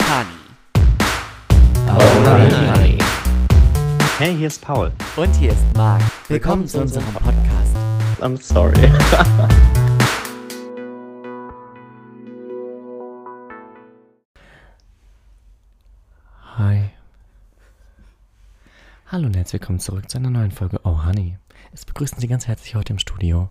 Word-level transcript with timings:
Honey. 0.00 0.38
Honey. 1.88 2.98
Hey, 4.18 4.36
hier 4.36 4.46
ist 4.48 4.60
Paul. 4.62 4.92
Und 5.16 5.34
hier 5.36 5.52
ist 5.52 5.64
Marc. 5.76 6.02
Willkommen 6.28 6.66
zu 6.66 6.80
unserem 6.80 7.04
Podcast. 7.14 7.76
I'm 8.20 8.40
sorry. 8.40 8.74
Hi. 16.56 16.90
Hallo 19.06 19.26
und 19.26 19.36
herzlich 19.36 19.60
willkommen 19.60 19.80
zurück 19.80 20.08
zu 20.10 20.18
einer 20.18 20.30
neuen 20.30 20.50
Folge 20.50 20.80
Oh 20.84 21.04
Honey. 21.04 21.38
Es 21.72 21.84
begrüßen 21.84 22.18
Sie 22.20 22.28
ganz 22.28 22.46
herzlich 22.46 22.74
heute 22.74 22.92
im 22.92 22.98
Studio. 22.98 23.50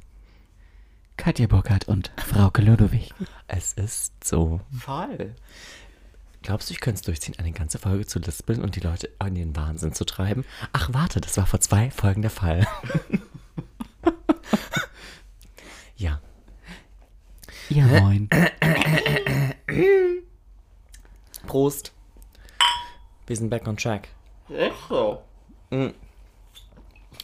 Katja 1.17 1.47
Burkhardt 1.47 1.87
und 1.87 2.11
Frauke 2.17 2.61
Ludwig. 2.61 3.13
Es 3.47 3.73
ist 3.73 4.23
so. 4.23 4.61
Voll. 4.71 5.35
Glaubst 6.43 6.69
du, 6.69 6.73
ich 6.73 6.81
könnte 6.81 6.97
es 6.97 7.01
durchziehen, 7.03 7.35
eine 7.39 7.53
ganze 7.53 7.79
Folge 7.79 8.05
zu 8.05 8.19
lispeln 8.19 8.61
und 8.61 8.75
die 8.75 8.81
Leute 8.81 9.09
in 9.25 9.33
den 9.33 9.55
Wahnsinn 9.55 9.93
zu 9.93 10.03
treiben? 10.03 10.43
Ach, 10.73 10.89
warte, 10.91 11.21
das 11.21 11.37
war 11.37 11.45
vor 11.45 11.61
zwei 11.61 11.89
Folgen 11.89 12.21
der 12.21 12.31
Fall. 12.31 12.67
ja. 15.95 16.19
Ja, 17.69 17.85
moin. 17.85 18.29
Prost. 21.47 21.93
Wir 23.25 23.37
sind 23.37 23.49
back 23.49 23.65
on 23.65 23.77
track. 23.77 24.09
Echt 24.49 24.75
so? 24.89 25.23
Und 25.69 25.95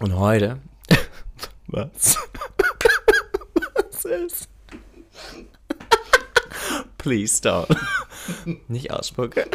heute. 0.02 0.62
Was? 1.68 2.18
Was 3.76 4.06
ist? 4.06 4.50
Please 7.00 7.36
stop. 7.38 7.68
Nicht 8.68 8.92
ausspucken. 8.92 9.46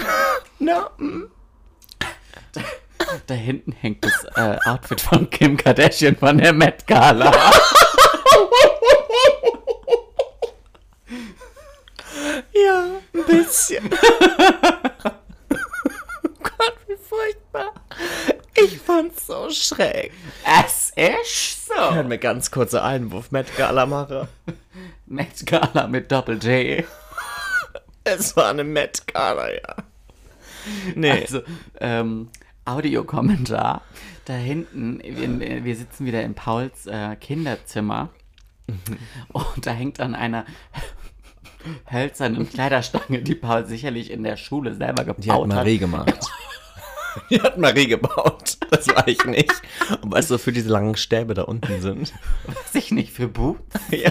No. 0.61 0.89
Da 3.27 3.35
hinten 3.35 3.73
hängt 3.73 4.05
das 4.05 4.25
äh, 4.37 4.57
Outfit 4.65 5.01
von 5.01 5.29
Kim 5.29 5.57
Kardashian 5.57 6.17
von 6.17 6.39
der 6.39 6.53
Met 6.53 6.87
Gala. 6.87 7.33
Ja, 12.53 13.01
ein 13.13 13.25
bisschen. 13.27 13.91
Gott, 16.43 16.77
wie 16.87 16.97
furchtbar. 16.97 17.75
Ich 18.55 18.79
fand's 18.79 19.27
so 19.27 19.51
schräg. 19.51 20.13
Es 20.63 20.93
ist 20.97 21.67
so. 21.67 21.95
Hört 21.95 22.09
mir 22.09 22.19
ganz 22.19 22.51
kurzer 22.51 22.85
Einwurf, 22.85 23.33
Met 23.33 23.55
Gala 23.57 23.87
mache. 23.87 24.29
Met 25.07 25.45
Gala 25.45 25.89
mit 25.89 26.11
Doppel-J. 26.11 26.85
Es 28.19 28.37
war 28.37 28.51
eine 28.51 28.65
Met 28.65 29.07
Gala, 29.07 29.53
ja. 29.53 29.77
Nee. 30.95 31.11
Also, 31.11 31.41
ähm, 31.81 32.29
Audiokommentar. 32.65 33.83
Da 34.25 34.35
hinten, 34.35 35.01
wir, 35.03 35.65
wir 35.65 35.77
sitzen 35.77 36.07
wieder 36.07 36.23
in 36.23 36.35
Pauls 36.35 36.87
äh, 36.87 37.17
Kinderzimmer. 37.17 38.11
Und 39.33 39.67
da 39.67 39.73
hängt 39.73 40.01
an 40.01 40.15
einer 40.15 40.47
hölzernen 41.91 42.49
Kleiderstange, 42.49 43.23
die 43.23 43.35
Paul 43.35 43.67
sicherlich 43.67 44.11
in 44.11 44.23
der 44.23 44.37
Schule 44.37 44.75
selber 44.75 45.05
gebaut 45.05 45.25
Die 45.25 45.31
hat 45.31 45.47
Marie 45.47 45.79
gemacht. 45.79 46.19
Die 47.31 47.41
hat 47.41 47.59
Marie 47.59 47.87
gebaut. 47.87 48.57
Das 48.71 48.89
war 48.89 49.07
ich 49.07 49.25
nicht. 49.25 49.53
Und 50.03 50.13
weißt 50.13 50.31
du, 50.31 50.35
wofür 50.35 50.53
diese 50.53 50.69
langen 50.69 50.97
Stäbe 50.97 51.35
da 51.35 51.43
unten 51.43 51.81
sind? 51.81 52.13
Weiß 52.45 52.75
ich 52.75 52.91
nicht, 52.91 53.13
für 53.13 53.29
Boots? 53.29 53.79
Ja. 53.91 54.11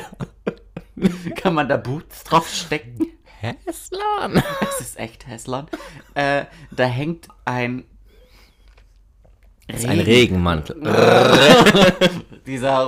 Kann 1.35 1.53
man 1.53 1.67
da 1.67 1.75
Boots 1.75 2.23
draufstecken? 2.23 3.07
Häslan. 3.43 4.41
Es 4.61 4.81
ist 4.81 4.99
echt 4.99 5.27
Heslon. 5.27 5.67
Äh, 6.13 6.45
da 6.71 6.85
hängt 6.85 7.27
ein 7.45 7.83
Das 9.67 9.81
ist 9.81 9.89
ein 9.89 9.99
Regenmantel. 9.99 10.75
dieser 12.45 12.83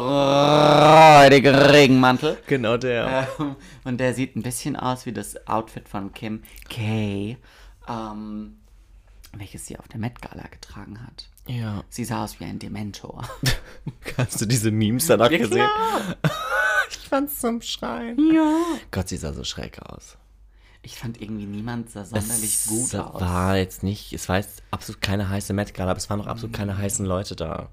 räudige 1.24 1.72
Regenmantel. 1.74 2.38
Genau 2.48 2.78
der. 2.78 3.28
Ähm, 3.40 3.56
und 3.84 3.98
der 4.00 4.14
sieht 4.14 4.36
ein 4.36 4.44
bisschen 4.44 4.76
aus 4.76 5.06
wie 5.06 5.12
das 5.14 5.48
Outfit 5.48 5.88
von 5.90 6.14
Kim 6.14 6.44
K., 6.70 7.38
ähm, 7.88 8.58
welches 9.38 9.66
sie 9.66 9.78
auf 9.78 9.88
der 9.90 10.00
Met 10.00 10.22
Gala 10.22 10.48
getragen 10.50 11.00
hat. 11.06 11.28
Ja. 11.48 11.84
Sie 11.90 12.06
sah 12.06 12.24
aus 12.24 12.40
wie 12.40 12.46
ein 12.46 12.58
Dementor. 12.60 13.24
Hast 14.18 14.42
du 14.42 14.46
diese 14.46 14.72
Memes 14.72 15.08
danach 15.08 15.30
Ja, 15.30 15.38
gesehen? 15.38 15.68
klar. 15.68 16.16
Ich 16.88 16.98
fand's 17.10 17.40
zum 17.40 17.62
Schreien. 17.64 18.16
Ja. 18.34 18.58
Gott, 18.92 19.10
sie 19.10 19.18
sah 19.18 19.34
so 19.34 19.44
schräg 19.44 19.80
aus. 19.82 20.18
Ich 20.85 20.97
fand 20.97 21.19
irgendwie 21.19 21.47
niemand 21.47 21.90
sah 21.90 22.06
sonderlich 22.06 22.56
es 22.56 22.68
gut 22.68 22.94
aus. 22.94 23.19
war 23.19 23.57
jetzt 23.57 23.81
nicht, 23.81 24.13
es 24.13 24.29
war 24.29 24.38
jetzt 24.38 24.62
absolut 24.69 25.01
keine 25.01 25.28
heiße 25.29 25.51
Met 25.51 25.73
Gala, 25.73 25.90
aber 25.90 25.97
es 25.97 26.12
waren 26.12 26.19
noch 26.19 26.28
absolut 26.28 26.56
keine 26.56 26.78
heißen 26.78 27.03
Leute 27.07 27.35
da. 27.35 27.69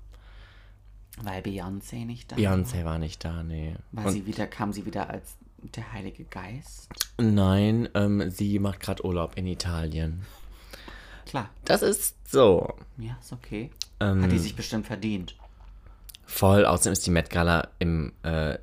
Weil 1.20 1.42
Beyoncé 1.42 2.06
nicht 2.06 2.32
da 2.32 2.36
Beyoncé 2.36 2.86
war 2.86 2.98
nicht 2.98 3.22
da, 3.22 3.42
nee. 3.42 3.76
war. 3.92 4.04
Weil 4.04 4.06
Und 4.06 4.12
sie 4.14 4.26
wieder, 4.26 4.46
kam 4.46 4.72
sie 4.72 4.86
wieder 4.86 5.10
als 5.10 5.36
der 5.58 5.92
Heilige 5.92 6.24
Geist. 6.24 6.88
nein, 7.18 7.86
ähm, 7.92 8.30
sie 8.30 8.58
macht 8.58 8.80
gerade 8.80 9.04
Urlaub 9.04 9.36
in 9.36 9.46
Italien. 9.46 10.22
Klar. 11.26 11.50
Das 11.66 11.82
ist 11.82 12.16
so. 12.30 12.74
Ja, 12.96 13.18
ist 13.20 13.32
okay. 13.34 13.70
Ähm, 14.00 14.22
Hat 14.22 14.32
die 14.32 14.38
sich 14.38 14.56
bestimmt 14.56 14.86
verdient. 14.86 15.36
Voll, 16.24 16.64
außerdem 16.64 16.94
ist 16.94 17.04
die 17.06 17.10
Met 17.10 17.28
Gala 17.28 17.68
im 17.78 18.14
äh, 18.22 18.56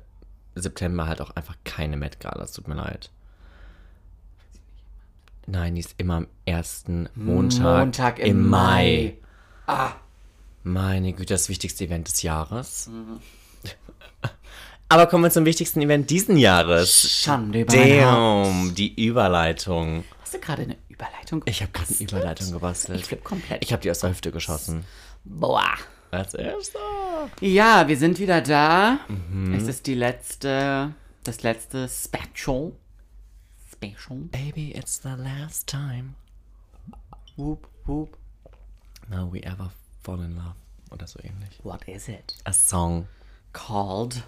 September 0.56 1.06
halt 1.06 1.20
auch 1.20 1.30
einfach 1.36 1.56
keine 1.62 1.96
Met 1.96 2.18
Gala, 2.18 2.42
es 2.42 2.50
tut 2.50 2.66
mir 2.66 2.74
leid. 2.74 3.10
Nein, 5.50 5.74
die 5.74 5.80
ist 5.80 5.94
immer 5.98 6.14
am 6.14 6.28
ersten 6.44 7.08
Montag, 7.16 7.78
Montag 7.78 8.18
im 8.20 8.48
Mai. 8.48 9.16
Ah. 9.66 9.94
Meine 10.62 11.12
Güte, 11.12 11.34
das 11.34 11.48
wichtigste 11.48 11.84
Event 11.86 12.06
des 12.06 12.22
Jahres. 12.22 12.88
Aber 14.88 15.06
kommen 15.08 15.24
wir 15.24 15.30
zum 15.30 15.44
wichtigsten 15.44 15.80
Event 15.80 16.08
diesen 16.10 16.36
Jahres. 16.36 17.10
Schande 17.10 17.62
über. 17.62 17.72
Damn, 17.72 18.74
die 18.76 18.94
Überleitung. 19.04 20.04
Hast 20.22 20.34
du 20.34 20.38
gerade 20.38 20.62
eine 20.62 20.76
Überleitung 20.88 21.42
Ich 21.46 21.62
habe 21.62 21.72
gerade 21.72 21.88
eine 21.88 21.96
gebastelt? 21.96 22.12
Überleitung 22.12 22.52
gebastelt. 22.52 23.00
Ich 23.00 23.06
flipp 23.06 23.24
komplett. 23.24 23.64
Ich 23.64 23.72
habe 23.72 23.82
die 23.82 23.90
aus 23.90 23.98
der 23.98 24.10
Hüfte 24.10 24.30
geschossen. 24.30 24.84
Boah. 25.24 25.72
Als 26.12 26.34
erster. 26.34 26.78
Ja, 27.40 27.88
wir 27.88 27.96
sind 27.96 28.20
wieder 28.20 28.40
da. 28.40 29.00
Mhm. 29.08 29.54
Es 29.54 29.66
ist 29.66 29.86
die 29.88 29.94
letzte, 29.94 30.94
das 31.24 31.42
letzte 31.42 31.88
Special. 31.88 32.72
Special. 33.82 34.16
Baby, 34.30 34.72
it's 34.76 34.98
the 34.98 35.16
last 35.16 35.66
time. 35.66 36.14
Whoop, 37.36 37.66
whoop. 37.86 38.14
Now 39.10 39.24
we 39.32 39.40
ever 39.42 39.70
fall 40.02 40.20
in 40.20 40.36
love. 40.36 40.54
Oder 40.92 41.06
so 41.06 41.18
ähnlich. 41.20 41.58
What 41.62 41.88
is 41.88 42.06
it? 42.08 42.34
A 42.44 42.52
song. 42.52 43.06
Called 43.54 44.22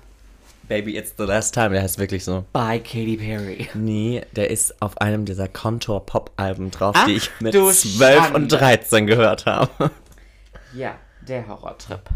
Baby, 0.68 0.96
it's 0.96 1.12
the 1.18 1.24
last 1.26 1.52
time. 1.52 1.70
Der 1.70 1.82
heißt 1.82 1.98
wirklich 1.98 2.24
so. 2.24 2.46
by 2.54 2.78
Katy 2.78 3.18
Perry. 3.18 3.68
Nee, 3.74 4.24
der 4.34 4.48
ist 4.50 4.80
auf 4.80 4.96
einem 5.02 5.26
dieser 5.26 5.48
Contour-Pop-Alben 5.48 6.70
drauf, 6.70 6.94
Ach, 6.96 7.04
die 7.04 7.16
ich 7.16 7.30
mit 7.40 7.52
du 7.52 7.70
12 7.70 8.28
und 8.28 8.50
Schande. 8.50 8.56
13 8.56 9.06
gehört 9.06 9.44
habe. 9.44 9.90
Ja, 10.72 10.96
der 11.28 11.46
Horrortrip. 11.46 12.08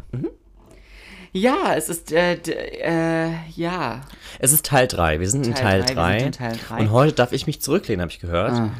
Ja, 1.36 1.74
es 1.74 1.88
ist, 1.90 2.12
äh, 2.12 2.34
äh, 2.34 3.30
ja. 3.56 4.00
Es 4.38 4.52
ist 4.52 4.64
Teil 4.64 4.86
3. 4.88 5.20
Wir 5.20 5.28
sind 5.28 5.46
in 5.46 5.54
Teil 5.54 5.82
Teil 5.84 5.94
3. 5.94 5.94
drei, 5.94 6.12
wir 6.14 6.18
sind 6.20 6.26
in 6.26 6.32
Teil 6.32 6.58
drei. 6.68 6.80
Und 6.80 6.90
heute 6.92 7.12
darf 7.12 7.32
ich 7.32 7.46
mich 7.46 7.60
zurücklehnen, 7.60 8.00
habe 8.00 8.10
ich 8.10 8.20
gehört. 8.20 8.52
Ah. 8.52 8.70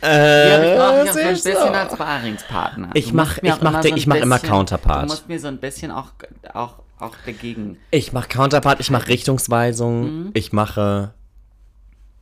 Äh, 0.00 0.48
Ja, 0.48 0.62
ich 0.72 0.78
brauche 0.78 1.00
dich 1.02 1.10
auch 1.10 1.14
so 1.14 1.20
ein 1.20 1.34
bisschen 1.34 1.74
als 1.74 1.92
Sparingspartner. 1.92 2.90
Ich 2.94 3.08
Du 3.10 3.14
mach- 3.16 3.28
musst 3.30 3.42
mir 3.42 3.48
ich 3.56 3.60
mach 3.62 3.84
ich 3.84 4.06
mach 4.06 4.16
immer 4.16 4.38
Counterpart. 4.38 5.02
Du 5.02 5.06
musst 5.08 5.28
mir 5.28 5.38
so 5.40 5.48
ein 5.48 5.58
bisschen 5.58 5.90
auch, 5.90 6.12
auch, 6.54 6.76
auch 6.98 7.14
dagegen. 7.26 7.76
Ich 7.90 8.12
mache 8.12 8.28
Counterpart, 8.28 8.80
ich 8.80 8.90
mache 8.90 9.08
Richtungsweisung, 9.08 10.30
ich 10.34 10.52
mache, 10.52 11.12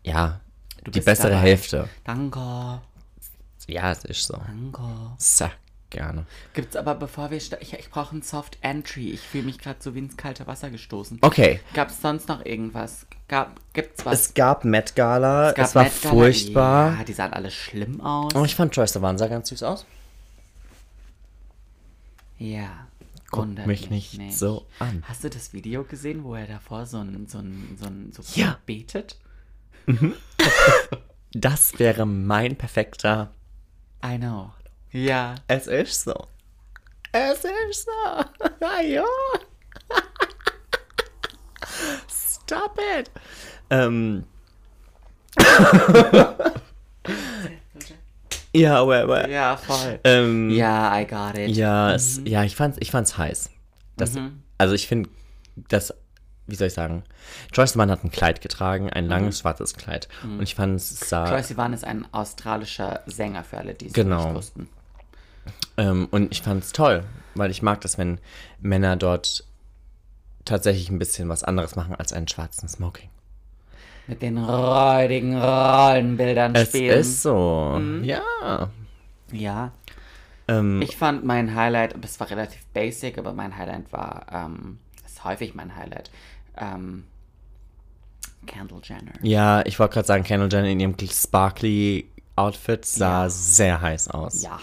ja, 0.02 0.40
die 0.86 1.00
Mhm. 1.00 1.04
bessere 1.04 1.30
dabei. 1.30 1.42
Hälfte. 1.42 1.88
Danke, 2.04 2.80
Ja, 3.68 3.92
es 3.92 4.04
ist 4.04 4.24
so. 4.24 4.34
danke. 4.46 4.82
So, 5.18 5.44
gerne. 5.90 6.26
Gibt's 6.54 6.76
aber, 6.76 6.94
bevor 6.94 7.30
wir 7.30 7.40
starten, 7.40 7.64
ich, 7.64 7.72
ich 7.74 7.90
brauche 7.90 8.16
ein 8.16 8.22
Soft 8.22 8.58
Entry. 8.60 9.10
Ich 9.10 9.20
fühle 9.20 9.44
mich 9.44 9.58
gerade 9.58 9.78
so 9.80 9.94
wie 9.94 10.00
ins 10.00 10.16
kalte 10.16 10.46
Wasser 10.46 10.70
gestoßen. 10.70 11.18
Okay, 11.22 11.60
Gab's 11.74 12.00
sonst 12.00 12.28
noch 12.28 12.44
irgendwas? 12.44 13.06
Gab, 13.28 13.60
gibt's 13.72 14.04
was? 14.04 14.20
es 14.20 14.34
gab 14.34 14.64
Met 14.64 14.94
Gala, 14.96 15.50
es, 15.50 15.54
gab 15.56 15.74
war 15.74 15.84
Met 15.84 16.02
Gala. 16.02 16.14
furchtbar. 16.14 16.96
Ja, 16.98 17.04
die 17.04 17.12
sahen 17.12 17.32
alle 17.32 17.50
schlimm 17.50 18.00
aus. 18.00 18.34
Oh, 18.34 18.44
ich 18.44 18.54
fand 18.54 18.74
Troy 18.74 18.86
Sivan 18.86 19.18
sah 19.18 19.26
ganz 19.28 19.48
süß 19.48 19.62
aus. 19.62 19.86
Ja. 22.38 22.86
Guck 23.30 23.66
mich 23.66 23.90
nicht 23.90 24.32
so 24.32 24.66
an. 24.78 25.02
Hast 25.08 25.24
du 25.24 25.30
das 25.30 25.52
Video 25.52 25.82
gesehen, 25.84 26.22
wo 26.24 26.34
er 26.36 26.46
davor 26.46 26.86
so 26.86 26.98
ein, 26.98 27.26
so 27.26 27.38
ein, 27.38 27.76
so 27.78 27.86
ein, 27.86 28.12
so 28.12 28.22
Ja. 28.40 28.58
betet? 28.66 29.18
Das 31.32 31.78
wäre 31.78 32.06
mein 32.06 32.56
perfekter. 32.56 33.30
I 34.02 34.16
know. 34.16 34.52
Ja. 34.96 35.34
Es 35.46 35.66
ist 35.66 36.04
so. 36.04 36.14
Es 37.12 37.44
ist 37.44 37.84
so. 37.86 38.46
Ja. 38.82 39.04
Stop 42.08 42.78
it. 42.98 43.10
Ähm. 43.70 44.24
Ja, 48.54 48.80
aber, 48.80 49.02
aber 49.02 49.28
Ja, 49.28 49.56
voll. 49.58 50.00
ähm, 50.04 50.48
Ja, 50.50 50.98
I 50.98 51.06
got 51.06 51.36
it. 51.36 51.54
Ja, 51.54 51.92
es, 51.92 52.22
ja, 52.24 52.42
ich 52.42 52.56
fand's, 52.56 52.78
ich 52.80 52.90
fand's 52.90 53.18
heiß. 53.18 53.50
Das, 53.98 54.12
Also 54.56 54.74
ich 54.74 54.86
finde, 54.88 55.10
das, 55.68 55.92
wie 56.46 56.54
soll 56.54 56.68
ich 56.68 56.72
sagen, 56.72 57.02
Joyce 57.52 57.74
Mann 57.74 57.90
hat 57.90 58.02
ein 58.02 58.10
Kleid 58.10 58.40
getragen, 58.40 58.88
ein 58.88 59.08
langes 59.08 59.40
schwarzes 59.40 59.74
Kleid. 59.74 60.08
Und 60.22 60.40
ich 60.42 60.54
fand 60.54 60.76
es 60.76 60.88
sah, 61.00 61.26
Troye 61.28 61.42
Sivan 61.42 61.74
ist 61.74 61.84
ein 61.84 62.06
australischer 62.14 63.02
Sänger 63.04 63.44
für 63.44 63.58
alle, 63.58 63.74
die 63.74 63.88
es 63.88 63.92
Genau. 63.92 64.24
nicht 64.28 64.34
wussten. 64.36 64.68
Ähm, 65.76 66.08
und 66.10 66.32
ich 66.32 66.42
fand's 66.42 66.72
toll, 66.72 67.04
weil 67.34 67.50
ich 67.50 67.62
mag 67.62 67.80
das, 67.82 67.98
wenn 67.98 68.18
Männer 68.60 68.96
dort 68.96 69.44
tatsächlich 70.44 70.90
ein 70.90 70.98
bisschen 70.98 71.28
was 71.28 71.42
anderes 71.44 71.76
machen 71.76 71.94
als 71.96 72.12
einen 72.12 72.28
schwarzen 72.28 72.68
Smoking. 72.68 73.08
Mit 74.06 74.22
den 74.22 74.38
räudigen 74.38 75.36
Rollenbildern 75.36 76.54
Es 76.54 76.68
spielen. 76.68 76.98
ist 77.00 77.22
so, 77.22 77.80
ja. 78.02 78.70
Ja. 79.32 79.72
Ähm, 80.48 80.80
Ich 80.80 80.96
fand 80.96 81.24
mein 81.24 81.56
Highlight, 81.56 81.96
das 82.00 82.20
war 82.20 82.30
relativ 82.30 82.64
basic, 82.66 83.18
aber 83.18 83.32
mein 83.32 83.56
Highlight 83.56 83.92
war, 83.92 84.26
ähm, 84.32 84.78
ist 85.04 85.24
häufig 85.24 85.56
mein 85.56 85.74
Highlight, 85.74 86.10
ähm, 86.56 87.04
Kendall 88.46 88.80
Jenner. 88.84 89.12
ja, 89.22 89.66
ich 89.66 89.80
wollte 89.80 89.94
gerade 89.94 90.06
sagen, 90.06 90.22
Kendall 90.22 90.48
Jenner 90.52 90.68
in 90.68 90.78
ihrem 90.78 90.94
sparkly 91.10 92.08
Outfit 92.36 92.84
sah 92.84 93.24
Ja. 93.24 93.28
sehr 93.28 93.80
heiß 93.80 94.08
aus. 94.10 94.42
Ja. 94.42 94.60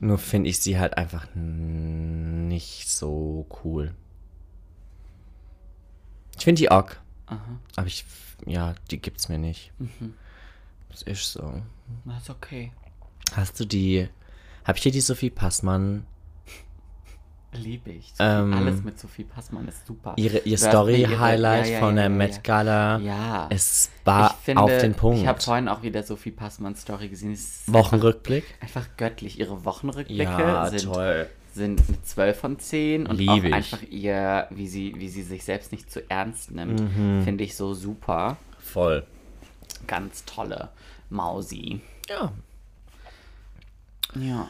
Nur 0.00 0.18
finde 0.18 0.48
ich 0.50 0.60
sie 0.60 0.78
halt 0.78 0.96
einfach 0.96 1.26
nicht 1.34 2.88
so 2.88 3.46
cool. 3.64 3.94
Ich 6.36 6.44
finde 6.44 6.60
die 6.60 6.70
auch. 6.70 6.90
Aber 7.26 7.86
ich, 7.86 8.04
ja, 8.46 8.74
die 8.90 8.98
gibt's 8.98 9.28
mir 9.28 9.38
nicht. 9.38 9.72
Das 10.88 11.02
ist 11.02 11.32
so. 11.32 11.62
Das 12.04 12.22
ist 12.22 12.30
okay. 12.30 12.72
Hast 13.32 13.58
du 13.60 13.64
die, 13.66 14.08
hab 14.64 14.76
ich 14.76 14.82
dir 14.82 14.92
die 14.92 15.00
Sophie 15.00 15.30
Passmann, 15.30 16.06
Liebe 17.52 17.90
ich. 17.90 18.12
Ähm, 18.18 18.52
Alles 18.52 18.82
mit 18.82 18.98
Sophie 18.98 19.24
Passmann 19.24 19.66
ist 19.68 19.86
super. 19.86 20.12
ihre, 20.16 20.38
ihr 20.40 20.58
Story-Highlight 20.58 21.66
ja, 21.66 21.72
ja, 21.72 21.78
von 21.80 21.94
der 21.94 22.04
ja, 22.04 22.08
Met 22.10 22.44
Gala? 22.44 22.98
Ja. 22.98 23.46
Es 23.50 23.90
war 24.04 24.34
finde, 24.42 24.62
auf 24.62 24.78
den 24.78 24.94
Punkt. 24.94 25.20
Ich 25.20 25.26
habe 25.26 25.40
vorhin 25.40 25.68
auch 25.68 25.82
wieder 25.82 26.02
Sophie 26.02 26.30
Passmann 26.30 26.76
Story 26.76 27.08
gesehen. 27.08 27.36
Wochenrückblick? 27.66 28.44
Einfach, 28.60 28.82
einfach 28.82 28.96
göttlich. 28.98 29.40
Ihre 29.40 29.64
Wochenrückblicke 29.64 30.68
sind, 30.70 30.92
sind 31.54 31.82
eine 31.88 32.02
12 32.02 32.38
von 32.38 32.58
10 32.58 33.06
und 33.06 33.16
Lieb 33.16 33.30
auch 33.30 33.42
ich. 33.42 33.54
einfach 33.54 33.82
ihr, 33.82 34.46
wie 34.50 34.68
sie, 34.68 34.94
wie 34.98 35.08
sie 35.08 35.22
sich 35.22 35.42
selbst 35.44 35.72
nicht 35.72 35.90
zu 35.90 36.08
ernst 36.10 36.50
nimmt, 36.50 36.80
Mhm. 36.80 37.22
finde 37.22 37.44
ich 37.44 37.56
so 37.56 37.72
super. 37.72 38.36
Voll. 38.58 39.06
Ganz 39.86 40.26
tolle 40.26 40.68
Mausi. 41.08 41.80
Ja. 42.10 42.30
Ja. 44.14 44.48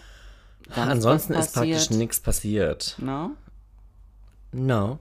Sonst 0.75 0.88
Ansonsten 0.91 1.35
was 1.35 1.47
ist 1.47 1.55
praktisch 1.55 1.91
nichts 1.91 2.20
passiert. 2.20 2.94
No? 2.99 3.31
No, 4.53 4.99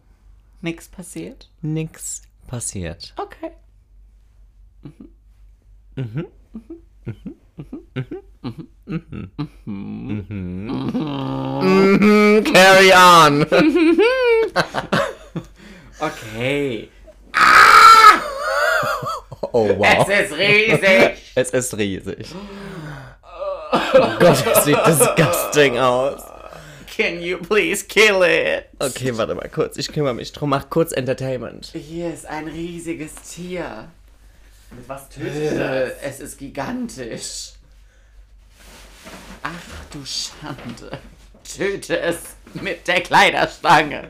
Nix 0.61 0.87
passiert? 0.87 1.49
nix 1.61 2.21
passiert. 2.47 3.13
Okay. 3.17 3.51
Carry 12.43 12.91
on! 12.93 13.45
Okay. 15.99 16.89
Oh 19.53 19.69
wow. 19.77 20.05
Es 20.07 20.29
ist 20.31 20.37
riesig. 20.37 21.17
Es 21.35 21.49
ist 21.51 21.77
riesig. 21.77 22.27
Oh 23.71 24.09
Gott, 24.19 24.45
das 24.45 24.65
sieht 24.65 24.77
disgusting 24.85 25.77
aus. 25.77 26.21
Can 26.95 27.21
you 27.21 27.37
please 27.37 27.85
kill 27.85 28.23
it? 28.23 28.65
Okay, 28.79 29.15
warte 29.15 29.35
mal 29.35 29.49
kurz. 29.49 29.77
Ich 29.77 29.91
kümmere 29.91 30.13
mich 30.15 30.31
drum. 30.31 30.49
Mach 30.49 30.69
kurz 30.69 30.91
Entertainment. 30.91 31.67
Hier 31.73 32.11
ist 32.13 32.25
ein 32.25 32.47
riesiges 32.47 33.13
Tier. 33.15 33.89
Mit 34.71 34.89
was 34.89 35.07
tötet 35.09 35.53
es? 35.53 35.93
Es 36.01 36.19
ist 36.19 36.37
gigantisch. 36.39 37.51
Ach 39.43 39.51
du 39.91 40.03
Schande. 40.05 40.99
Töte 41.55 41.99
es 41.99 42.17
mit 42.53 42.87
der 42.87 43.01
Kleiderstange. 43.01 44.09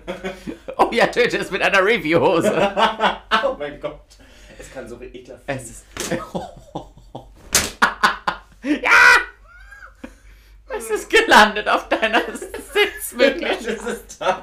Oh 0.77 0.89
ja, 0.92 1.07
töte 1.07 1.38
es 1.38 1.51
mit 1.51 1.62
einer 1.62 1.83
Reviewhose. 1.83 2.51
Oh 3.44 3.56
mein 3.60 3.80
Gott. 3.80 4.01
Es 4.57 4.74
kann 4.74 4.88
so 4.89 5.00
ekelhaft 5.00 5.44
Es 5.45 5.63
ist. 5.69 5.86
ja! 8.63 9.06
Es 10.89 11.01
ist 11.01 11.10
gelandet 11.10 11.68
auf 11.68 11.89
deiner 11.89 12.22
Sitzmöglichkeit. 12.31 13.66
ist 13.66 14.22
da. 14.22 14.42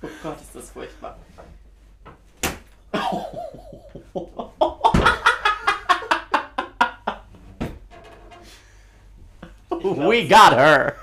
Oh 0.00 0.08
Gott, 0.22 0.40
ist 0.40 0.54
das 0.54 0.70
furchtbar. 0.70 1.18
We 9.70 10.26
got 10.26 10.52
her. 10.54 10.96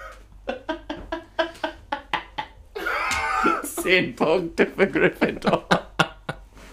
Zehn 3.63 4.15
Punkte 4.15 4.65
für 4.67 4.87
Gryffindor. 4.87 5.65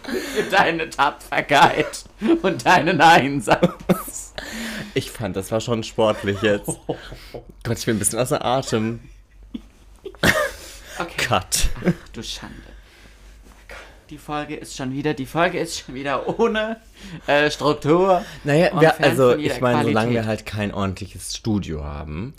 Für 0.05 0.43
deine 0.45 0.89
Tapferkeit 0.89 2.05
und 2.43 2.65
deinen 2.65 3.01
Einsatz. 3.01 3.69
Ich 5.03 5.11
fand, 5.11 5.35
das 5.35 5.51
war 5.51 5.61
schon 5.61 5.83
sportlich 5.83 6.41
jetzt. 6.43 6.69
Gott, 7.65 7.79
ich 7.79 7.87
bin 7.87 7.97
ein 7.97 7.99
bisschen 7.99 8.21
außer 8.21 8.45
Atem. 8.45 9.01
Okay. 10.97 11.17
Cut. 11.17 11.69
Du 12.13 12.23
Schande. 12.23 12.55
Die 14.11 14.19
Folge 14.19 14.55
ist 14.55 14.77
schon 14.77 14.93
wieder, 14.93 15.13
die 15.15 15.27
Folge 15.27 15.59
ist 15.59 15.81
schon 15.81 15.97
wieder 15.97 16.39
ohne 16.39 16.77
äh, 17.27 17.51
Struktur. 17.51 18.25
Naja, 18.45 18.81
wir, 18.81 19.01
also 19.01 19.35
ich 19.35 19.61
meine, 19.61 19.83
solange 19.83 20.13
wir 20.13 20.21
Qualität. 20.21 20.27
halt 20.27 20.47
kein 20.47 20.73
ordentliches 20.73 21.37
Studio 21.37 21.83
haben, 21.83 22.35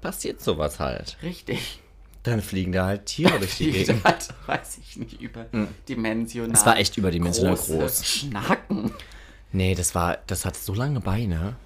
passiert 0.00 0.40
sowas 0.40 0.80
halt. 0.80 1.18
Richtig. 1.22 1.80
Dann 2.22 2.40
fliegen 2.40 2.72
da 2.72 2.86
halt 2.86 3.04
Tiere 3.04 3.38
durch 3.38 3.56
die 3.58 3.70
Gegend. 3.72 4.02
hat, 4.04 4.28
weiß 4.46 4.78
ich 4.78 4.96
nicht, 4.96 5.20
überdimensional. 5.20 6.56
Es 6.56 6.64
war 6.64 6.78
echt 6.78 6.96
überdimensional 6.96 7.56
groß. 7.56 8.06
Schnacken. 8.06 8.92
Nee, 9.52 9.74
das 9.74 9.94
war, 9.94 10.18
das 10.26 10.46
hat 10.46 10.56
so 10.56 10.72
lange 10.72 11.00
Beine. 11.00 11.56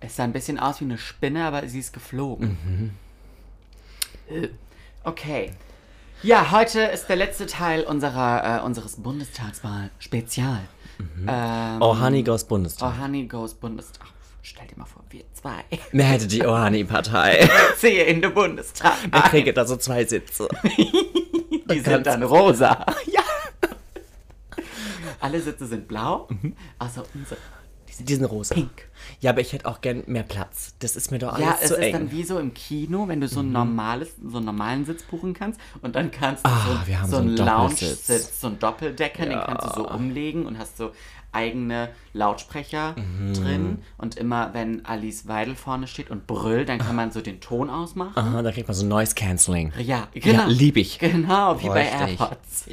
Es 0.00 0.16
sah 0.16 0.24
ein 0.24 0.32
bisschen 0.32 0.58
aus 0.58 0.80
wie 0.80 0.84
eine 0.84 0.98
Spinne, 0.98 1.44
aber 1.44 1.66
sie 1.68 1.80
ist 1.80 1.92
geflogen. 1.92 2.94
Äh, 4.30 4.48
Okay. 5.04 5.52
Ja, 6.22 6.50
heute 6.50 6.80
ist 6.80 7.06
der 7.06 7.16
letzte 7.16 7.46
Teil 7.46 7.84
unserer, 7.84 8.58
äh, 8.60 8.64
unseres 8.64 8.96
Bundestagswahl-Spezial. 8.96 10.60
Ähm, 11.26 11.78
Oh, 11.80 11.98
Honey 11.98 12.22
Goes 12.24 12.44
Bundestag. 12.44 12.92
Oh, 12.98 13.02
Honey 13.02 13.26
Goes 13.26 13.54
Bundestag. 13.54 14.08
Stell 14.42 14.66
dir 14.66 14.76
mal 14.76 14.84
vor, 14.84 15.02
wir 15.10 15.22
zwei. 15.32 15.64
Wer 15.92 16.04
hätte 16.06 16.26
die 16.26 16.44
Ohani-Partei? 16.44 17.48
Ziehe 17.76 18.02
in 18.04 18.20
den 18.20 18.34
Bundestag. 18.34 18.94
Ich 19.14 19.22
kriege 19.24 19.52
da 19.54 19.64
so 19.64 19.76
zwei 19.76 20.04
Sitze. 20.04 20.48
Die 21.70 21.80
sind 21.80 22.06
dann 22.06 22.22
rosa. 22.22 22.84
Ja. 23.06 23.22
Alle 25.20 25.40
Sitze 25.40 25.66
sind 25.66 25.86
blau, 25.88 26.28
außer 26.78 27.04
unsere. 27.14 27.40
Die 28.04 28.14
sind 28.14 28.24
rosa. 28.24 28.54
pink. 28.54 28.88
Ja, 29.20 29.30
aber 29.30 29.40
ich 29.40 29.52
hätte 29.52 29.66
auch 29.66 29.80
gern 29.80 30.02
mehr 30.06 30.22
Platz. 30.22 30.74
Das 30.80 30.96
ist 30.96 31.10
mir 31.10 31.18
doch 31.18 31.32
alles 31.34 31.46
Ja, 31.46 31.58
es 31.60 31.68
zu 31.68 31.74
ist 31.74 31.80
eng. 31.80 31.92
dann 31.92 32.10
wie 32.12 32.24
so 32.24 32.38
im 32.38 32.52
Kino, 32.54 33.08
wenn 33.08 33.20
du 33.20 33.28
so 33.28 33.40
ein 33.40 33.52
normales, 33.52 34.10
so 34.22 34.36
einen 34.38 34.46
normalen 34.46 34.84
Sitz 34.84 35.02
buchen 35.04 35.34
kannst 35.34 35.60
und 35.82 35.94
dann 35.96 36.10
kannst 36.10 36.44
du 36.44 36.50
Ah, 36.50 36.84
so, 36.86 36.94
haben 36.96 37.10
so 37.10 37.16
einen 37.18 37.28
einen. 37.28 37.36
Lounge-Sitz, 37.38 38.40
so 38.40 38.48
einen 38.48 38.58
Doppeldecker, 38.58 39.22
den 39.24 39.32
Ja. 39.32 39.44
kannst 39.44 39.66
du 39.66 39.82
so 39.82 39.88
umlegen 39.88 40.46
und 40.46 40.58
hast 40.58 40.76
so 40.76 40.90
eigene 41.30 41.90
Lautsprecher 42.14 42.94
Mhm. 42.96 43.34
drin 43.34 43.78
und 43.98 44.16
immer 44.16 44.54
wenn 44.54 44.84
Alice 44.86 45.28
Weidel 45.28 45.54
vorne 45.56 45.86
steht 45.86 46.10
und 46.10 46.26
brüllt, 46.26 46.68
dann 46.70 46.78
kann 46.78 46.96
man 46.96 47.12
so 47.12 47.20
den 47.20 47.40
Ton 47.40 47.68
ausmachen. 47.70 48.12
Aha, 48.16 48.42
da 48.42 48.50
kriegt 48.50 48.66
man 48.66 48.74
so 48.74 48.86
Noise 48.86 49.14
Cancelling. 49.14 49.72
Ja, 49.78 50.08
genau. 50.14 50.40
Ja, 50.42 50.46
lieb 50.46 50.76
ich. 50.78 50.98
Genau, 50.98 51.60
wie 51.62 51.66
bei 51.68 51.84
Bräuchte 51.84 52.10
ich. 52.12 52.20
AirPods. 52.20 52.64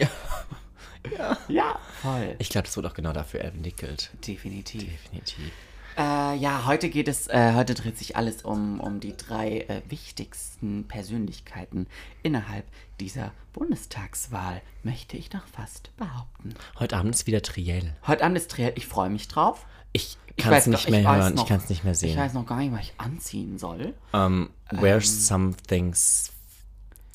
Ja. 1.18 1.38
Ja, 1.48 1.80
voll. 2.02 2.36
Ich 2.40 2.50
glaube, 2.50 2.66
das 2.66 2.76
wird 2.76 2.86
auch 2.86 2.94
genau 2.94 3.14
dafür 3.14 3.42
entwickelt. 3.42 4.12
Definitiv. 4.28 4.84
Definitiv. 4.84 5.52
Äh, 5.98 6.36
ja, 6.36 6.66
heute 6.66 6.90
geht 6.90 7.08
es, 7.08 7.28
äh, 7.28 7.54
heute 7.56 7.74
dreht 7.74 7.98
sich 7.98 8.18
alles 8.18 8.42
um, 8.44 8.82
um 8.82 9.00
die 9.00 9.16
drei 9.16 9.60
äh, 9.62 9.82
wichtigsten 9.88 10.86
Persönlichkeiten 10.90 11.88
innerhalb 12.22 12.66
dieser 13.00 13.32
Bundestagswahl, 13.54 14.62
möchte 14.84 15.16
ich 15.16 15.30
doch 15.30 15.48
fast 15.48 15.96
behaupten. 15.96 16.54
Heute 16.80 16.98
Abend 16.98 17.16
ist 17.16 17.28
wieder 17.28 17.42
Triell. 17.42 17.96
Heute 18.08 18.26
Abend 18.26 18.38
ist 18.38 18.52
Triell, 18.52 18.74
ich 18.76 18.88
freue 18.88 19.10
mich 19.10 19.30
drauf. 19.30 19.66
Ich 19.94 20.18
Ich 20.36 20.44
kann 20.44 20.54
es 20.56 20.68
nicht 20.68 20.90
mehr 20.90 21.00
ich 21.00 21.08
hören, 21.08 21.34
noch- 21.36 21.44
ich 21.44 21.48
kann 21.48 21.60
es 21.60 21.70
nicht 21.70 21.86
mehr 21.86 21.94
Ich 21.94 22.00
sehen. 22.00 22.18
weiß 22.18 22.34
noch 22.34 22.46
gar 22.46 22.58
nicht, 22.58 22.74
was 22.74 22.82
ich 22.82 22.94
anziehen 22.98 23.58
soll. 23.58 23.94
Um, 24.12 24.50
wear 24.72 25.00
something 25.00 25.94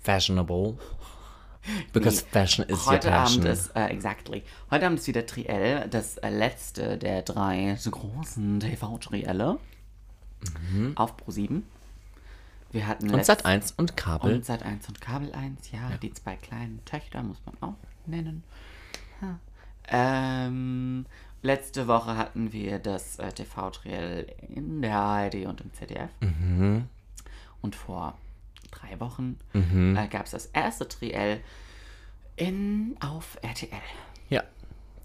fashionable. 0.02 0.78
Because 1.92 2.22
fashion 2.24 2.64
is 2.68 2.86
your 2.86 2.92
Heute 2.94 3.08
passion. 3.08 3.42
Abend 3.42 3.52
ist, 3.52 3.76
äh, 3.76 3.86
exactly. 3.86 4.42
Heute 4.70 4.86
Abend 4.86 4.98
ist 4.98 5.06
wieder 5.06 5.26
Triell, 5.26 5.88
das 5.88 6.16
äh, 6.18 6.30
letzte 6.30 6.96
der 6.98 7.22
drei 7.22 7.76
so 7.78 7.90
großen 7.90 8.60
TV-Trielle. 8.60 9.58
Auf 10.94 11.14
Pro7. 11.18 11.62
Wir 12.72 12.86
hatten 12.86 13.08
Mhm. 13.08 13.14
Und 13.14 13.26
Sat 13.26 13.44
1 13.44 13.72
und 13.72 13.96
Kabel. 13.96 14.34
und 14.36 14.44
Sat 14.46 14.62
1 14.62 14.88
und 14.88 15.00
Kabel 15.00 15.32
1, 15.32 15.70
ja, 15.72 15.90
die 16.00 16.12
zwei 16.14 16.36
kleinen 16.36 16.82
Töchter 16.86 17.22
muss 17.22 17.36
man 17.44 17.56
auch 17.60 17.76
nennen. 18.06 18.42
Ha. 19.20 19.38
Ähm, 19.88 21.04
letzte 21.42 21.88
Woche 21.88 22.16
hatten 22.16 22.52
wir 22.52 22.78
das 22.78 23.18
äh, 23.18 23.32
TV-Triell 23.32 24.28
in 24.48 24.80
der 24.80 24.96
ARD 24.96 25.46
und 25.46 25.60
im 25.60 25.72
ZDF. 25.74 26.10
Mhm. 26.20 26.86
Und 27.60 27.74
vor 27.76 28.16
drei 28.70 28.98
Wochen 29.00 29.38
äh, 29.54 30.06
gab 30.08 30.26
es 30.26 30.32
das 30.32 30.46
erste 30.46 30.88
Triell 30.88 31.40
in, 32.36 32.96
auf 33.00 33.38
RTL. 33.42 33.68
ja, 34.28 34.42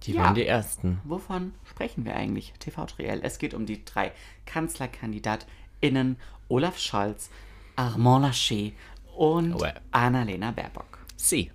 die 0.03 0.13
Ja. 0.13 0.23
waren 0.23 0.35
die 0.35 0.45
ersten. 0.45 0.99
Wovon 1.03 1.53
sprechen 1.69 2.05
wir 2.05 2.15
eigentlich? 2.15 2.53
TV-Triell. 2.59 3.21
Es 3.23 3.39
geht 3.39 3.53
um 3.53 3.65
die 3.65 3.83
drei 3.83 4.11
KanzlerkandidatInnen 4.45 6.17
Olaf 6.47 6.77
Scholz, 6.77 7.29
Armand 7.75 8.25
Laschet 8.25 8.73
und 9.15 9.53
Ouais. 9.59 9.73
Annalena 9.91 10.51
Baerbock. 10.51 10.99
Sie. 11.17 11.51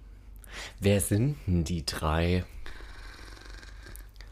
Wer 0.81 1.01
sind 1.01 1.37
denn 1.47 1.65
die 1.65 1.87
drei? 1.87 2.45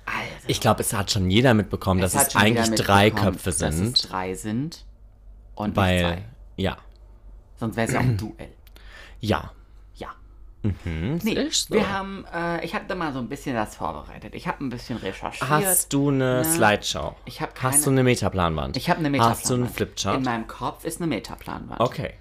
Also, 0.04 0.48
Ich 0.48 0.60
glaube, 0.60 0.80
es 0.80 0.92
hat 0.92 1.10
schon 1.12 1.30
jeder 1.30 1.54
mitbekommen, 1.54 2.00
dass 2.00 2.14
es 2.14 2.34
eigentlich 2.34 2.70
drei 2.80 3.10
Köpfe 3.10 3.50
Dass 3.50 3.58
sind. 3.58 3.96
es 3.96 4.02
drei 4.08 4.34
sind 4.34 4.84
und 5.54 5.68
nicht 5.68 5.76
Weil, 5.76 6.00
zwei. 6.00 6.24
ja, 6.56 6.78
Sonst 7.58 7.76
wäre 7.76 7.86
es 7.88 7.92
ja 7.94 8.00
auch 8.00 8.04
ein 8.04 8.16
Duell. 8.16 8.48
ja. 9.20 9.52
Ja. 9.96 10.08
Hm, 10.62 11.18
Nee, 11.22 11.32
ist 11.34 11.68
so. 11.68 11.74
wir 11.74 11.92
haben, 11.92 12.24
äh, 12.34 12.64
ich 12.64 12.74
habe 12.74 12.84
da 12.88 12.94
mal 12.94 13.12
so 13.12 13.18
ein 13.20 13.28
bisschen 13.28 13.54
das 13.54 13.76
vorbereitet. 13.76 14.34
Ich 14.34 14.46
habe 14.48 14.64
ein 14.64 14.70
bisschen 14.70 14.96
recherchiert. 14.98 15.48
Hast 15.48 15.92
du 15.92 16.08
eine 16.10 16.38
Ne? 16.38 16.44
Slideshow? 16.44 17.14
Ich 17.26 17.40
hab 17.40 17.50
Hast 17.62 17.72
keine- 17.74 17.84
du 17.84 17.90
eine 17.90 18.02
Metaplanwand? 18.04 18.76
Ich 18.76 18.90
habe 18.90 18.98
eine 19.00 19.10
Metaplanwand. 19.10 19.40
Hast 19.40 19.50
du 19.50 19.54
einen 19.54 19.68
Flipchart? 19.68 20.16
In 20.16 20.22
meinem 20.24 20.46
Kopf 20.48 20.84
ist 20.84 21.00
eine 21.00 21.06
Metaplanwand. 21.08 21.80
Okay. 21.80 22.14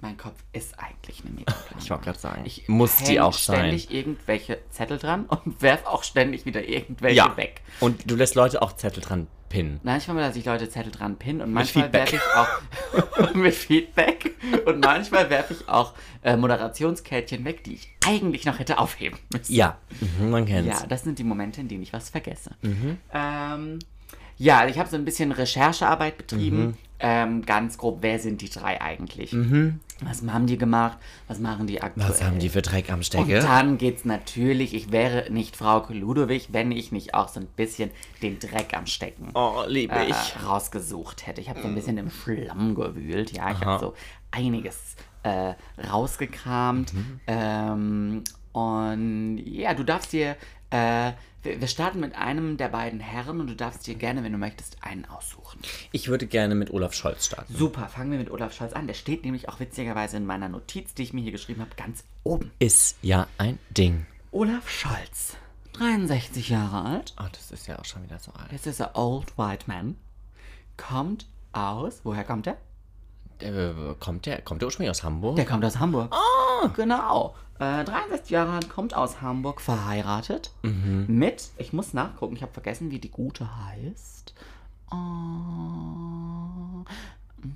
Mein 0.00 0.16
Kopf 0.16 0.34
ist 0.52 0.78
eigentlich 0.80 1.22
eine 1.24 1.30
Metaplanwand. 1.38 1.82
Ich 1.82 1.90
wollte 1.90 2.04
gerade 2.04 2.18
sagen, 2.18 2.42
Ich 2.44 2.68
muss 2.68 2.96
die 2.98 3.20
auch 3.20 3.32
sein. 3.34 3.58
ständig 3.58 3.90
irgendwelche 3.92 4.58
Zettel 4.70 4.98
dran 4.98 5.26
und 5.26 5.40
werf 5.62 5.84
auch 5.86 6.02
ständig 6.04 6.44
wieder 6.46 6.62
irgendwelche 6.64 7.16
Ja. 7.16 7.36
weg. 7.36 7.60
Und 7.80 8.10
du 8.10 8.16
lässt 8.16 8.34
Leute 8.34 8.62
auch 8.62 8.72
Zettel 8.74 9.00
dran 9.02 9.26
pinnen. 9.52 9.80
Manchmal 9.82 10.16
lasse 10.16 10.38
ich 10.38 10.46
Leute 10.46 10.68
Zettel 10.68 10.90
dran 10.90 11.16
pinnen 11.16 11.42
und 11.42 11.52
manchmal 11.52 11.92
werfe 11.92 12.16
ich 12.16 12.22
auch 12.34 13.34
mit 13.34 13.54
Feedback 13.54 14.34
und 14.64 14.80
manchmal 14.80 15.28
werfe 15.28 15.52
ich 15.52 15.68
auch 15.68 15.92
äh, 16.22 16.36
Moderationskärtchen 16.36 17.44
weg, 17.44 17.62
die 17.64 17.74
ich 17.74 17.88
eigentlich 18.06 18.46
noch 18.46 18.58
hätte 18.58 18.78
aufheben 18.78 19.18
müssen. 19.30 19.52
Ja, 19.52 19.76
mhm, 20.18 20.30
man 20.30 20.46
kennt's. 20.46 20.80
Ja, 20.80 20.86
das 20.86 21.04
sind 21.04 21.18
die 21.18 21.24
Momente, 21.24 21.60
in 21.60 21.68
denen 21.68 21.82
ich 21.82 21.92
was 21.92 22.08
vergesse. 22.08 22.52
Mhm. 22.62 22.96
Ähm, 23.12 23.78
ja, 24.38 24.66
ich 24.66 24.78
habe 24.78 24.88
so 24.88 24.96
ein 24.96 25.04
bisschen 25.04 25.30
Recherchearbeit 25.32 26.16
betrieben. 26.16 26.76
Mhm. 27.02 27.08
Ähm, 27.08 27.42
ganz 27.46 27.78
grob, 27.78 27.98
wer 28.00 28.18
sind 28.18 28.40
die 28.42 28.48
drei 28.48 28.80
eigentlich? 28.80 29.34
Was 30.04 30.22
haben 30.22 30.46
die 30.46 30.58
gemacht? 30.58 30.98
Was 31.28 31.38
machen 31.38 31.66
die 31.66 31.80
aktuell? 31.82 32.08
Was 32.08 32.22
haben 32.22 32.38
die 32.38 32.48
für 32.48 32.62
Dreck 32.62 32.90
am 32.90 32.96
Und 32.96 33.04
Stecke? 33.04 33.40
dann 33.40 33.78
geht's 33.78 34.04
natürlich, 34.04 34.74
ich 34.74 34.90
wäre 34.92 35.30
nicht 35.30 35.56
Frau 35.56 35.84
Ludowig, 35.90 36.48
wenn 36.52 36.72
ich 36.72 36.92
nicht 36.92 37.14
auch 37.14 37.28
so 37.28 37.40
ein 37.40 37.46
bisschen 37.56 37.90
den 38.22 38.38
Dreck 38.38 38.74
am 38.76 38.86
Stecken 38.86 39.30
Oh, 39.34 39.62
liebe 39.66 39.94
äh, 39.94 40.10
ich. 40.10 40.44
rausgesucht 40.46 41.26
hätte. 41.26 41.40
Ich 41.40 41.48
habe 41.48 41.60
so 41.60 41.68
ein 41.68 41.74
bisschen 41.74 41.98
im 41.98 42.10
Schlamm 42.10 42.74
gewühlt, 42.74 43.32
ja. 43.32 43.50
Ich 43.50 43.60
habe 43.60 43.80
so 43.80 43.94
einiges 44.30 44.96
äh, 45.24 45.54
rausgekramt. 45.90 46.92
Mhm. 46.94 47.20
Ähm, 47.26 48.24
und 48.52 49.38
ja, 49.46 49.74
du 49.74 49.84
darfst 49.84 50.12
dir, 50.12 50.36
äh, 50.72 51.12
wir, 51.42 51.60
wir 51.60 51.68
starten 51.68 52.00
mit 52.00 52.14
einem 52.14 52.56
der 52.56 52.68
beiden 52.68 53.00
Herren 53.00 53.40
und 53.40 53.48
du 53.48 53.56
darfst 53.56 53.86
dir 53.86 53.94
gerne, 53.94 54.22
wenn 54.22 54.32
du 54.32 54.38
möchtest, 54.38 54.82
einen 54.82 55.04
aussuchen. 55.04 55.60
Ich 55.90 56.08
würde 56.08 56.26
gerne 56.26 56.54
mit 56.54 56.70
Olaf 56.70 56.94
Scholz 56.94 57.26
starten. 57.26 57.54
Super, 57.54 57.88
fangen 57.88 58.12
wir 58.12 58.18
mit 58.18 58.30
Olaf 58.30 58.54
Scholz 58.54 58.72
an. 58.72 58.86
Der 58.86 58.94
steht 58.94 59.24
nämlich 59.24 59.48
auch 59.48 59.60
witzigerweise 59.60 60.16
in 60.16 60.26
meiner 60.26 60.48
Notiz, 60.48 60.94
die 60.94 61.02
ich 61.02 61.12
mir 61.12 61.22
hier 61.22 61.32
geschrieben 61.32 61.60
habe, 61.60 61.74
ganz 61.76 62.04
oben. 62.24 62.50
Ist 62.58 62.96
ja 63.02 63.26
ein 63.38 63.58
Ding. 63.70 64.06
Olaf 64.30 64.70
Scholz, 64.70 65.36
63 65.74 66.48
Jahre 66.48 66.84
alt. 66.84 67.14
Oh, 67.20 67.28
das 67.30 67.50
ist 67.50 67.66
ja 67.66 67.78
auch 67.78 67.84
schon 67.84 68.02
wieder 68.04 68.18
so 68.18 68.32
alt. 68.32 68.52
Jetzt 68.52 68.66
ist 68.66 68.80
er 68.80 68.96
Old 68.96 69.36
White 69.36 69.64
Man. 69.66 69.96
Kommt 70.76 71.26
aus, 71.52 72.00
woher 72.04 72.24
kommt 72.24 72.46
er? 72.46 72.56
Der, 73.42 73.94
kommt, 73.98 74.26
der, 74.26 74.40
kommt 74.42 74.62
der 74.62 74.66
ursprünglich 74.66 74.90
aus 74.90 75.02
Hamburg? 75.02 75.36
Der 75.36 75.44
kommt 75.44 75.64
aus 75.64 75.78
Hamburg. 75.78 76.14
Oh. 76.14 76.68
Genau. 76.76 77.34
Äh, 77.58 77.84
63 77.84 78.30
Jahre 78.30 78.52
alt, 78.52 78.68
kommt 78.68 78.94
aus 78.94 79.20
Hamburg, 79.20 79.60
verheiratet. 79.60 80.52
Mit, 80.62 81.50
ich 81.58 81.72
muss 81.72 81.92
nachgucken, 81.92 82.36
ich 82.36 82.42
habe 82.42 82.52
vergessen, 82.52 82.90
wie 82.90 82.98
die 82.98 83.10
gute 83.10 83.48
heißt. 83.66 84.34
Oh, 84.90 86.84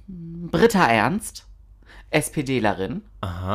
Britta 0.09 0.87
Ernst, 0.87 1.47
SPDlerin. 2.11 3.03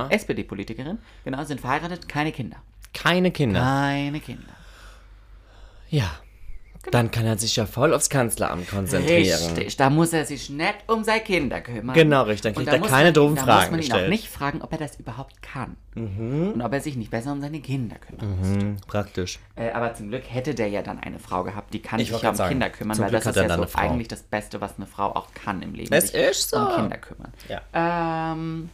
SPD-Politikerin. 0.09 0.99
Genau, 1.23 1.43
sind 1.43 1.61
verheiratet, 1.61 2.07
keine 2.07 2.31
Kinder. 2.31 2.57
Keine 2.93 3.31
Kinder. 3.31 3.61
Keine 3.61 4.19
Kinder. 4.19 4.53
Ja. 5.89 6.09
Dann 6.89 7.11
kann 7.11 7.25
er 7.25 7.37
sich 7.37 7.55
ja 7.55 7.65
voll 7.67 7.93
aufs 7.93 8.09
Kanzleramt 8.09 8.67
konzentrieren. 8.67 9.39
Richtig, 9.39 9.77
da 9.77 9.89
muss 9.89 10.13
er 10.13 10.25
sich 10.25 10.49
nicht 10.49 10.75
um 10.87 11.03
seine 11.03 11.21
Kinder 11.21 11.61
kümmern. 11.61 11.93
Genau, 11.93 12.23
richtig. 12.23 12.41
Dann 12.43 12.55
kriegt 12.55 12.67
da 12.69 12.73
er 12.73 12.79
muss 12.79 12.89
keine 12.89 13.05
man, 13.05 13.13
doofen 13.13 13.35
da 13.35 13.41
Fragen 13.43 13.59
muss 13.59 13.65
man 13.71 13.79
ihn 13.79 13.81
gestellt. 13.81 14.01
Mhm. 14.01 14.05
auch 14.05 14.09
nicht 14.09 14.27
fragen, 14.29 14.61
ob 14.61 14.71
er 14.71 14.77
das 14.79 14.95
überhaupt 14.95 15.41
kann. 15.41 15.77
Und 15.93 16.61
ob 16.61 16.73
er 16.73 16.81
sich 16.81 16.95
nicht 16.95 17.11
besser 17.11 17.33
um 17.33 17.41
seine 17.41 17.59
Kinder 17.59 17.97
kümmern 17.97 18.37
muss. 18.39 18.47
Hm, 18.47 18.77
praktisch. 18.87 19.39
Äh, 19.55 19.71
aber 19.71 19.93
zum 19.93 20.09
Glück 20.09 20.23
hätte 20.27 20.55
der 20.55 20.69
ja 20.69 20.81
dann 20.81 20.99
eine 20.99 21.19
Frau 21.19 21.43
gehabt, 21.43 21.73
die 21.73 21.81
kann 21.81 21.99
Ich 21.99 22.09
sich 22.09 22.21
ja 22.21 22.29
um 22.29 22.35
sagen, 22.35 22.49
Kinder 22.49 22.69
kümmern, 22.69 22.97
weil 22.97 23.09
Glück 23.09 23.23
das 23.23 23.35
ist 23.35 23.49
ja 23.49 23.57
so 23.57 23.77
eigentlich 23.77 24.07
das 24.07 24.23
Beste, 24.23 24.61
was 24.61 24.77
eine 24.77 24.87
Frau 24.87 25.13
auch 25.13 25.27
kann 25.33 25.61
im 25.61 25.73
Leben. 25.73 25.93
Es 25.93 26.11
sich 26.11 26.15
ist 26.15 26.49
so. 26.49 26.57
um 26.57 26.75
Kinder 26.75 26.97
kümmern. 26.97 27.33
Ja. 27.49 27.61
Ähm, 27.73 28.69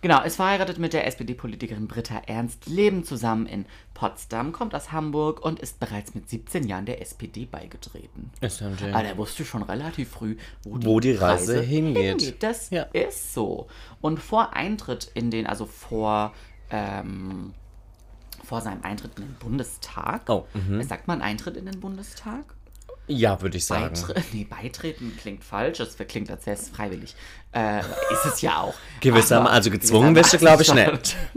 genau, 0.00 0.22
ist 0.22 0.36
verheiratet 0.36 0.78
mit 0.78 0.92
der 0.92 1.06
SPD-Politikerin 1.06 1.88
Britta 1.88 2.22
Ernst, 2.26 2.66
leben 2.66 3.04
zusammen 3.04 3.46
in 3.46 3.66
Potsdam, 3.94 4.52
kommt 4.52 4.74
aus 4.74 4.92
Hamburg 4.92 5.44
und 5.44 5.58
ist 5.60 5.80
bereits 5.80 6.14
mit 6.14 6.28
17 6.28 6.66
Jahren 6.66 6.86
der 6.86 7.00
SPD 7.00 7.46
beigetreten. 7.46 8.30
Ding. 8.40 8.94
Aber 8.94 9.02
der 9.02 9.16
wusste 9.16 9.44
schon 9.44 9.62
relativ 9.62 10.10
früh, 10.10 10.36
wo 10.64 10.78
die, 10.78 10.86
Wo 10.86 11.00
die 11.00 11.12
Reise 11.12 11.60
hingeht. 11.60 12.42
Das 12.42 12.70
Ja. 12.70 12.82
ist 12.92 13.34
so. 13.34 13.66
Und 14.00 14.20
vor 14.20 14.54
Eintritt 14.54 15.10
in 15.14 15.30
den, 15.30 15.46
also 15.46 15.66
vor, 15.66 16.32
ähm, 16.70 17.54
vor 18.44 18.60
seinem 18.60 18.82
Eintritt 18.82 19.18
in 19.18 19.24
den 19.26 19.34
Bundestag, 19.34 20.28
Oh, 20.30 20.46
mhm. 20.54 20.82
sagt 20.82 21.08
man 21.08 21.20
Eintritt 21.22 21.56
in 21.56 21.66
den 21.66 21.80
Bundestag? 21.80 22.54
Ja, 23.08 23.40
würde 23.42 23.56
ich 23.56 23.64
sagen. 23.64 23.94
Beitre 23.94 24.14
nee, 24.32 24.44
beitreten 24.44 25.16
klingt 25.20 25.42
falsch, 25.44 25.80
es 25.80 25.96
klingt, 25.96 26.30
als 26.30 26.46
wäre 26.46 26.56
es 26.56 26.68
freiwillig. 26.68 27.14
Äh, 27.52 27.80
ist 27.80 28.26
es 28.26 28.40
ja 28.42 28.60
auch. 28.60 28.74
Gewissermaßen, 29.00 29.54
also 29.54 29.70
gezwungen 29.70 30.14
wirst 30.14 30.34
du, 30.34 30.38
glaube 30.38 30.62
ich, 30.62 30.68
schon. 30.68 30.76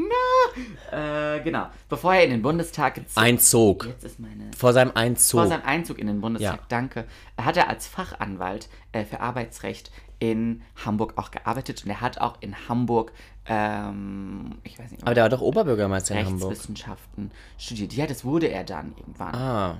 Na, 0.91 1.35
äh, 1.35 1.39
genau. 1.41 1.67
Bevor 1.89 2.13
er 2.13 2.25
in 2.25 2.31
den 2.31 2.41
Bundestag 2.41 2.95
gezogen 2.95 3.25
Einzog. 3.25 3.87
Meine 4.17 4.51
Vor 4.57 4.73
seinem 4.73 4.91
Einzug. 4.93 5.39
vor 5.39 5.47
seinem 5.47 5.63
Einzug 5.63 5.97
in 5.99 6.07
den 6.07 6.19
Bundestag, 6.21 6.59
Ja. 6.59 6.65
danke, 6.67 7.05
hat 7.39 7.55
er 7.57 7.69
als 7.69 7.87
Fachanwalt 7.87 8.67
äh, 8.91 9.05
für 9.05 9.21
Arbeitsrecht 9.21 9.91
in 10.19 10.61
Hamburg 10.85 11.13
auch 11.17 11.31
gearbeitet 11.31 11.83
und 11.83 11.89
er 11.89 11.99
hat 12.01 12.19
auch 12.19 12.37
in 12.41 12.55
Hamburg, 12.69 13.11
ähm, 13.47 14.59
ich 14.63 14.77
weiß 14.77 14.91
nicht, 14.91 15.03
Aber 15.03 15.15
der 15.15 15.23
war 15.23 15.29
doch 15.29 15.41
Oberbürgermeister 15.41 16.15
in 16.15 16.25
Hamburg. 16.25 16.51
Rechtswissenschaften 16.51 17.31
studiert. 17.57 17.93
Ja, 17.93 18.05
das 18.05 18.23
wurde 18.23 18.47
er 18.47 18.63
dann 18.63 18.93
irgendwann. 18.97 19.33
Ah, 19.33 19.77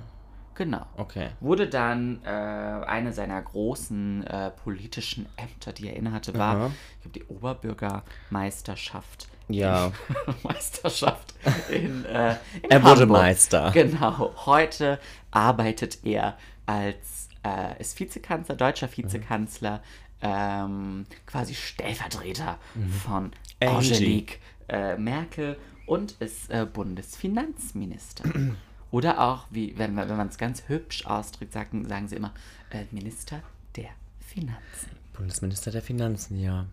Genau. 0.62 0.86
okay. 0.96 1.30
Wurde 1.40 1.66
dann 1.68 2.20
äh, 2.24 2.28
eine 2.28 3.12
seiner 3.12 3.42
großen 3.42 4.24
äh, 4.26 4.50
politischen 4.52 5.26
Ämter, 5.36 5.72
die 5.72 5.88
er 5.88 5.96
innehatte, 5.96 6.34
war, 6.38 6.54
Aha. 6.56 6.70
ich 6.96 7.02
glaube, 7.02 7.18
die 7.18 7.24
Oberbürgermeisterschaft. 7.34 9.26
Ja. 9.48 9.90
Meisterschaft 10.44 11.34
in, 11.68 12.04
äh, 12.04 12.36
in 12.62 12.70
Er 12.70 12.82
wurde 12.84 13.00
Hamburg. 13.02 13.08
Meister. 13.22 13.70
Genau. 13.72 14.32
Heute 14.46 15.00
arbeitet 15.32 15.98
er 16.04 16.38
als 16.66 17.28
äh, 17.44 17.80
ist 17.80 17.98
Vizekanzler, 17.98 18.54
deutscher 18.54 18.86
Mhm. 18.86 18.96
Vizekanzler, 18.96 19.82
ähm, 20.22 21.06
quasi 21.26 21.54
Stellvertreter 21.54 22.58
von 23.04 23.24
Mhm. 23.24 23.30
Angie. 23.60 23.94
Angelique 23.94 24.38
äh, 24.68 24.96
Merkel 24.96 25.56
und 25.86 26.12
ist 26.20 26.48
äh, 26.50 26.64
Bundesfinanzminister. 26.72 28.24
Oder 28.92 29.20
auch, 29.20 29.46
wie, 29.50 29.74
wenn, 29.76 29.94
man- 29.94 30.08
wenn 30.08 30.16
man 30.16 30.28
es 30.28 30.38
ganz 30.38 30.62
hübsch 30.68 31.04
ausdrückt, 31.06 31.52
sagen, 31.52 31.88
sagen 31.88 32.06
sie 32.06 32.14
immer, 32.16 32.30
äh, 32.70 32.84
Minister 32.92 33.40
der 33.74 33.88
Finanzen. 34.24 34.90
Bundesminister 35.14 35.70
der 35.72 35.82
Finanzen, 35.82 36.38
ja. 36.40 36.66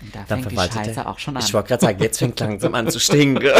Und 0.00 0.14
da 0.14 0.24
Dann 0.28 0.42
fängt 0.42 0.52
die 0.52 0.56
Scheiße 0.56 1.00
er. 1.00 1.08
auch 1.08 1.18
schon 1.18 1.36
an. 1.36 1.42
Ich 1.44 1.52
wollte 1.54 1.68
gerade 1.68 1.86
sagen, 1.86 2.00
jetzt 2.02 2.18
fängt 2.18 2.38
langsam 2.38 2.74
an 2.76 2.88
zu 2.88 3.00
stinken. 3.00 3.48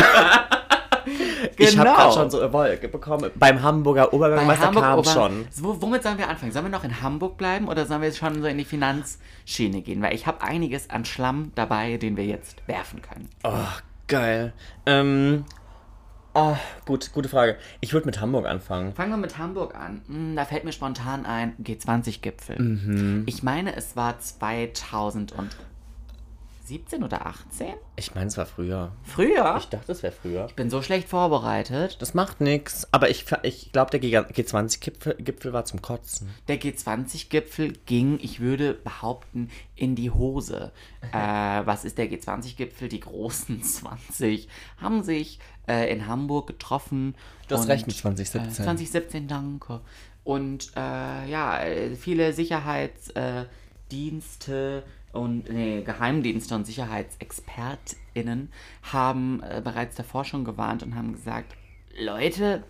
Ich 1.57 1.77
habe 1.79 1.87
Genau. 1.89 1.97
gerade 1.97 2.13
schon 2.15 2.31
so 2.31 2.41
eine 2.41 2.53
Wolke 2.53 2.89
bekommen. 2.89 3.31
Beim 3.37 3.63
Hamburger 3.63 4.13
Oberbürgermeister 4.13 4.67
Hamburg 4.67 4.83
kam 4.85 4.99
Ober- 4.99 5.11
schon. 5.11 5.47
So, 5.51 5.81
womit 5.81 6.03
sollen 6.03 6.17
wir 6.19 6.29
anfangen? 6.29 6.51
Sollen 6.53 6.65
wir 6.65 6.71
noch 6.71 6.83
in 6.85 7.01
Hamburg 7.03 7.37
bleiben 7.37 7.69
oder 7.69 7.85
sollen 7.87 8.01
wir 8.01 8.09
jetzt 8.09 8.19
schon 8.19 8.41
so 8.41 8.49
in 8.49 8.57
die 8.59 8.65
Finanzschiene 8.65 9.83
gehen? 9.83 10.01
Weil 10.03 10.15
ich 10.15 10.27
habe 10.27 10.43
einiges 10.43 10.89
an 10.91 11.05
Schlamm 11.05 11.53
dabei, 11.55 11.97
den 11.99 12.17
wir 12.17 12.25
jetzt 12.25 12.67
werfen 12.67 13.03
können. 13.03 13.29
Oh, 13.45 13.53
Geil. 14.09 14.53
Ähm, 14.87 15.45
ah, 16.35 16.57
gut, 16.85 17.13
gute 17.13 17.29
Frage. 17.29 17.57
Ich 17.81 17.93
würde 17.93 18.07
mit 18.07 18.21
Hamburg 18.21 18.47
anfangen. 18.47 18.95
Fangen 18.95 19.11
wir 19.11 19.17
mit 19.17 19.39
Hamburg 19.39 19.75
an. 19.75 20.03
Hm, 20.07 20.37
da 20.37 20.45
fällt 20.45 20.65
mir 20.65 20.73
spontan 20.73 21.27
ein 21.27 21.55
G20-Gipfel. 21.63 22.61
Mhm. 22.61 23.23
Ich 23.27 23.43
meine, 23.43 23.77
es 23.77 23.97
war 23.97 24.19
2017 26.65 27.05
oder 27.05 27.27
18? 27.27 27.75
Ich 27.97 28.15
meine, 28.15 28.29
es 28.29 28.39
war 28.39 28.47
früher. 28.47 28.93
Früher? 29.03 29.57
Ich 29.59 29.67
dachte, 29.67 29.93
es 29.93 30.03
wäre 30.03 30.15
früher. 30.15 30.47
Ich 30.47 30.55
bin 30.55 30.71
so 30.71 30.81
schlecht 30.81 31.07
vorbereitet. 31.09 31.99
Das 32.01 32.15
macht 32.15 32.41
nichts. 32.41 32.89
Aber 32.91 33.11
ich, 33.11 33.27
ich 33.43 33.71
glaube, 33.73 33.91
der 33.91 34.01
G20-Gipfel 34.01 35.17
Gipfel 35.17 35.53
war 35.53 35.67
zum 35.67 35.83
Kotzen. 35.83 36.31
Der 36.49 36.59
G20-Gipfel 36.59 37.75
ging, 37.85 38.19
ich 38.23 38.41
würde 38.41 38.73
behaupten, 38.73 39.51
in 39.77 39.95
die 39.95 40.11
Hose. 40.11 40.73
äh, 41.13 41.17
was 41.17 41.85
ist 41.85 41.99
der 41.99 42.11
G20-Gipfel? 42.11 42.89
Die 42.89 43.01
großen 43.01 43.63
20 43.63 44.49
haben 44.81 45.03
sich 45.03 45.41
äh, 45.69 45.93
in 45.93 46.07
Hamburg 46.07 46.47
getroffen. 46.47 47.15
Du 47.49 47.57
hast 47.57 47.65
und, 47.65 47.71
recht 47.71 47.87
mit 47.87 47.97
2017. 47.97 48.43
Äh, 48.43 48.49
2017, 48.65 49.29
danke. 49.29 49.83
Und 50.25 50.73
äh, 50.77 51.29
ja, 51.29 51.63
äh, 51.63 51.95
viele 51.95 52.33
Sicherheitsdienste 52.33 54.85
und 55.15 55.49
nee, 55.49 55.83
Geheimdienste 55.83 56.55
und 56.55 56.67
SicherheitsexpertInnen 56.67 58.51
haben 58.83 59.43
äh, 59.43 59.61
bereits 59.63 59.97
davor 59.97 60.25
schon 60.25 60.45
gewarnt 60.45 60.83
und 60.83 60.95
haben 60.95 61.13
gesagt, 61.13 61.55
Leute, 61.97 62.65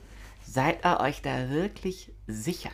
seid 0.44 0.84
ihr 0.84 1.00
euch 1.00 1.22
da 1.22 1.50
wirklich 1.50 2.12
sicher? 2.26 2.70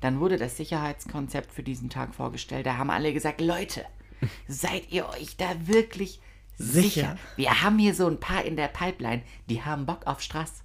Dann 0.00 0.18
wurde 0.18 0.38
das 0.38 0.56
Sicherheitskonzept 0.56 1.52
für 1.52 1.62
diesen 1.62 1.90
Tag 1.90 2.14
vorgestellt. 2.14 2.66
Da 2.66 2.76
haben 2.76 2.90
alle 2.90 3.12
gesagt, 3.12 3.40
Leute, 3.40 3.84
seid 4.48 4.90
ihr 4.90 5.08
euch 5.08 5.36
da 5.36 5.66
wirklich 5.66 6.20
sicher? 6.56 6.82
Sicher? 6.82 7.18
Wir 7.36 7.62
haben 7.62 7.78
hier 7.78 7.94
so 7.94 8.06
ein 8.06 8.18
paar 8.18 8.44
in 8.44 8.56
der 8.56 8.68
Pipeline, 8.68 9.22
die 9.48 9.62
haben 9.62 9.86
Bock 9.86 10.06
auf 10.06 10.20
Straß. 10.20 10.62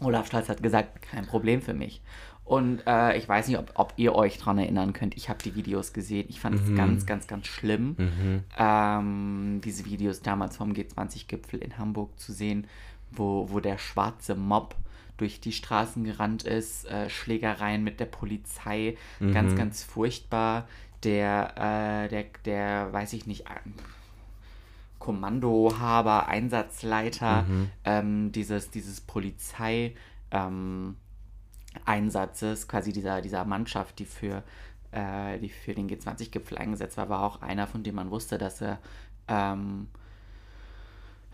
Olaf 0.00 0.30
Scholz 0.30 0.48
hat 0.48 0.62
gesagt, 0.62 1.02
kein 1.02 1.26
Problem 1.26 1.62
für 1.62 1.74
mich. 1.74 2.02
Und 2.44 2.82
äh, 2.86 3.16
ich 3.16 3.26
weiß 3.26 3.48
nicht, 3.48 3.58
ob, 3.58 3.70
ob 3.74 3.94
ihr 3.96 4.14
euch 4.14 4.38
daran 4.38 4.58
erinnern 4.58 4.92
könnt. 4.92 5.16
Ich 5.16 5.30
habe 5.30 5.42
die 5.42 5.54
Videos 5.54 5.94
gesehen. 5.94 6.26
Ich 6.28 6.40
fand 6.40 6.60
es 6.60 6.76
ganz, 6.76 7.06
ganz, 7.06 7.26
ganz 7.26 7.46
schlimm, 7.46 7.96
ähm, 8.58 9.60
diese 9.64 9.86
Videos 9.86 10.20
damals 10.20 10.58
vom 10.58 10.72
G20-Gipfel 10.72 11.60
in 11.60 11.78
Hamburg 11.78 12.18
zu 12.18 12.32
sehen, 12.32 12.66
wo, 13.10 13.48
wo 13.50 13.60
der 13.60 13.78
schwarze 13.78 14.34
Mob 14.34 14.76
durch 15.16 15.40
die 15.40 15.52
Straßen 15.52 16.04
gerannt 16.04 16.42
ist, 16.42 16.84
äh, 16.86 17.08
Schlägereien 17.08 17.82
mit 17.82 17.98
der 17.98 18.06
Polizei, 18.06 18.96
ganz, 19.32 19.54
ganz 19.56 19.82
furchtbar. 19.82 20.68
Der, 21.02 21.54
äh, 21.56 22.08
der, 22.08 22.24
der, 22.44 22.92
weiß 22.92 23.12
ich 23.14 23.26
nicht, 23.26 23.44
Kommandohaber, 24.98 26.28
Einsatzleiter 26.28 27.44
ähm, 27.84 28.32
dieses, 28.32 28.70
dieses 28.70 29.00
Polizei 29.00 29.94
ähm, 30.30 30.96
Einsatzes, 31.84 32.68
quasi 32.68 32.92
dieser, 32.92 33.20
dieser 33.20 33.44
Mannschaft, 33.44 33.98
die 33.98 34.04
für, 34.04 34.42
äh, 34.92 35.38
die 35.38 35.48
für 35.48 35.74
den 35.74 35.88
G20-Gipfel 35.88 36.58
eingesetzt 36.58 36.96
war, 36.96 37.08
war 37.08 37.22
auch 37.22 37.42
einer, 37.42 37.66
von 37.66 37.82
dem 37.82 37.96
man 37.96 38.10
wusste, 38.10 38.38
dass 38.38 38.60
er 38.60 38.78
ähm, 39.28 39.88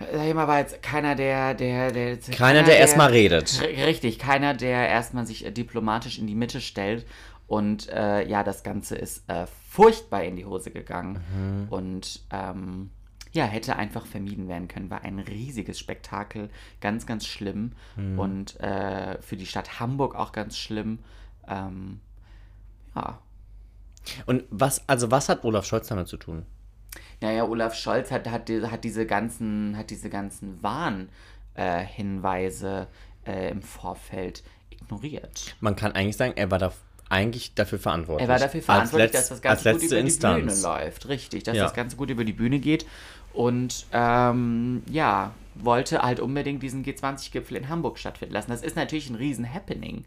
sag 0.01 0.27
ich 0.27 0.35
mal, 0.35 0.49
war 0.49 0.59
jetzt 0.59 0.83
keiner, 0.83 1.15
der, 1.15 1.55
der, 1.55 1.93
der 1.93 2.17
Keiner, 2.19 2.63
der 2.63 2.79
erstmal 2.79 3.11
redet. 3.11 3.61
Richtig, 3.63 4.19
keiner, 4.19 4.55
der 4.55 4.89
erstmal 4.89 5.27
sich 5.27 5.45
äh, 5.45 5.51
diplomatisch 5.51 6.19
in 6.19 6.27
die 6.27 6.35
Mitte 6.35 6.61
stellt. 6.61 7.07
Und 7.47 7.89
äh, 7.89 8.27
ja, 8.27 8.43
das 8.45 8.63
Ganze 8.63 8.97
ist 8.97 9.29
äh, 9.29 9.47
furchtbar 9.69 10.23
in 10.23 10.37
die 10.37 10.47
Hose 10.47 10.71
gegangen. 10.71 11.21
Mhm. 11.35 11.69
Und 11.69 12.21
ähm, 12.31 12.91
ja, 13.33 13.45
hätte 13.45 13.77
einfach 13.77 14.07
vermieden 14.07 14.49
werden 14.49 14.67
können. 14.69 14.91
War 14.91 15.03
ein 15.03 15.19
riesiges 15.19 15.79
Spektakel, 15.79 16.51
ganz, 16.81 17.07
ganz 17.07 17.27
schlimm. 17.27 17.73
Mhm. 17.97 18.19
Und 18.19 18.61
äh, 18.61 19.21
für 19.23 19.37
die 19.37 19.47
Stadt 19.47 19.79
Hamburg 19.81 20.15
auch 20.17 20.33
ganz 20.33 20.57
schlimm. 20.59 20.99
Ähm, 21.49 22.01
ja, 22.95 23.19
Und 24.27 24.45
was, 24.51 24.89
also 24.89 25.11
was 25.11 25.29
hat 25.29 25.45
Olaf 25.45 25.65
Scholz 25.65 25.89
damit 25.89 26.09
zu 26.09 26.17
tun? 26.17 26.45
Naja, 27.21 27.45
Olaf 27.45 27.75
Scholz 27.75 28.11
hat, 28.11 28.29
hat, 28.29 28.51
hat 28.51 28.83
diese 28.85 29.07
ganzen, 29.07 29.77
hat 29.77 29.91
diese 29.91 30.11
ganzen 30.11 30.61
Warnhinweise 31.57 32.89
äh, 33.27 33.47
äh, 33.47 33.51
im 33.51 33.63
Vorfeld 33.63 34.43
ignoriert. 34.71 35.55
Man 35.61 35.77
kann 35.77 35.93
eigentlich 35.93 36.17
sagen, 36.17 36.33
er 36.37 36.51
war 36.51 36.59
da 36.59 36.73
eigentlich 37.09 37.55
dafür 37.55 37.79
verantwortlich. 37.79 38.29
Er 38.29 38.33
war 38.33 38.39
dafür 38.39 38.63
verantwortlich, 38.63 39.15
als 39.15 39.15
letz- 39.15 39.19
dass 39.19 39.29
das 39.29 39.43
Ganze 39.43 39.73
gut 39.73 39.83
über 39.83 39.99
Instanz. 39.99 40.37
die 40.37 40.43
Bühne 40.47 40.63
läuft. 40.63 41.09
Richtig, 41.09 41.43
dass 41.43 41.57
Ja. 41.57 41.65
das 41.65 41.75
Ganze 41.75 41.97
gut 41.97 42.09
über 42.11 42.25
die 42.25 42.33
Bühne 42.33 42.61
geht. 42.61 42.87
Und 43.33 43.87
ähm, 43.93 44.83
ja, 44.91 45.33
wollte 45.55 46.03
halt 46.03 46.21
unbedingt 46.21 46.63
diesen 46.63 46.85
G20-Gipfel 46.85 47.57
in 47.57 47.69
Hamburg 47.69 47.99
stattfinden 47.99 48.35
lassen. 48.35 48.51
Das 48.51 48.63
ist 48.63 48.77
natürlich 48.77 49.11
ein 49.11 49.17
riesen 49.17 49.53
Happening. 49.53 50.05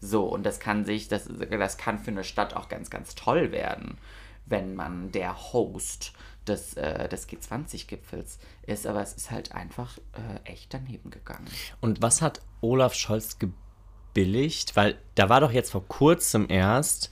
So, 0.00 0.24
und 0.24 0.44
das 0.44 0.60
kann 0.60 0.84
sich, 0.84 1.08
das, 1.08 1.28
das 1.28 1.76
kann 1.76 1.98
für 1.98 2.10
eine 2.10 2.24
Stadt 2.24 2.54
auch 2.54 2.68
ganz, 2.68 2.90
ganz 2.90 3.14
toll 3.14 3.52
werden, 3.52 3.98
wenn 4.46 4.74
man 4.74 5.10
der 5.12 5.52
Host 5.52 6.12
des, 6.46 6.74
äh, 6.74 7.08
des 7.08 7.28
G20-Gipfels 7.28 8.38
ist. 8.66 8.86
Aber 8.86 9.02
es 9.02 9.14
ist 9.14 9.30
halt 9.30 9.52
einfach 9.52 9.98
äh, 10.12 10.50
echt 10.50 10.72
daneben 10.72 11.10
gegangen. 11.10 11.46
Und 11.80 12.00
was 12.00 12.22
hat 12.22 12.40
Olaf 12.60 12.94
Scholz 12.94 13.38
gebilligt? 13.38 14.76
Weil 14.76 14.98
da 15.14 15.28
war 15.28 15.40
doch 15.40 15.52
jetzt 15.52 15.72
vor 15.72 15.86
kurzem 15.86 16.46
erst, 16.48 17.10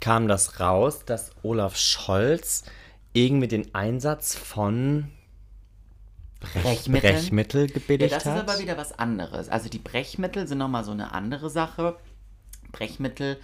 kam 0.00 0.28
das 0.28 0.60
raus, 0.60 1.04
dass 1.04 1.32
Olaf 1.42 1.76
Scholz 1.76 2.64
irgendwie 3.16 3.48
den 3.48 3.74
Einsatz 3.74 4.34
von? 4.36 5.10
Brechmittel 6.40 7.66
Ja, 7.66 7.66
gebilligt 7.66 8.12
das 8.14 8.26
hat. 8.26 8.36
ist 8.36 8.48
aber 8.48 8.58
wieder 8.58 8.76
was 8.76 8.98
anderes. 8.98 9.48
Also 9.48 9.68
die 9.68 9.78
Brechmittel 9.78 10.46
sind 10.46 10.58
nochmal 10.58 10.84
so 10.84 10.92
eine 10.92 11.12
andere 11.12 11.50
Sache. 11.50 11.96
Brechmittel 12.72 13.38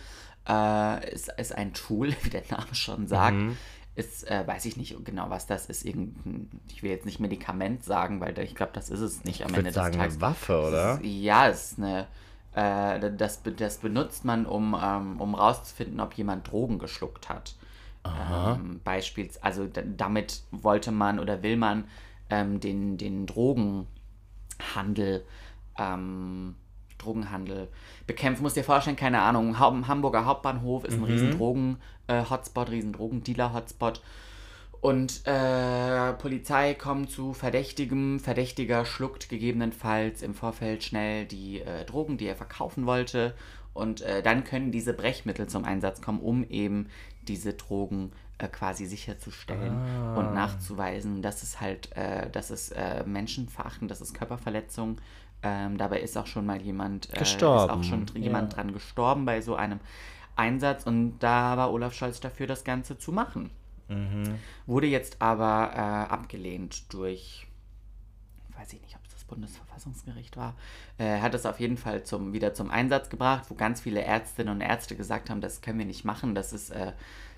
äh, 0.48 1.12
ist, 1.12 1.28
ist 1.38 1.54
ein 1.54 1.72
Tool, 1.72 2.14
wie 2.22 2.30
der 2.30 2.44
Name 2.50 2.74
schon 2.74 3.06
sagt. 3.08 3.37
Mhm. 3.37 3.56
Ist, 3.94 4.26
äh, 4.30 4.46
weiß 4.46 4.64
ich 4.66 4.76
nicht 4.76 4.96
genau, 5.04 5.28
was 5.30 5.46
das 5.46 5.66
ist. 5.66 5.85
Irgendein, 5.85 6.50
ich 6.68 6.82
will 6.82 6.90
jetzt 6.90 7.04
nicht 7.06 7.20
Medikament 7.20 7.85
sagen, 7.85 8.20
weil 8.20 8.38
ich 8.38 8.54
glaube, 8.54 8.72
das 8.74 8.88
ist 8.90 9.00
es 9.00 9.24
nicht 9.24 9.42
am 9.44 9.50
ich 9.50 9.58
Ende 9.58 9.70
würde 9.70 9.74
sagen, 9.74 9.92
des 9.92 10.00
Tages. 10.00 10.14
eine 10.14 10.22
Waffe, 10.22 10.61
oder? 10.61 11.00
Ja, 11.02 11.48
es 11.48 11.72
ist 11.72 11.78
eine. 11.78 12.06
Äh, 12.54 13.11
das, 13.16 13.40
das 13.56 13.78
benutzt 13.78 14.24
man, 14.24 14.46
um, 14.46 14.76
ähm, 14.80 15.20
um 15.20 15.35
rauszufinden, 15.35 16.00
ob 16.00 16.14
jemand 16.14 16.50
Drogen 16.50 16.78
geschluckt 16.78 17.28
hat. 17.28 17.54
Ähm, 18.05 18.81
Beispiels, 18.83 19.43
also 19.43 19.67
damit 19.67 20.43
wollte 20.51 20.91
man 20.91 21.19
oder 21.21 21.43
will 21.43 21.57
man 21.57 21.85
ähm, 22.31 22.59
den, 22.59 22.99
den 22.99 23.27
Drogenhandel, 23.27 25.25
ähm, 25.79 26.57
Drogenhandel 26.99 27.69
bekämpfen. 28.07 28.43
Muss 28.43 28.55
dir 28.55 28.65
vorstellen, 28.65 28.97
keine 28.97 29.23
Ahnung, 29.23 29.59
Hau- 29.59 29.87
Hamburger 29.87 30.25
Hauptbahnhof 30.25 30.85
ist 30.85 30.95
ein 30.99 31.05
riesen 31.05 31.31
Drogen-Hotspot, 31.38 32.71
riesen 32.71 32.93
Drogendealer-Hotspot. 32.93 34.03
Und 34.81 35.25
äh, 35.29 36.12
Polizei 36.15 36.75
kommt 36.75 37.11
zu 37.11 37.35
Verdächtigem. 37.35 38.19
Verdächtiger 38.19 38.85
schluckt 38.85 39.29
gegebenenfalls 39.29 40.23
im 40.23 40.35
Vorfeld 40.35 40.83
schnell 40.83 41.25
die 41.25 41.61
äh, 41.61 41.85
Drogen, 41.85 42.19
die 42.19 42.27
er 42.27 42.35
verkaufen 42.35 42.85
wollte. 42.85 43.35
Und 43.75 44.01
äh, 44.03 44.23
dann 44.23 44.43
können 44.43 44.73
diese 44.73 44.93
Brechmittel 44.93 45.47
zum 45.47 45.65
Einsatz 45.65 46.03
kommen, 46.03 46.19
um 46.21 46.43
eben 46.51 46.88
diese 47.28 47.54
Drogen 47.54 48.12
äh, 48.38 48.48
quasi 48.48 48.87
sicherzustellen 48.87 49.72
und 50.16 50.35
nachzuweisen, 50.35 51.22
dass 51.22 51.42
es 51.42 51.61
halt, 51.61 51.94
äh, 51.96 52.28
dass 52.30 52.50
es 52.50 52.70
äh, 52.70 53.04
menschenverachtend, 53.04 53.90
dass 53.90 54.00
es 54.00 54.12
Körperverletzung. 54.14 55.00
Ähm, 55.44 55.76
dabei 55.76 56.00
ist 56.00 56.16
auch 56.16 56.26
schon 56.26 56.46
mal 56.46 56.61
jemand, 56.61 57.12
äh, 57.12 57.18
Gestorben, 57.18 57.64
ist 57.64 57.70
auch 57.78 57.82
schon 57.85 58.06
dr- 58.06 58.18
jemand 58.18 58.56
dran 58.56 58.72
gestorben 58.72 59.24
bei 59.24 59.40
so 59.40 59.56
einem 59.56 59.80
Einsatz. 60.37 60.87
Und 60.87 61.18
da 61.18 61.56
war 61.56 61.72
Olaf 61.72 61.94
Scholz 61.94 62.20
dafür, 62.20 62.46
das 62.46 62.62
Ganze 62.64 62.96
zu 62.98 63.11
machen. 63.12 63.50
Wurde 64.66 64.87
jetzt 64.87 65.20
aber 65.20 65.72
äh, 65.74 66.12
abgelehnt 66.12 66.92
durch, 66.94 67.46
weiß 68.56 68.72
ich 68.72 68.80
nicht, 68.80 68.94
das 68.94 69.02
Bundesverfassungsgericht 69.33 70.37
war. 70.37 70.55
Äh, 70.99 71.21
hat 71.21 71.35
es 71.35 71.47
auf 71.47 71.59
jeden 71.59 71.77
Fall 71.79 72.03
zum, 72.05 72.33
wieder 72.33 72.53
zum 72.55 72.71
Einsatz 72.71 73.09
gebracht, 73.09 73.45
wo 73.49 73.55
ganz 73.55 73.81
viele 73.81 74.03
Ärztinnen 74.03 74.55
und 74.55 74.61
Ärzte 74.61 74.95
gesagt 74.95 75.31
haben, 75.31 75.40
das 75.40 75.62
können 75.62 75.79
wir 75.79 75.87
nicht 75.87 76.05
machen, 76.05 76.35
das 76.35 76.53
ist, 76.53 76.71
äh, 76.71 76.92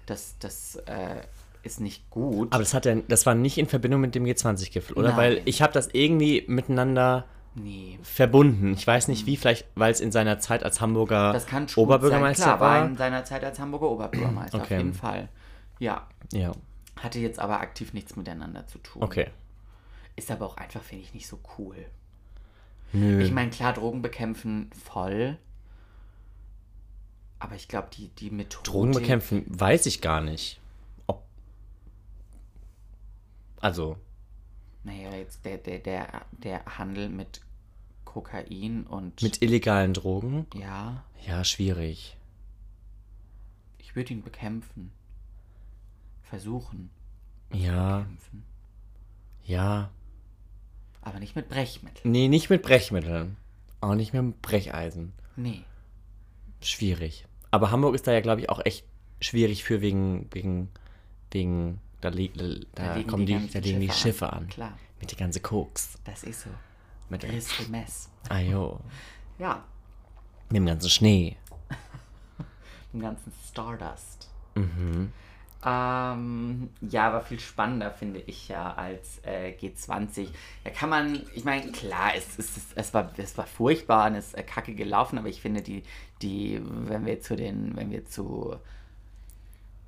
das, 0.06 0.34
das 0.40 0.76
äh, 0.86 1.20
ist 1.62 1.80
nicht 1.80 2.10
gut. 2.10 2.52
Aber 2.52 2.62
das, 2.62 2.74
hat 2.74 2.84
ja, 2.84 2.96
das 3.08 3.26
war 3.26 3.34
nicht 3.34 3.58
in 3.58 3.66
Verbindung 3.66 4.00
mit 4.00 4.14
dem 4.14 4.24
G20-Gipfel, 4.24 4.96
oder? 4.96 5.08
Nein. 5.10 5.16
Weil 5.16 5.42
ich 5.44 5.62
habe 5.62 5.72
das 5.72 5.88
irgendwie 5.92 6.44
miteinander 6.48 7.24
nee. 7.54 7.98
verbunden. 8.02 8.74
Ich 8.74 8.86
weiß 8.86 9.08
nicht 9.08 9.26
wie, 9.26 9.36
vielleicht, 9.36 9.66
weil 9.74 9.92
es 9.92 10.00
in 10.00 10.12
seiner 10.12 10.38
Zeit 10.40 10.64
als 10.64 10.80
Hamburger 10.80 11.32
Das 11.32 11.46
kann 11.46 11.68
schon 11.68 11.84
Oberbürgermeister 11.84 12.44
sein. 12.44 12.56
Klar, 12.56 12.60
war 12.60 12.80
war. 12.80 12.88
in 12.88 12.96
seiner 12.96 13.24
Zeit 13.24 13.44
als 13.44 13.58
Hamburger 13.58 13.90
Oberbürgermeister, 13.90 14.58
Okay. 14.58 14.64
auf 14.64 14.70
jeden 14.82 14.94
Fall. 14.94 15.28
Ja, 15.78 16.06
Ja, 16.32 16.52
hatte 17.00 17.18
jetzt 17.18 17.38
aber 17.38 17.60
aktiv 17.60 17.92
nichts 17.94 18.16
miteinander 18.16 18.66
zu 18.66 18.78
tun. 18.78 19.02
okay. 19.02 19.28
Ist 20.16 20.30
aber 20.30 20.46
auch 20.46 20.56
einfach, 20.56 20.82
finde 20.82 21.04
ich, 21.04 21.14
nicht 21.14 21.26
so 21.26 21.40
cool. 21.58 21.76
Nö. 22.92 23.22
Ich 23.22 23.32
meine, 23.32 23.50
klar, 23.50 23.72
Drogen 23.72 24.02
bekämpfen 24.02 24.70
voll. 24.72 25.38
Aber 27.40 27.56
ich 27.56 27.66
glaube, 27.68 27.88
die, 27.92 28.08
die 28.08 28.30
Methode. 28.30 28.70
Drogen 28.70 28.92
bekämpfen, 28.92 29.44
weiß 29.48 29.86
ich 29.86 30.00
gar 30.00 30.20
nicht. 30.20 30.60
Ob. 31.06 31.24
Also, 33.60 33.96
Naja, 34.84 35.14
jetzt 35.14 35.44
der, 35.44 35.58
der, 35.58 35.78
der, 35.80 36.24
der 36.32 36.64
Handel 36.78 37.08
mit 37.08 37.40
Kokain 38.04 38.86
und. 38.86 39.20
Mit 39.22 39.42
illegalen 39.42 39.92
Drogen? 39.94 40.46
Ja, 40.54 41.04
Ja, 41.26 41.42
schwierig. 41.44 42.16
ich 43.78 43.96
würde 43.96 44.12
ihn 44.12 44.22
bekämpfen. 44.22 44.92
Versuchen. 46.22 46.90
Ja, 47.52 48.02
Kämpfen. 48.02 48.44
ja. 49.44 49.90
Aber 51.04 51.20
nicht 51.20 51.36
mit 51.36 51.48
Brechmitteln. 51.48 52.10
Nee, 52.10 52.28
nicht 52.28 52.50
mit 52.50 52.62
Brechmitteln. 52.62 53.36
Auch 53.80 53.94
nicht 53.94 54.12
mit 54.14 54.40
Brecheisen. 54.42 55.12
Nee. 55.36 55.62
Schwierig. 56.60 57.26
Aber 57.50 57.70
Hamburg 57.70 57.94
ist 57.94 58.06
da 58.06 58.12
ja, 58.12 58.20
glaube 58.20 58.40
ich, 58.40 58.48
auch 58.48 58.64
echt 58.64 58.84
schwierig 59.20 59.62
für 59.64 59.80
wegen, 59.80 60.26
wegen, 60.32 60.70
wegen, 61.30 61.80
da, 62.00 62.08
li 62.08 62.32
da, 62.74 62.94
liegen 62.96 63.08
kommen 63.08 63.26
die, 63.26 63.34
ganzen 63.34 63.52
da 63.52 63.58
liegen 63.60 63.80
die 63.80 63.90
Schiffe 63.90 64.32
an. 64.32 64.48
Klar, 64.48 64.76
Mit 65.00 65.10
der 65.10 65.18
ganzen 65.18 65.42
Koks. 65.42 65.98
das 66.04 66.24
ist 66.24 66.42
so. 66.42 66.50
Mit, 67.10 67.20
Crystal 67.20 67.66
Mess. 67.68 68.08
ah, 68.30 68.40
jo. 68.40 68.80
Ja, 69.38 69.62
mit 70.48 70.56
dem 70.56 70.66
ganzen 70.66 70.88
Schnee. 70.90 71.36
dem 72.92 73.00
ganzen 73.00 73.32
Stardust. 73.48 74.30
Mhm. 74.54 75.12
Ähm, 75.66 76.68
ja, 76.82 77.06
aber 77.06 77.22
viel 77.22 77.40
spannender 77.40 77.90
finde 77.90 78.20
ich 78.20 78.48
ja 78.48 78.74
als 78.74 79.20
äh, 79.24 79.54
G20. 79.58 80.28
Da 80.62 80.70
kann 80.70 80.90
man, 80.90 81.22
ich 81.34 81.44
meine, 81.44 81.72
klar, 81.72 82.12
es, 82.14 82.38
es, 82.38 82.56
es, 82.56 82.66
es, 82.74 82.94
war, 82.94 83.10
es 83.16 83.38
war 83.38 83.46
furchtbar 83.46 84.08
und 84.08 84.16
es 84.16 84.28
ist 84.28 84.34
äh, 84.34 84.42
kacke 84.42 84.74
gelaufen, 84.74 85.18
aber 85.18 85.28
ich 85.28 85.40
finde 85.40 85.62
die, 85.62 85.82
die, 86.20 86.60
wenn 86.62 87.06
wir 87.06 87.20
zu 87.20 87.34
den, 87.34 87.74
wenn 87.76 87.90
wir 87.90 88.04
zu 88.04 88.56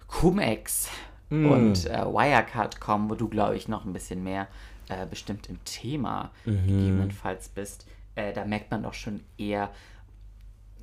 Cum-Ex 0.09 0.89
und 1.29 1.87
äh, 1.87 2.07
Wirecard 2.07 2.81
kommen, 2.81 3.11
wo 3.11 3.15
du, 3.15 3.29
glaube 3.29 3.57
ich, 3.57 3.69
noch 3.69 3.85
ein 3.85 3.93
bisschen 3.93 4.23
mehr 4.23 4.47
äh, 4.89 5.05
bestimmt 5.07 5.49
im 5.49 5.63
Thema 5.65 6.31
gegebenenfalls 6.45 7.49
bist, 7.49 7.87
äh, 8.15 8.33
da 8.33 8.45
merkt 8.45 8.71
man 8.71 8.85
doch 8.85 8.95
schon 8.95 9.21
eher, 9.37 9.71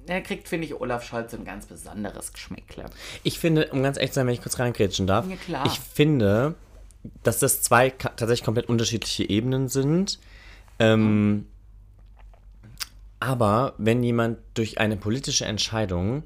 er 0.07 0.21
kriegt, 0.21 0.47
finde 0.47 0.67
ich, 0.67 0.79
Olaf 0.79 1.03
Scholz 1.03 1.33
ein 1.33 1.45
ganz 1.45 1.65
besonderes 1.65 2.33
Geschmäckle. 2.33 2.85
Ich 3.23 3.39
finde, 3.39 3.67
um 3.71 3.83
ganz 3.83 3.97
ehrlich 3.97 4.11
zu 4.11 4.15
sein, 4.15 4.27
wenn 4.27 4.33
ich 4.33 4.41
kurz 4.41 4.59
reingrätschen 4.59 5.07
darf, 5.07 5.25
Ja, 5.47 5.65
ich 5.65 5.79
finde, 5.79 6.55
dass 7.23 7.39
das 7.39 7.61
zwei 7.61 7.89
tatsächlich 7.89 8.43
komplett 8.43 8.69
unterschiedliche 8.69 9.29
Ebenen 9.29 9.67
sind. 9.67 10.19
Ähm, 10.79 11.47
aber 13.19 13.73
wenn 13.77 14.03
jemand 14.03 14.39
durch 14.53 14.79
eine 14.79 14.97
politische 14.97 15.45
Entscheidung 15.45 16.23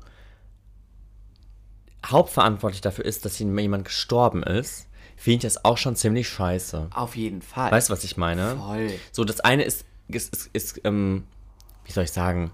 hauptverantwortlich 2.05 2.81
dafür 2.81 3.05
ist, 3.05 3.25
dass 3.25 3.37
jemand 3.39 3.85
gestorben 3.85 4.43
ist, 4.43 4.87
finde 5.15 5.35
ich 5.37 5.41
das 5.41 5.65
auch 5.65 5.77
schon 5.77 5.95
ziemlich 5.95 6.29
scheiße. 6.29 6.89
Auf 6.93 7.15
jeden 7.15 7.41
Fall. 7.41 7.71
Weißt 7.71 7.89
du, 7.89 7.93
was 7.93 8.03
ich 8.03 8.17
meine? 8.17 8.55
Voll. 8.55 8.91
So, 9.11 9.25
das 9.25 9.39
eine 9.41 9.63
ist, 9.63 9.85
ist, 10.07 10.33
ist, 10.33 10.49
ist 10.53 10.81
ähm, 10.85 11.25
wie 11.85 11.91
soll 11.91 12.03
ich 12.03 12.11
sagen, 12.11 12.51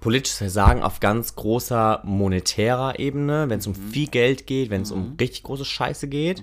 politisches 0.00 0.38
Versagen 0.38 0.82
auf 0.82 1.00
ganz 1.00 1.34
großer 1.36 2.00
monetärer 2.04 2.98
Ebene, 2.98 3.48
wenn 3.48 3.58
es 3.58 3.66
um 3.66 3.74
viel 3.74 4.08
Geld 4.08 4.46
geht, 4.46 4.70
wenn 4.70 4.82
es 4.82 4.90
um 4.90 5.16
richtig 5.20 5.42
große 5.42 5.64
Scheiße 5.64 6.08
geht, 6.08 6.42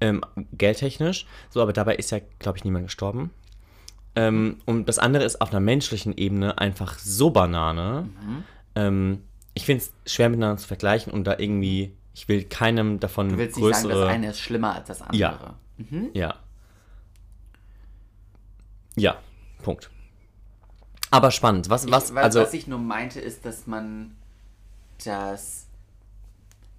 ähm, 0.00 0.22
geldtechnisch. 0.52 1.26
So, 1.50 1.62
aber 1.62 1.72
dabei 1.72 1.96
ist 1.96 2.10
ja, 2.10 2.18
glaube 2.38 2.58
ich, 2.58 2.64
niemand 2.64 2.86
gestorben. 2.86 3.30
Ähm, 4.14 4.58
und 4.64 4.88
das 4.88 4.98
andere 4.98 5.24
ist 5.24 5.40
auf 5.40 5.50
einer 5.50 5.60
menschlichen 5.60 6.16
Ebene 6.16 6.58
einfach 6.58 6.98
so 6.98 7.30
Banane. 7.30 8.08
Ähm, 8.74 9.22
ich 9.54 9.64
finde 9.64 9.84
es 9.84 10.12
schwer 10.12 10.28
miteinander 10.28 10.56
zu 10.58 10.66
vergleichen 10.66 11.12
und 11.12 11.24
da 11.24 11.38
irgendwie, 11.38 11.92
ich 12.14 12.28
will 12.28 12.44
keinem 12.44 13.00
davon 13.00 13.30
Du 13.30 13.38
willst 13.38 13.56
nicht 13.56 13.74
sagen, 13.74 13.84
größere. 13.88 14.04
das 14.06 14.14
eine 14.14 14.30
ist 14.30 14.40
schlimmer 14.40 14.74
als 14.74 14.88
das 14.88 15.02
andere. 15.02 15.18
Ja. 15.18 15.54
Ja. 16.14 16.34
Ja, 18.96 19.16
Punkt. 19.62 19.90
Aber 21.16 21.30
spannend. 21.30 21.68
Was, 21.68 21.90
was, 21.90 22.14
was, 22.14 22.24
also, 22.24 22.40
was 22.40 22.54
ich 22.54 22.66
nur 22.66 22.78
meinte, 22.78 23.20
ist, 23.20 23.44
dass 23.44 23.66
man 23.66 24.14
das, 25.04 25.66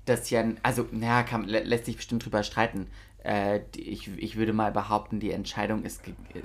das 0.06 0.30
ja, 0.30 0.44
also, 0.64 0.88
naja, 0.92 1.24
kann, 1.24 1.46
lä- 1.46 1.64
lässt 1.64 1.86
sich 1.86 1.96
bestimmt 1.98 2.26
drüber 2.26 2.44
streiten. 2.44 2.88
Äh, 3.24 3.62
ich, 3.76 4.08
ich 4.18 4.38
würde 4.38 4.54
mal 4.54 4.72
behaupten, 4.72 5.20
die 5.20 5.32
Entscheidung 5.32 5.84
ist 5.84 6.02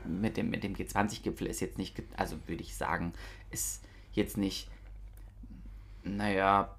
mit 0.06 0.36
dem, 0.36 0.50
mit 0.50 0.64
dem 0.64 0.74
G20-Gipfel 0.74 1.46
ist 1.46 1.60
jetzt 1.60 1.78
nicht, 1.78 2.00
also 2.16 2.36
würde 2.46 2.62
ich 2.62 2.76
sagen, 2.76 3.12
ist 3.50 3.82
jetzt 4.14 4.36
nicht, 4.36 4.68
naja, 6.02 6.74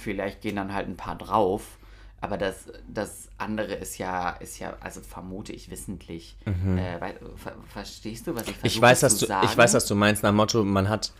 vielleicht 0.00 0.42
gehen 0.42 0.56
dann 0.56 0.74
halt 0.74 0.88
ein 0.88 0.96
paar 0.96 1.16
drauf. 1.16 1.78
Aber 2.20 2.38
das, 2.38 2.64
das 2.88 3.28
andere 3.38 3.74
ist 3.74 3.98
ja, 3.98 4.30
ist 4.30 4.58
ja, 4.58 4.76
also 4.80 5.00
vermute 5.00 5.52
ich 5.52 5.70
wissentlich. 5.70 6.36
Äh, 6.46 7.00
wei- 7.00 7.14
ver 7.36 7.52
verstehst 7.68 8.26
du, 8.26 8.34
was 8.34 8.42
ich 8.48 8.56
versuche 8.56 8.60
Mhm. 8.62 8.66
ich 8.66 8.80
weiß, 8.80 9.02
was 9.02 9.18
du, 9.18 9.26
sagen? 9.26 9.46
ich 9.50 9.56
weiß, 9.56 9.74
was 9.74 9.86
du 9.86 9.94
meinst, 9.94 10.22
nach 10.22 10.30
dem 10.30 10.36
Motto, 10.36 10.64
man 10.64 10.88
hat, 10.88 11.12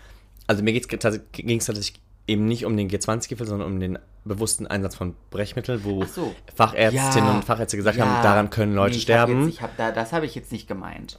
also 0.47 0.63
mir 0.63 0.73
ging 0.73 1.59
es 1.59 1.67
tatsächlich 1.67 2.01
eben 2.27 2.47
nicht 2.47 2.65
um 2.65 2.77
den 2.77 2.89
G20-Gipfel, 2.91 3.47
sondern 3.47 3.71
um 3.71 3.79
den 3.79 3.99
bewussten 4.25 4.67
Einsatz 4.67 4.97
von 4.97 5.15
Brechmitteln, 5.31 5.85
wo 5.85 6.05
so. 6.07 6.35
Fachärztinnen 6.57 7.37
und 7.37 7.45
Fachärzte 7.45 7.77
gesagt 7.77 8.01
haben, 8.01 8.23
daran 8.23 8.51
können 8.51 8.75
Leute 8.75 8.93
Nee, 8.93 8.97
ich 8.97 9.03
hab 9.11 9.27
sterben. 9.29 9.45
Jetzt, 9.47 9.55
ich 9.55 9.63
hab 9.63 9.77
da, 9.77 9.93
das 9.93 10.13
habe 10.13 10.27
ich 10.27 10.35
jetzt 10.35 10.51
nicht 10.51 10.67
gemeint. 10.67 11.19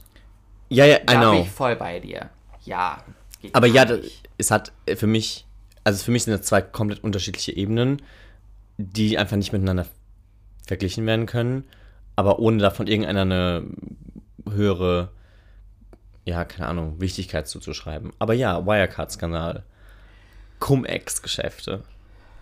ja, 0.68 0.84
ja, 0.84 0.96
I 0.96 1.06
Da 1.06 1.12
bin 1.12 1.20
know. 1.20 1.40
ich 1.42 1.50
voll 1.50 1.76
bei 1.76 2.00
dir. 2.00 2.28
Ja. 2.64 3.02
Aber 3.52 3.66
ja, 3.68 3.84
das, 3.84 4.00
es 4.36 4.50
hat 4.50 4.72
äh, 4.86 4.96
für 4.96 5.06
mich, 5.06 5.46
also 5.84 6.04
für 6.04 6.10
mich 6.10 6.24
sind 6.24 6.32
das 6.36 6.42
zwei 6.46 6.60
komplett 6.60 7.02
unterschiedliche 7.04 7.52
Ebenen, 7.56 8.02
die 8.78 9.18
einfach 9.18 9.36
nicht 9.36 9.52
miteinander 9.52 9.86
verglichen 10.66 11.04
werden 11.04 11.26
können, 11.26 11.64
aber 12.16 12.38
ohne 12.38 12.58
davon 12.58 12.86
irgendeiner 12.86 13.22
eine 13.22 13.64
höhere, 14.48 15.10
ja, 16.24 16.44
keine 16.44 16.68
Ahnung, 16.68 17.00
Wichtigkeit 17.00 17.48
zuzuschreiben. 17.48 18.12
Aber 18.18 18.34
ja, 18.34 18.64
Wirecard-Skandal. 18.64 19.64
Cum-Ex-Geschäfte. 20.60 21.84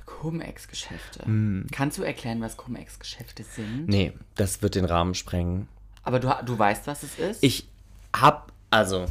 Cum-Ex-Geschäfte. 0.06 1.24
Hm. 1.24 1.66
Kannst 1.72 1.98
du 1.98 2.02
erklären, 2.02 2.40
was 2.40 2.56
Cum-Ex-Geschäfte 2.56 3.42
sind? 3.42 3.88
Nee, 3.88 4.12
das 4.34 4.62
wird 4.62 4.74
den 4.74 4.84
Rahmen 4.84 5.14
sprengen. 5.14 5.68
Aber 6.02 6.20
du, 6.20 6.32
du 6.44 6.58
weißt, 6.58 6.86
was 6.86 7.02
es 7.02 7.18
ist? 7.18 7.42
Ich 7.42 7.68
hab, 8.14 8.52
also, 8.70 9.06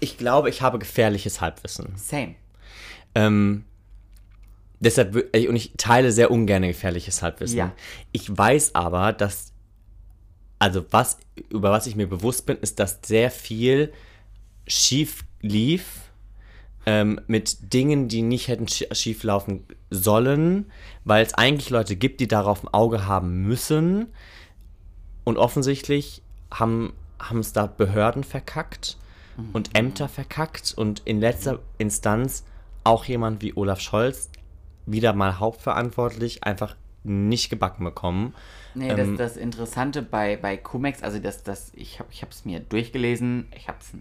ich 0.00 0.16
glaube, 0.16 0.48
ich 0.48 0.62
habe 0.62 0.78
gefährliches 0.78 1.40
Halbwissen. 1.40 1.92
Same. 1.96 2.36
Ähm, 3.14 3.64
deshalb, 4.84 5.14
und 5.16 5.56
ich 5.56 5.72
teile 5.76 6.12
sehr 6.12 6.30
ungern 6.30 6.62
gefährliches 6.62 7.22
Halbwissen. 7.22 7.58
Ja. 7.58 7.72
Ich 8.12 8.36
weiß 8.36 8.74
aber, 8.74 9.12
dass, 9.12 9.52
also 10.58 10.84
was, 10.90 11.18
über 11.48 11.70
was 11.70 11.86
ich 11.86 11.96
mir 11.96 12.06
bewusst 12.06 12.46
bin, 12.46 12.58
ist, 12.58 12.78
dass 12.78 13.00
sehr 13.04 13.30
viel 13.30 13.92
schief 14.66 15.24
lief 15.40 16.10
ähm, 16.86 17.20
mit 17.26 17.72
Dingen, 17.72 18.08
die 18.08 18.22
nicht 18.22 18.48
hätten 18.48 18.66
schi- 18.66 18.94
schief 18.94 19.22
laufen 19.22 19.66
sollen, 19.90 20.70
weil 21.04 21.24
es 21.24 21.34
eigentlich 21.34 21.70
Leute 21.70 21.96
gibt, 21.96 22.20
die 22.20 22.28
darauf 22.28 22.62
ein 22.62 22.68
Auge 22.72 23.06
haben 23.06 23.42
müssen. 23.42 24.06
Und 25.24 25.38
offensichtlich 25.38 26.22
haben 26.50 26.92
haben 27.18 27.38
es 27.38 27.52
da 27.54 27.66
Behörden 27.66 28.22
verkackt 28.22 28.98
und 29.54 29.70
Ämter 29.74 30.08
verkackt 30.08 30.74
und 30.76 31.00
in 31.06 31.20
letzter 31.20 31.60
Instanz 31.78 32.44
auch 32.82 33.06
jemand 33.06 33.40
wie 33.40 33.56
Olaf 33.56 33.80
Scholz 33.80 34.28
wieder 34.86 35.12
mal 35.12 35.38
hauptverantwortlich 35.38 36.44
einfach 36.44 36.76
nicht 37.04 37.50
gebacken 37.50 37.84
bekommen. 37.84 38.34
Nee, 38.74 38.90
Ähm, 38.90 39.16
das, 39.16 39.34
das 39.34 39.36
Interessante 39.36 40.02
bei, 40.02 40.36
bei 40.36 40.56
Cumex, 40.56 41.02
also 41.02 41.18
das, 41.18 41.42
das, 41.42 41.72
ich 41.74 42.00
habe 42.00 42.10
es 42.30 42.44
mir 42.44 42.60
durchgelesen, 42.60 43.46
ich 43.56 43.68
habe 43.68 43.78
es 43.80 43.92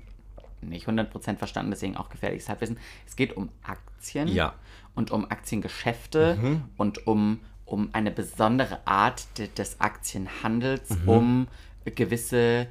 nicht 0.61 0.87
100% 0.87 1.37
verstanden, 1.37 1.71
deswegen 1.71 1.97
auch 1.97 2.09
gefährliches 2.09 2.47
Halbwissen. 2.49 2.77
Es 3.05 3.15
geht 3.15 3.35
um 3.35 3.49
Aktien 3.63 4.27
Ja. 4.29 4.49
Mhm. 4.49 4.53
und 4.95 5.11
um 5.11 5.25
Aktiengeschäfte 5.29 6.37
und 6.77 7.05
um, 7.07 7.39
um 7.65 7.89
eine 7.93 8.11
besondere 8.11 8.79
Art 8.87 9.37
de, 9.37 9.47
des 9.49 9.81
Aktienhandels, 9.81 10.89
Mhm. 10.91 11.09
um 11.09 11.47
gewisse 11.83 12.67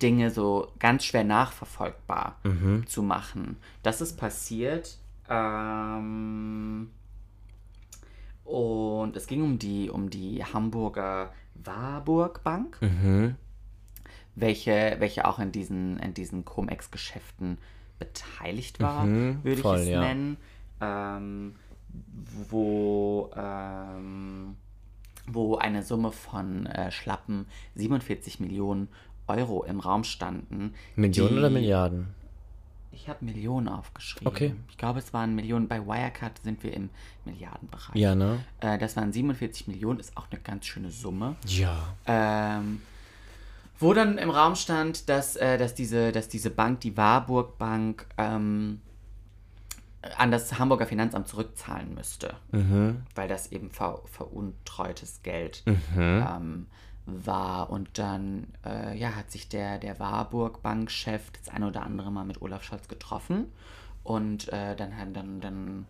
Dinge 0.00 0.30
so 0.30 0.68
ganz 0.78 1.04
schwer 1.04 1.24
nachverfolgbar 1.24 2.38
Mhm. 2.44 2.86
zu 2.86 3.02
machen. 3.02 3.58
Das 3.82 4.00
ist 4.00 4.16
passiert. 4.16 4.96
Ähm, 5.28 6.90
und 8.44 9.16
es 9.16 9.26
ging 9.26 9.42
um 9.42 9.58
die, 9.58 9.90
um 9.90 10.10
die 10.10 10.44
Hamburger 10.44 11.32
Warburg 11.54 12.42
Bank, 12.44 12.78
Mhm. 12.80 13.36
welche, 14.34 14.96
welche 14.98 15.26
auch 15.26 15.38
in 15.38 15.52
diesen, 15.52 15.98
in 15.98 16.14
diesen 16.14 16.44
Cum-Ex-Geschäften 16.44 17.58
beteiligt 17.98 18.80
war, 18.80 19.06
würde 19.06 19.60
voll, 19.62 19.76
ich 19.76 19.82
es 19.84 19.88
ja. 19.88 20.00
nennen. 20.00 20.36
Ähm, 20.80 21.54
wo, 22.50 23.30
ähm, 23.36 24.56
wo 25.28 25.56
eine 25.56 25.82
Summe 25.82 26.10
von 26.12 26.66
äh, 26.66 26.90
schlappen 26.90 27.46
47 27.76 28.40
Millionen 28.40 28.88
Euro 29.26 29.64
im 29.64 29.80
Raum 29.80 30.04
standen. 30.04 30.74
Millionen 30.96 31.32
die- 31.34 31.38
oder 31.38 31.50
Milliarden? 31.50 32.08
Ich 32.94 33.08
habe 33.08 33.24
Millionen 33.24 33.68
aufgeschrieben. 33.68 34.28
Okay. 34.28 34.54
Ich 34.70 34.78
glaube, 34.78 34.98
es 35.00 35.12
waren 35.12 35.34
Millionen. 35.34 35.68
Bei 35.68 35.84
Wirecard 35.84 36.40
sind 36.42 36.62
wir 36.62 36.72
im 36.72 36.90
Milliardenbereich. 37.24 37.96
Ja, 37.96 38.14
ne? 38.14 38.38
Äh, 38.60 38.78
das 38.78 38.96
waren 38.96 39.12
47 39.12 39.68
Millionen, 39.68 40.00
ist 40.00 40.16
auch 40.16 40.26
eine 40.30 40.40
ganz 40.40 40.66
schöne 40.66 40.90
Summe. 40.90 41.36
Ja. 41.46 41.76
Ähm, 42.06 42.82
Wo 43.78 43.92
dann 43.92 44.18
im 44.18 44.30
Raum 44.30 44.54
stand, 44.54 45.08
dass, 45.08 45.36
äh, 45.36 45.58
dass, 45.58 45.74
diese, 45.74 46.12
dass 46.12 46.28
diese 46.28 46.50
Bank, 46.50 46.80
die 46.80 46.96
Warburg 46.96 47.58
Bank, 47.58 48.06
ähm, 48.16 48.80
an 50.18 50.30
das 50.30 50.58
Hamburger 50.58 50.86
Finanzamt 50.86 51.28
zurückzahlen 51.28 51.94
müsste. 51.94 52.34
Weil 53.14 53.28
das 53.28 53.52
eben 53.52 53.70
ver 53.70 54.02
veruntreutes 54.04 55.22
Geld 55.22 55.62
ähm, 55.96 56.66
war. 57.06 57.70
Und 57.70 57.98
dann 57.98 58.48
äh, 58.64 58.96
ja, 58.96 59.14
hat 59.14 59.30
sich 59.30 59.48
der, 59.48 59.78
der 59.78 59.98
Warburg 59.98 60.62
Bankchef 60.62 61.30
das 61.32 61.48
eine 61.54 61.68
oder 61.68 61.82
andere 61.82 62.10
Mal 62.10 62.24
mit 62.24 62.40
Olaf 62.42 62.62
Scholz 62.64 62.88
getroffen. 62.88 63.52
Und 64.02 64.48
äh, 64.52 64.76
dann, 64.76 64.92
dann, 65.14 65.40
dann 65.40 65.86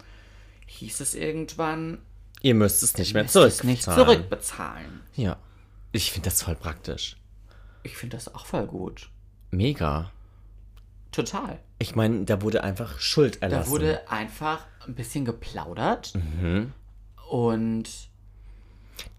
hieß 0.67 1.01
es 1.01 1.15
irgendwann, 1.15 1.99
Ihr 2.43 2.55
müsst 2.55 2.83
es 2.83 2.97
nicht 2.99 3.15
mehr 3.15 3.27
zurückzahlen. 3.27 3.71
nicht 3.71 3.83
zurückbezahlen. 3.85 5.01
Ja. 5.15 5.37
Ich 5.93 6.13
finde 6.13 6.29
das 6.29 6.43
voll 6.43 6.57
praktisch. 6.57 7.17
Ich 7.85 7.97
finde 7.97 8.17
das 8.17 8.35
auch 8.35 8.45
voll 8.47 8.67
gut. 8.67 9.09
Mega. 9.51 10.11
Total. 11.13 11.59
Ich 11.79 11.95
meine, 11.95 12.25
da 12.25 12.43
wurde 12.43 12.65
einfach 12.65 12.99
Schuld 12.99 13.37
Da 13.43 13.47
erlassen. 13.47 13.71
wurde 13.71 14.11
einfach 14.11 14.67
ein 14.87 14.95
bisschen 14.95 15.25
geplaudert 15.25 16.13
Mhm. 16.15 16.73
und 17.31 17.89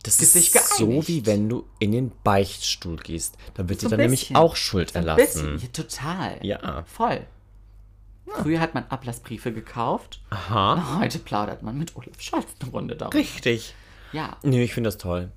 das 0.03 0.19
ist 0.19 0.33
so, 0.77 0.85
geeinigt. 0.87 1.07
wie 1.07 1.25
wenn 1.25 1.49
du 1.49 1.65
in 1.79 1.91
den 1.91 2.11
Beichtstuhl 2.23 2.97
gehst. 2.97 3.37
Da 3.55 3.67
wird 3.67 3.81
So 3.81 3.87
dir 3.87 3.91
dann 3.91 4.01
nämlich 4.01 4.21
bisschen. 4.21 4.35
auch 4.35 4.55
Schuld 4.55 4.91
so 4.91 4.99
erlassen. 4.99 5.59
Ja, 5.61 5.67
total. 5.73 6.39
Ja. 6.45 6.83
Voll. 6.85 7.25
Früher 8.41 8.59
hat 8.59 8.73
man 8.73 8.83
Ablassbriefe 8.89 9.53
gekauft. 9.53 10.21
Aha. 10.29 10.99
Heute 10.99 11.19
plaudert 11.19 11.63
man 11.63 11.77
mit 11.77 11.95
Olaf 11.95 12.19
Scholz 12.19 12.47
eine 12.59 12.71
Runde 12.71 12.95
darüber. 12.95 13.17
Richtig. 13.17 13.73
Ja, 14.11 14.37
Nö, 14.43 14.57
ich 14.61 14.73
finde 14.73 14.87
das 14.89 14.97
toll. 14.97 15.31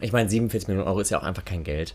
Ich 0.00 0.12
meine, 0.12 0.28
47 0.28 0.68
Millionen 0.68 0.88
Euro 0.88 1.00
ist 1.00 1.10
ja 1.10 1.18
auch 1.18 1.24
einfach 1.24 1.44
kein 1.44 1.64
Geld. 1.64 1.94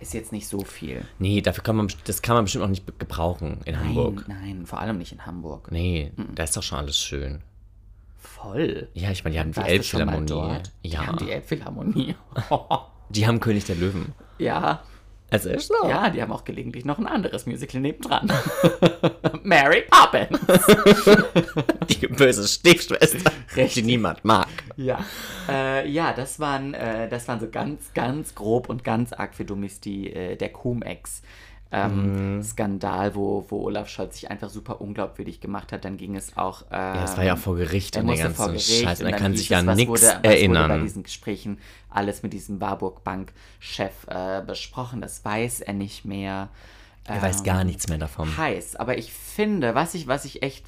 ist 0.00 0.12
jetzt 0.14 0.32
nicht 0.32 0.46
so 0.48 0.60
viel. 0.64 1.04
Nee, 1.18 1.40
dafür 1.40 1.64
kann 1.64 1.76
man, 1.76 1.88
das 2.04 2.20
kann 2.22 2.34
man 2.34 2.44
bestimmt 2.44 2.64
auch 2.64 2.68
nicht 2.68 2.86
gebrauchen 2.98 3.60
in 3.64 3.78
Hamburg. 3.78 4.24
Nein, 4.28 4.38
nein, 4.42 4.66
vor 4.66 4.80
allem 4.80 4.98
nicht 4.98 5.12
in 5.12 5.24
Hamburg. 5.24 5.70
Nee, 5.70 6.12
da 6.34 6.44
ist 6.44 6.56
doch 6.56 6.62
schon 6.62 6.78
alles 6.78 6.98
schön. 6.98 7.42
Voll. 8.24 8.88
Ja, 8.94 9.10
ich 9.10 9.22
meine, 9.24 9.34
die 9.34 9.40
haben 9.40 9.52
die 9.52 9.60
Elbphilharmonie. 9.60 10.32
Ja, 10.32 10.62
Die 10.82 10.98
haben 10.98 11.18
die 11.18 11.30
Elbphilharmonie. 11.30 12.14
die 13.10 13.26
haben 13.26 13.40
König 13.40 13.64
der 13.64 13.76
Löwen. 13.76 14.14
ja, 14.38 14.82
Es 15.30 15.44
ist 15.44 15.68
so. 15.68 15.88
ja, 15.88 16.10
die 16.10 16.22
haben 16.22 16.32
auch 16.32 16.44
gelegentlich 16.44 16.84
noch 16.84 16.98
ein 16.98 17.06
anderes 17.06 17.44
Musical 17.46 17.80
nebendran. 17.80 18.30
Mary 19.42 19.84
Poppins. 19.90 20.38
Die 21.90 22.06
böse 22.06 22.46
Stiefschwester, 22.48 23.30
die 23.56 23.82
niemand 23.82 24.24
mag. 24.24 24.48
Ja, 24.76 25.04
äh, 25.48 25.88
ja, 25.88 26.12
das 26.12 26.40
waren, 26.40 26.74
äh, 26.74 27.08
das 27.08 27.28
waren 27.28 27.40
so 27.40 27.48
ganz, 27.50 27.92
ganz 27.94 28.34
grob 28.34 28.68
und 28.68 28.84
ganz 28.84 29.12
arg 29.12 29.34
für 29.34 29.44
Dummies 29.44 29.80
die, 29.80 30.12
äh, 30.12 30.36
der 30.36 30.50
Cum-Ex. 30.50 31.22
Ähm, 31.76 32.36
Mhm. 32.36 32.42
Skandal, 32.42 33.14
wo, 33.14 33.44
wo 33.48 33.62
Olaf 33.64 33.88
Scholz 33.88 34.14
sich 34.14 34.30
einfach 34.30 34.48
super 34.48 34.80
unglaubwürdig 34.80 35.40
gemacht 35.40 35.72
hat. 35.72 35.84
Dann 35.84 35.96
ging 35.96 36.14
es 36.14 36.36
auch. 36.36 36.62
Äh, 36.70 36.74
Ja, 36.76 36.94
das 37.00 37.16
war 37.16 37.24
ja 37.24 37.36
vor 37.36 37.56
Gericht 37.56 37.96
er 37.96 38.02
und 38.02 38.08
der 38.08 38.14
musste 38.26 38.34
vor 38.34 38.46
ganze 38.48 38.66
Gericht 38.66 38.84
Scheiß. 38.84 39.00
Und 39.00 39.06
er 39.06 39.18
kann 39.18 39.36
sich 39.36 39.50
es, 39.50 39.56
an 39.58 39.66
was 39.66 39.76
nichts 39.76 39.92
Was 40.02 40.08
wurde 40.14 40.20
bei 40.22 40.28
erinnern. 40.36 40.82
diesen 40.82 41.02
Gesprächen 41.02 41.58
alles 41.90 42.22
mit 42.22 42.32
diesem 42.32 42.60
Warburg 42.60 43.02
Bank-Chef 43.04 43.92
äh, 44.08 44.42
besprochen? 44.46 45.00
Das 45.00 45.24
weiß 45.24 45.60
er 45.62 45.72
nicht 45.74 46.04
mehr. 46.04 46.48
Er 47.06 47.20
weiß 47.20 47.42
gar 47.42 47.64
nichts 47.64 47.88
mehr 47.88 47.98
davon. 47.98 48.34
heiß. 48.36 48.76
Aber 48.76 48.96
ich 48.96 49.12
finde, 49.12 49.74
was 49.74 49.94
ich, 49.94 50.06
was 50.06 50.24
ich 50.24 50.42
echt, 50.42 50.66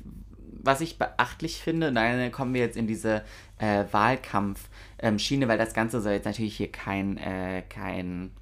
was 0.62 0.81
ich 0.81 0.99
beachtlich 0.99 1.59
finde, 1.59 1.92
dann 1.92 2.31
kommen 2.33 2.53
wir 2.53 2.61
jetzt 2.61 2.77
in 2.77 2.87
diese 2.87 3.23
äh, 3.59 3.85
Wahlkampf-Schiene, 3.90 5.49
weil 5.49 5.59
das 5.59 5.75
Ganze 5.75 6.01
soll 6.01 6.12
jetzt 6.12 6.25
natürlich 6.27 6.57
hier 6.57 6.71
kein, 6.71 7.16
äh, 7.19 7.62
kein, 7.69 8.33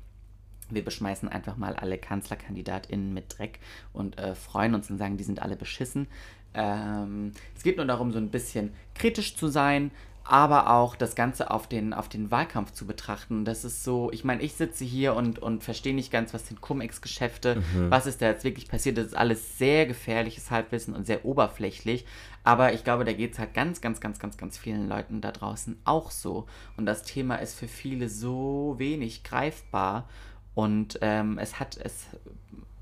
wir 0.74 0.84
beschmeißen 0.84 1.28
einfach 1.28 1.56
mal 1.56 1.76
alle 1.76 1.98
KanzlerkandidatInnen 1.98 3.12
mit 3.12 3.38
Dreck 3.38 3.60
und 3.92 4.18
äh, 4.18 4.34
freuen 4.34 4.74
uns 4.74 4.90
und 4.90 4.98
sagen, 4.98 5.16
die 5.16 5.24
sind 5.24 5.40
alle 5.42 5.56
beschissen. 5.56 6.06
Ähm, 6.54 7.32
es 7.56 7.62
geht 7.62 7.76
nur 7.76 7.86
darum, 7.86 8.12
so 8.12 8.18
ein 8.18 8.30
bisschen 8.30 8.72
kritisch 8.94 9.36
zu 9.36 9.48
sein, 9.48 9.90
aber 10.24 10.70
auch 10.70 10.96
das 10.96 11.14
Ganze 11.14 11.50
auf 11.50 11.68
den, 11.68 11.92
auf 11.92 12.08
den 12.08 12.30
Wahlkampf 12.30 12.72
zu 12.72 12.86
betrachten. 12.86 13.44
Das 13.44 13.64
ist 13.64 13.84
so, 13.84 14.10
ich 14.10 14.24
meine, 14.24 14.42
ich 14.42 14.54
sitze 14.54 14.84
hier 14.84 15.14
und, 15.14 15.38
und 15.38 15.62
verstehe 15.62 15.94
nicht 15.94 16.10
ganz, 16.10 16.32
was 16.32 16.48
sind 16.48 16.62
Cum-Ex-Geschäfte, 16.62 17.62
was 17.90 18.06
ist 18.06 18.22
da 18.22 18.26
jetzt 18.26 18.44
wirklich 18.44 18.66
passiert. 18.66 18.96
Das 18.96 19.06
ist 19.06 19.16
alles 19.16 19.58
sehr 19.58 19.84
gefährliches 19.84 20.50
Halbwissen 20.50 20.94
und 20.94 21.06
sehr 21.06 21.26
oberflächlich. 21.26 22.06
Aber 22.42 22.72
ich 22.72 22.84
glaube, 22.84 23.04
da 23.04 23.12
geht 23.12 23.34
es 23.34 23.38
halt 23.38 23.52
ganz, 23.52 23.82
ganz, 23.82 24.00
ganz, 24.00 24.18
ganz, 24.18 24.38
ganz 24.38 24.56
vielen 24.56 24.88
Leuten 24.88 25.20
da 25.20 25.30
draußen 25.30 25.78
auch 25.84 26.10
so. 26.10 26.46
Und 26.78 26.86
das 26.86 27.02
Thema 27.02 27.36
ist 27.36 27.58
für 27.58 27.68
viele 27.68 28.08
so 28.08 28.76
wenig 28.78 29.24
greifbar. 29.24 30.08
Und 30.54 30.98
ähm, 31.02 31.38
es 31.38 31.58
hat, 31.58 31.76
es 31.76 32.06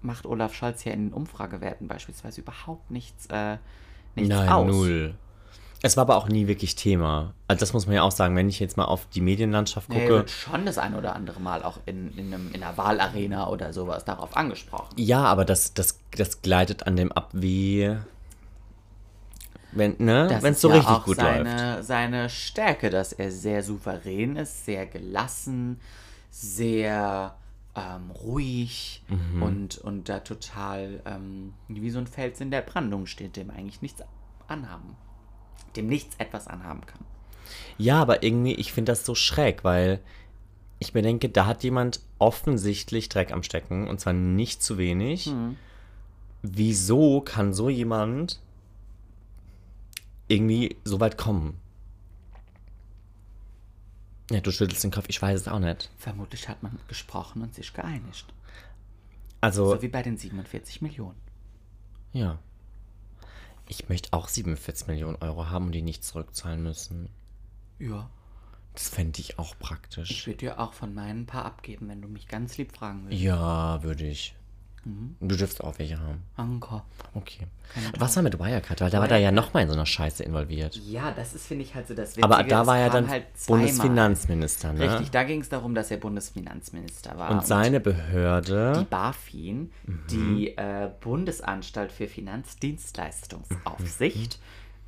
macht 0.03 0.27
Olaf 0.27 0.55
Scholz 0.55 0.85
ja 0.85 0.93
in 0.93 1.09
den 1.09 1.13
Umfragewerten 1.13 1.89
beispielsweise 1.89 2.41
überhaupt 2.41 2.91
nichts, 2.91 3.27
äh, 3.27 3.57
nichts 4.15 4.29
Nein, 4.35 4.49
aus. 4.49 4.67
null. 4.67 5.15
Es 5.85 5.97
war 5.97 6.03
aber 6.03 6.17
auch 6.17 6.29
nie 6.29 6.47
wirklich 6.47 6.77
Thema. 6.77 7.35
Also 7.49 7.59
das 7.59 7.73
muss 7.73 7.87
man 7.87 7.97
ja 7.97 8.03
auch 8.03 8.13
sagen, 8.13 8.37
wenn 8.37 8.49
ich 8.49 8.61
jetzt 8.61 8.77
mal 8.77 8.85
auf 8.85 9.07
die 9.07 9.21
Medienlandschaft 9.21 9.89
Nee, 9.89 10.03
gucke. 10.03 10.09
wird 10.11 10.31
schon 10.31 10.65
das 10.65 10.79
ein 10.79 10.95
oder 10.95 11.17
andere 11.17 11.41
Mal 11.41 11.65
auch 11.65 11.81
in, 11.87 12.17
in, 12.17 12.33
einem, 12.33 12.53
in 12.53 12.63
einer 12.63 12.77
Wahlarena 12.77 13.49
oder 13.49 13.73
sowas 13.73 14.05
darauf 14.05 14.37
angesprochen. 14.37 14.95
Ja, 14.97 15.25
aber 15.25 15.45
das, 15.45 15.75
das, 15.75 15.99
das 16.17 16.41
gleitet 16.41 16.87
an 16.87 16.95
dem 16.97 17.11
ab, 17.11 17.31
wie. 17.33 17.97
Wenn 19.73 19.97
ne? 19.99 20.41
Es 20.45 20.61
so 20.61 20.69
ja 20.69 20.75
richtig 20.77 20.93
auch 20.93 21.05
gut 21.05 21.17
läuft. 21.17 21.47
seine, 21.47 21.83
seine 21.83 22.29
Stärke, 22.29 22.91
dass 22.91 23.13
er 23.13 23.33
sehr 23.33 23.65
souverän 23.65 24.37
ist, 24.37 24.65
sehr 24.65 24.87
gelassen, 24.87 25.81
sehr 26.31 27.35
ähm, 27.75 28.11
ruhig 28.11 29.03
Mhm. 29.09 29.43
und, 29.43 29.79
und 29.79 30.09
da 30.09 30.21
total 30.21 31.03
ähm, 31.07 31.55
wie 31.69 31.91
so 31.91 31.99
ein 31.99 32.07
Fels 32.07 32.41
in 32.41 32.51
der 32.51 32.63
Brandung 32.63 33.07
steht, 33.07 33.37
dem 33.37 33.51
eigentlich 33.51 33.81
nichts 33.83 34.03
anhaben, 34.47 34.97
dem 35.77 35.87
nichts 35.87 36.17
etwas 36.19 36.49
anhaben 36.49 36.85
kann. 36.87 37.01
Ja, 37.79 38.01
aber 38.01 38.23
irgendwie, 38.23 38.55
ich 38.55 38.73
finde 38.73 38.93
das 38.93 39.05
so 39.07 39.15
schräg, 39.15 39.65
weil 39.65 40.01
ich 40.79 40.95
mir 40.95 41.03
denke, 41.03 41.29
da 41.29 41.47
hat 41.47 41.63
jemand 41.65 42.01
offensichtlich 42.19 43.09
Dreck 43.09 43.33
am 43.33 43.43
Stecken 43.43 43.89
und 43.89 44.01
zwar 44.01 44.13
nicht 44.13 44.63
zu 44.63 44.79
wenig. 44.79 45.27
Hm. 45.27 45.57
Wieso 46.43 47.21
kann 47.21 47.53
so 47.55 47.69
jemand 47.69 48.41
irgendwie 50.29 50.77
so 50.85 51.01
weit 51.01 51.17
kommen? 51.17 51.59
Ja, 54.33 54.41
du 54.41 54.51
schüttelst 54.51 54.83
den 54.83 54.91
Kopf, 54.91 55.07
ich 55.09 55.21
weiß 55.21 55.41
es 55.43 55.49
auch 55.49 55.59
nicht. 55.59 55.91
Vermutlich 55.99 56.49
hat 56.49 56.63
man 56.63 56.79
gesprochen 56.89 57.43
und 57.43 57.55
sich 57.55 57.73
geeinigt. 57.75 58.27
Also, 59.41 59.71
So 59.75 59.83
wie 59.83 59.89
bei 59.89 60.03
den 60.03 60.17
47 60.17 60.83
Millionen. 60.83 61.21
ja. 62.13 62.39
Ich 63.69 63.89
möchte 63.89 64.13
auch 64.13 64.29
47 64.29 64.89
Millionen 64.89 65.17
Euro 65.23 65.49
haben 65.49 65.67
und 65.67 65.73
die 65.73 65.83
nicht 65.83 66.05
zurückzahlen 66.05 66.63
müssen. 66.63 67.09
Ja. 67.79 68.11
Das 68.75 68.89
fände 68.89 69.21
ich 69.21 69.39
auch 69.39 69.57
praktisch. 69.59 70.11
Ich 70.11 70.27
würde 70.27 70.39
dir 70.39 70.61
auch 70.61 70.73
von 70.73 70.93
meinen 70.93 71.21
ein 71.21 71.27
paar 71.27 71.45
abgeben, 71.45 71.89
wenn 71.89 72.03
du 72.03 72.09
mich 72.09 72.27
ganz 72.27 72.59
lieb 72.59 72.75
fragen 72.77 73.05
willst. 73.07 73.23
Ja, 73.23 73.83
würde 73.83 74.07
ich. 74.07 74.35
Mhm. 74.85 75.15
Du 75.21 75.37
dürfst 75.37 75.63
auch 75.63 75.79
welche 75.79 75.99
haben. 76.01 76.23
Anker. 76.37 76.85
Okay. 77.15 77.47
Was 77.99 78.17
war 78.17 78.23
mit 78.25 78.39
Wirecard? 78.39 78.81
Weil 78.81 78.91
da 78.91 79.01
war 79.01 79.09
da 79.09 79.17
ja 79.17 79.31
nochmal 79.31 79.63
in 79.63 79.69
so 79.69 79.75
einer 79.75 79.87
Scheiße 79.87 80.25
involviert. 80.25 80.75
Ja, 80.77 81.13
das 81.13 81.35
ist, 81.35 81.47
finde 81.47 81.65
ich, 81.65 81.75
halt 81.75 81.87
so 81.89 81.95
das 81.95 82.11
Witzige. 82.17 82.25
Aber 82.25 82.43
da 82.43 82.63
es 82.63 82.67
war 82.67 82.79
kam 82.79 82.93
dann 82.93 83.09
halt. 83.09 83.25
Bundesfinanzminister, 83.47 84.73
ne? 84.73 84.91
Richtig, 84.93 85.11
da 85.11 85.23
ging 85.23 85.41
es 85.41 85.49
darum, 85.49 85.75
dass 85.75 85.91
er 85.91 85.99
Bundesfinanzminister 85.99 87.17
war. 87.17 87.31
Und 87.31 87.47
seine 87.47 87.79
die 87.81 87.85
Behörde. 87.85 88.87
BaFin, 88.91 89.71
Mhm. 89.87 90.01
die 90.11 90.49
äh, 90.57 90.91
Bundesanstalt 91.01 91.93
für 91.93 92.09
Finanzdienstleistungsaufsicht, 92.09 94.39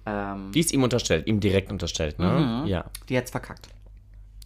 ähm, 0.07 0.51
Die 0.53 0.61
ist 0.61 0.73
ihm 0.73 0.83
unterstellt, 0.83 1.27
ihm 1.27 1.41
direkt 1.41 1.71
unterstellt, 1.71 2.19
ne? 2.19 2.61
Mhm. 2.63 2.67
Ja. 2.67 2.85
die 3.09 3.17
hat's 3.17 3.31
verkackt. 3.31 3.69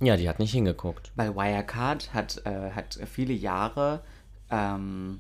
Ja, 0.00 0.16
die 0.16 0.28
hat 0.28 0.38
nicht 0.38 0.52
hingeguckt. 0.52 1.10
Weil 1.16 1.34
Wirecard 1.34 2.14
hat, 2.14 2.40
äh, 2.46 2.70
hat 2.70 2.98
viele 3.12 3.32
Jahre 3.32 4.00
ähm, 4.50 5.18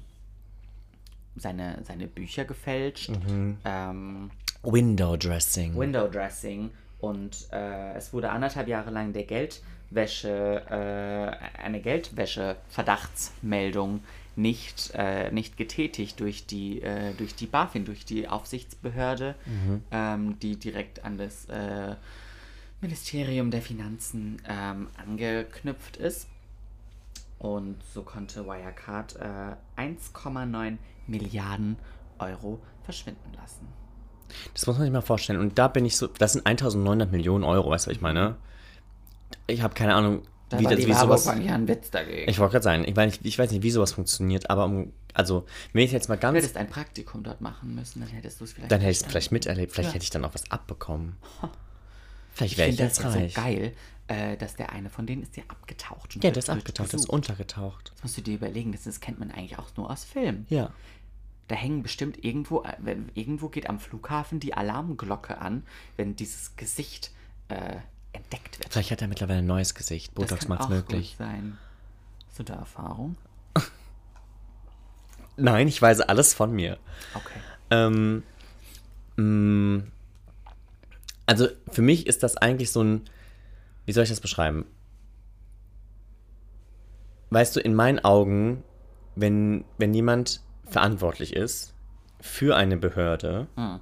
seine, 1.40 1.78
seine 1.84 2.06
Bücher 2.06 2.44
gefälscht, 2.44 3.10
Mhm. 3.10 3.56
ähm, 3.64 4.30
Window 4.62 5.16
Dressing. 5.16 5.76
Window 5.78 6.08
Dressing 6.08 6.70
und 7.00 7.46
äh, 7.52 7.94
es 7.94 8.12
wurde 8.12 8.30
anderthalb 8.30 8.68
Jahre 8.68 8.90
lang 8.90 9.12
der 9.12 9.24
Geldwäsche, 9.24 10.62
äh, 10.68 11.62
eine 11.62 11.80
Geldwäsche-Verdachtsmeldung 11.80 14.00
nicht, 14.36 14.92
äh, 14.94 15.30
nicht 15.32 15.56
getätigt 15.56 16.20
durch 16.20 16.46
die, 16.46 16.80
äh, 16.82 17.12
durch 17.14 17.34
die 17.34 17.46
BaFin, 17.46 17.84
durch 17.84 18.04
die 18.04 18.28
Aufsichtsbehörde, 18.28 19.34
ähm, 19.90 20.38
die 20.40 20.56
direkt 20.56 21.04
an 21.04 21.18
das 21.18 21.46
äh, 21.46 21.96
Ministerium 22.80 23.50
der 23.50 23.62
Finanzen 23.62 24.40
ähm, 24.48 24.88
angeknüpft 24.96 25.96
ist. 25.96 26.28
Und 27.40 27.76
so 27.94 28.02
konnte 28.02 28.46
Wirecard 28.46 29.16
äh, 29.16 29.80
1,9 29.80 30.76
Milliarden 31.08 31.76
Euro 32.18 32.60
verschwinden 32.84 33.32
lassen. 33.40 33.66
Das 34.54 34.66
muss 34.66 34.76
man 34.76 34.84
sich 34.84 34.92
mal 34.92 35.00
vorstellen. 35.00 35.40
Und 35.40 35.58
da 35.58 35.68
bin 35.68 35.84
ich 35.84 35.96
so, 35.96 36.06
das 36.06 36.34
sind 36.34 36.46
1900 36.46 37.10
Millionen 37.10 37.44
Euro, 37.44 37.70
weißt 37.70 37.86
du, 37.86 37.90
was 37.90 37.96
ich 37.96 38.02
meine? 38.02 38.36
Ich 39.46 39.62
habe 39.62 39.74
keine 39.74 39.94
Ahnung, 39.94 40.22
Da 40.50 40.58
Wie 40.58 40.64
das- 40.64 40.78
wie 40.86 40.92
sowas- 40.94 41.28
ein 41.28 41.68
Witz 41.68 41.90
dagegen. 41.90 42.30
Ich 42.30 42.38
wollte 42.38 42.52
gerade 42.52 42.64
sagen, 42.64 42.84
ich 42.86 42.96
weiß, 42.96 43.12
nicht, 43.12 43.26
ich 43.26 43.38
weiß 43.38 43.50
nicht, 43.50 43.62
wie 43.62 43.70
sowas 43.70 43.92
funktioniert, 43.92 44.48
aber 44.48 44.64
um, 44.64 44.94
also, 45.12 45.44
wenn 45.74 45.84
ich 45.84 45.92
jetzt 45.92 46.08
mal 46.08 46.14
Du 46.16 46.22
ganz, 46.22 46.38
hättest 46.38 46.56
ein 46.56 46.70
Praktikum 46.70 47.22
dort 47.22 47.42
machen 47.42 47.74
müssen, 47.74 48.00
dann 48.00 48.08
hättest 48.08 48.40
du 48.40 48.44
es 48.44 48.52
vielleicht 48.54 48.72
dann 48.72 48.80
hätte 48.80 48.92
ich 48.92 49.00
es 49.00 49.04
vielleicht 49.06 49.30
miterlebt, 49.30 49.72
vielleicht 49.72 49.90
Ja. 49.90 49.94
hätte 49.96 50.04
ich 50.04 50.08
dann 50.10 50.24
auch 50.24 50.32
was 50.32 50.50
abbekommen. 50.50 51.16
Vielleicht 52.32 52.52
Ich 52.52 52.58
wäre 52.58 52.68
ich, 52.70 52.76
finde 52.76 52.88
das 52.88 52.96
jetzt 52.98 53.04
ja 53.04 53.10
so 53.12 53.18
reich. 53.18 53.34
geil, 53.34 53.72
äh, 54.08 54.36
dass 54.36 54.56
der 54.56 54.72
eine 54.72 54.90
von 54.90 55.06
denen 55.06 55.22
ist 55.22 55.36
ja 55.36 55.44
abgetaucht. 55.48 56.16
und 56.16 56.24
ja, 56.24 56.30
der 56.30 56.38
ist 56.38 56.50
abgetaucht, 56.50 56.92
der 56.92 56.98
ist 56.98 57.08
untergetaucht. 57.08 57.92
Das 57.94 58.02
musst 58.02 58.16
du 58.16 58.22
dir 58.22 58.34
überlegen, 58.34 58.72
das, 58.72 58.84
das 58.84 59.00
kennt 59.00 59.18
man 59.18 59.30
eigentlich 59.30 59.58
auch 59.58 59.68
nur 59.76 59.90
aus 59.90 60.04
Filmen. 60.04 60.46
Ja. 60.48 60.72
Da 61.48 61.54
hängen 61.54 61.82
bestimmt 61.82 62.24
irgendwo, 62.24 62.62
äh, 62.62 62.96
irgendwo 63.14 63.48
geht 63.48 63.68
am 63.68 63.78
Flughafen 63.78 64.40
die 64.40 64.54
Alarmglocke 64.54 65.38
an, 65.38 65.62
wenn 65.96 66.16
dieses 66.16 66.56
Gesicht 66.56 67.10
äh, 67.48 67.76
entdeckt 68.12 68.58
wird. 68.58 68.72
Vielleicht 68.72 68.90
hat 68.90 69.02
er 69.02 69.08
mittlerweile 69.08 69.38
ein 69.38 69.46
neues 69.46 69.74
Gesicht. 69.74 70.12
das 70.14 70.28
Botox 70.28 70.48
macht's 70.48 70.66
auch 70.66 70.70
möglich. 70.70 71.10
Gut 71.10 71.26
sein. 71.26 71.58
Hast 72.28 72.38
du 72.38 72.42
da 72.42 72.54
Erfahrung? 72.54 73.16
Nein, 75.36 75.68
ich 75.68 75.80
weiß 75.80 76.00
alles 76.02 76.34
von 76.34 76.52
mir. 76.52 76.78
Okay. 77.14 77.40
Ähm, 77.70 78.22
mh, 79.16 79.84
also 81.26 81.48
für 81.70 81.82
mich 81.82 82.06
ist 82.06 82.22
das 82.22 82.36
eigentlich 82.36 82.72
so 82.72 82.82
ein, 82.82 83.02
wie 83.88 83.92
soll 83.92 84.02
ich 84.02 84.10
das 84.10 84.20
beschreiben? 84.20 84.66
Weißt 87.30 87.56
du, 87.56 87.60
in 87.60 87.74
meinen 87.74 87.98
Augen, 88.00 88.62
wenn, 89.16 89.64
wenn 89.78 89.94
jemand 89.94 90.42
verantwortlich 90.66 91.34
ist 91.34 91.72
für 92.20 92.54
eine 92.54 92.76
Behörde 92.76 93.46
Hm. 93.56 93.80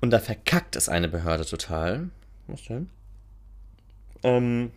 und 0.00 0.10
da 0.10 0.18
verkackt 0.18 0.76
es 0.76 0.88
eine 0.88 1.08
Behörde 1.08 1.44
total, 1.44 2.08
was 2.46 2.64
denn? 2.64 2.88
Ähm, 4.22 4.72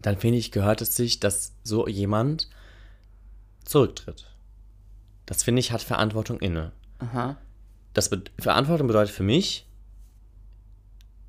dann 0.00 0.16
finde 0.18 0.38
ich, 0.38 0.52
gehört 0.52 0.82
es 0.82 0.94
sich, 0.94 1.18
dass 1.18 1.56
so 1.64 1.88
jemand 1.88 2.48
zurücktritt. 3.64 4.30
Das 5.26 5.42
finde 5.42 5.58
ich, 5.58 5.72
hat 5.72 5.82
Verantwortung 5.82 6.38
inne. 6.38 6.70
Aha. 7.00 7.38
Das 7.92 8.08
be 8.08 8.22
Verantwortung 8.38 8.86
bedeutet 8.86 9.12
für 9.12 9.24
mich, 9.24 9.66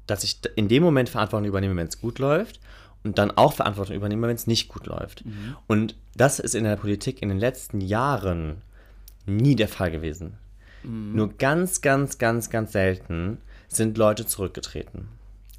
dass 0.08 0.24
ich 0.24 0.40
in 0.56 0.68
dem 0.68 0.84
Moment 0.84 1.10
Verantwortung 1.10 1.48
übernehme, 1.48 1.76
wenn 1.76 1.88
es 1.88 2.02
gut 2.02 2.20
läuft 2.20 2.60
und 3.04 3.18
dann 3.18 3.32
auch 3.32 3.54
Verantwortung 3.54 3.96
übernehme, 3.96 4.28
wenn 4.28 4.36
es 4.36 4.48
nicht 4.48 4.68
gut 4.70 4.86
läuft. 4.86 5.24
Und 5.68 5.96
das 6.16 6.40
ist 6.40 6.56
in 6.56 6.64
der 6.64 6.76
Politik 6.76 7.22
in 7.22 7.30
den 7.30 7.40
letzten 7.40 7.82
Jahren 7.82 8.62
nie 9.26 9.56
der 9.56 9.68
Fall 9.68 9.92
gewesen. 9.92 10.38
Nur 11.14 11.38
ganz, 11.38 11.82
ganz, 11.82 12.18
ganz, 12.18 12.50
ganz 12.50 12.74
selten 12.74 13.38
sind 13.70 13.98
Leute 13.98 14.26
zurückgetreten. 14.26 15.08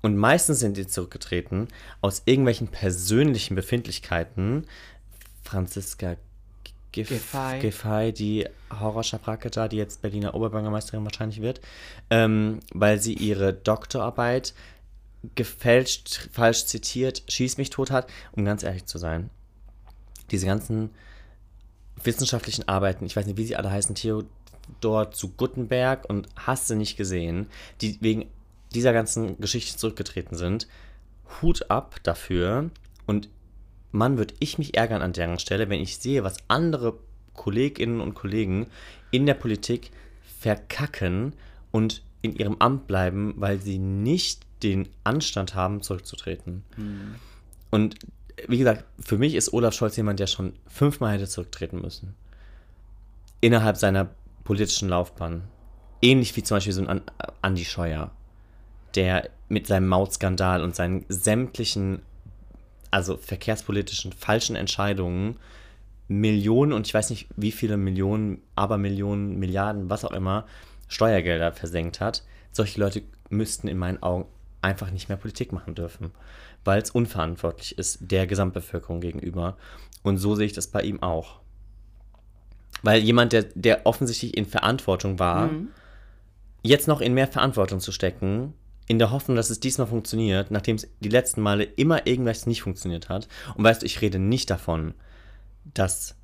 Und 0.02 0.16
meistens 0.16 0.60
sind 0.60 0.76
die 0.76 0.86
zurückgetreten 0.86 1.68
aus 2.02 2.22
irgendwelchen 2.26 2.68
persönlichen 2.68 3.54
Befindlichkeiten. 3.54 4.66
Franziska 5.42 6.16
Giff 6.94 7.08
Giffey. 7.08 7.58
Giffey, 7.58 8.12
die 8.12 8.46
Horrorschabracke 8.70 9.50
da, 9.50 9.66
die 9.66 9.76
jetzt 9.76 10.00
Berliner 10.00 10.32
Oberbürgermeisterin 10.32 11.04
wahrscheinlich 11.04 11.42
wird, 11.42 11.60
ähm, 12.08 12.60
weil 12.72 13.00
sie 13.00 13.14
ihre 13.14 13.52
Doktorarbeit 13.52 14.54
gefälscht, 15.34 16.28
falsch 16.30 16.66
zitiert, 16.66 17.24
schieß 17.28 17.58
mich 17.58 17.70
tot 17.70 17.90
hat, 17.90 18.08
um 18.30 18.44
ganz 18.44 18.62
ehrlich 18.62 18.86
zu 18.86 18.98
sein. 18.98 19.30
Diese 20.30 20.46
ganzen 20.46 20.90
wissenschaftlichen 22.00 22.68
Arbeiten, 22.68 23.04
ich 23.06 23.16
weiß 23.16 23.26
nicht, 23.26 23.38
wie 23.38 23.46
sie 23.46 23.56
alle 23.56 23.72
heißen, 23.72 23.96
Theodor 23.96 25.10
zu 25.10 25.30
Guttenberg 25.30 26.08
und 26.08 26.28
hast 26.36 26.70
du 26.70 26.76
nicht 26.76 26.96
gesehen, 26.96 27.48
die 27.80 27.98
wegen 28.02 28.26
dieser 28.72 28.92
ganzen 28.92 29.40
Geschichte 29.40 29.76
zurückgetreten 29.76 30.36
sind. 30.36 30.68
Hut 31.42 31.72
ab 31.72 31.96
dafür 32.04 32.70
und 33.06 33.28
Mann, 33.94 34.18
würde 34.18 34.34
ich 34.40 34.58
mich 34.58 34.76
ärgern 34.76 35.02
an 35.02 35.12
deren 35.12 35.38
Stelle, 35.38 35.68
wenn 35.68 35.80
ich 35.80 35.98
sehe, 35.98 36.24
was 36.24 36.36
andere 36.48 36.98
Kolleginnen 37.32 38.00
und 38.00 38.14
Kollegen 38.14 38.66
in 39.10 39.26
der 39.26 39.34
Politik 39.34 39.90
verkacken 40.40 41.34
und 41.70 42.02
in 42.22 42.34
ihrem 42.34 42.56
Amt 42.58 42.86
bleiben, 42.86 43.34
weil 43.36 43.60
sie 43.60 43.78
nicht 43.78 44.42
den 44.62 44.88
Anstand 45.04 45.54
haben, 45.54 45.82
zurückzutreten. 45.82 46.64
Und 47.70 47.96
wie 48.48 48.58
gesagt, 48.58 48.84
für 48.98 49.18
mich 49.18 49.34
ist 49.34 49.52
Olaf 49.52 49.74
Scholz 49.74 49.96
jemand, 49.96 50.20
der 50.20 50.26
schon 50.26 50.54
fünfmal 50.66 51.14
hätte 51.14 51.28
zurücktreten 51.28 51.80
müssen. 51.80 52.14
Innerhalb 53.40 53.76
seiner 53.76 54.10
politischen 54.42 54.88
Laufbahn. 54.88 55.42
Ähnlich 56.02 56.36
wie 56.36 56.42
zum 56.42 56.56
Beispiel 56.56 56.72
so 56.72 56.82
ein 56.82 56.88
An 56.88 57.02
Andi 57.42 57.64
Scheuer, 57.64 58.10
der 58.94 59.30
mit 59.48 59.66
seinem 59.66 59.88
Mautskandal 59.88 60.62
und 60.62 60.74
seinen 60.74 61.04
sämtlichen, 61.08 62.02
also 62.94 63.16
verkehrspolitischen 63.16 64.12
falschen 64.12 64.54
Entscheidungen 64.54 65.36
Millionen 66.06 66.72
und 66.72 66.86
ich 66.86 66.94
weiß 66.94 67.10
nicht 67.10 67.26
wie 67.34 67.50
viele 67.50 67.76
Millionen, 67.76 68.40
aber 68.54 68.78
Millionen, 68.78 69.40
Milliarden, 69.40 69.90
was 69.90 70.04
auch 70.04 70.12
immer, 70.12 70.46
Steuergelder 70.86 71.50
versenkt 71.50 72.00
hat. 72.00 72.22
Solche 72.52 72.78
Leute 72.78 73.02
müssten 73.30 73.66
in 73.66 73.78
meinen 73.78 74.00
Augen 74.00 74.26
einfach 74.62 74.92
nicht 74.92 75.08
mehr 75.08 75.18
Politik 75.18 75.52
machen 75.52 75.74
dürfen, 75.74 76.12
weil 76.62 76.80
es 76.80 76.90
unverantwortlich 76.90 77.76
ist 77.78 77.98
der 78.00 78.28
Gesamtbevölkerung 78.28 79.00
gegenüber. 79.00 79.56
Und 80.04 80.18
so 80.18 80.36
sehe 80.36 80.46
ich 80.46 80.52
das 80.52 80.68
bei 80.68 80.82
ihm 80.82 81.02
auch. 81.02 81.40
Weil 82.82 83.00
jemand, 83.00 83.32
der, 83.32 83.46
der 83.54 83.86
offensichtlich 83.86 84.36
in 84.36 84.46
Verantwortung 84.46 85.18
war, 85.18 85.50
jetzt 86.62 86.86
noch 86.86 87.00
in 87.00 87.14
mehr 87.14 87.26
Verantwortung 87.26 87.80
zu 87.80 87.90
stecken, 87.90 88.52
in 88.86 88.98
der 88.98 89.10
Hoffnung, 89.10 89.36
dass 89.36 89.50
es 89.50 89.60
diesmal 89.60 89.86
funktioniert, 89.86 90.50
nachdem 90.50 90.76
es 90.76 90.88
die 91.00 91.08
letzten 91.08 91.40
Male 91.40 91.64
immer 91.64 92.06
irgendwas 92.06 92.46
nicht 92.46 92.62
funktioniert 92.62 93.08
hat. 93.08 93.28
Und 93.54 93.64
weißt 93.64 93.82
du, 93.82 93.86
ich 93.86 94.00
rede 94.00 94.18
nicht 94.18 94.50
davon, 94.50 94.94
dass. 95.64 96.16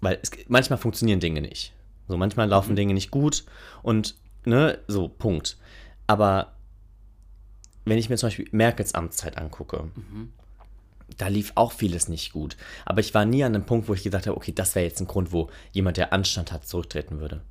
Weil 0.00 0.18
es, 0.22 0.30
manchmal 0.48 0.78
funktionieren 0.78 1.20
Dinge 1.20 1.40
nicht. 1.40 1.72
So, 2.08 2.16
manchmal 2.16 2.48
laufen 2.48 2.76
Dinge 2.76 2.94
nicht 2.94 3.10
gut 3.10 3.44
und, 3.82 4.16
ne, 4.44 4.78
so, 4.86 5.08
Punkt. 5.08 5.56
Aber 6.06 6.52
wenn 7.84 7.98
ich 7.98 8.10
mir 8.10 8.16
zum 8.16 8.26
Beispiel 8.28 8.48
Merkels 8.50 8.94
Amtszeit 8.94 9.38
angucke, 9.38 9.90
da 11.16 11.28
lief 11.28 11.52
auch 11.54 11.72
vieles 11.72 12.08
nicht 12.08 12.32
gut. 12.32 12.56
Aber 12.84 13.00
ich 13.00 13.14
war 13.14 13.24
nie 13.24 13.44
an 13.44 13.54
einem 13.54 13.66
Punkt, 13.66 13.88
wo 13.88 13.94
ich 13.94 14.02
gesagt 14.02 14.26
habe, 14.26 14.36
okay, 14.36 14.52
das 14.52 14.74
wäre 14.74 14.86
jetzt 14.86 15.00
ein 15.00 15.06
Grund, 15.06 15.32
wo 15.32 15.50
jemand, 15.72 15.96
der 15.96 16.12
Anstand 16.12 16.52
hat, 16.52 16.66
zurücktreten 16.66 17.20
würde. 17.20 17.42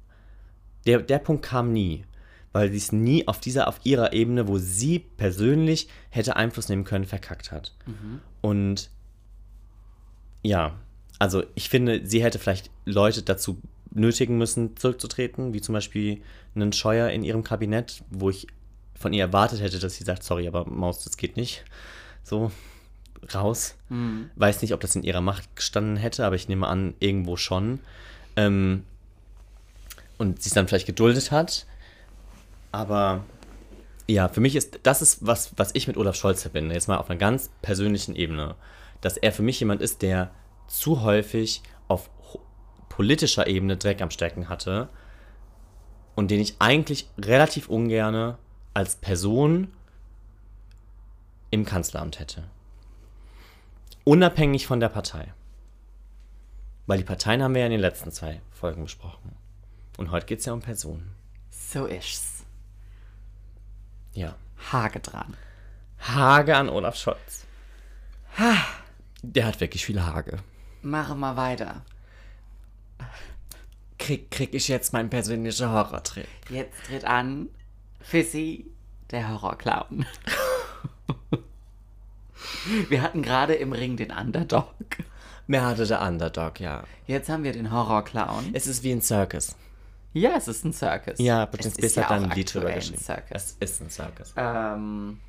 Der, 0.85 1.01
der 1.01 1.19
Punkt 1.19 1.45
kam 1.45 1.71
nie. 1.71 2.05
Weil 2.53 2.71
sie 2.71 2.77
es 2.77 2.91
nie 2.91 3.27
auf 3.27 3.39
dieser, 3.39 3.67
auf 3.67 3.79
ihrer 3.83 4.13
Ebene, 4.13 4.47
wo 4.47 4.57
sie 4.57 4.99
persönlich 4.99 5.89
hätte 6.09 6.35
Einfluss 6.35 6.69
nehmen 6.69 6.83
können, 6.85 7.05
verkackt 7.05 7.51
hat. 7.51 7.75
Und 8.41 8.89
ja, 10.43 10.75
also 11.19 11.43
ich 11.55 11.69
finde, 11.69 12.05
sie 12.05 12.23
hätte 12.23 12.39
vielleicht 12.39 12.69
Leute 12.85 13.23
dazu 13.23 13.59
nötigen 13.91 14.37
müssen, 14.37 14.77
zurückzutreten, 14.77 15.53
wie 15.53 15.61
zum 15.61 15.73
Beispiel 15.73 16.21
einen 16.55 16.73
Scheuer 16.73 17.09
in 17.09 17.23
ihrem 17.23 17.43
Kabinett, 17.43 18.03
wo 18.09 18.29
ich 18.29 18.47
von 18.95 19.13
ihr 19.13 19.23
erwartet 19.23 19.61
hätte, 19.61 19.79
dass 19.79 19.95
sie 19.95 20.03
sagt, 20.03 20.23
sorry, 20.23 20.47
aber 20.47 20.65
Maus, 20.65 21.03
das 21.03 21.17
geht 21.17 21.37
nicht. 21.37 21.63
So, 22.23 22.51
raus. 23.33 23.75
Weiß 24.35 24.61
nicht, 24.61 24.73
ob 24.73 24.79
das 24.81 24.95
in 24.95 25.03
ihrer 25.03 25.21
Macht 25.21 25.55
gestanden 25.55 25.97
hätte, 25.97 26.25
aber 26.25 26.35
ich 26.35 26.47
nehme 26.47 26.67
an, 26.67 26.93
irgendwo 26.99 27.37
schon. 27.37 27.79
Ähm, 28.35 28.83
und 30.17 30.41
sie 30.41 30.49
es 30.49 30.53
dann 30.53 30.67
vielleicht 30.67 30.87
geduldet 30.87 31.31
hat. 31.31 31.65
Aber 32.73 33.23
ja, 34.07 34.27
für 34.27 34.41
mich 34.41 34.55
ist, 34.55 34.79
das 34.83 35.01
ist 35.01 35.25
was, 35.25 35.53
was 35.57 35.71
ich 35.75 35.87
mit 35.87 35.95
Olaf 35.95 36.15
Scholz 36.15 36.41
verbinde, 36.41 36.73
jetzt 36.73 36.87
mal 36.87 36.97
auf 36.97 37.09
einer 37.09 37.19
ganz 37.19 37.49
persönlichen 37.61 38.15
Ebene. 38.15 38.55
Dass 38.99 39.15
er 39.15 39.31
für 39.31 39.43
mich 39.43 39.59
jemand 39.59 39.81
ist, 39.81 40.01
der 40.01 40.31
zu 40.67 41.03
häufig 41.03 41.61
auf 41.87 42.09
politischer 42.89 43.47
Ebene 43.47 43.77
Dreck 43.77 44.01
am 44.01 44.09
Stecken 44.09 44.49
hatte 44.49 44.89
und 46.15 46.31
den 46.31 46.41
ich 46.41 46.55
eigentlich 46.59 47.07
relativ 47.17 47.69
ungerne 47.69 48.37
als 48.73 48.95
Person 48.95 49.71
im 51.51 51.65
Kanzleramt 51.65 52.19
hätte. 52.19 52.43
Unabhängig 54.03 54.65
von 54.65 54.79
der 54.79 54.89
Partei. 54.89 55.31
Weil 56.87 56.97
die 56.97 57.03
Parteien 57.03 57.43
haben 57.43 57.53
wir 57.53 57.61
ja 57.61 57.67
in 57.67 57.71
den 57.71 57.81
letzten 57.81 58.11
zwei 58.11 58.41
Folgen 58.51 58.83
besprochen. 58.83 59.35
Und 59.97 60.09
heute 60.11 60.25
geht 60.25 60.39
es 60.39 60.45
ja 60.45 60.53
um 60.53 60.61
Personen. 60.61 61.15
So 61.51 61.85
ist's. 61.85 62.32
Ja. 64.13 64.35
Hage 64.71 64.99
dran. 64.99 65.35
Hage 65.99 66.55
an 66.55 66.69
Olaf 66.69 66.95
Scholz. 66.95 67.45
Der 69.21 69.45
hat 69.45 69.59
wirklich 69.59 69.85
viele 69.85 70.05
Hage. 70.05 70.37
Mache 70.81 71.15
mal 71.15 71.35
weiter. 71.37 71.81
Krieg, 73.97 74.31
krieg 74.31 74.53
ich 74.53 74.67
jetzt 74.67 74.91
meinen 74.91 75.09
persönlichen 75.09 75.69
Horrortrip. 75.71 76.27
Jetzt 76.49 76.85
tritt 76.87 77.05
an 77.05 77.49
für 78.01 78.23
Sie 78.23 78.65
der 79.11 79.29
Horrorclown. 79.29 80.05
Wir 82.89 83.01
hatten 83.01 83.21
gerade 83.21 83.53
im 83.53 83.71
Ring 83.71 83.95
den 83.97 84.11
Underdog. 84.11 84.73
Mehr 85.47 85.65
hatte 85.65 85.85
der 85.85 86.01
Underdog, 86.01 86.59
ja. 86.59 86.83
Jetzt 87.07 87.29
haben 87.29 87.43
wir 87.43 87.51
den 87.53 87.71
Horrorclown. 87.71 88.51
Es 88.53 88.67
ist 88.67 88.83
wie 88.83 88.91
ein 88.91 89.01
Circus. 89.01 89.55
Ja, 90.13 90.35
es 90.37 90.47
ist 90.47 90.63
ein 90.63 90.73
Circus. 90.73 91.17
Ja, 91.19 91.45
Britney 91.45 91.71
Spears 91.71 91.95
ja 91.95 92.03
hat 92.03 92.11
dann 92.11 92.25
auch 92.25 92.29
ein 92.29 92.35
Lied 92.37 92.53
drüber 92.53 92.71
geschrieben. 92.71 93.01
Es 93.31 93.57
ist 93.59 93.81
ein 93.81 93.89
Circus. 93.89 94.33
Ähm, 94.37 95.19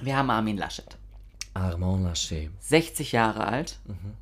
wir 0.00 0.16
haben 0.16 0.30
Armin 0.30 0.56
Laschet. 0.56 0.96
Armand 1.54 2.04
Laschet. 2.04 2.50
60 2.60 3.12
Jahre 3.12 3.46
alt. 3.46 3.78
Mhm. 3.86 4.14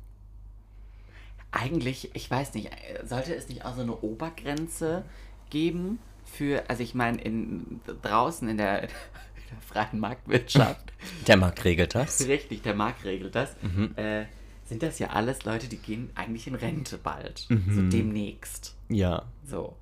Eigentlich, 1.51 2.11
ich 2.13 2.29
weiß 2.29 2.53
nicht, 2.53 2.69
sollte 3.03 3.33
es 3.33 3.49
nicht 3.49 3.65
auch 3.65 3.75
so 3.75 3.81
eine 3.81 3.95
Obergrenze 4.01 5.03
geben 5.49 5.97
für, 6.23 6.63
also 6.69 6.83
ich 6.83 6.93
meine, 6.93 7.19
in, 7.21 7.81
draußen 8.03 8.47
in 8.47 8.57
der, 8.57 8.83
in 8.83 8.89
der 8.89 9.61
freien 9.67 9.99
Marktwirtschaft, 9.99 10.93
Der 11.27 11.37
Markt 11.37 11.63
regelt 11.65 11.95
das. 11.95 12.27
richtig, 12.27 12.61
der 12.61 12.75
Markt 12.75 13.03
regelt 13.03 13.33
das, 13.33 13.55
Mhm. 13.63 13.93
äh, 13.95 14.25
sind 14.65 14.83
das 14.83 14.99
ja 14.99 15.07
alles 15.07 15.43
Leute, 15.45 15.67
die 15.67 15.77
gehen 15.77 16.11
eigentlich 16.13 16.45
in 16.45 16.53
Rente 16.53 16.99
bald. 16.99 17.47
Mhm. 17.49 17.73
So 17.73 17.81
demnächst. 17.97 18.75
Ja. 18.89 19.23
So. 19.43 19.75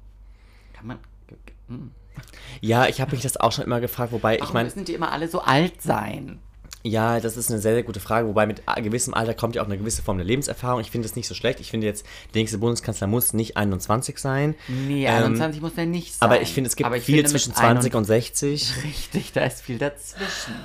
Kann 0.77 0.87
man. 0.87 0.99
Hm. 1.67 1.91
Ja, 2.61 2.87
ich 2.87 3.01
habe 3.01 3.11
mich 3.11 3.21
das 3.21 3.37
auch 3.37 3.51
schon 3.51 3.65
immer 3.65 3.79
gefragt, 3.79 4.11
wobei 4.11 4.35
ich 4.35 4.41
Warum 4.41 4.53
meine, 4.53 4.69
müssen 4.69 4.85
die 4.85 4.93
immer 4.93 5.11
alle 5.11 5.27
so 5.27 5.41
alt 5.41 5.81
sein? 5.81 6.39
ja, 6.83 7.19
das 7.19 7.37
ist 7.37 7.51
eine 7.51 7.59
sehr, 7.59 7.73
sehr 7.73 7.83
gute 7.83 7.99
Frage, 7.99 8.27
wobei 8.27 8.45
mit 8.45 8.61
gewissem 8.77 9.13
Alter 9.13 9.33
kommt 9.33 9.55
ja 9.55 9.61
auch 9.61 9.65
eine 9.65 9.77
gewisse 9.77 10.01
Form 10.01 10.17
der 10.17 10.25
Lebenserfahrung. 10.25 10.79
Ich 10.81 10.89
finde 10.91 11.07
das 11.07 11.15
nicht 11.15 11.27
so 11.27 11.35
schlecht. 11.35 11.59
Ich 11.59 11.69
finde 11.69 11.85
jetzt, 11.87 12.05
der 12.33 12.41
nächste 12.41 12.57
Bundeskanzler 12.57 13.07
muss 13.07 13.33
nicht 13.33 13.57
21 13.57 14.17
sein. 14.17 14.55
Nee, 14.67 15.05
Ähm, 15.05 15.25
21 15.25 15.61
muss 15.61 15.75
der 15.75 15.85
nicht 15.85 16.13
sein. 16.15 16.29
Aber 16.29 16.41
ich 16.41 16.53
finde, 16.53 16.69
es 16.69 16.75
gibt 16.75 16.89
ich 16.95 17.03
viel 17.03 17.15
finde, 17.15 17.29
zwischen 17.29 17.49
mit 17.49 17.57
20 17.57 17.91
einund- 17.91 17.95
und 17.95 18.05
60. 18.05 18.83
Richtig, 18.83 19.33
da 19.33 19.45
ist 19.45 19.61
viel 19.61 19.77
dazwischen. 19.77 20.55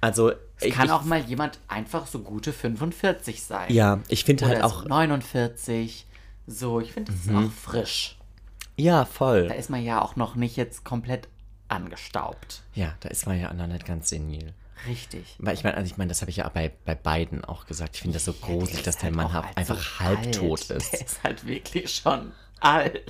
Also, 0.00 0.30
Es 0.30 0.38
ich, 0.62 0.74
kann 0.74 0.86
ich, 0.86 0.92
auch 0.92 1.04
mal 1.04 1.20
jemand 1.20 1.58
einfach 1.68 2.06
so 2.06 2.20
gute 2.20 2.52
45 2.52 3.42
sein. 3.42 3.72
Ja, 3.72 4.00
ich 4.08 4.24
finde 4.24 4.46
halt 4.46 4.62
auch. 4.62 4.82
so 4.82 4.88
49. 4.88 6.06
So, 6.46 6.80
ich 6.80 6.92
finde, 6.92 7.12
das 7.12 7.26
ist 7.26 7.34
auch 7.34 7.50
frisch. 7.50 8.17
Ja, 8.78 9.00
Da 9.00 9.04
voll. 9.04 9.52
ist 9.58 9.70
man 9.70 9.82
ja 9.84 10.00
auch 10.02 10.16
noch 10.16 10.34
nicht 10.34 10.56
jetzt 10.56 10.84
komplett 10.84 11.28
angestaubt. 11.68 12.62
Ja, 12.74 12.94
da 13.00 13.08
ist 13.08 13.26
man 13.26 13.38
ja 13.40 13.52
noch 13.52 13.66
nicht 13.66 13.84
ganz 13.86 14.08
senil. 14.08 14.54
Richtig. 14.86 15.34
Weil 15.38 15.54
ich 15.54 15.64
meine, 15.64 15.76
also 15.76 15.90
ich 15.90 15.96
meine, 15.98 16.08
das 16.08 16.20
habe 16.20 16.30
ich 16.30 16.36
ja 16.38 16.48
bei, 16.48 16.70
bei 16.84 16.94
beiden 16.94 17.44
auch 17.44 17.66
gesagt. 17.66 17.96
Ich 17.96 18.02
finde 18.02 18.14
das 18.14 18.24
so 18.24 18.32
Ja, 18.32 18.46
gruselig, 18.46 18.74
ist 18.78 18.86
dass 18.86 18.96
der 18.96 19.04
halt 19.06 19.16
Mann 19.16 19.32
halt 19.32 19.56
einfach 19.56 20.00
halbtot 20.00 20.70
ist. 20.70 20.92
Der 20.92 21.00
ist 21.00 21.22
halt 21.24 21.46
wirklich 21.46 21.92
schon 21.94 22.32
alt. 22.60 23.02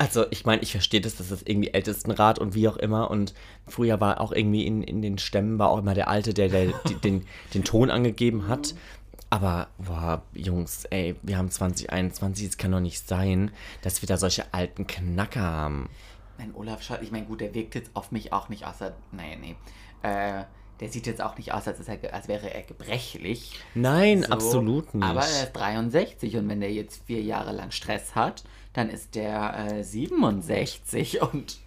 Also, 0.00 0.26
ich 0.30 0.44
meine, 0.46 0.62
ich 0.62 0.70
verstehe 0.72 1.00
das, 1.00 1.16
dass 1.16 1.28
das 1.30 1.42
irgendwie 1.42 1.70
Ältestenrat 1.72 2.38
und 2.38 2.54
wie 2.54 2.68
auch 2.68 2.76
immer. 2.76 3.10
Und 3.10 3.34
früher 3.66 4.00
war 4.00 4.20
auch 4.20 4.30
irgendwie 4.30 4.64
in, 4.64 4.82
in 4.84 5.02
den 5.02 5.18
Stämmen 5.18 5.58
war 5.58 5.70
auch 5.70 5.78
immer 5.78 5.94
der 5.94 6.06
Alte, 6.08 6.34
der, 6.34 6.48
der 6.48 6.66
den, 7.02 7.26
den 7.54 7.64
Ton 7.64 7.90
angegeben 7.90 8.46
hat. 8.48 8.74
Aber, 9.30 9.68
boah, 9.78 10.22
Jungs, 10.32 10.84
ey, 10.86 11.14
wir 11.22 11.36
haben 11.36 11.50
2021, 11.50 12.48
es 12.48 12.56
kann 12.56 12.72
doch 12.72 12.80
nicht 12.80 13.06
sein, 13.06 13.50
dass 13.82 14.00
wir 14.02 14.06
da 14.06 14.16
solche 14.16 14.52
alten 14.54 14.86
Knacker 14.86 15.42
haben. 15.42 15.90
Mein 16.38 16.54
Olaf 16.54 16.82
Scholz, 16.82 17.02
ich 17.02 17.10
meine, 17.10 17.26
gut, 17.26 17.40
der 17.40 17.52
wirkt 17.54 17.74
jetzt 17.74 17.90
auf 17.94 18.10
mich 18.10 18.32
auch 18.32 18.48
nicht 18.48 18.64
aus, 18.64 18.80
als- 18.80 18.94
nee. 19.12 19.56
Äh, 20.02 20.44
der 20.80 20.88
sieht 20.88 21.06
jetzt 21.08 21.20
auch 21.20 21.36
nicht 21.36 21.52
aus, 21.52 21.66
als, 21.66 21.80
er, 21.88 22.14
als 22.14 22.28
wäre 22.28 22.54
er 22.54 22.62
gebrechlich. 22.62 23.58
Nein, 23.74 24.22
So, 24.22 24.32
absolut 24.32 24.94
nicht. 24.94 25.04
Aber 25.04 25.20
er 25.26 25.42
ist 25.44 25.52
63 25.52 26.36
und 26.36 26.48
wenn 26.48 26.60
der 26.60 26.72
jetzt 26.72 27.02
vier 27.06 27.20
Jahre 27.20 27.50
lang 27.52 27.72
Stress 27.72 28.14
hat, 28.14 28.44
dann 28.74 28.88
ist 28.88 29.16
der 29.16 29.72
äh, 29.78 29.82
67 29.82 31.20
und 31.20 31.58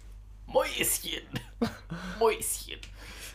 Mäuschen. 0.46 1.22
Mäuschen. 2.18 2.78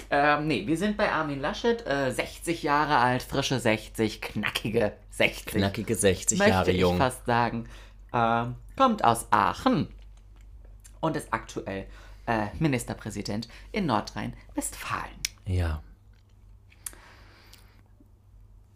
Ähm, 0.10 0.47
nee, 0.47 0.66
wir 0.68 0.78
sind 0.78 0.95
bei 0.97 1.12
Armin 1.12 1.39
Laschet, 1.41 1.86
äh, 1.86 2.12
60 2.12 2.64
Jahre 2.64 2.97
alt, 2.97 3.24
frische 3.24 3.60
60, 3.60 4.22
knackige 4.22 4.93
60. 5.10 5.45
Knackige 5.47 5.95
60 5.95 6.39
möchte 6.39 6.51
Jahre 6.53 6.72
ich 6.72 6.80
jung. 6.80 6.97
fast 6.97 7.26
sagen. 7.26 7.68
Ähm, 8.14 8.55
kommt 8.78 9.03
aus 9.03 9.28
Aachen 9.32 9.88
und 11.01 11.16
ist 11.18 11.34
aktuell 11.34 11.86
äh, 12.26 12.47
Ministerpräsident 12.60 13.47
in 13.72 13.86
Nordrhein-Westfalen. 13.86 15.12
Ja. 15.45 15.82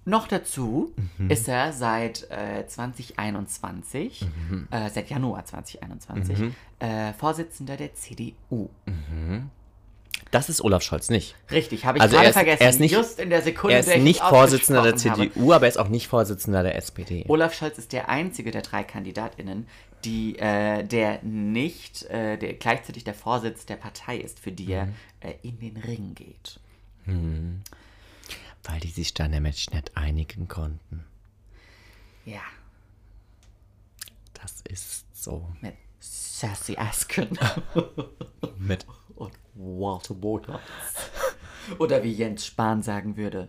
Noch 0.04 0.28
dazu 0.28 0.94
Mhm. 1.18 1.30
ist 1.30 1.48
er 1.48 1.74
seit 1.74 2.30
äh, 2.32 2.66
2021, 2.68 4.26
Mhm. 4.50 4.68
äh, 4.72 4.90
seit 4.90 5.10
Januar 5.10 5.46
2021, 5.46 6.54
äh, 6.80 7.14
Vorsitzender 7.14 7.78
der 7.78 7.94
CDU. 7.94 8.70
Das 10.32 10.48
ist 10.50 10.62
Olaf 10.62 10.82
Scholz 10.82 11.10
nicht. 11.10 11.36
Richtig, 11.52 11.86
habe 11.86 11.98
ich 11.98 12.02
Also 12.02 12.14
gerade 12.14 12.26
er 12.26 12.30
ist- 12.30 12.36
vergessen. 12.36 12.64
er 12.64 12.70
ist 12.70 12.80
nicht- 12.80 12.92
Just 12.94 13.20
in 13.20 13.30
der 13.30 13.42
Sekunde, 13.42 13.74
Er 13.76 13.80
ist 13.82 13.98
nicht 13.98 14.22
Vorsitzender 14.22 14.82
der 14.82 14.94
ausgesprochen 14.94 15.22
habe. 15.24 15.32
CDU, 15.34 15.52
aber 15.54 15.66
er 15.66 15.70
ist 15.70 15.78
auch 15.78 15.90
nicht 15.90 16.08
Vorsitzender 16.08 16.64
der 16.64 16.76
SPD. 16.78 17.26
Olaf 17.28 17.54
Scholz 17.54 17.78
ist 17.78 17.92
der 17.92 18.08
einzige 18.10 18.52
der 18.52 18.62
drei 18.62 18.84
KandidatInnen, 18.84 19.68
die, 20.06 20.40
äh, 20.40 20.84
der 20.86 21.22
nicht, 21.24 22.04
äh, 22.04 22.38
der 22.38 22.54
gleichzeitig 22.54 23.04
der 23.04 23.14
Vorsitz 23.14 23.66
der 23.66 23.76
Partei 23.76 24.18
ist, 24.18 24.40
für 24.40 24.52
die 24.54 24.72
er 24.72 24.86
Mhm. 24.88 24.94
äh, 25.20 25.34
in 25.44 25.60
den 25.60 25.78
Ring 25.78 26.16
geht. 26.16 26.60
Weil 27.06 28.80
die 28.80 28.90
sich 28.90 29.14
da 29.14 29.28
nämlich 29.28 29.70
nicht 29.72 29.98
einigen 29.98 30.48
konnten. 30.48 31.04
Ja, 32.26 32.42
Das 34.34 34.62
ist 34.70 35.06
so. 35.14 35.46
mit 35.62 35.74
Sassy 36.42 36.76
Asken 36.76 37.38
Mit 38.58 38.88
und 39.16 39.32
Walter 39.54 40.16
Bottas. 40.16 40.60
Oder 41.78 42.02
wie 42.04 42.12
Jens 42.12 42.48
Spahn 42.48 42.82
sagen 42.82 43.16
würde, 43.16 43.48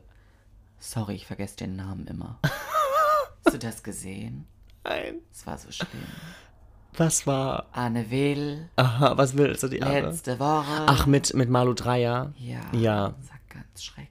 sorry, 0.78 1.14
ich 1.14 1.26
vergesse 1.26 1.56
den 1.56 1.74
Namen 1.76 2.06
immer. 2.06 2.38
Hast 3.46 3.54
du 3.54 3.58
das 3.58 3.82
gesehen? 3.82 4.46
Nein. 4.84 5.14
Es 5.32 5.46
war 5.46 5.56
so 5.56 5.72
schlimm. 5.72 5.88
Was 6.98 7.26
war. 7.26 7.66
Anne 7.72 8.10
Will, 8.10 8.68
Aha, 8.76 9.16
was 9.16 9.38
willst 9.38 9.62
du 9.62 9.68
die 9.68 9.80
andere? 9.82 10.10
letzte 10.10 10.38
Woche. 10.38 10.84
Ach, 10.86 11.06
mit, 11.06 11.32
mit 11.32 11.48
Malu 11.48 11.72
Dreier? 11.72 12.34
ja, 12.36 12.60
Ja. 12.72 13.08
das 13.18 13.30
war 13.30 13.38
ganz 13.48 13.82
schrecklich. 13.82 14.10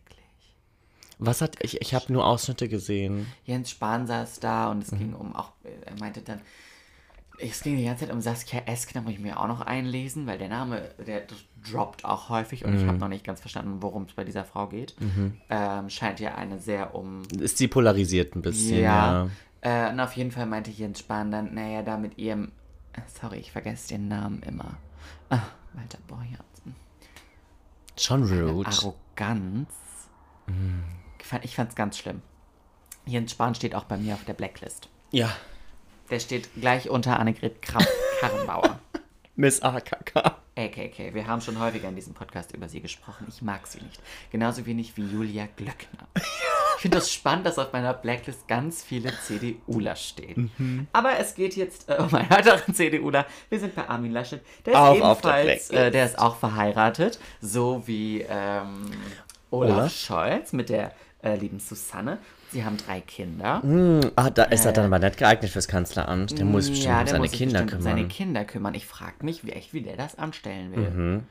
Was 1.19 1.41
hat. 1.41 1.57
Ich, 1.63 1.79
ich 1.81 1.93
habe 1.93 2.11
nur 2.11 2.25
Ausschnitte 2.25 2.67
gesehen. 2.67 3.27
Jens 3.45 3.69
Spahn 3.69 4.07
saß 4.07 4.39
da 4.39 4.71
und 4.71 4.77
Mhm. 4.77 4.83
es 4.83 4.89
ging 4.89 5.13
um 5.13 5.35
auch, 5.35 5.51
er 5.85 5.99
meinte 5.99 6.21
dann, 6.23 6.41
es 7.41 7.61
ging 7.63 7.77
die 7.77 7.85
ganze 7.85 8.05
Zeit 8.05 8.13
um 8.13 8.21
Saskia 8.21 8.61
Esk, 8.65 8.93
da 8.93 9.01
muss 9.01 9.13
ich 9.13 9.19
mir 9.19 9.39
auch 9.39 9.47
noch 9.47 9.61
einlesen, 9.61 10.27
weil 10.27 10.37
der 10.37 10.49
Name, 10.49 10.89
der 11.05 11.23
droppt 11.71 12.05
auch 12.05 12.29
häufig 12.29 12.65
und 12.65 12.75
ich 12.75 12.83
Mhm. 12.83 12.87
habe 12.87 12.97
noch 12.97 13.07
nicht 13.07 13.23
ganz 13.25 13.39
verstanden, 13.41 13.81
worum 13.81 14.03
es 14.03 14.13
bei 14.13 14.23
dieser 14.23 14.45
Frau 14.45 14.67
geht. 14.67 14.95
Ähm, 15.49 15.89
scheint 15.89 16.19
ja 16.19 16.35
eine 16.35 16.59
sehr 16.59 16.95
um. 16.95 17.23
Ist 17.39 17.59
die 17.59 17.67
polarisiert 17.67 18.35
ein 18.35 18.41
bisschen, 18.41 18.79
ja. 18.81 19.27
ja. 19.61 19.87
Äh, 19.87 19.91
und 19.91 19.99
auf 19.99 20.13
jeden 20.13 20.31
Fall 20.31 20.45
meinte 20.47 20.71
Jens 20.71 20.99
Spahn 20.99 21.31
dann, 21.31 21.53
naja, 21.53 21.81
da 21.83 21.97
mit 21.97 22.17
ihrem, 22.17 22.51
sorry, 23.07 23.37
ich 23.37 23.51
vergesse 23.51 23.89
den 23.89 24.07
Namen 24.07 24.41
immer. 24.43 24.77
Ah, 25.29 25.39
Walter 25.73 25.99
Borjans. 26.07 26.39
Schon 27.97 28.23
rude. 28.23 28.69
Arroganz. 28.69 29.69
Ich 31.19 31.25
fand- 31.27 31.45
Ich 31.45 31.55
fand's 31.55 31.75
ganz 31.75 31.97
schlimm. 31.97 32.21
Jens 33.05 33.31
Spahn 33.31 33.53
steht 33.55 33.75
auch 33.75 33.83
bei 33.85 33.97
mir 33.97 34.13
auf 34.15 34.25
der 34.25 34.33
Blacklist. 34.33 34.89
Ja. 35.11 35.29
Der 36.11 36.19
steht 36.19 36.49
gleich 36.59 36.89
unter 36.89 37.19
Annegret 37.19 37.61
Kramp 37.61 37.87
Karrenbauer. 38.19 38.79
Miss 39.37 39.61
AKK. 39.61 40.35
AKK. 40.57 41.13
Wir 41.13 41.25
haben 41.25 41.39
schon 41.41 41.57
häufiger 41.57 41.87
in 41.87 41.95
diesem 41.95 42.13
Podcast 42.13 42.53
über 42.53 42.67
sie 42.67 42.81
gesprochen. 42.81 43.25
Ich 43.29 43.41
mag 43.41 43.65
sie 43.65 43.79
nicht. 43.81 43.99
Genauso 44.29 44.65
wenig 44.65 44.95
wie 44.97 45.05
Julia 45.05 45.47
Glöckner. 45.55 46.07
Ich 46.75 46.81
finde 46.81 46.97
das 46.97 47.11
spannend, 47.11 47.45
dass 47.45 47.57
auf 47.57 47.71
meiner 47.71 47.93
Blacklist 47.93 48.47
ganz 48.49 48.83
viele 48.83 49.13
CDUler 49.21 49.95
stehen. 49.95 50.51
Mhm. 50.57 50.87
Aber 50.91 51.17
es 51.17 51.33
geht 51.33 51.55
jetzt 51.55 51.89
äh, 51.89 51.95
um 51.95 52.13
einen 52.13 52.29
weiteren 52.29 52.75
CDUler. 52.75 53.25
Wir 53.49 53.59
sind 53.59 53.73
bei 53.73 53.87
Armin 53.87 54.11
Laschet. 54.11 54.41
Der 54.65 54.73
ist 54.73 54.79
Auch 54.79 55.01
auf 55.01 55.21
der 55.21 55.31
ebenfalls, 55.31 55.67
Blacklist. 55.69 55.73
äh, 55.73 55.91
der 55.91 56.05
ist 56.05 56.19
auch 56.19 56.35
verheiratet. 56.35 57.19
So 57.39 57.83
wie 57.87 58.25
ähm, 58.27 58.91
Olaf, 59.49 59.77
Olaf? 59.77 59.91
Scholz 59.93 60.51
mit 60.51 60.69
der 60.69 60.93
äh, 61.23 61.35
lieben 61.35 61.59
Susanne. 61.59 62.17
Sie 62.51 62.65
haben 62.65 62.77
drei 62.77 62.99
Kinder. 63.01 63.61
Ah, 64.15 64.29
da 64.29 64.43
ist 64.45 64.65
er 64.65 64.73
dann 64.73 64.85
aber 64.85 64.99
nicht 64.99 65.17
geeignet 65.17 65.51
fürs 65.51 65.67
Kanzleramt. 65.67 66.37
Der 66.37 66.45
muss 66.45 66.65
sich 66.65 66.73
bestimmt 66.85 66.97
um 66.99 67.05
der 67.05 67.07
seine 67.07 67.19
muss 67.23 67.31
Kinder 67.31 67.61
bestimmt 67.61 67.61
um 67.61 67.79
kümmern. 67.79 67.97
seine 67.97 68.07
Kinder 68.07 68.45
kümmern. 68.45 68.73
Ich 68.75 68.85
frage 68.85 69.23
mich, 69.23 69.45
wie 69.45 69.51
echt, 69.51 69.73
wie 69.73 69.81
der 69.81 69.95
das 69.95 70.17
anstellen 70.17 70.75
will. 70.75 71.21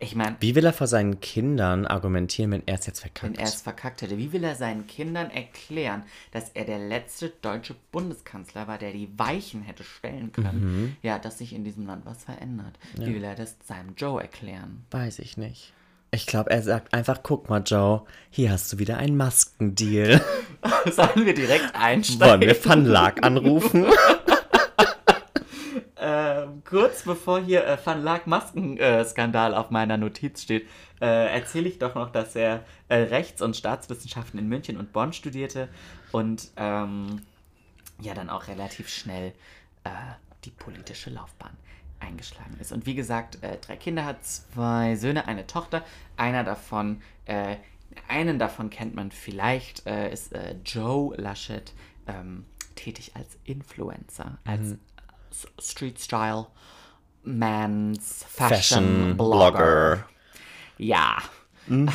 Ich 0.00 0.16
meine, 0.16 0.36
Wie 0.40 0.56
will 0.56 0.64
er 0.66 0.72
vor 0.72 0.88
seinen 0.88 1.20
Kindern 1.20 1.86
argumentieren, 1.86 2.50
wenn 2.50 2.62
er 2.66 2.74
es 2.80 2.86
jetzt 2.86 3.00
verkackt? 3.00 3.22
wenn 3.32 3.38
er 3.38 3.46
es 3.46 3.62
verkackt 3.62 4.02
hätte, 4.02 4.18
wie 4.18 4.32
will 4.32 4.42
er 4.42 4.56
seinen 4.56 4.86
Kindern 4.88 5.30
erklären, 5.30 6.02
dass 6.32 6.50
er 6.50 6.64
der 6.64 6.78
letzte 6.80 7.28
deutsche 7.40 7.76
Bundeskanzler 7.92 8.66
war, 8.66 8.76
der 8.76 8.92
die 8.92 9.08
Weichen 9.16 9.62
hätte 9.62 9.84
stellen 9.84 10.32
können? 10.32 10.96
Ja, 11.02 11.18
dass 11.20 11.38
sich 11.38 11.54
in 11.54 11.62
diesem 11.64 11.86
Land 11.86 12.04
was 12.04 12.24
verändert. 12.24 12.76
Wie 12.96 13.14
will 13.14 13.24
er 13.24 13.36
das 13.36 13.56
seinem 13.64 13.94
Joe 13.96 14.20
erklären? 14.20 14.84
Weiß 14.90 15.20
ich 15.20 15.36
nicht. 15.36 15.72
Ich 16.14 16.26
glaube, 16.26 16.50
er 16.50 16.62
sagt 16.62 16.94
einfach, 16.94 17.24
guck 17.24 17.50
mal, 17.50 17.62
Joe, 17.64 18.02
hier 18.30 18.52
hast 18.52 18.72
du 18.72 18.78
wieder 18.78 18.98
einen 18.98 19.16
Maskendeal. 19.16 20.24
Sollen 20.92 21.26
wir 21.26 21.34
direkt 21.34 21.74
einsteigen? 21.74 22.30
Wollen 22.30 22.40
wir 22.40 22.64
Van 22.64 22.84
Laak 22.84 23.24
anrufen? 23.24 23.86
Ähm, 26.06 26.62
kurz 26.66 27.04
bevor 27.04 27.40
hier 27.40 27.66
äh, 27.66 27.78
Van 27.82 28.02
Laak 28.02 28.26
Maskenskandal 28.26 29.54
auf 29.54 29.70
meiner 29.70 29.96
Notiz 29.96 30.42
steht, 30.42 30.68
äh, 31.00 31.32
erzähle 31.34 31.66
ich 31.66 31.78
doch 31.78 31.94
noch, 31.94 32.10
dass 32.10 32.36
er 32.36 32.62
äh, 32.90 32.96
Rechts- 32.96 33.40
und 33.40 33.56
Staatswissenschaften 33.56 34.38
in 34.38 34.46
München 34.46 34.76
und 34.76 34.92
Bonn 34.92 35.14
studierte 35.14 35.70
und 36.12 36.50
ähm, 36.58 37.22
ja 38.02 38.12
dann 38.12 38.28
auch 38.28 38.48
relativ 38.48 38.90
schnell 38.90 39.32
äh, 39.84 39.90
die 40.44 40.50
politische 40.50 41.08
Laufbahn 41.08 41.56
eingeschlagen 42.04 42.56
ist. 42.60 42.72
Und 42.72 42.86
wie 42.86 42.94
gesagt, 42.94 43.42
äh, 43.42 43.56
drei 43.58 43.76
Kinder 43.76 44.04
hat, 44.04 44.24
zwei 44.24 44.96
Söhne, 44.96 45.26
eine 45.26 45.46
Tochter. 45.46 45.82
Einer 46.16 46.44
davon 46.44 47.00
äh, 47.24 47.56
einen 48.08 48.38
davon 48.40 48.70
kennt 48.70 48.94
man 48.96 49.10
vielleicht, 49.12 49.86
äh, 49.86 50.12
ist 50.12 50.32
äh, 50.32 50.56
Joe 50.64 51.14
Laschet 51.16 51.72
ähm, 52.08 52.44
tätig 52.74 53.12
als 53.14 53.38
Influencer, 53.44 54.38
als 54.44 54.72
S- 55.30 55.46
Street 55.72 56.00
Style 56.00 56.46
Man's 57.22 58.24
Fashion, 58.28 58.48
Fashion 58.56 59.16
Blogger. 59.16 59.50
Blogger. 59.50 60.08
Ja. 60.78 61.16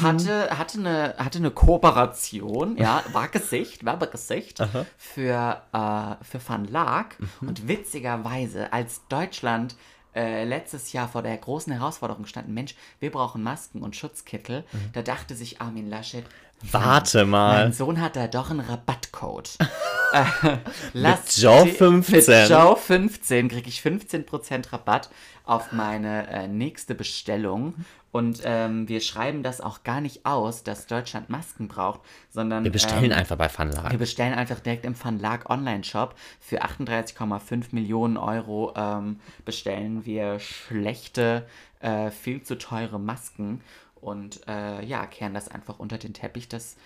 Hatte, 0.02 0.58
hatte, 0.58 0.80
eine, 0.80 1.14
hatte 1.20 1.38
eine 1.38 1.52
Kooperation, 1.52 2.76
ja, 2.78 3.04
war 3.14 3.28
Gesicht, 3.28 3.86
Werbegesicht 3.86 4.64
für, 4.98 5.62
äh, 5.74 6.24
für 6.24 6.40
Van 6.48 6.66
Laak. 6.66 7.18
Und 7.42 7.68
witzigerweise, 7.68 8.74
als 8.74 9.02
Deutschland 9.10 9.76
äh, 10.16 10.44
letztes 10.44 10.92
Jahr 10.94 11.08
vor 11.08 11.22
der 11.22 11.38
großen 11.38 11.72
Herausforderung 11.74 12.26
stand, 12.26 12.50
Mensch, 12.50 12.76
wir 13.00 13.12
brauchen 13.12 13.44
Masken 13.44 13.82
und 13.84 13.96
Schutzkittel, 13.96 14.64
da 14.94 15.02
dachte 15.02 15.36
sich 15.36 15.62
Armin 15.62 15.90
Laschet, 15.90 16.26
Warte 16.62 17.26
mal. 17.26 17.64
mein 17.64 17.74
Sohn 17.74 18.02
hat 18.02 18.16
da 18.16 18.28
doch 18.28 18.50
einen 18.52 18.60
Rabattcode. 18.60 19.58
äh, 20.14 20.58
lass 20.94 21.42
Joe 21.42 21.64
die- 21.66 21.72
15. 21.72 22.42
Mit 22.42 22.50
Joe 22.50 22.76
15 22.76 23.48
kriege 23.50 23.70
ich 23.70 23.82
15% 23.82 24.72
Rabatt 24.74 25.10
auf 25.46 25.72
meine 25.72 26.28
äh, 26.30 26.48
nächste 26.48 26.96
Bestellung. 26.96 27.74
Und 28.12 28.42
ähm, 28.44 28.88
wir 28.90 29.02
schreiben 29.02 29.44
das 29.44 29.62
auch 29.62 29.84
gar 29.84 30.02
nicht 30.02 30.26
aus, 30.26 30.64
dass 30.64 30.88
Deutschland 30.88 31.30
Masken 31.30 31.68
braucht, 31.68 32.02
sondern 32.32 32.64
Wir 32.64 32.72
bestellen 32.72 33.12
ähm, 33.12 33.18
einfach 33.18 33.36
bei 33.36 33.50
Funlag. 33.50 33.92
wir 33.92 34.00
bestellen 34.00 34.34
einfach 34.34 34.60
direkt 34.60 34.84
im 34.86 34.96
Van 35.02 35.24
Online-Shop. 35.48 36.16
Für 36.40 36.64
38,5 36.64 37.66
Millionen 37.72 38.18
Euro 38.18 38.74
ähm, 38.76 39.20
bestellen 39.46 40.06
wir 40.06 40.40
schlechte, 40.40 41.46
äh, 41.82 42.10
viel 42.10 42.42
zu 42.42 42.58
teure 42.58 43.00
Masken 43.00 43.62
und 44.02 44.42
äh, 44.48 44.84
ja, 44.84 45.06
kehren 45.06 45.36
das 45.36 45.48
einfach 45.48 45.78
unter 45.78 46.00
den 46.00 46.14
Teppich, 46.14 46.48
dass 46.48 46.78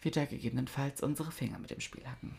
wir 0.00 0.10
da 0.10 0.24
gegebenenfalls 0.24 1.00
unsere 1.00 1.30
Finger 1.30 1.58
mit 1.60 1.70
dem 1.70 1.80
Spiel 1.80 2.02
hatten. 2.06 2.36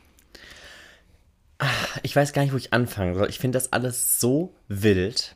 Ich 2.01 2.15
weiß 2.15 2.33
gar 2.33 2.43
nicht, 2.43 2.53
wo 2.53 2.57
ich 2.57 2.73
anfangen 2.73 3.15
soll. 3.15 3.29
Ich 3.29 3.39
finde 3.39 3.57
das 3.57 3.71
alles 3.73 4.19
so 4.19 4.53
wild. 4.67 5.35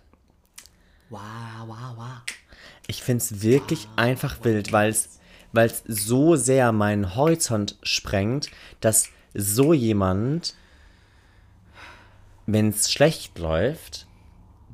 Wow, 1.09 1.21
wow, 1.65 1.95
wow. 1.95 2.21
Ich 2.87 3.01
finde 3.03 3.23
es 3.23 3.41
wirklich 3.41 3.87
einfach 3.95 4.43
wild, 4.43 4.71
weil 4.71 4.89
es 4.89 5.17
weil 5.53 5.67
es 5.67 5.83
so 5.87 6.35
sehr 6.35 6.71
meinen 6.71 7.15
Horizont 7.15 7.77
sprengt, 7.81 8.51
dass 8.81 9.09
so 9.33 9.73
jemand, 9.73 10.55
wenn 12.45 12.69
es 12.69 12.91
schlecht 12.91 13.39
läuft, 13.39 14.07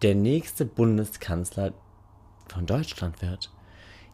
der 0.01 0.15
nächste 0.15 0.65
Bundeskanzler 0.65 1.73
von 2.47 2.65
Deutschland 2.65 3.21
wird. 3.21 3.51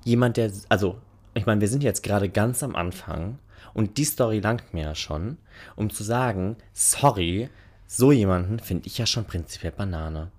Jemand, 0.03 0.37
der, 0.37 0.51
also, 0.69 0.99
ich 1.33 1.45
meine, 1.45 1.61
wir 1.61 1.67
sind 1.67 1.83
jetzt 1.83 2.03
gerade 2.03 2.29
ganz 2.29 2.63
am 2.63 2.75
Anfang 2.75 3.39
und 3.74 3.97
die 3.97 4.05
Story 4.05 4.39
langt 4.39 4.74
mir 4.74 4.84
ja 4.84 4.95
schon, 4.95 5.38
um 5.76 5.89
zu 5.89 6.03
sagen, 6.03 6.57
sorry, 6.74 7.49
so 7.88 8.11
jemanden 8.11 8.59
finde 8.59 8.88
ich 8.88 8.97
ja 8.97 9.05
schon 9.05 9.26
prinzipiell 9.26 9.72
Banane. 9.72 10.32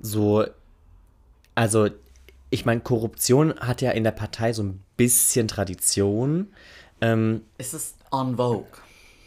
So, 0.00 0.44
also, 1.54 1.88
ich 2.50 2.64
meine, 2.66 2.80
Korruption 2.80 3.54
hat 3.60 3.82
ja 3.82 3.92
in 3.92 4.04
der 4.04 4.10
Partei 4.10 4.52
so 4.52 4.62
ein 4.62 4.82
bisschen 4.96 5.48
Tradition. 5.48 6.48
Es 7.58 7.74
ist 7.74 7.96
on 8.10 8.36
vogue. 8.36 8.66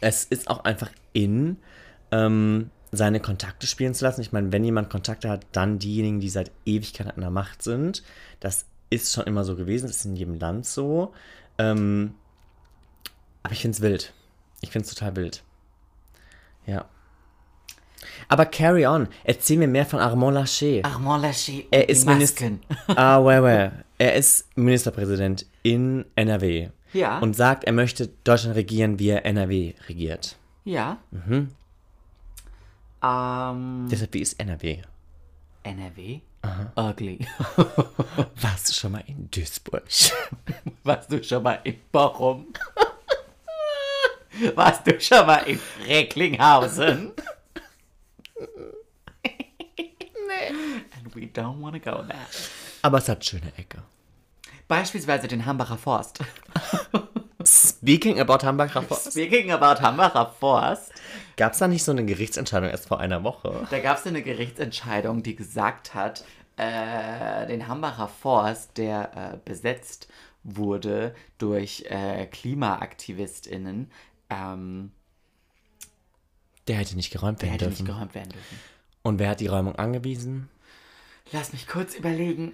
Es 0.00 0.24
ist 0.24 0.48
auch 0.48 0.64
einfach 0.64 0.90
in, 1.12 1.56
ähm, 2.10 2.70
seine 2.92 3.20
Kontakte 3.20 3.66
spielen 3.66 3.94
zu 3.94 4.04
lassen. 4.04 4.20
Ich 4.20 4.32
meine, 4.32 4.52
wenn 4.52 4.64
jemand 4.64 4.90
Kontakte 4.90 5.28
hat, 5.28 5.46
dann 5.52 5.78
diejenigen, 5.78 6.20
die 6.20 6.30
seit 6.30 6.50
Ewigkeit 6.64 7.14
an 7.14 7.20
der 7.20 7.30
Macht 7.30 7.62
sind. 7.62 8.02
Das 8.40 8.66
ist 8.90 9.12
schon 9.12 9.24
immer 9.24 9.44
so 9.44 9.56
gewesen, 9.56 9.86
das 9.86 9.96
ist 9.96 10.04
in 10.06 10.16
jedem 10.16 10.38
Land 10.38 10.66
so. 10.66 11.12
Ähm, 11.58 12.14
aber 13.42 13.52
ich 13.52 13.60
finde 13.62 13.76
es 13.76 13.82
wild. 13.82 14.12
Ich 14.60 14.70
finde 14.70 14.86
es 14.86 14.94
total 14.94 15.16
wild. 15.16 15.42
Ja. 16.66 16.84
Aber 18.28 18.46
carry 18.46 18.86
on. 18.86 19.08
Erzähl 19.24 19.58
mir 19.58 19.68
mehr 19.68 19.86
von 19.86 20.00
Armand 20.00 20.34
Laschet. 20.34 20.84
Armand 20.84 21.22
Laschet 21.22 21.66
Er 21.70 21.88
ist 21.88 22.06
Minister. 22.06 22.50
Ah, 22.88 23.24
where, 23.24 23.42
where? 23.42 23.84
Er 23.98 24.14
ist 24.14 24.48
Ministerpräsident 24.56 25.46
in 25.62 26.04
NRW. 26.14 26.70
Ja. 26.92 27.18
Und 27.18 27.34
sagt, 27.34 27.64
er 27.64 27.72
möchte 27.72 28.08
Deutschland 28.24 28.56
regieren, 28.56 28.98
wie 28.98 29.10
er 29.10 29.24
NRW 29.24 29.74
regiert. 29.88 30.36
Ja. 30.64 30.98
Mhm. 31.10 31.48
Ähm, 33.02 33.88
Deshalb, 33.90 34.14
wie 34.14 34.20
ist 34.20 34.38
NRW? 34.40 34.82
NRW? 35.62 36.20
Ugly. 36.76 37.26
Warst 38.40 38.68
du 38.68 38.72
schon 38.72 38.92
mal 38.92 39.02
in 39.06 39.28
Duisburg? 39.30 39.82
Warst 40.84 41.12
du 41.12 41.22
schon 41.22 41.42
mal 41.42 41.60
in 41.64 41.76
Bochum? 41.92 42.46
Warst 44.54 44.86
du 44.86 45.00
schon 45.00 45.26
mal 45.26 45.38
in 45.46 45.60
Recklinghausen? 45.86 47.12
nee. 50.28 50.54
And 50.96 51.14
we 51.14 51.22
don't 51.26 51.60
want 51.60 51.74
to 51.74 51.90
go 51.90 52.02
there. 52.02 52.26
Aber 52.82 52.98
es 52.98 53.08
hat 53.08 53.24
schöne 53.24 53.52
Ecke. 53.56 53.82
Beispielsweise 54.68 55.28
den 55.28 55.46
Hambacher 55.46 55.78
Forst. 55.78 56.18
Speaking 57.44 58.20
about 58.20 58.44
Hamburger 58.44 58.82
Forst. 58.82 59.12
Speaking 59.12 59.50
about 59.50 59.80
Hambacher 59.80 60.34
Forst, 60.38 60.92
Gab 61.36 61.52
es 61.52 61.58
da 61.58 61.68
nicht 61.68 61.84
so 61.84 61.92
eine 61.92 62.04
Gerichtsentscheidung 62.04 62.68
erst 62.68 62.88
vor 62.88 62.98
einer 63.00 63.22
Woche? 63.22 63.66
da 63.70 63.78
gab 63.78 63.96
es 63.96 64.06
eine 64.06 64.22
Gerichtsentscheidung, 64.22 65.22
die 65.22 65.36
gesagt 65.36 65.94
hat, 65.94 66.24
äh, 66.56 67.46
den 67.46 67.68
Hambacher 67.68 68.08
Forst, 68.08 68.76
der 68.76 69.32
äh, 69.34 69.38
besetzt 69.48 70.08
wurde 70.42 71.14
durch 71.38 71.84
äh, 71.88 72.26
KlimaaktivistInnen, 72.26 73.90
ähm, 74.30 74.92
Der 76.66 76.76
hätte 76.76 76.96
nicht 76.96 77.12
geräumt 77.12 77.40
der 77.42 77.48
werden 77.48 77.52
hätte 77.54 77.64
dürfen. 77.66 77.84
nicht 77.84 77.94
geräumt 77.94 78.14
werden 78.14 78.30
dürfen. 78.32 78.58
Und 79.02 79.18
wer 79.18 79.30
hat 79.30 79.40
die 79.40 79.46
Räumung 79.46 79.76
angewiesen? 79.76 80.48
Lass 81.32 81.52
mich 81.52 81.66
kurz 81.66 81.94
überlegen. 81.94 82.52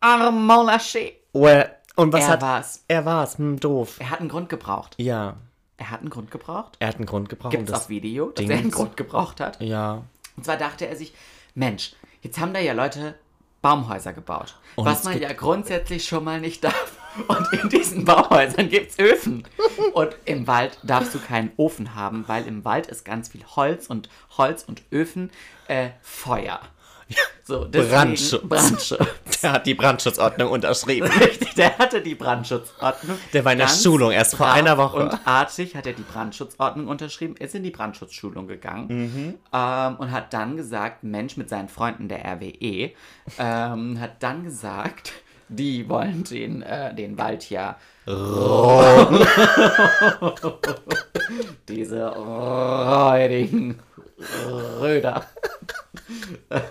Armand 0.00 0.66
Laschet. 0.66 1.14
Well, 1.32 1.70
und 1.96 2.12
was 2.12 2.22
Er 2.24 2.28
hat... 2.28 2.42
war's. 2.42 2.84
Er 2.88 3.04
war's. 3.04 3.38
Hm, 3.38 3.58
doof. 3.60 3.96
Er 4.00 4.10
hat 4.10 4.20
einen 4.20 4.28
Grund 4.28 4.48
gebraucht. 4.48 4.94
Ja. 4.98 5.36
Er 5.76 5.90
hat 5.90 6.00
einen 6.00 6.10
Grund 6.10 6.30
gebraucht. 6.30 6.76
Er 6.78 6.88
hat 6.88 6.96
einen 6.96 7.06
Grund 7.06 7.28
gebraucht. 7.28 7.52
Gibt 7.52 7.64
es 7.68 7.72
das 7.72 7.82
auf 7.84 7.88
Video, 7.88 8.26
dass 8.30 8.44
Dings- 8.44 8.50
er 8.50 8.58
einen 8.58 8.70
Grund 8.70 8.96
gebraucht 8.96 9.40
hat. 9.40 9.60
Ja. 9.60 10.04
Und 10.36 10.44
zwar 10.44 10.56
dachte 10.56 10.86
er 10.86 10.96
sich, 10.96 11.12
Mensch, 11.54 11.92
jetzt 12.22 12.38
haben 12.38 12.52
da 12.54 12.60
ja 12.60 12.72
Leute 12.72 13.14
Baumhäuser 13.62 14.12
gebaut. 14.12 14.58
Und 14.76 14.86
was 14.86 15.04
man 15.04 15.20
ja 15.20 15.32
grundsätzlich 15.32 16.04
schon 16.06 16.24
mal 16.24 16.40
nicht 16.40 16.64
darf. 16.64 16.89
Und 17.26 17.52
in 17.52 17.68
diesen 17.68 18.04
Baumhäusern 18.04 18.68
gibt 18.68 18.92
es 18.92 18.98
Öfen. 18.98 19.44
Und 19.94 20.16
im 20.24 20.46
Wald 20.46 20.78
darfst 20.82 21.14
du 21.14 21.18
keinen 21.18 21.50
Ofen 21.56 21.94
haben, 21.94 22.24
weil 22.28 22.46
im 22.46 22.64
Wald 22.64 22.86
ist 22.86 23.04
ganz 23.04 23.28
viel 23.28 23.44
Holz 23.56 23.86
und 23.86 24.08
Holz 24.36 24.64
und 24.64 24.82
Öfen 24.92 25.30
äh, 25.68 25.90
Feuer. 26.02 26.60
So, 27.42 27.66
Brandschutz. 27.68 28.48
Brandschutz. 28.48 29.40
Der 29.42 29.52
hat 29.52 29.66
die 29.66 29.74
Brandschutzordnung 29.74 30.48
unterschrieben. 30.52 31.08
Richtig, 31.08 31.54
der 31.54 31.76
hatte 31.78 32.00
die 32.00 32.14
Brandschutzordnung. 32.14 33.18
Der 33.32 33.44
war 33.44 33.50
in 33.50 33.58
der 33.58 33.66
Ganz 33.66 33.82
Schulung 33.82 34.12
erst 34.12 34.36
vor 34.36 34.48
einer 34.48 34.78
Woche. 34.78 34.98
Und 34.98 35.18
artig 35.26 35.74
hat 35.74 35.86
er 35.86 35.92
die 35.94 36.02
Brandschutzordnung 36.02 36.86
unterschrieben, 36.86 37.34
ist 37.36 37.56
in 37.56 37.64
die 37.64 37.72
Brandschutzschulung 37.72 38.46
gegangen 38.46 38.86
Mhm. 38.88 39.34
ähm, 39.52 39.96
und 39.96 40.12
hat 40.12 40.32
dann 40.32 40.56
gesagt, 40.56 41.02
Mensch 41.02 41.36
mit 41.36 41.48
seinen 41.48 41.68
Freunden 41.68 42.06
der 42.06 42.24
RWE, 42.24 42.92
ähm, 43.38 43.98
hat 44.00 44.22
dann 44.22 44.44
gesagt, 44.44 45.12
die 45.50 45.88
wollen 45.88 46.24
den, 46.24 46.62
äh, 46.62 46.94
den 46.94 47.18
Wald 47.18 47.50
ja 47.50 47.76
diese 51.68 52.08
räudigen 52.08 53.78
Röder. 54.80 55.26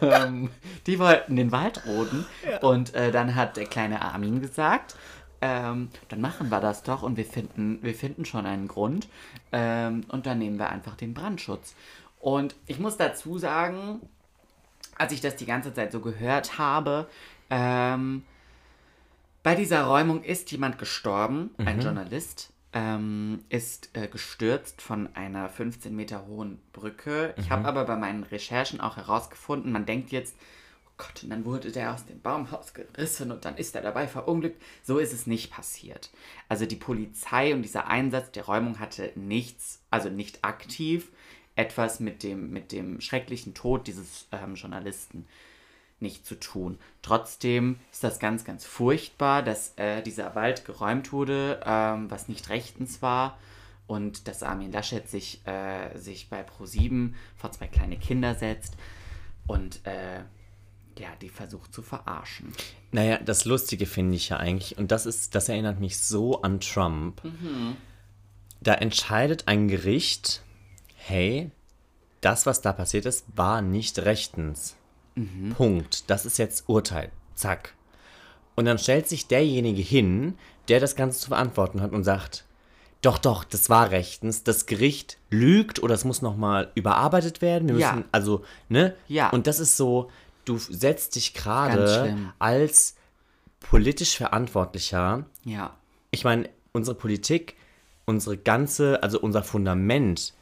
ähm, 0.02 0.50
die 0.86 1.00
wollten 1.00 1.36
den 1.36 1.52
Wald 1.52 1.86
roden. 1.86 2.26
Und 2.62 2.96
äh, 2.96 3.12
dann 3.12 3.36
hat 3.36 3.58
der 3.58 3.66
kleine 3.66 4.02
Armin 4.02 4.42
gesagt, 4.42 4.96
ähm, 5.42 5.90
dann 6.10 6.22
machen 6.22 6.50
wir 6.50 6.60
das 6.60 6.84
doch 6.84 7.04
und 7.04 7.16
wir 7.16 7.26
finden, 7.26 7.80
wir 7.82 7.96
finden 7.96 8.26
schon 8.26 8.46
einen 8.46 8.68
Grund. 8.68 9.08
Ähm, 9.52 10.04
und 10.10 10.26
dann 10.26 10.40
nehmen 10.40 10.58
wir 10.60 10.70
einfach 10.70 10.96
den 10.96 11.14
Brandschutz. 11.14 11.76
Und 12.20 12.56
ich 12.68 12.80
muss 12.80 12.98
dazu 12.98 13.38
sagen, 13.38 14.02
als 14.98 15.14
ich 15.14 15.22
das 15.22 15.36
die 15.38 15.46
ganze 15.46 15.74
Zeit 15.74 15.92
so 15.92 16.02
gehört 16.02 16.58
habe, 16.58 17.08
ähm, 17.50 18.24
bei 19.50 19.56
dieser 19.56 19.86
Räumung 19.86 20.24
ist 20.24 20.52
jemand 20.52 20.78
gestorben, 20.78 21.50
ein 21.58 21.82
Journalist, 21.82 22.54
ähm, 22.72 23.44
ist 23.50 23.90
äh, 23.94 24.08
gestürzt 24.08 24.80
von 24.80 25.16
einer 25.16 25.50
15 25.50 25.96
Meter 25.96 26.28
hohen 26.28 26.60
Brücke. 26.72 27.34
Ich 27.36 27.50
habe 27.50 27.68
aber 27.68 27.86
bei 27.86 27.96
meinen 27.96 28.22
Recherchen 28.22 28.80
auch 28.80 28.98
herausgefunden, 28.98 29.72
man 29.72 29.88
denkt 29.88 30.12
jetzt, 30.12 30.36
oh 30.86 30.92
Gott, 30.98 31.24
und 31.24 31.32
dann 31.32 31.46
wurde 31.46 31.72
der 31.72 31.96
aus 31.96 32.06
dem 32.06 32.22
Baumhaus 32.22 32.76
gerissen 32.76 33.32
und 33.32 33.44
dann 33.44 33.58
ist 33.58 33.74
er 33.74 33.82
dabei 33.82 34.08
verunglückt. 34.08 34.62
So 34.84 35.00
ist 35.00 35.14
es 35.14 35.26
nicht 35.26 35.50
passiert. 35.50 36.12
Also 36.48 36.68
die 36.68 36.76
Polizei 36.76 37.56
und 37.56 37.64
dieser 37.64 37.88
Einsatz 37.88 38.30
der 38.30 38.46
Räumung 38.46 38.80
hatte 38.80 39.12
nichts, 39.16 39.82
also 39.90 40.12
nicht 40.12 40.46
aktiv, 40.46 41.12
etwas 41.56 42.00
mit 42.00 42.22
dem, 42.22 42.52
mit 42.52 42.72
dem 42.72 43.02
schrecklichen 43.02 43.56
Tod 43.56 43.88
dieses 43.88 44.28
ähm, 44.32 44.54
Journalisten 44.54 45.26
nicht 46.02 46.26
zu 46.26 46.40
tun. 46.40 46.78
Trotzdem 47.02 47.80
ist 47.92 48.04
das 48.04 48.20
ganz, 48.20 48.46
ganz 48.46 48.66
furchtbar, 48.66 49.44
dass 49.44 49.74
äh, 49.78 50.02
dieser 50.02 50.36
Wald 50.36 50.66
geräumt 50.66 51.12
wurde, 51.12 51.60
ähm, 51.66 52.10
was 52.10 52.28
nicht 52.28 52.50
rechtens 52.50 53.02
war. 53.02 53.38
Und 53.88 54.28
dass 54.28 54.44
Armin 54.44 54.72
Laschet 54.72 55.10
sich, 55.10 55.46
äh, 55.48 55.98
sich 55.98 56.30
bei 56.30 56.46
Pro7 56.46 57.14
vor 57.36 57.52
zwei 57.52 57.66
kleine 57.68 57.98
Kinder 57.98 58.36
setzt 58.36 58.76
und 59.48 59.86
äh, 59.88 60.20
ja, 61.00 61.08
die 61.22 61.30
versucht 61.30 61.74
zu 61.74 61.82
verarschen. 61.82 62.54
Naja, 62.92 63.18
das 63.18 63.46
Lustige 63.46 63.86
finde 63.86 64.16
ich 64.16 64.30
ja 64.30 64.38
eigentlich, 64.38 64.78
und 64.78 64.92
das 64.92 65.06
ist, 65.06 65.34
das 65.34 65.50
erinnert 65.50 65.80
mich 65.80 65.98
so 65.98 66.42
an 66.42 66.60
Trump. 66.60 67.22
Da 68.62 68.74
entscheidet 68.76 69.48
ein 69.48 69.68
Gericht, 69.68 70.44
hey, 70.96 71.50
das, 72.22 72.46
was 72.46 72.62
da 72.62 72.74
passiert 72.74 73.06
ist, 73.06 73.26
war 73.34 73.62
nicht 73.62 74.00
rechtens. 74.00 74.76
Punkt. 75.56 76.10
Das 76.10 76.26
ist 76.26 76.38
jetzt 76.38 76.68
Urteil. 76.68 77.12
Zack. 77.36 77.74
Und 78.56 78.66
dann 78.66 78.78
stellt 78.78 79.08
sich 79.08 79.28
derjenige 79.28 79.82
hin, 79.82 80.36
der 80.68 80.80
das 80.80 80.96
Ganze 80.96 81.20
zu 81.20 81.28
verantworten 81.30 81.82
hat 81.82 81.92
und 81.94 82.04
sagt, 82.04 82.46
doch, 83.02 83.18
doch, 83.18 83.46
das 83.46 83.70
war 83.70 83.92
rechtens. 83.92 84.44
Das 84.44 84.66
Gericht 84.66 85.18
lügt 85.30 85.82
oder 85.82 85.96
es 85.96 86.04
muss 86.04 86.22
nochmal 86.22 86.72
überarbeitet 86.76 87.42
werden. 87.42 87.70
Wir 87.70 87.78
Ja. 87.78 87.94
müssen, 87.94 88.06
also, 88.12 88.44
ne? 88.68 88.96
Ja. 89.08 89.30
Und 89.30 89.48
das 89.48 89.60
ist 89.60 89.78
so, 89.78 90.12
du 90.44 90.58
setzt 90.58 91.16
dich 91.16 91.34
gerade 91.34 92.18
als 92.40 92.96
politisch 93.62 94.18
Verantwortlicher. 94.18 95.26
Ja. 95.46 95.78
Ich 96.12 96.24
meine, 96.26 96.50
unsere 96.74 96.96
Politik, 96.98 97.56
unsere 98.06 98.38
ganze, 98.38 99.02
also 99.02 99.20
unser 99.22 99.44
Fundament 99.44 100.34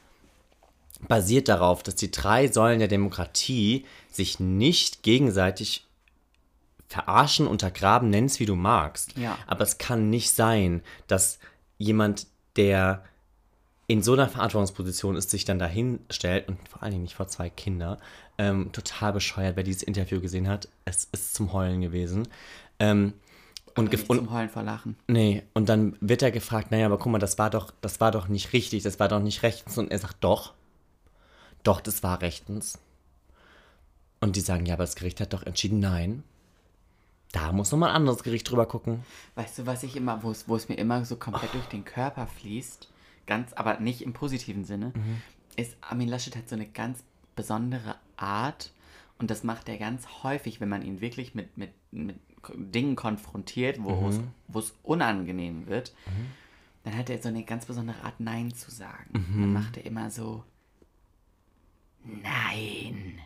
basiert 1.07 1.47
darauf, 1.47 1.83
dass 1.83 1.95
die 1.95 2.11
drei 2.11 2.47
Säulen 2.47 2.79
der 2.79 2.87
Demokratie 2.87 3.85
sich 4.11 4.39
nicht 4.39 5.03
gegenseitig 5.03 5.85
verarschen, 6.87 7.47
untergraben, 7.47 8.09
nenn's 8.09 8.39
wie 8.39 8.45
du 8.45 8.55
magst. 8.55 9.17
Ja. 9.17 9.37
Aber 9.45 9.63
es 9.63 9.77
kann 9.77 10.09
nicht 10.09 10.31
sein, 10.31 10.81
dass 11.07 11.39
jemand, 11.77 12.27
der 12.55 13.03
in 13.87 14.01
so 14.01 14.13
einer 14.13 14.27
Verantwortungsposition 14.27 15.15
ist, 15.15 15.29
sich 15.29 15.45
dann 15.45 15.59
dahin 15.59 15.99
stellt 16.09 16.47
und 16.47 16.57
vor 16.67 16.81
allen 16.83 16.91
Dingen 16.91 17.03
nicht 17.03 17.15
vor 17.15 17.27
zwei 17.27 17.49
Kinder, 17.49 17.99
ähm, 18.37 18.71
total 18.71 19.13
bescheuert, 19.13 19.55
wer 19.55 19.63
dieses 19.63 19.83
Interview 19.83 20.19
gesehen 20.19 20.47
hat. 20.47 20.67
Es 20.85 21.07
ist 21.11 21.35
zum 21.35 21.53
Heulen 21.53 21.81
gewesen. 21.81 22.27
Ähm, 22.79 23.13
und, 23.75 23.89
gef- 23.89 23.97
Nicht 23.97 24.07
zum 24.07 24.31
Heulen 24.31 24.49
vor 24.49 24.63
Lachen. 24.63 24.95
Nee, 25.07 25.43
und 25.53 25.69
dann 25.69 25.95
wird 26.01 26.21
er 26.21 26.31
gefragt, 26.31 26.71
naja, 26.71 26.87
aber 26.87 26.97
guck 26.97 27.11
mal, 27.11 27.19
das 27.19 27.37
war 27.37 27.49
doch, 27.49 27.71
das 27.81 27.99
war 27.99 28.11
doch 28.11 28.27
nicht 28.27 28.51
richtig, 28.53 28.83
das 28.83 28.99
war 28.99 29.07
doch 29.07 29.19
nicht 29.19 29.43
rechtens. 29.43 29.77
Und 29.77 29.91
er 29.91 29.99
sagt, 29.99 30.17
doch, 30.21 30.53
doch, 31.67 31.81
das 31.81 32.01
war 32.01 32.21
rechtens. 32.21 32.79
Und 34.19 34.35
die 34.35 34.41
sagen, 34.41 34.65
ja, 34.65 34.73
aber 34.73 34.83
das 34.83 34.95
Gericht 34.95 35.19
hat 35.21 35.33
doch 35.33 35.43
entschieden, 35.43 35.79
nein. 35.79 36.23
Da 37.33 37.51
muss 37.51 37.71
nochmal 37.71 37.89
ein 37.89 37.97
anderes 37.97 38.23
Gericht 38.23 38.49
drüber 38.49 38.65
gucken. 38.65 39.03
Weißt 39.35 39.59
du, 39.59 39.65
was 39.65 39.83
ich 39.83 39.95
immer, 39.95 40.23
wo 40.23 40.31
es, 40.31 40.69
mir 40.69 40.75
immer 40.75 41.03
so 41.03 41.17
komplett 41.17 41.53
durch 41.53 41.65
den 41.65 41.83
Körper 41.83 42.25
fließt, 42.25 42.89
ganz, 43.25 43.53
aber 43.53 43.79
nicht 43.79 44.01
im 44.01 44.13
positiven 44.13 44.63
Sinne, 44.63 44.93
ist, 45.57 45.75
Armin 45.81 46.07
Laschet 46.07 46.35
hat 46.37 46.47
so 46.47 46.55
eine 46.55 46.67
ganz 46.67 47.03
besondere 47.35 47.95
Art 48.15 48.71
und 49.19 49.29
das 49.29 49.43
macht 49.43 49.67
er 49.67 49.77
ganz 49.77 50.05
häufig, 50.23 50.61
wenn 50.61 50.69
man 50.69 50.83
ihn 50.83 51.01
wirklich 51.01 51.35
mit, 51.35 51.57
mit, 51.57 51.71
mit 51.91 52.15
Dingen 52.55 52.95
konfrontiert, 52.95 53.83
wo, 53.83 54.07
es, 54.07 54.21
wo 54.47 54.59
es 54.59 54.73
unangenehm 54.83 55.67
wird, 55.67 55.93
dann 56.83 56.97
hat 56.97 57.09
er 57.09 57.21
so 57.21 57.27
eine 57.27 57.43
ganz 57.43 57.65
besondere 57.65 58.01
Art, 58.03 58.19
Nein 58.19 58.53
zu 58.53 58.71
sagen. 58.71 59.09
Dann 59.41 59.53
macht 59.53 59.75
er 59.75 59.85
immer 59.85 60.09
so, 60.09 60.45
Nein, 62.23 63.19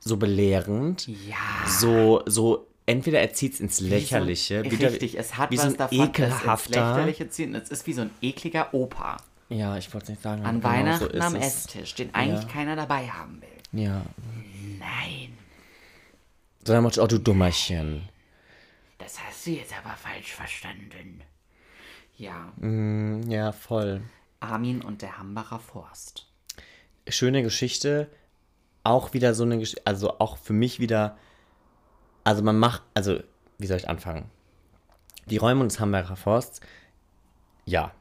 So 0.00 0.16
belehrend, 0.16 1.06
ja. 1.08 1.36
so, 1.66 2.22
so, 2.26 2.66
entweder 2.86 3.20
er 3.20 3.32
zieht 3.32 3.54
es 3.54 3.60
ins 3.60 3.80
Lächerliche, 3.80 4.64
Wie 4.64 4.70
so, 4.70 4.78
wieder 4.78 4.90
richtig, 4.92 5.18
es 5.18 5.36
hat 5.36 5.50
wie 5.50 5.56
was 5.58 5.64
so 5.64 5.70
ein 5.70 5.76
davon, 5.76 5.98
es 6.00 6.08
ekelhafter. 6.08 6.70
Lächerliche 6.94 7.28
ziehen. 7.30 7.54
Es 7.54 7.70
ist 7.70 7.86
wie 7.86 7.92
so 7.92 8.02
ein 8.02 8.10
ekliger 8.20 8.72
Opa. 8.74 9.16
Ja, 9.48 9.76
ich 9.76 9.92
wollte 9.92 10.04
es 10.04 10.08
nicht 10.10 10.22
sagen. 10.22 10.44
An 10.44 10.60
genau 10.60 10.68
so 10.68 10.74
Weihnachten 10.74 11.10
ist 11.16 11.22
am 11.22 11.34
es. 11.36 11.46
Esstisch, 11.46 11.94
den 11.96 12.14
eigentlich 12.14 12.42
Ja. 12.44 12.48
keiner 12.48 12.76
dabei 12.76 13.08
haben 13.08 13.40
will. 13.42 13.80
Ja. 13.84 14.02
Nein, 14.78 15.36
So 16.64 16.72
dann 16.72 16.84
oh 16.86 17.06
du 17.06 17.18
Dummerchen. 17.18 18.08
das 18.98 19.18
hast 19.20 19.46
du 19.46 19.50
jetzt 19.50 19.72
aber 19.76 19.94
falsch 19.96 20.32
verstanden. 20.32 21.22
Ja, 22.16 22.52
Hm, 22.60 23.30
Ja, 23.30 23.52
voll. 23.52 24.02
Armin 24.40 24.82
und 24.82 25.02
der 25.02 25.18
Hambacher 25.18 25.58
Forst. 25.58 26.26
Schöne 27.12 27.42
Geschichte. 27.42 28.08
Auch 28.82 29.12
wieder 29.12 29.34
so 29.34 29.44
eine 29.44 29.58
Geschichte, 29.58 29.82
also 29.84 30.18
auch 30.18 30.38
für 30.38 30.52
mich 30.52 30.80
wieder, 30.80 31.16
also 32.24 32.42
man 32.42 32.58
macht, 32.58 32.82
also 32.94 33.20
wie 33.58 33.66
soll 33.66 33.76
ich 33.76 33.88
anfangen? 33.88 34.24
Die 35.26 35.36
Räumung 35.36 35.68
des 35.68 35.80
Hamburger 35.80 36.16
Forsts, 36.16 36.60
ja, 37.66 37.92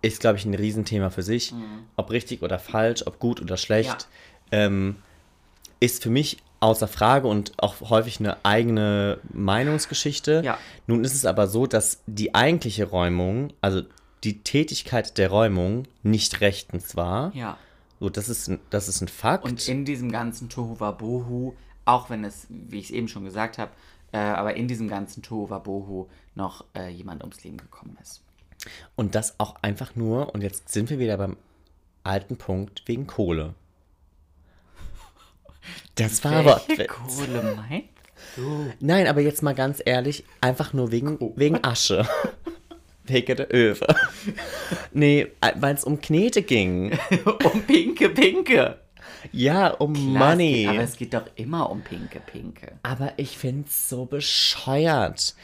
ist 0.00 0.20
glaube 0.20 0.38
ich 0.38 0.44
ein 0.44 0.54
Riesenthema 0.54 1.10
für 1.10 1.22
sich. 1.22 1.52
Ob 1.96 2.10
richtig 2.10 2.42
oder 2.42 2.58
falsch, 2.58 3.04
ob 3.04 3.18
gut 3.18 3.40
oder 3.40 3.56
schlecht, 3.56 4.08
ähm, 4.52 4.96
ist 5.80 6.02
für 6.02 6.10
mich 6.10 6.38
außer 6.60 6.88
Frage 6.88 7.28
und 7.28 7.52
auch 7.58 7.80
häufig 7.90 8.20
eine 8.20 8.44
eigene 8.44 9.18
Meinungsgeschichte. 9.32 10.42
Ja. 10.44 10.58
Nun 10.86 11.04
ist 11.04 11.14
es 11.14 11.24
aber 11.24 11.46
so, 11.46 11.66
dass 11.66 12.02
die 12.06 12.34
eigentliche 12.34 12.84
Räumung, 12.84 13.52
also 13.60 13.82
die 14.24 14.42
Tätigkeit 14.42 15.18
der 15.18 15.30
Räumung 15.30 15.84
nicht 16.02 16.40
rechtens 16.40 16.96
war. 16.96 17.34
Ja. 17.34 17.56
So, 18.00 18.08
das 18.10 18.28
ist, 18.28 18.48
ein- 18.48 18.60
das 18.70 18.88
ist 18.88 19.00
ein 19.00 19.08
Fakt. 19.08 19.44
Und 19.44 19.68
in 19.68 19.84
diesem 19.84 20.12
ganzen 20.12 20.48
Tohuwabohu, 20.48 21.54
auch 21.84 22.10
wenn 22.10 22.24
es, 22.24 22.46
wie 22.48 22.78
ich 22.78 22.86
es 22.86 22.90
eben 22.92 23.08
schon 23.08 23.24
gesagt 23.24 23.58
habe, 23.58 23.72
äh, 24.12 24.18
aber 24.18 24.54
in 24.54 24.68
diesem 24.68 24.88
ganzen 24.88 25.22
Tohuwabohu 25.22 26.06
noch 26.34 26.64
äh, 26.76 26.88
jemand 26.88 27.22
ums 27.22 27.42
Leben 27.44 27.56
gekommen 27.56 27.96
ist. 28.00 28.22
Und 28.96 29.14
das 29.14 29.38
auch 29.38 29.56
einfach 29.62 29.96
nur, 29.96 30.34
und 30.34 30.42
jetzt 30.42 30.68
sind 30.70 30.90
wir 30.90 30.98
wieder 30.98 31.16
beim 31.16 31.36
alten 32.04 32.36
Punkt, 32.36 32.82
wegen 32.86 33.06
Kohle. 33.06 33.54
Das 35.96 36.22
war 36.24 36.32
aber. 36.32 36.60
Kohle 36.88 37.56
meinst 37.56 37.88
du? 38.36 38.72
Nein, 38.80 39.06
aber 39.06 39.20
jetzt 39.20 39.42
mal 39.42 39.54
ganz 39.54 39.82
ehrlich, 39.84 40.24
einfach 40.40 40.72
nur 40.72 40.90
wegen, 40.90 41.18
wegen 41.36 41.62
Asche. 41.64 42.06
Der 43.08 43.54
Öwe. 43.54 43.86
nee, 44.92 45.26
weil 45.56 45.74
es 45.74 45.84
um 45.84 46.00
Knete 46.00 46.42
ging. 46.42 46.98
um 47.52 47.62
Pinke 47.62 48.08
Pinke. 48.10 48.78
Ja, 49.32 49.68
um 49.68 49.94
Klar, 49.94 50.30
Money. 50.30 50.52
Es 50.52 50.66
geht, 50.66 50.68
aber 50.68 50.82
es 50.82 50.96
geht 50.96 51.14
doch 51.14 51.26
immer 51.36 51.70
um 51.70 51.82
Pinke 51.82 52.20
Pinke. 52.20 52.72
Aber 52.82 53.12
ich 53.16 53.36
find's 53.36 53.88
so 53.88 54.04
bescheuert. 54.04 55.34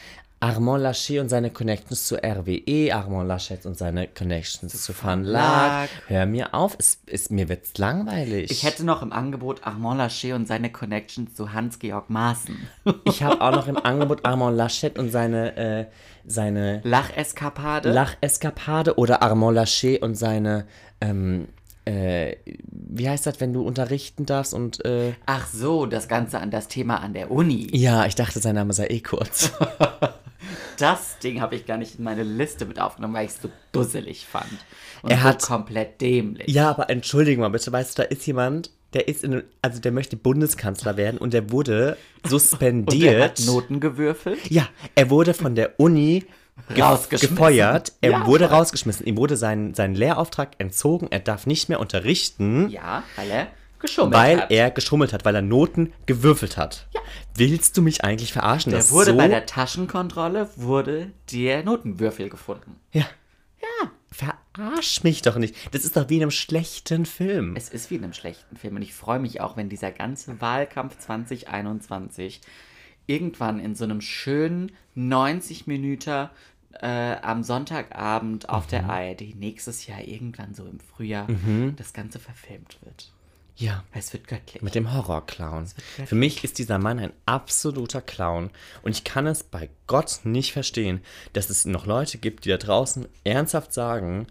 Armand 0.45 0.83
Laschet 0.83 1.21
und 1.21 1.31
seine 1.31 1.51
Connections 1.51 2.07
zu 2.07 2.17
RWE, 2.17 2.93
Armand 2.93 3.29
Laschet 3.29 3.65
und 3.65 3.79
seine 3.79 4.09
Connections 4.09 4.83
zu 4.83 4.93
Van. 4.93 5.25
Verlag. 5.25 5.89
Hör 6.07 6.27
mir 6.27 6.53
auf, 6.53 6.77
es, 6.79 6.99
es, 7.07 7.31
mir 7.31 7.49
wird's 7.49 7.79
langweilig. 7.79 8.51
Ich 8.51 8.63
hätte 8.63 8.85
noch 8.85 9.01
im 9.01 9.11
Angebot 9.11 9.67
Armand 9.67 9.99
Laschet 9.99 10.35
und 10.35 10.47
seine 10.47 10.71
Connections 10.71 11.35
zu 11.35 11.55
Hans-Georg 11.55 12.11
Maaßen. 12.11 12.57
Ich 13.07 13.23
habe 13.23 13.41
auch 13.41 13.53
noch 13.53 13.69
im 13.69 13.77
Angebot 13.83 14.27
Armand 14.27 14.57
Laschet 14.59 14.99
und 14.99 15.11
seine, 15.11 15.57
äh, 15.57 15.87
seine 16.27 16.83
Lacheskapade. 16.85 17.91
Lacheskapade 17.91 18.99
oder 18.99 19.23
Armand 19.23 19.55
Laschet 19.55 20.03
und 20.03 20.15
seine, 20.15 20.67
ähm, 21.01 21.49
äh, 21.87 22.37
wie 22.71 23.09
heißt 23.09 23.27
das, 23.27 23.41
wenn 23.41 23.55
du 23.55 23.63
unterrichten 23.63 24.27
darfst 24.27 24.53
und, 24.53 24.85
äh, 24.85 25.15
Ach 25.25 25.47
so, 25.47 25.87
das 25.87 26.07
Ganze 26.09 26.39
an 26.39 26.51
das 26.51 26.69
Thema 26.69 27.01
an 27.01 27.15
der 27.15 27.31
Uni. 27.31 27.69
ja, 27.73 28.05
ich 28.05 28.15
dachte, 28.15 28.41
sein 28.41 28.57
Name 28.57 28.75
sei 28.75 28.89
eh 28.89 29.01
kurz. 29.01 29.51
Das 30.79 31.19
Ding 31.19 31.41
habe 31.41 31.55
ich 31.57 31.67
gar 31.67 31.77
nicht 31.77 31.99
in 31.99 32.05
meine 32.05 32.23
Liste 32.23 32.67
mit 32.67 32.81
aufgenommen, 32.81 33.15
weil 33.15 33.27
ich 33.27 33.33
es 33.33 33.43
so 33.43 33.51
dusselig 33.73 34.27
fand. 34.27 34.47
Und 35.03 35.11
Er 35.11 35.19
so 35.19 35.23
hat- 35.25 35.43
komplett 35.43 36.01
dämlich. 36.01 36.49
Ja, 36.49 36.71
aber 36.71 36.91
entschuldige 36.91 37.41
mal 37.41 37.49
bitte, 37.49 37.71
weißt 37.73 37.99
du, 37.99 38.03
da 38.03 38.09
ist 38.09 38.27
jemand, 38.27 38.71
der 38.93 39.09
ist 39.09 39.25
in, 39.25 39.43
also 39.63 39.81
der 39.81 39.93
möchte 39.93 40.17
Bundeskanzler 40.17 40.97
werden 40.97 41.19
und 41.19 41.33
der 41.35 41.51
wurde 41.51 41.97
Und 42.23 42.31
suspendiert. 42.31 43.15
er 43.15 43.25
hat 43.25 43.41
Noten 43.47 43.81
gewürfelt. 43.81 44.39
ja, 44.51 44.69
er 44.95 45.11
wurde 45.11 45.35
von 45.35 45.55
der 45.55 45.79
Uni 45.81 46.25
ge 46.73 46.83
Rausgeschmissen. 46.83 47.35
gefeuert. 47.37 47.93
Er 48.01 48.11
Ja, 48.13 48.27
wurde 48.27 48.47
voll. 48.49 48.57
rausgeschmissen. 48.57 49.07
Ihm 49.07 49.17
wurde 49.17 49.37
sein, 49.37 49.75
sein 49.75 49.95
Lehrauftrag 49.97 50.53
entzogen. 50.59 51.09
Er 51.11 51.19
darf 51.19 51.47
nicht 51.47 51.69
mehr 51.69 51.81
unterrichten, 51.81 52.69
Ja, 52.69 53.03
weil 53.17 53.31
er 53.31 53.47
geschummelt 53.85 54.15
weil 54.15 54.41
hat. 54.43 54.51
er 54.51 54.71
geschummelt 54.71 55.13
hat, 55.13 55.25
weil 55.25 55.35
er 55.35 55.43
Noten 55.43 55.93
gewürfelt 56.07 56.57
hat. 56.57 56.87
Ja. 56.95 57.01
Willst 57.37 57.77
du 57.77 57.83
mich 57.83 58.05
eigentlich 58.05 58.33
verarschen? 58.33 58.73
Der 58.73 58.89
wurde 58.91 59.11
so, 59.13 59.17
bei 59.17 59.29
der 59.29 59.47
Taschenkontrolle 59.47 60.49
wurde 60.57 61.11
der 61.33 61.63
Notenwürfel 61.65 62.29
gefunden. 62.29 62.77
Ja. 62.93 63.07
Ja. 63.61 63.91
Verarsch 64.11 65.03
mich 65.03 65.23
doch 65.23 65.37
nicht. 65.37 65.57
Das 65.75 65.85
ist 65.85 65.97
doch 65.97 66.09
wie 66.09 66.17
in 66.17 66.23
einem 66.23 66.31
schlechten 66.31 67.05
Film. 67.07 67.57
Es 67.57 67.69
ist 67.69 67.91
wie 67.91 67.97
in 67.97 68.05
einem 68.05 68.13
schlechten 68.13 68.57
Film 68.57 68.77
und 68.77 68.83
ich 68.83 68.95
freue 68.95 69.19
mich 69.19 69.41
auch, 69.41 69.57
wenn 69.57 69.69
dieser 69.69 69.91
ganze 69.91 70.41
Wahlkampf 70.41 70.97
2021 70.99 72.41
irgendwann 73.07 73.59
in 73.59 73.75
so 73.75 73.85
einem 73.85 74.01
schönen 74.01 74.73
90 74.95 75.67
Minuten 75.67 76.29
äh, 76.81 77.17
am 77.23 77.43
Sonntagabend 77.43 78.49
auf 78.49 78.67
Mhm. 78.67 78.71
der 78.71 78.89
ARD 78.91 79.35
nächstes 79.37 79.87
Jahr 79.87 80.03
irgendwann 80.03 80.55
so 80.55 80.65
im 80.67 80.81
Frühjahr 80.81 81.27
das 81.77 81.93
Ganze 81.93 82.19
verfilmt 82.19 82.79
wird. 82.83 83.13
Ja. 83.57 83.85
Es 83.93 84.13
wird 84.13 84.27
göttlich. 84.27 84.63
Mit 84.63 84.75
dem 84.75 84.93
Horrorclown. 84.93 85.69
Für 86.07 86.15
mich 86.17 86.43
ist 86.43 86.59
dieser 86.59 86.79
Mann 86.79 86.99
ein 86.99 87.13
absoluter 87.25 88.01
Clown. 88.01 88.51
Und 88.83 88.93
ich 88.93 89.05
kann 89.05 89.27
es 89.27 89.45
bei 89.45 89.71
Gott 89.87 90.21
nicht 90.25 90.53
verstehen, 90.53 91.01
dass 91.35 91.51
es 91.51 91.65
noch 91.65 91.87
Leute 91.87 92.19
gibt, 92.19 92.45
die 92.45 92.49
da 92.51 92.57
draußen 92.57 93.07
ernsthaft 93.23 93.73
sagen, 93.73 94.27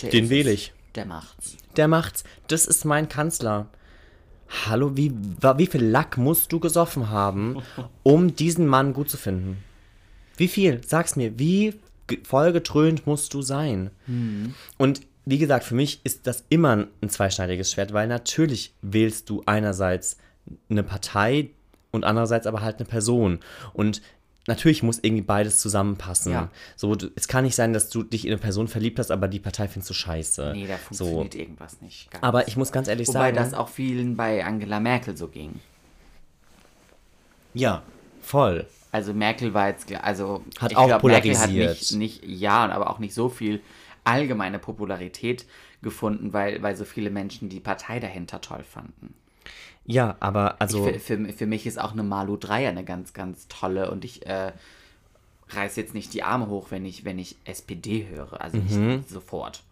Der 0.00 0.10
den 0.10 0.30
wähle 0.30 0.50
ich. 0.52 0.72
Der 0.94 1.04
macht's. 1.04 1.56
Der 1.76 1.88
macht's. 1.88 2.24
Das 2.48 2.66
ist 2.66 2.84
mein 2.84 3.08
Kanzler. 3.08 3.68
Hallo, 4.66 4.96
wie, 4.96 5.12
wie 5.12 5.66
viel 5.66 5.84
Lack 5.84 6.16
musst 6.16 6.52
du 6.52 6.60
gesoffen 6.60 7.10
haben, 7.10 7.62
um 8.02 8.34
diesen 8.36 8.66
Mann 8.66 8.92
gut 8.94 9.10
zu 9.10 9.16
finden? 9.16 9.62
Wie 10.36 10.48
viel? 10.48 10.80
Sag's 10.86 11.16
mir. 11.16 11.38
Wie 11.38 11.74
ge- 12.06 12.20
vollgetrönt 12.24 13.06
musst 13.06 13.34
du 13.34 13.42
sein? 13.42 13.90
Und 14.78 15.00
wie 15.26 15.38
gesagt, 15.38 15.64
für 15.64 15.74
mich 15.74 16.00
ist 16.04 16.26
das 16.26 16.44
immer 16.48 16.86
ein 17.00 17.08
zweischneidiges 17.08 17.72
Schwert, 17.72 17.92
weil 17.92 18.06
natürlich 18.06 18.74
wählst 18.82 19.30
du 19.30 19.42
einerseits 19.46 20.18
eine 20.68 20.82
Partei 20.82 21.50
und 21.90 22.04
andererseits 22.04 22.46
aber 22.46 22.60
halt 22.60 22.76
eine 22.76 22.84
Person. 22.86 23.40
Und 23.72 24.02
natürlich 24.46 24.82
muss 24.82 24.98
irgendwie 25.00 25.22
beides 25.22 25.60
zusammenpassen. 25.60 26.32
Ja. 26.32 26.50
So, 26.76 26.94
du, 26.94 27.10
es 27.16 27.28
kann 27.28 27.44
nicht 27.44 27.54
sein, 27.54 27.72
dass 27.72 27.88
du 27.88 28.02
dich 28.02 28.26
in 28.26 28.32
eine 28.32 28.40
Person 28.40 28.68
verliebt 28.68 28.98
hast, 28.98 29.10
aber 29.10 29.28
die 29.28 29.40
Partei 29.40 29.68
findest 29.68 29.90
du 29.90 29.94
scheiße. 29.94 30.52
Nee, 30.54 30.66
da 30.66 30.76
so. 30.90 31.04
funktioniert 31.04 31.34
irgendwas 31.36 31.80
nicht. 31.80 32.10
Ganz. 32.10 32.22
Aber 32.22 32.46
ich 32.46 32.56
muss 32.56 32.70
ganz 32.70 32.88
ehrlich 32.88 33.08
Wobei 33.08 33.32
sagen. 33.32 33.36
das 33.36 33.54
auch 33.54 33.68
vielen 33.68 34.16
bei 34.16 34.44
Angela 34.44 34.80
Merkel 34.80 35.16
so 35.16 35.28
ging. 35.28 35.60
ja, 37.54 37.82
voll. 38.20 38.66
Also 38.90 39.12
Merkel 39.12 39.52
war 39.54 39.68
jetzt, 39.68 39.92
also 39.92 40.44
Hat 40.60 40.70
ich 40.70 40.76
auch 40.76 40.86
glaub, 40.86 41.02
Merkel 41.02 41.36
hat 41.36 41.48
polarisiert. 41.50 41.92
nicht, 41.98 42.22
nicht, 42.22 42.24
ja, 42.24 42.68
aber 42.68 42.90
auch 42.90 43.00
nicht 43.00 43.12
so 43.12 43.28
viel 43.28 43.60
allgemeine 44.04 44.58
Popularität 44.58 45.46
gefunden, 45.82 46.32
weil, 46.32 46.62
weil 46.62 46.76
so 46.76 46.84
viele 46.84 47.10
Menschen 47.10 47.48
die 47.48 47.60
Partei 47.60 48.00
dahinter 48.00 48.40
toll 48.40 48.62
fanden. 48.62 49.14
Ja, 49.86 50.16
aber 50.20 50.60
also. 50.60 50.86
Ich, 50.86 51.02
für, 51.02 51.18
für, 51.18 51.32
für 51.32 51.46
mich 51.46 51.66
ist 51.66 51.78
auch 51.78 51.92
eine 51.92 52.02
Malu 52.02 52.36
Dreyer 52.36 52.70
eine 52.70 52.84
ganz, 52.84 53.12
ganz 53.12 53.48
tolle 53.48 53.90
und 53.90 54.04
ich 54.04 54.26
äh, 54.26 54.52
reiß 55.50 55.76
jetzt 55.76 55.94
nicht 55.94 56.14
die 56.14 56.22
Arme 56.22 56.48
hoch, 56.48 56.70
wenn 56.70 56.84
ich, 56.86 57.04
wenn 57.04 57.18
ich 57.18 57.36
SPD 57.44 58.08
höre. 58.08 58.40
Also 58.40 58.58
Mhm. 58.58 58.96
nicht 58.96 59.08
sofort. 59.10 59.62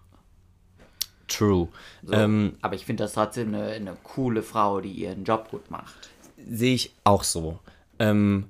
True. 1.28 1.68
So. 2.02 2.12
Ähm, 2.12 2.56
aber 2.60 2.74
ich 2.74 2.84
finde 2.84 3.04
das 3.04 3.14
trotzdem 3.14 3.54
eine, 3.54 3.68
eine 3.68 3.96
coole 4.02 4.42
Frau, 4.42 4.80
die 4.80 4.92
ihren 4.92 5.24
Job 5.24 5.50
gut 5.50 5.70
macht. 5.70 6.10
Sehe 6.46 6.74
ich 6.74 6.92
auch 7.04 7.24
so. 7.24 7.58
Ähm, 7.98 8.48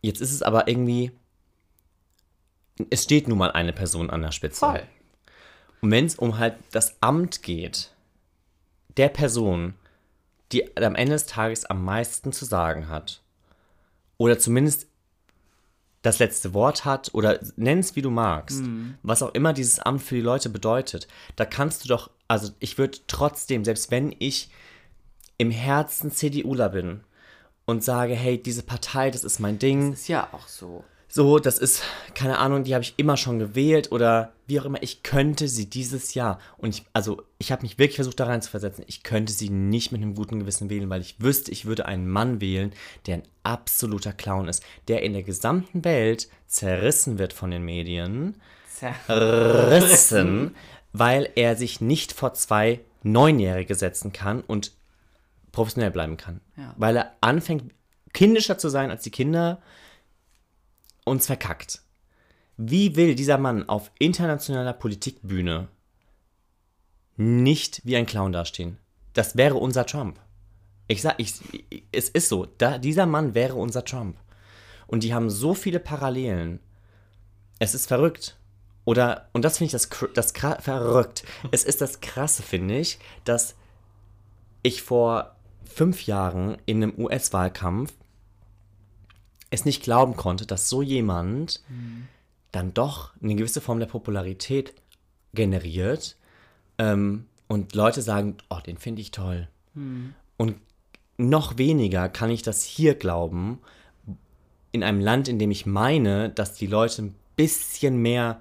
jetzt 0.00 0.20
ist 0.20 0.32
es 0.32 0.42
aber 0.42 0.66
irgendwie. 0.68 1.12
Es 2.90 3.04
steht 3.04 3.28
nun 3.28 3.38
mal 3.38 3.52
eine 3.52 3.72
Person 3.72 4.10
an 4.10 4.22
der 4.22 4.32
Spitze. 4.32 4.60
Voll. 4.60 4.82
Und 5.80 5.90
wenn 5.90 6.06
es 6.06 6.16
um 6.16 6.38
halt 6.38 6.56
das 6.72 6.96
Amt 7.00 7.42
geht, 7.42 7.92
der 8.96 9.08
Person, 9.08 9.74
die 10.52 10.76
am 10.76 10.94
Ende 10.94 11.12
des 11.12 11.26
Tages 11.26 11.64
am 11.64 11.84
meisten 11.84 12.32
zu 12.32 12.44
sagen 12.44 12.88
hat, 12.88 13.22
oder 14.18 14.38
zumindest 14.38 14.86
das 16.02 16.18
letzte 16.18 16.54
Wort 16.54 16.84
hat, 16.84 17.10
oder 17.12 17.40
nenn 17.56 17.78
es 17.78 17.94
wie 17.96 18.02
du 18.02 18.10
magst, 18.10 18.62
was 19.02 19.22
auch 19.22 19.34
immer 19.34 19.52
dieses 19.52 19.80
Amt 19.80 20.02
für 20.02 20.14
die 20.14 20.20
Leute 20.20 20.48
bedeutet, 20.48 21.08
da 21.36 21.44
kannst 21.44 21.84
du 21.84 21.88
doch, 21.88 22.10
also 22.28 22.52
ich 22.58 22.78
würde 22.78 22.98
trotzdem, 23.06 23.64
selbst 23.64 23.90
wenn 23.90 24.14
ich 24.18 24.50
im 25.38 25.50
Herzen 25.50 26.10
CDUler 26.10 26.70
bin 26.70 27.00
und 27.64 27.84
sage, 27.84 28.14
hey, 28.14 28.42
diese 28.42 28.62
Partei, 28.62 29.10
das 29.10 29.24
ist 29.24 29.40
mein 29.40 29.58
Ding, 29.58 29.92
Ist 29.92 30.08
ja 30.08 30.28
auch 30.32 30.48
so. 30.48 30.84
So, 31.12 31.40
das 31.40 31.58
ist, 31.58 31.82
keine 32.14 32.38
Ahnung, 32.38 32.62
die 32.62 32.72
habe 32.72 32.84
ich 32.84 32.94
immer 32.96 33.16
schon 33.16 33.40
gewählt 33.40 33.90
oder 33.90 34.32
wie 34.46 34.60
auch 34.60 34.64
immer, 34.64 34.80
ich 34.80 35.02
könnte 35.02 35.48
sie 35.48 35.68
dieses 35.68 36.14
Jahr, 36.14 36.38
und 36.56 36.68
ich, 36.68 36.84
also 36.92 37.22
ich 37.38 37.50
habe 37.50 37.62
mich 37.62 37.78
wirklich 37.78 37.96
versucht 37.96 38.20
da 38.20 38.26
rein 38.26 38.42
zu 38.42 38.50
versetzen, 38.50 38.84
ich 38.86 39.02
könnte 39.02 39.32
sie 39.32 39.50
nicht 39.50 39.90
mit 39.90 40.00
einem 40.00 40.14
guten 40.14 40.38
Gewissen 40.38 40.70
wählen, 40.70 40.88
weil 40.88 41.00
ich 41.00 41.20
wüsste, 41.20 41.50
ich 41.50 41.66
würde 41.66 41.86
einen 41.86 42.08
Mann 42.08 42.40
wählen, 42.40 42.72
der 43.06 43.16
ein 43.16 43.22
absoluter 43.42 44.12
Clown 44.12 44.46
ist, 44.46 44.62
der 44.86 45.02
in 45.02 45.12
der 45.12 45.24
gesamten 45.24 45.84
Welt 45.84 46.28
zerrissen 46.46 47.18
wird 47.18 47.32
von 47.32 47.50
den 47.50 47.64
Medien, 47.64 48.36
zerrissen, 48.68 50.54
weil 50.92 51.28
er 51.34 51.56
sich 51.56 51.80
nicht 51.80 52.12
vor 52.12 52.34
zwei 52.34 52.80
Neunjährige 53.02 53.74
setzen 53.74 54.12
kann 54.12 54.42
und 54.42 54.72
professionell 55.50 55.90
bleiben 55.90 56.16
kann. 56.16 56.40
Ja. 56.56 56.72
Weil 56.76 56.96
er 56.96 57.12
anfängt, 57.20 57.72
kindischer 58.12 58.58
zu 58.58 58.68
sein 58.68 58.90
als 58.90 59.02
die 59.02 59.10
Kinder 59.10 59.60
uns 61.04 61.26
verkackt. 61.26 61.82
Wie 62.56 62.96
will 62.96 63.14
dieser 63.14 63.38
Mann 63.38 63.68
auf 63.68 63.90
internationaler 63.98 64.74
Politikbühne 64.74 65.68
nicht 67.16 67.80
wie 67.84 67.96
ein 67.96 68.06
Clown 68.06 68.32
dastehen? 68.32 68.78
Das 69.14 69.36
wäre 69.36 69.54
unser 69.54 69.86
Trump. 69.86 70.18
Ich 70.88 71.02
sag, 71.02 71.14
ich, 71.18 71.34
es 71.92 72.08
ist 72.08 72.28
so. 72.28 72.46
Da, 72.58 72.78
dieser 72.78 73.06
Mann 73.06 73.34
wäre 73.34 73.54
unser 73.54 73.84
Trump. 73.84 74.16
Und 74.86 75.04
die 75.04 75.14
haben 75.14 75.30
so 75.30 75.54
viele 75.54 75.80
Parallelen. 75.80 76.60
Es 77.58 77.74
ist 77.74 77.86
verrückt. 77.86 78.36
Oder, 78.84 79.28
und 79.32 79.44
das 79.44 79.58
finde 79.58 79.66
ich 79.66 79.72
das, 79.72 79.88
das 80.14 80.32
verrückt. 80.32 81.22
Es 81.52 81.64
ist 81.64 81.80
das 81.80 82.00
Krasse, 82.00 82.42
finde 82.42 82.78
ich, 82.78 82.98
dass 83.24 83.54
ich 84.62 84.82
vor 84.82 85.36
fünf 85.64 86.06
Jahren 86.06 86.58
in 86.66 86.82
einem 86.82 86.98
US-Wahlkampf 86.98 87.92
es 89.50 89.64
nicht 89.64 89.82
glauben 89.82 90.16
konnte, 90.16 90.46
dass 90.46 90.68
so 90.68 90.82
jemand 90.82 91.62
dann 92.52 92.74
doch 92.74 93.12
eine 93.22 93.34
gewisse 93.34 93.60
Form 93.60 93.78
der 93.78 93.86
Popularität 93.86 94.74
generiert 95.34 96.16
ähm, 96.78 97.26
und 97.48 97.74
Leute 97.74 98.02
sagen, 98.02 98.36
oh, 98.48 98.58
den 98.64 98.78
finde 98.78 99.02
ich 99.02 99.10
toll. 99.10 99.48
Und 100.36 100.56
noch 101.16 101.58
weniger 101.58 102.08
kann 102.08 102.30
ich 102.30 102.42
das 102.42 102.64
hier 102.64 102.94
glauben, 102.94 103.58
in 104.72 104.82
einem 104.82 105.00
Land, 105.00 105.28
in 105.28 105.38
dem 105.38 105.50
ich 105.50 105.66
meine, 105.66 106.30
dass 106.30 106.54
die 106.54 106.66
Leute 106.66 107.02
ein 107.02 107.14
bisschen 107.36 107.96
mehr, 107.98 108.40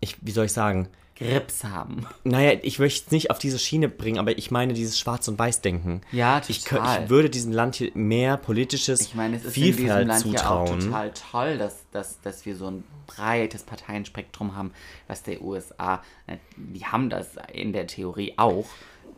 ich, 0.00 0.16
wie 0.20 0.30
soll 0.30 0.46
ich 0.46 0.52
sagen, 0.52 0.88
Grips 1.16 1.64
haben. 1.64 2.06
naja, 2.24 2.58
ich 2.62 2.78
möchte 2.78 3.04
es 3.06 3.12
nicht 3.12 3.30
auf 3.30 3.38
diese 3.38 3.58
Schiene 3.58 3.88
bringen, 3.88 4.18
aber 4.18 4.36
ich 4.36 4.50
meine 4.50 4.72
dieses 4.72 4.98
Schwarz- 4.98 5.28
und 5.28 5.38
Weiß-Denken. 5.38 6.00
Ja, 6.10 6.40
Ich, 6.48 6.64
total. 6.64 6.98
kö- 7.00 7.04
ich 7.04 7.10
würde 7.10 7.30
diesem 7.30 7.52
Land 7.52 7.76
hier 7.76 7.90
mehr 7.94 8.36
politisches 8.36 9.00
Ich 9.02 9.14
meine, 9.14 9.36
es 9.36 9.44
ist 9.44 9.56
in 9.56 9.62
diesem 9.64 9.78
Vielfalt 9.78 10.08
Land 10.08 10.24
ja 10.26 10.30
auch 10.50 10.64
zutrauen. 10.66 10.80
total 10.80 11.12
toll, 11.30 11.58
dass, 11.58 11.76
dass, 11.92 12.20
dass 12.22 12.44
wir 12.46 12.56
so 12.56 12.68
ein 12.70 12.84
breites 13.06 13.62
Parteienspektrum 13.62 14.56
haben, 14.56 14.72
was 15.06 15.22
der 15.22 15.42
USA, 15.42 16.02
äh, 16.26 16.36
die 16.56 16.84
haben 16.86 17.10
das 17.10 17.28
in 17.52 17.72
der 17.72 17.86
Theorie 17.86 18.34
auch, 18.38 18.64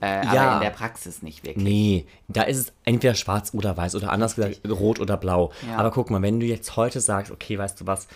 äh, 0.01 0.07
aber 0.07 0.35
Ja. 0.35 0.55
in 0.57 0.61
der 0.63 0.71
Praxis 0.71 1.23
nicht 1.23 1.45
wirklich. 1.45 1.65
Nee, 1.65 2.07
da 2.29 2.43
ist 2.43 2.59
es 2.59 2.73
entweder 2.85 3.15
schwarz 3.15 3.53
oder 3.55 3.77
weiß 3.77 3.95
oder 3.95 4.11
anders 4.11 4.35
gesagt 4.35 4.61
rot 4.69 4.99
oder 5.01 5.17
blau. 5.17 5.53
Ja. 5.69 5.77
Aber 5.79 5.91
guck 5.93 6.11
mal, 6.11 6.21
wenn 6.23 6.41
du 6.41 6.47
jetzt 6.47 6.77
heute 6.77 7.01
sagst, 7.01 7.31
okay, 7.31 7.57
weißt 7.57 7.81
du 7.81 7.87
was, 7.87 8.09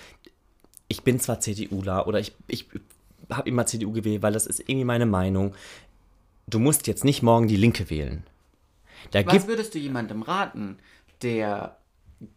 ich 0.89 1.03
bin 1.03 1.20
zwar 1.20 1.39
CDUler 1.41 2.07
oder 2.07 2.18
ich, 2.18 2.33
ich 2.49 2.66
habe 3.31 3.49
immer 3.49 3.66
CDU 3.66 3.93
gewählt, 3.93 4.22
weil 4.22 4.33
das 4.33 4.47
ist 4.47 4.61
irgendwie 4.61 4.85
meine 4.85 5.07
Meinung. 5.07 5.55
Du 6.47 6.59
musst 6.59 6.87
jetzt 6.87 7.05
nicht 7.05 7.22
morgen 7.22 7.49
die 7.49 7.57
Linke 7.57 7.91
wählen. 7.91 8.24
Da 9.11 9.24
Was 9.26 9.47
würdest 9.47 9.74
du 9.74 9.79
jemandem 9.79 10.22
raten, 10.22 10.79
der 11.22 11.76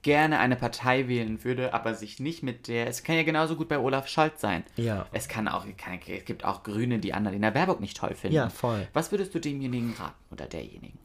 gerne 0.04 0.40
eine 0.40 0.56
Partei 0.56 1.08
wählen 1.08 1.44
würde, 1.44 1.74
aber 1.74 1.96
sich 1.96 2.20
nicht 2.20 2.44
mit 2.44 2.68
der. 2.68 2.88
Es 2.88 3.04
kann 3.04 3.16
ja 3.16 3.24
genauso 3.24 3.56
gut 3.56 3.68
bei 3.68 3.80
Olaf 3.80 4.08
Scholz 4.08 4.40
sein. 4.40 4.64
Ja. 4.76 5.08
Es 5.12 5.28
kann 5.28 5.48
auch, 5.48 5.66
kann, 5.78 6.00
es 6.08 6.26
gibt 6.26 6.46
auch 6.46 6.64
Grüne, 6.64 7.00
die 7.00 7.14
Annalena 7.14 7.50
Baerbock 7.50 7.80
nicht 7.80 7.98
toll 7.98 8.14
finden. 8.14 8.36
Ja, 8.36 8.50
voll. 8.50 8.88
Was 8.94 9.12
würdest 9.12 9.34
du 9.34 9.40
demjenigen 9.40 9.94
raten 9.98 10.24
oder 10.30 10.46
derjenigen? 10.46 11.00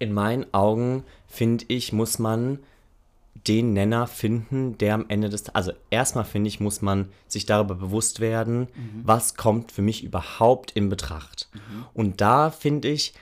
in 0.00 0.12
meinen 0.12 0.52
Augen, 0.52 1.04
finde 1.28 1.66
ich, 1.68 1.92
muss 1.92 2.18
man 2.18 2.58
den 3.46 3.72
Nenner 3.72 4.06
finden, 4.06 4.76
der 4.78 4.94
am 4.94 5.06
Ende 5.08 5.28
des 5.28 5.48
Also 5.50 5.72
erstmal 5.90 6.24
finde 6.24 6.48
ich, 6.48 6.60
muss 6.60 6.82
man 6.82 7.08
sich 7.26 7.46
darüber 7.46 7.74
bewusst 7.74 8.20
werden, 8.20 8.68
was 9.02 9.34
kommt 9.34 9.72
für 9.72 9.82
mich 9.82 10.04
überhaupt 10.04 10.72
in 10.72 10.88
Betracht. 10.88 11.48
Und 11.94 12.20
da 12.20 12.50
finde 12.50 12.88
ich, 12.88 13.14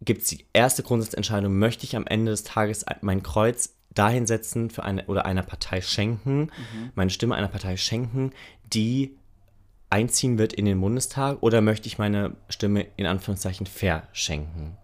gibt 0.00 0.22
es 0.22 0.28
die 0.28 0.44
erste 0.52 0.82
Grundsatzentscheidung, 0.82 1.58
möchte 1.58 1.84
ich 1.84 1.96
am 1.96 2.06
Ende 2.06 2.30
des 2.30 2.44
Tages 2.44 2.84
mein 3.00 3.22
Kreuz 3.22 3.74
dahin 3.94 4.26
setzen 4.26 4.70
für 4.70 4.84
eine 4.84 5.06
oder 5.06 5.24
einer 5.26 5.42
Partei 5.42 5.80
schenken, 5.80 6.50
meine 6.94 7.10
Stimme 7.10 7.34
einer 7.34 7.48
Partei 7.48 7.76
schenken, 7.76 8.32
die 8.72 9.16
einziehen 9.90 10.38
wird 10.38 10.52
in 10.52 10.66
den 10.66 10.80
Bundestag 10.80 11.38
oder 11.42 11.60
möchte 11.60 11.88
ich 11.88 11.98
meine 11.98 12.36
Stimme 12.48 12.86
in 12.96 13.06
Anführungszeichen 13.06 13.66
verschenken? 13.66 14.76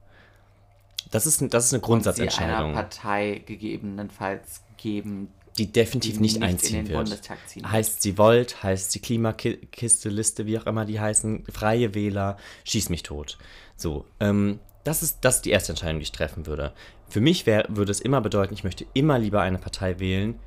Das 1.15 1.27
ist, 1.27 1.41
das 1.41 1.43
ist 1.43 1.55
eine 1.55 1.63
Sie 1.63 1.75
einer 1.77 1.81
Grundsatzentscheidung, 1.81 2.73
Partei 2.73 3.43
gegebenenfalls 3.47 4.65
geben. 4.77 5.29
die 5.57 5.71
definitiv 5.71 6.15
die 6.15 6.21
nicht, 6.21 6.41
nicht 6.41 6.45
einziehen 6.45 6.89
wird. 6.89 7.21
Heißt 7.65 8.03
sie 8.03 8.19
Volt, 8.19 8.65
heißt 8.65 8.91
sie 8.91 8.99
Klimakiste, 8.99 10.09
Liste, 10.09 10.45
wie 10.47 10.59
auch 10.59 10.67
immer 10.67 10.85
die 10.85 10.99
heißen, 10.99 11.45
Freie 11.53 11.95
Wähler, 11.95 12.37
schieß 12.65 12.89
mich 12.89 13.05
tot. 13.05 13.39
So, 13.77 14.07
ähm, 14.19 14.59
das 14.83 15.05
ist, 15.05 15.21
das 15.21 15.37
ist 15.37 15.45
die 15.45 15.51
erste 15.51 15.71
Entscheidung, 15.71 16.01
die 16.01 16.03
ich 16.03 16.11
treffen 16.11 16.47
würde. 16.47 16.73
Für 17.09 17.21
mich 17.21 17.47
wär, 17.47 17.67
würde 17.69 17.93
es 17.93 18.01
immer 18.01 18.21
bedeuten, 18.21 18.53
ich 18.53 18.65
möchte 18.65 18.85
immer 18.93 19.21
lieber 19.21 19.41
eine 19.41 19.59
Partei 19.59 20.01
wählen, 20.01 20.41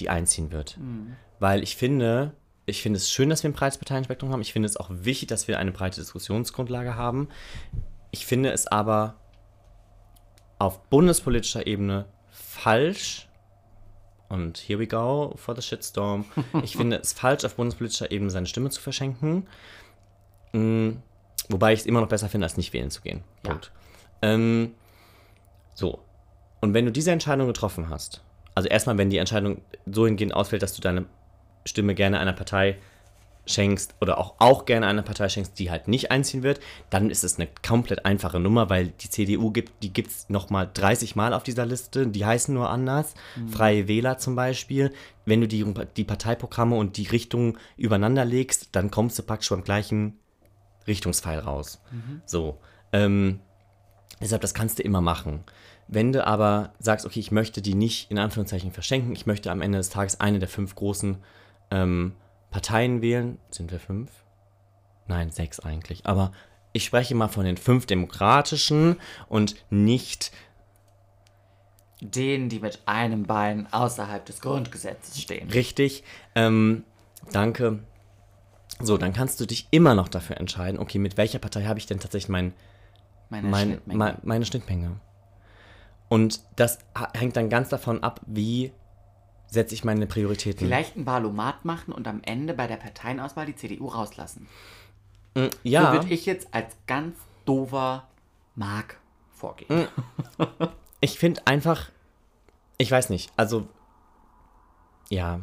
die 0.00 0.08
einziehen 0.08 0.50
wird. 0.50 0.76
Weil 1.38 1.62
ich 1.62 1.76
finde, 1.76 2.34
ich 2.66 2.82
finde 2.82 2.96
es 2.96 3.12
schön, 3.12 3.30
dass 3.30 3.44
wir 3.44 3.50
ein 3.50 3.54
breites 3.54 3.78
Parteienspektrum 3.78 4.32
haben. 4.32 4.42
Ich 4.42 4.52
finde 4.52 4.66
es 4.66 4.76
auch 4.76 4.90
wichtig, 4.90 5.28
dass 5.28 5.46
wir 5.46 5.60
eine 5.60 5.70
breite 5.70 6.00
Diskussionsgrundlage 6.00 6.96
haben. 6.96 7.28
Ich 8.10 8.26
finde 8.26 8.50
es 8.50 8.66
aber 8.66 9.19
auf 10.60 10.82
bundespolitischer 10.90 11.66
Ebene 11.66 12.04
falsch. 12.30 13.26
Und 14.28 14.58
here 14.58 14.78
we 14.78 14.86
go 14.86 15.32
for 15.36 15.56
the 15.56 15.62
shitstorm. 15.62 16.26
Ich 16.62 16.76
finde 16.76 16.98
es 16.98 17.12
falsch, 17.14 17.44
auf 17.44 17.56
bundespolitischer 17.56 18.12
Ebene 18.12 18.30
seine 18.30 18.46
Stimme 18.46 18.70
zu 18.70 18.80
verschenken. 18.80 19.48
Mm, 20.52 20.90
wobei 21.48 21.72
ich 21.72 21.80
es 21.80 21.86
immer 21.86 22.00
noch 22.00 22.08
besser 22.08 22.28
finde, 22.28 22.44
als 22.44 22.56
nicht 22.56 22.72
wählen 22.72 22.90
zu 22.90 23.00
gehen. 23.00 23.24
Ja. 23.42 23.50
Punkt. 23.50 23.72
Ähm, 24.22 24.74
so. 25.74 25.98
Und 26.60 26.74
wenn 26.74 26.84
du 26.84 26.92
diese 26.92 27.10
Entscheidung 27.10 27.46
getroffen 27.46 27.88
hast, 27.88 28.22
also 28.54 28.68
erstmal, 28.68 28.98
wenn 28.98 29.08
die 29.08 29.16
Entscheidung 29.16 29.62
so 29.86 30.06
hingehend 30.06 30.34
ausfällt, 30.34 30.62
dass 30.62 30.74
du 30.74 30.82
deine 30.82 31.06
Stimme 31.64 31.94
gerne 31.94 32.20
einer 32.20 32.34
Partei 32.34 32.76
schenkst 33.46 33.94
oder 34.00 34.18
auch, 34.18 34.34
auch 34.38 34.64
gerne 34.64 34.86
einer 34.86 35.02
Partei 35.02 35.28
schenkst, 35.28 35.58
die 35.58 35.70
halt 35.70 35.88
nicht 35.88 36.10
einziehen 36.10 36.42
wird, 36.42 36.60
dann 36.88 37.10
ist 37.10 37.24
es 37.24 37.38
eine 37.38 37.48
komplett 37.66 38.04
einfache 38.04 38.38
Nummer, 38.38 38.70
weil 38.70 38.88
die 38.88 39.10
CDU 39.10 39.50
gibt, 39.50 39.82
die 39.82 39.92
gibt 39.92 40.10
es 40.10 40.28
nochmal 40.28 40.70
30 40.72 41.16
Mal 41.16 41.32
auf 41.32 41.42
dieser 41.42 41.66
Liste, 41.66 42.06
die 42.06 42.24
heißen 42.24 42.54
nur 42.54 42.70
anders. 42.70 43.14
Freie 43.50 43.88
Wähler 43.88 44.18
zum 44.18 44.36
Beispiel. 44.36 44.92
Wenn 45.24 45.40
du 45.40 45.48
die, 45.48 45.64
die 45.96 46.04
Parteiprogramme 46.04 46.76
und 46.76 46.96
die 46.96 47.06
Richtungen 47.06 47.58
übereinander 47.76 48.24
legst, 48.24 48.68
dann 48.72 48.90
kommst 48.90 49.18
du 49.18 49.22
praktisch 49.22 49.50
beim 49.50 49.64
gleichen 49.64 50.18
Richtungspfeil 50.86 51.40
raus. 51.40 51.80
So. 52.26 52.58
Ähm, 52.92 53.40
deshalb, 54.20 54.42
das 54.42 54.54
kannst 54.54 54.78
du 54.78 54.82
immer 54.82 55.00
machen. 55.00 55.44
Wenn 55.88 56.12
du 56.12 56.24
aber 56.24 56.72
sagst, 56.78 57.04
okay, 57.04 57.18
ich 57.18 57.32
möchte 57.32 57.62
die 57.62 57.74
nicht 57.74 58.10
in 58.10 58.18
Anführungszeichen 58.18 58.70
verschenken, 58.70 59.12
ich 59.12 59.26
möchte 59.26 59.50
am 59.50 59.60
Ende 59.60 59.78
des 59.78 59.90
Tages 59.90 60.20
eine 60.20 60.38
der 60.38 60.48
fünf 60.48 60.76
großen 60.76 61.16
ähm, 61.72 62.12
Parteien 62.50 63.02
wählen. 63.02 63.38
Sind 63.50 63.70
wir 63.70 63.80
fünf? 63.80 64.10
Nein, 65.06 65.30
sechs 65.30 65.60
eigentlich. 65.60 66.06
Aber 66.06 66.32
ich 66.72 66.84
spreche 66.84 67.14
mal 67.14 67.28
von 67.28 67.44
den 67.44 67.56
fünf 67.56 67.86
demokratischen 67.86 68.96
und 69.28 69.56
nicht 69.70 70.32
Denen, 72.00 72.48
die 72.48 72.60
mit 72.60 72.80
einem 72.86 73.24
Bein 73.24 73.70
außerhalb 73.72 74.24
des 74.24 74.40
Grundgesetzes 74.40 75.20
stehen. 75.20 75.50
richtig. 75.50 76.02
Ähm, 76.34 76.84
danke. 77.30 77.80
So, 78.78 78.96
dann 78.96 79.12
kannst 79.12 79.38
du 79.40 79.46
dich 79.46 79.68
immer 79.70 79.94
noch 79.94 80.08
dafür 80.08 80.38
entscheiden, 80.38 80.80
okay, 80.80 80.98
mit 80.98 81.18
welcher 81.18 81.38
Partei 81.38 81.64
habe 81.64 81.78
ich 81.78 81.84
denn 81.84 82.00
tatsächlich 82.00 82.30
mein, 82.30 82.54
Meine 83.28 83.48
mein, 83.48 83.68
Schnittmenge. 83.68 83.98
mein, 83.98 84.16
meine 84.22 84.44
Schnittmenge. 84.46 85.00
Und 86.08 86.40
das 86.56 86.78
hängt 87.12 87.36
dann 87.36 87.50
ganz 87.50 87.68
davon 87.68 88.02
ab, 88.02 88.22
wie 88.26 88.72
setze 89.50 89.74
ich 89.74 89.84
meine 89.84 90.06
Prioritäten. 90.06 90.66
Vielleicht 90.66 90.96
ein 90.96 91.06
Wahlomat 91.06 91.64
machen 91.64 91.92
und 91.92 92.06
am 92.06 92.20
Ende 92.22 92.54
bei 92.54 92.66
der 92.66 92.76
Parteienauswahl 92.76 93.46
die 93.46 93.56
CDU 93.56 93.88
rauslassen. 93.88 94.46
So 95.34 95.48
ja, 95.62 95.92
würde 95.92 96.12
ich 96.12 96.26
jetzt 96.26 96.48
als 96.52 96.76
ganz 96.86 97.16
dover 97.44 98.08
Mark 98.54 98.98
vorgehen. 99.32 99.88
ich 101.00 101.18
finde 101.18 101.46
einfach, 101.46 101.90
ich 102.78 102.90
weiß 102.90 103.10
nicht, 103.10 103.32
also, 103.36 103.68
ja. 105.08 105.40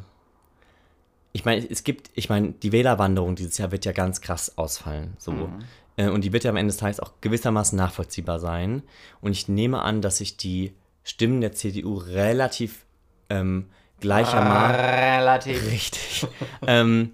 Ich 1.33 1.45
meine, 1.45 1.69
es 1.69 1.83
gibt, 1.83 2.09
ich 2.15 2.29
meine, 2.29 2.53
die 2.53 2.71
Wählerwanderung 2.71 3.35
dieses 3.35 3.57
Jahr 3.57 3.71
wird 3.71 3.85
ja 3.85 3.91
ganz 3.91 4.21
krass 4.21 4.57
ausfallen. 4.57 5.15
So. 5.19 5.49
Äh, 5.95 6.09
Und 6.09 6.23
die 6.23 6.33
wird 6.33 6.43
ja 6.43 6.49
am 6.49 6.57
Ende 6.57 6.71
des 6.71 6.77
Tages 6.77 6.99
auch 6.99 7.13
gewissermaßen 7.21 7.77
nachvollziehbar 7.77 8.39
sein. 8.39 8.81
Und 9.21 9.33
ich 9.33 9.47
nehme 9.47 9.81
an, 9.81 10.01
dass 10.01 10.17
sich 10.17 10.37
die 10.37 10.73
Stimmen 11.03 11.41
der 11.41 11.51
CDU 11.53 11.95
relativ 11.95 12.85
ähm, 13.29 13.67
gleichermaßen. 13.99 14.75
Relativ. 14.75 15.71
Richtig. 15.71 16.27
ähm, 16.67 17.11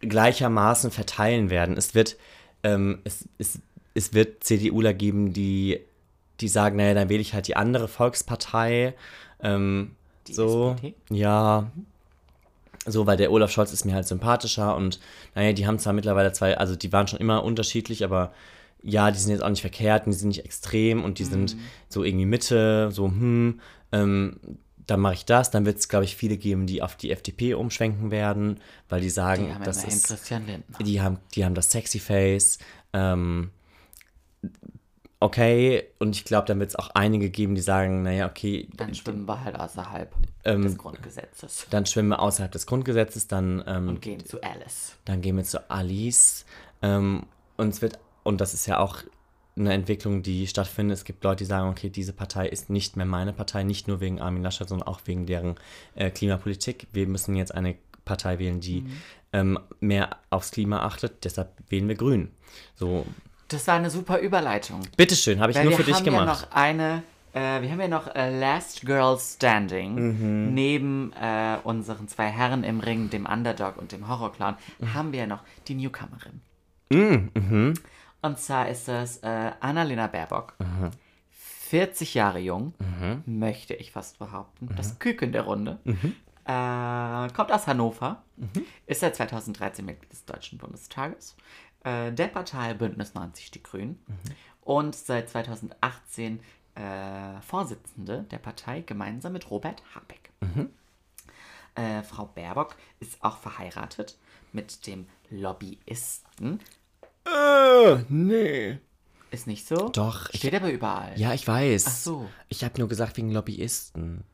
gleichermaßen 0.00 0.90
verteilen 0.90 1.50
werden. 1.50 1.76
Es 1.76 1.94
wird, 1.94 2.16
ähm, 2.62 3.00
es, 3.04 3.28
es, 3.38 3.58
es 3.94 4.14
wird 4.14 4.44
CDUler 4.44 4.94
geben, 4.94 5.32
die, 5.32 5.80
die 6.40 6.48
sagen, 6.48 6.76
naja, 6.76 6.94
dann 6.94 7.08
wähle 7.08 7.20
ich 7.20 7.34
halt 7.34 7.48
die 7.48 7.56
andere 7.56 7.88
Volkspartei. 7.88 8.94
Ähm, 9.42 9.92
Die 10.28 10.34
so, 10.34 10.72
SPD? 10.76 10.94
ja. 11.10 11.70
So, 12.88 13.04
weil 13.06 13.16
der 13.16 13.32
Olaf 13.32 13.50
Scholz 13.50 13.72
ist 13.72 13.84
mir 13.84 13.94
halt 13.94 14.06
sympathischer 14.06 14.76
und 14.76 15.00
naja, 15.34 15.52
die 15.52 15.66
haben 15.66 15.80
zwar 15.80 15.92
mittlerweile 15.92 16.32
zwei, 16.32 16.56
also 16.56 16.76
die 16.76 16.92
waren 16.92 17.08
schon 17.08 17.18
immer 17.18 17.42
unterschiedlich, 17.42 18.04
aber 18.04 18.32
ja, 18.80 19.10
die 19.10 19.18
sind 19.18 19.32
jetzt 19.32 19.42
auch 19.42 19.48
nicht 19.48 19.62
verkehrt 19.62 20.06
und 20.06 20.12
die 20.12 20.18
sind 20.18 20.28
nicht 20.28 20.44
extrem 20.44 21.02
und 21.02 21.18
die 21.18 21.24
sind 21.24 21.56
so 21.88 22.04
irgendwie 22.04 22.26
Mitte, 22.26 22.92
so, 22.92 23.06
hm, 23.06 23.60
ähm, 23.90 24.38
dann 24.86 25.00
mache 25.00 25.14
ich 25.14 25.24
das. 25.24 25.50
Dann 25.50 25.66
wird 25.66 25.78
es, 25.78 25.88
glaube 25.88 26.04
ich, 26.04 26.16
viele 26.16 26.36
geben, 26.36 26.66
die 26.66 26.82
auf 26.82 26.96
die 26.96 27.10
FDP 27.10 27.54
umschwenken 27.54 28.10
werden, 28.10 28.60
weil 28.88 29.00
die 29.00 29.10
sagen, 29.10 29.46
Die 29.46 29.54
haben 29.54 29.64
das 29.64 29.84
ist, 29.84 30.06
Christian 30.06 30.46
Lindner. 30.46 30.78
die 30.78 31.00
haben, 31.00 31.18
die 31.34 31.44
haben 31.44 31.54
das 31.54 31.70
Sexy 31.70 31.98
Face. 31.98 32.58
Ähm, 32.92 33.50
okay, 35.20 35.84
und 35.98 36.14
ich 36.16 36.24
glaube, 36.24 36.46
dann 36.46 36.60
wird 36.60 36.70
es 36.70 36.76
auch 36.76 36.90
einige 36.94 37.30
geben, 37.30 37.54
die 37.54 37.60
sagen, 37.60 38.02
naja, 38.02 38.28
okay, 38.28 38.68
Dann 38.76 38.94
schwimmen 38.94 39.26
wir 39.26 39.42
halt 39.42 39.58
außerhalb 39.58 40.12
Ähm, 40.44 40.62
des 40.62 40.78
Grundgesetzes 40.78 41.66
dann 41.70 41.86
schwimmen 41.86 42.10
wir 42.10 42.20
außerhalb 42.20 42.52
des 42.52 42.66
Grundgesetzes, 42.66 43.26
dann, 43.26 43.64
ähm, 43.66 43.88
und 43.88 44.02
gehen 44.02 44.24
zu 44.24 44.40
Alice. 44.42 44.96
dann 45.04 45.20
gehen 45.20 45.36
wir 45.36 45.44
zu 45.44 45.68
Alice. 45.70 46.44
Ähm, 46.82 47.24
und 47.56 47.68
es 47.70 47.82
wird, 47.82 47.98
und 48.22 48.40
das 48.40 48.54
ist 48.54 48.66
ja 48.66 48.78
auch 48.78 49.02
eine 49.58 49.72
Entwicklung, 49.72 50.22
die 50.22 50.46
stattfindet. 50.46 50.98
Es 50.98 51.04
gibt 51.04 51.24
Leute, 51.24 51.38
die 51.44 51.44
sagen, 51.46 51.68
okay, 51.70 51.88
diese 51.88 52.12
Partei 52.12 52.46
ist 52.48 52.68
nicht 52.70 52.96
mehr 52.96 53.06
meine 53.06 53.32
Partei, 53.32 53.62
nicht 53.64 53.88
nur 53.88 54.00
wegen 54.00 54.20
Armin 54.20 54.42
Laschet, 54.42 54.68
sondern 54.68 54.86
auch 54.86 55.00
wegen 55.06 55.24
deren 55.26 55.54
äh, 55.94 56.10
Klimapolitik. 56.10 56.86
Wir 56.92 57.06
müssen 57.06 57.34
jetzt 57.36 57.54
eine 57.54 57.76
Partei 58.04 58.38
wählen, 58.38 58.60
die 58.60 58.84
ähm, 59.32 59.58
mehr 59.80 60.10
aufs 60.30 60.50
Klima 60.50 60.80
achtet, 60.84 61.24
deshalb 61.24 61.50
wählen 61.68 61.88
wir 61.88 61.94
Grün. 61.96 62.30
So, 62.76 63.06
Das 63.48 63.66
war 63.66 63.74
eine 63.76 63.90
super 63.90 64.18
Überleitung. 64.18 64.82
bitteschön, 64.96 65.40
habe 65.40 65.50
ich 65.52 65.56
Weil 65.58 65.64
nur 65.64 65.72
wir 65.72 65.78
für 65.78 65.84
dich 65.84 65.94
haben 65.96 66.04
gemacht. 66.04 66.26
ja 66.26 66.32
noch 66.32 66.52
eine, 66.52 67.02
äh, 67.32 67.62
wir 67.62 67.70
haben 67.70 67.80
ja 67.80 67.88
noch 67.88 68.14
äh, 68.14 68.38
Last 68.38 68.82
Girl 68.86 69.18
Standing 69.18 69.94
Mhm. 69.94 70.54
neben 70.54 71.12
äh, 71.20 71.56
unseren 71.64 72.06
zwei 72.08 72.28
Herren 72.28 72.62
im 72.62 72.80
Ring, 72.80 73.10
dem 73.10 73.26
Underdog 73.26 73.78
und 73.78 73.90
dem 73.92 74.06
Horrorclown, 74.06 74.54
Mhm. 74.78 74.94
haben 74.94 75.12
wir 75.12 75.20
ja 75.20 75.26
noch 75.26 75.42
die 75.66 75.74
Newcomerin. 75.74 76.40
mhm. 76.90 77.74
Und 78.26 78.38
zwar 78.38 78.68
ist 78.68 78.88
das 78.88 79.18
äh, 79.18 79.52
Annalena 79.60 80.08
Baerbock. 80.08 80.54
40 81.30 82.14
Jahre 82.14 82.38
jung, 82.40 82.74
Mhm. 82.78 83.22
möchte 83.26 83.74
ich 83.74 83.92
fast 83.92 84.18
behaupten. 84.18 84.68
Das 84.76 84.98
Küken 84.98 85.32
der 85.32 85.42
Runde. 85.42 85.78
Äh, 86.44 87.28
kommt 87.32 87.50
aus 87.52 87.66
Hannover. 87.66 88.22
Mhm. 88.36 88.64
Ist 88.86 89.00
seit 89.00 89.16
2013 89.16 89.84
Mitglied 89.84 90.12
des 90.12 90.24
Deutschen 90.24 90.58
Bundestages. 90.58 91.36
Äh, 91.84 92.12
der 92.12 92.28
Partei 92.28 92.74
Bündnis 92.74 93.14
90 93.14 93.50
Die 93.52 93.62
Grünen. 93.62 93.98
Mhm. 94.06 94.16
Und 94.62 94.94
seit 94.96 95.28
2018 95.30 96.40
äh, 96.74 97.40
Vorsitzende 97.40 98.24
der 98.30 98.38
Partei 98.38 98.80
gemeinsam 98.82 99.32
mit 99.32 99.50
Robert 99.50 99.82
Habeck. 99.94 100.30
Mhm. 100.40 100.70
Äh, 101.76 102.02
Frau 102.02 102.26
Baerbock 102.26 102.76
ist 103.00 103.22
auch 103.24 103.38
verheiratet 103.38 104.16
mit 104.52 104.86
dem 104.86 105.06
Lobbyisten. 105.30 106.60
Äh, 107.26 108.04
nee. 108.08 108.78
Ist 109.30 109.46
nicht 109.46 109.66
so? 109.66 109.88
Doch, 109.88 110.30
ich- 110.30 110.38
Steht 110.40 110.54
aber 110.54 110.70
überall. 110.70 111.18
Ja, 111.18 111.34
ich 111.34 111.46
weiß. 111.46 111.84
Ach 111.88 111.92
so. 111.92 112.28
Ich 112.48 112.62
habe 112.64 112.78
nur 112.78 112.88
gesagt 112.88 113.16
wegen 113.16 113.30
Lobbyisten. 113.32 114.24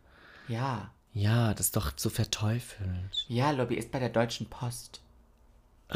Ja. 0.49 0.91
Ja, 1.15 1.53
das 1.55 1.67
ist 1.67 1.77
doch 1.77 1.93
so 1.97 2.09
verteufelt. 2.11 3.25
Ja, 3.29 3.51
Lobbyist 3.51 3.91
bei 3.91 3.99
der 3.99 4.09
Deutschen 4.11 4.47
Post. 4.49 5.01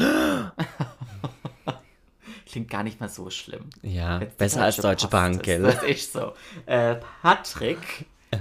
Klingt 2.47 2.71
gar 2.71 2.83
nicht 2.83 3.01
mal 3.01 3.09
so 3.09 3.29
schlimm. 3.31 3.69
Ja, 3.83 4.19
besser 4.39 4.63
als 4.63 4.77
Deutsche 4.77 5.07
Post 5.07 5.11
Bank, 5.13 5.43
gell? 5.43 5.63
Das 5.63 5.83
ist 5.83 6.13
so. 6.13 6.33
Äh, 6.67 6.97
Patrick 7.23 8.07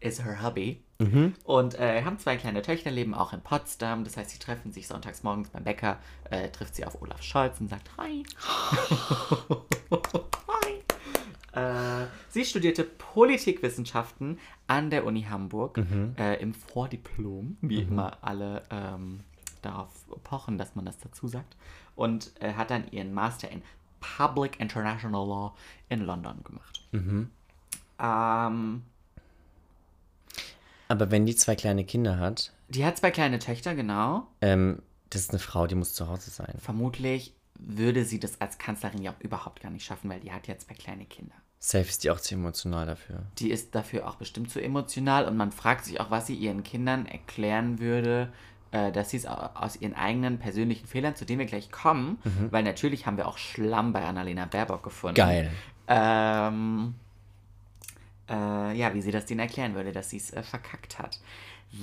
ist 0.00 0.24
her 0.24 0.42
Hobby. 0.42 0.82
Mhm. 0.98 1.34
Und 1.44 1.78
äh, 1.78 2.02
haben 2.04 2.18
zwei 2.18 2.36
kleine 2.36 2.62
Töchter, 2.62 2.90
leben 2.90 3.14
auch 3.14 3.32
in 3.32 3.40
Potsdam. 3.42 4.04
Das 4.04 4.16
heißt, 4.16 4.30
sie 4.30 4.38
treffen 4.38 4.72
sich 4.72 4.86
sonntags 4.88 5.22
morgens 5.22 5.50
beim 5.50 5.64
Bäcker, 5.64 5.98
äh, 6.30 6.48
trifft 6.50 6.74
sie 6.74 6.84
auf 6.86 7.00
Olaf 7.02 7.22
Scholz 7.22 7.60
und 7.60 7.68
sagt 7.68 7.90
Hi. 7.98 8.22
Hi. 10.48 10.82
Äh, 11.52 12.06
sie 12.28 12.44
studierte 12.44 12.84
Politikwissenschaften 12.84 14.38
an 14.66 14.90
der 14.90 15.04
Uni 15.06 15.22
Hamburg 15.22 15.78
Mhm. 15.78 16.14
äh, 16.18 16.34
im 16.36 16.52
Vordiplom, 16.54 17.56
wie 17.60 17.82
immer 17.82 18.18
alle 18.22 18.62
ähm, 18.70 19.20
darauf 19.62 19.88
pochen, 20.24 20.58
dass 20.58 20.74
man 20.74 20.84
das 20.84 20.98
dazu 20.98 21.28
sagt. 21.28 21.56
Und 21.94 22.32
äh, 22.40 22.52
hat 22.54 22.70
dann 22.70 22.90
ihren 22.90 23.12
Master 23.14 23.50
in 23.50 23.62
Public 24.00 24.60
International 24.60 25.26
Law 25.26 25.54
in 25.88 26.00
London 26.02 26.42
gemacht. 26.44 26.86
Mhm. 26.92 27.30
Ähm, 27.98 28.82
Aber 30.88 31.10
wenn 31.10 31.26
die 31.26 31.36
zwei 31.36 31.56
kleine 31.56 31.84
Kinder 31.84 32.18
hat, 32.18 32.52
die 32.68 32.84
hat 32.84 32.96
zwei 32.98 33.10
kleine 33.10 33.38
Töchter, 33.38 33.74
genau. 33.74 34.26
ähm, 34.40 34.82
das 35.10 35.22
ist 35.22 35.30
eine 35.30 35.38
Frau, 35.38 35.66
die 35.66 35.74
muss 35.76 35.94
zu 35.94 36.08
Hause 36.08 36.30
sein. 36.30 36.54
Vermutlich 36.58 37.32
würde 37.58 38.04
sie 38.04 38.18
das 38.20 38.40
als 38.40 38.58
Kanzlerin 38.58 39.02
ja 39.02 39.12
auch 39.12 39.20
überhaupt 39.20 39.62
gar 39.62 39.70
nicht 39.70 39.84
schaffen, 39.84 40.10
weil 40.10 40.20
die 40.20 40.32
hat 40.32 40.46
ja 40.48 40.58
zwei 40.58 40.74
kleine 40.74 41.04
Kinder. 41.06 41.34
Safe 41.58 41.88
ist 41.88 42.04
die 42.04 42.10
auch 42.10 42.20
zu 42.20 42.34
emotional 42.34 42.84
dafür. 42.86 43.22
Die 43.38 43.50
ist 43.50 43.74
dafür 43.74 44.06
auch 44.08 44.16
bestimmt 44.16 44.50
zu 44.50 44.60
emotional 44.62 45.26
und 45.26 45.36
man 45.36 45.52
fragt 45.52 45.84
sich 45.86 46.00
auch, 46.00 46.10
was 46.10 46.26
sie 46.26 46.34
ihren 46.34 46.62
Kindern 46.64 47.06
erklären 47.06 47.78
würde, 47.78 48.30
äh, 48.72 48.92
dass 48.92 49.10
sie 49.10 49.16
es 49.16 49.26
au- 49.26 49.50
aus 49.54 49.76
ihren 49.76 49.94
eigenen 49.94 50.38
persönlichen 50.38 50.86
Fehlern, 50.86 51.16
zu 51.16 51.24
denen 51.24 51.38
wir 51.38 51.46
gleich 51.46 51.70
kommen, 51.70 52.18
weil 52.50 52.62
natürlich 52.62 53.06
haben 53.06 53.16
wir 53.16 53.26
auch 53.26 53.38
Schlamm 53.38 53.92
bei 53.92 54.04
Annalena 54.04 54.44
Baerbock 54.44 54.82
gefunden. 54.82 55.14
Geil. 55.14 55.50
Ähm, 55.88 56.94
äh, 58.28 58.76
ja, 58.76 58.94
wie 58.94 59.02
sie 59.02 59.10
das 59.10 59.26
denen 59.26 59.40
erklären 59.40 59.74
würde, 59.74 59.92
dass 59.92 60.10
sie 60.10 60.18
es 60.18 60.32
äh, 60.32 60.42
verkackt 60.42 60.98
hat. 60.98 61.20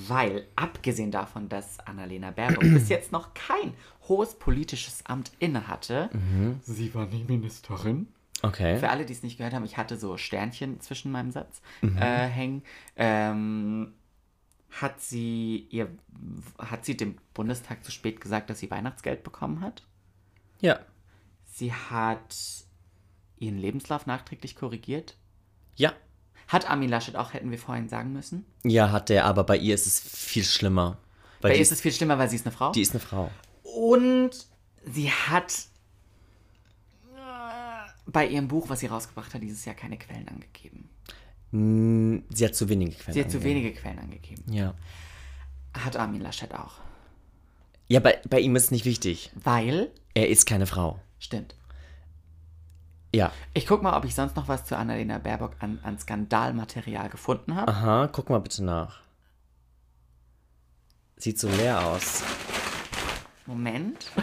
Weil, 0.07 0.47
abgesehen 0.55 1.11
davon, 1.11 1.49
dass 1.49 1.79
Annalena 1.81 2.31
Baerbock 2.31 2.61
bis 2.61 2.89
jetzt 2.89 3.11
noch 3.11 3.33
kein 3.33 3.73
hohes 4.07 4.33
politisches 4.35 5.05
Amt 5.05 5.31
innehatte, 5.39 6.09
sie 6.63 6.93
war 6.95 7.05
nie 7.05 7.25
Ministerin. 7.25 8.07
Okay. 8.41 8.77
Für 8.77 8.89
alle, 8.89 9.05
die 9.05 9.13
es 9.13 9.23
nicht 9.23 9.37
gehört 9.37 9.53
haben, 9.53 9.65
ich 9.65 9.77
hatte 9.77 9.97
so 9.97 10.17
Sternchen 10.17 10.79
zwischen 10.81 11.11
meinem 11.11 11.31
Satz 11.31 11.61
äh, 11.81 12.27
hängen. 12.27 12.63
Ähm, 12.95 13.93
hat 14.69 14.99
sie 15.01 15.67
ihr, 15.69 15.87
hat 16.57 16.83
sie 16.83 16.97
dem 16.97 17.17
Bundestag 17.33 17.83
zu 17.85 17.91
spät 17.91 18.19
gesagt, 18.19 18.49
dass 18.49 18.59
sie 18.59 18.71
Weihnachtsgeld 18.71 19.23
bekommen 19.23 19.61
hat? 19.61 19.83
Ja. 20.59 20.79
Sie 21.45 21.71
hat 21.71 22.35
ihren 23.37 23.57
Lebenslauf 23.57 24.07
nachträglich 24.07 24.55
korrigiert. 24.55 25.15
Ja. 25.75 25.93
Hat 26.53 26.69
Armin 26.69 26.87
Laschet 26.89 27.15
auch, 27.17 27.33
hätten 27.33 27.51
wir 27.51 27.57
vorhin 27.59 27.89
sagen 27.89 28.13
müssen. 28.13 28.45
Ja, 28.63 28.91
hat 28.91 29.09
der, 29.09 29.25
aber 29.25 29.43
bei 29.43 29.57
ihr 29.57 29.75
ist 29.75 29.87
es 29.87 29.99
viel 29.99 30.43
schlimmer. 30.45 30.97
Bei 31.41 31.49
die, 31.49 31.55
ihr 31.55 31.61
ist 31.61 31.71
es 31.73 31.81
viel 31.81 31.91
schlimmer, 31.91 32.17
weil 32.17 32.29
sie 32.29 32.35
ist 32.37 32.45
eine 32.45 32.55
Frau. 32.55 32.71
die 32.71 32.81
ist 32.81 32.91
eine 32.91 32.99
Frau. 33.01 33.29
Und 33.63 34.31
sie 34.85 35.09
hat 35.11 35.51
bei 38.05 38.27
ihrem 38.27 38.47
Buch, 38.47 38.69
was 38.69 38.81
sie 38.81 38.87
rausgebracht 38.87 39.33
hat, 39.33 39.41
dieses 39.41 39.65
Jahr 39.65 39.75
keine 39.75 39.97
Quellen 39.97 40.27
angegeben. 40.27 40.89
Hm, 41.51 42.23
Sie 42.29 42.45
hat 42.45 42.55
zu 42.55 42.67
wenige 42.69 42.91
Quellen. 42.95 43.13
Sie 43.13 43.19
hat 43.21 43.31
zu 43.31 43.37
angegeben. 43.37 43.59
wenige 43.63 43.79
Quellen 43.79 43.99
angegeben. 43.99 44.43
Ja. 44.51 44.73
Hat 45.73 45.95
Armin 45.95 46.21
Laschet 46.21 46.53
auch. 46.53 46.73
Ja, 47.87 47.99
bei, 47.99 48.19
bei 48.29 48.39
ihm 48.39 48.55
ist 48.55 48.65
es 48.65 48.71
nicht 48.71 48.85
wichtig. 48.85 49.31
Weil, 49.35 49.91
Er 50.13 50.29
ist 50.29 50.45
keine 50.45 50.65
Frau. 50.67 50.99
stimmt. 51.19 51.55
Ja. 53.15 53.31
Ich 53.53 53.67
guck 53.67 53.83
mal, 53.83 53.95
ob 53.95 54.05
ich 54.05 54.15
sonst 54.15 54.35
noch 54.35 54.47
was 54.47 54.65
zu 54.65 54.75
Annalena 54.75 55.19
Baerbock 55.19 55.55
an, 55.59 55.79
an 55.83 55.99
Skandalmaterial 55.99 57.09
gefunden 57.09 57.55
habe. 57.55 57.71
Aha, 57.71 58.09
guck 58.11 58.29
mal 58.29 58.39
bitte 58.39 58.63
nach. 58.63 59.01
Sieht 61.17 61.39
so 61.39 61.47
leer 61.47 61.85
aus. 61.85 62.23
Moment. 63.45 64.11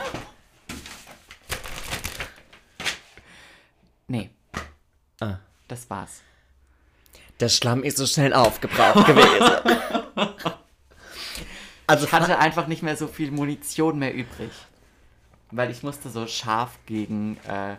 Nee. 4.11 4.28
Ah. 5.20 5.36
Das 5.68 5.88
war's. 5.88 6.22
Der 7.38 7.49
Schlamm 7.49 7.84
ist 7.84 7.97
so 7.97 8.07
schnell 8.07 8.34
aufgebraucht 8.34 9.07
gewesen. 9.07 10.24
also 11.86 12.07
Ich 12.07 12.12
hatte 12.12 12.36
einfach 12.41 12.66
nicht 12.66 12.82
mehr 12.82 12.97
so 12.97 13.07
viel 13.07 13.30
Munition 13.30 14.01
mehr 14.01 14.12
übrig. 14.12 14.51
Weil 15.53 15.70
ich 15.70 15.84
musste 15.84 16.11
so 16.11 16.26
scharf 16.26 16.76
gegen, 16.86 17.36
äh, 17.47 17.76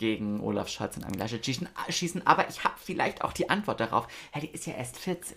gegen 0.00 0.40
Olaf 0.40 0.68
Scholz 0.68 0.96
und 0.96 1.04
Armin 1.04 1.20
Laschet 1.20 1.44
schießen, 1.44 1.68
schießen. 1.88 2.26
Aber 2.26 2.48
ich 2.48 2.64
habe 2.64 2.74
vielleicht 2.82 3.22
auch 3.22 3.32
die 3.32 3.48
Antwort 3.48 3.78
darauf. 3.78 4.08
Ja, 4.34 4.40
die 4.40 4.48
ist 4.48 4.66
ja 4.66 4.72
erst 4.74 4.98
40. 4.98 5.36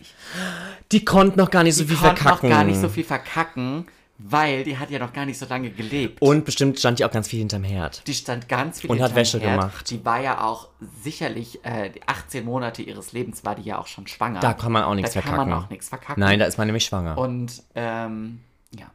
die 0.91 1.05
konnte 1.05 1.37
noch 1.37 1.51
gar 1.51 1.63
nicht 1.63 1.75
so 1.75 1.83
Die 1.83 1.89
viel 1.89 1.97
konnte 1.97 2.21
verkacken. 2.23 2.49
noch 2.49 2.55
gar 2.55 2.63
nicht 2.63 2.79
so 2.79 2.89
viel 2.89 3.03
verkacken, 3.03 3.85
weil 4.17 4.63
die 4.63 4.77
hat 4.77 4.89
ja 4.89 4.99
noch 4.99 5.11
gar 5.11 5.25
nicht 5.25 5.37
so 5.37 5.45
lange 5.45 5.69
gelebt. 5.69 6.21
Und 6.21 6.45
bestimmt 6.45 6.79
stand 6.79 6.99
die 6.99 7.05
auch 7.05 7.11
ganz 7.11 7.27
viel 7.27 7.39
hinterm 7.39 7.63
Herd. 7.65 8.07
Die 8.07 8.13
stand 8.13 8.47
ganz 8.47 8.79
viel 8.81 8.89
Und 8.89 8.97
hat 9.01 9.07
hinterm 9.09 9.21
Wäsche 9.21 9.39
Herd. 9.41 9.59
gemacht. 9.59 9.89
Die 9.89 10.05
war 10.05 10.21
ja 10.21 10.41
auch 10.45 10.69
sicherlich, 11.03 11.63
äh, 11.65 11.89
die 11.89 12.07
18 12.07 12.45
Monate 12.45 12.81
ihres 12.83 13.11
Lebens 13.11 13.43
war 13.43 13.55
die 13.55 13.63
ja 13.63 13.77
auch 13.79 13.87
schon 13.87 14.07
schwanger. 14.07 14.39
Da 14.39 14.53
kann 14.53 14.71
man 14.71 14.83
auch 14.83 14.95
nichts 14.95 15.13
da 15.13 15.19
kann 15.21 15.29
verkacken. 15.31 15.49
man 15.51 15.63
auch 15.65 15.69
nichts 15.69 15.89
verkacken. 15.89 16.19
Nein, 16.21 16.39
da 16.39 16.45
ist 16.45 16.57
man 16.57 16.67
nämlich 16.67 16.85
schwanger. 16.85 17.17
Und, 17.17 17.61
ähm, 17.75 18.39
ja, 18.79 18.89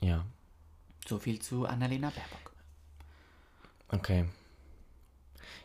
ja, 0.00 0.24
so 1.06 1.18
viel 1.18 1.38
zu 1.40 1.64
Annalena 1.66 2.10
Baerbock. 2.10 2.52
okay. 3.92 4.24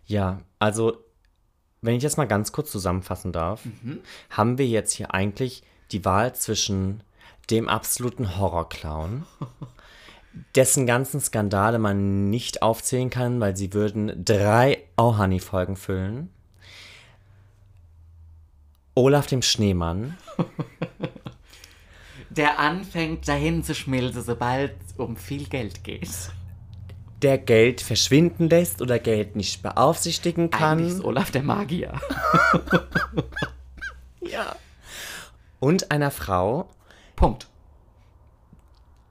Ja, 0.08 0.40
also, 0.60 0.98
wenn 1.82 1.96
ich 1.96 2.04
jetzt 2.04 2.18
mal 2.18 2.28
ganz 2.28 2.52
kurz 2.52 2.72
zusammenfassen 2.72 3.32
darf, 3.32 3.64
Mhm. 3.66 4.00
haben 4.30 4.58
wir 4.58 4.68
jetzt 4.68 4.94
hier 4.94 5.14
eigentlich 5.14 5.64
die 5.92 6.04
Wahl 6.06 6.34
zwischen 6.36 7.02
dem 7.50 7.70
absoluten 7.70 8.38
Horrorclown, 8.38 9.26
dessen 10.56 10.86
ganzen 10.86 11.20
Skandale 11.22 11.80
man 11.80 12.30
nicht 12.30 12.62
aufzählen 12.62 13.10
kann, 13.10 13.40
weil 13.40 13.56
sie 13.56 13.74
würden 13.74 14.24
drei 14.26 14.84
Auhani-Folgen 14.96 15.76
füllen. 15.76 16.30
Olaf 18.96 19.28
dem 19.28 19.42
Schneemann. 19.42 20.18
Der 22.30 22.60
anfängt 22.60 23.28
dahin 23.28 23.64
zu 23.64 23.74
schmilzen, 23.74 24.24
sobald 24.24 24.72
es 24.86 24.94
um 24.98 25.16
viel 25.16 25.46
Geld 25.48 25.84
geht. 25.84 26.10
Der 27.22 27.38
Geld 27.38 27.82
verschwinden 27.82 28.50
lässt 28.50 28.82
oder 28.82 29.00
Geld 29.00 29.36
nicht 29.36 29.64
beaufsichtigen 29.64 30.52
Eigentlich 30.54 30.90
ist 30.90 30.98
kann. 30.98 31.06
Olaf 31.06 31.32
der 31.32 31.44
Magier. 31.44 31.94
Ja. 34.22 34.56
Und 35.60 35.90
einer 35.92 36.12
Frau, 36.12 36.70
Punkt. 37.16 37.48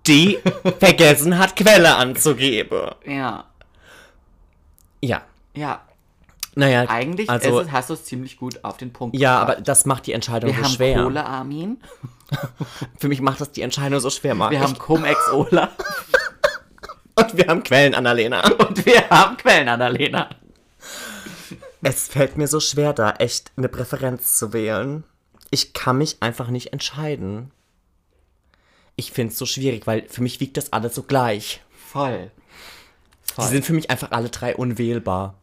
die 0.07 0.39
vergessen 0.79 1.39
hat, 1.39 1.57
Quelle 1.57 1.97
anzugeben. 1.97 2.91
Ja. 3.07 3.45
Ja. 5.01 5.23
Ja, 5.55 5.81
Naja, 6.55 6.85
eigentlich 6.89 7.31
also, 7.31 7.61
es, 7.61 7.71
hast 7.73 7.89
du 7.89 7.95
es 7.95 8.05
ziemlich 8.05 8.37
gut 8.37 8.63
auf 8.63 8.77
den 8.77 8.93
Punkt 8.93 9.17
ja, 9.17 9.41
gebracht. 9.41 9.57
aber 9.57 9.63
das 9.63 9.87
macht 9.87 10.07
die 10.07 10.13
Entscheidung 10.13 10.51
wir 10.51 10.57
so 10.59 10.65
haben 10.65 10.73
schwer. 10.75 11.03
Kohle 11.03 11.25
Armin, 11.25 11.79
Für 12.99 13.09
mich 13.09 13.21
macht 13.23 13.41
das 13.41 13.53
die 13.53 13.63
Entscheidung 13.63 14.01
so 14.01 14.11
schwer, 14.11 14.35
Marc. 14.35 14.51
wir 14.51 14.61
haben 14.61 14.77
Cum-Ex 14.77 15.31
Olaf 15.33 15.71
Und 17.19 17.37
wir 17.37 17.47
haben 17.47 17.63
Quellen, 17.63 17.95
Annalena. 17.95 18.47
und 18.53 18.85
wir 18.85 19.09
haben 19.09 19.37
Quellen 19.37 19.69
Annalena. 19.69 20.29
Es 21.83 22.09
fällt 22.09 22.37
mir 22.37 22.47
so 22.49 22.61
schwer, 22.61 22.93
da 22.93 23.13
echt 23.13 23.53
eine 23.57 23.69
Präferenz 23.69 24.39
zu 24.39 24.53
wählen. 24.53 25.05
Ich 25.51 25.73
kann 25.73 25.99
mich 25.99 26.19
einfach 26.21 26.49
nicht 26.49 26.73
entscheiden. 26.73 27.51
Ich 28.97 29.13
finde 29.13 29.33
es 29.33 29.39
so 29.39 29.47
schwierig, 29.47 29.87
weil 29.87 30.09
für 30.09 30.23
mich 30.23 30.41
wiegt 30.41 30.57
das 30.57 30.73
alles 30.73 30.95
so 30.95 31.03
gleich. 31.03 31.63
Voll. 31.87 32.31
Die 33.39 33.43
sind 33.45 33.65
für 33.65 33.73
mich 33.75 33.91
einfach 33.91 34.11
alle 34.13 34.31
drei 34.31 34.57
unwählbar. 34.57 35.35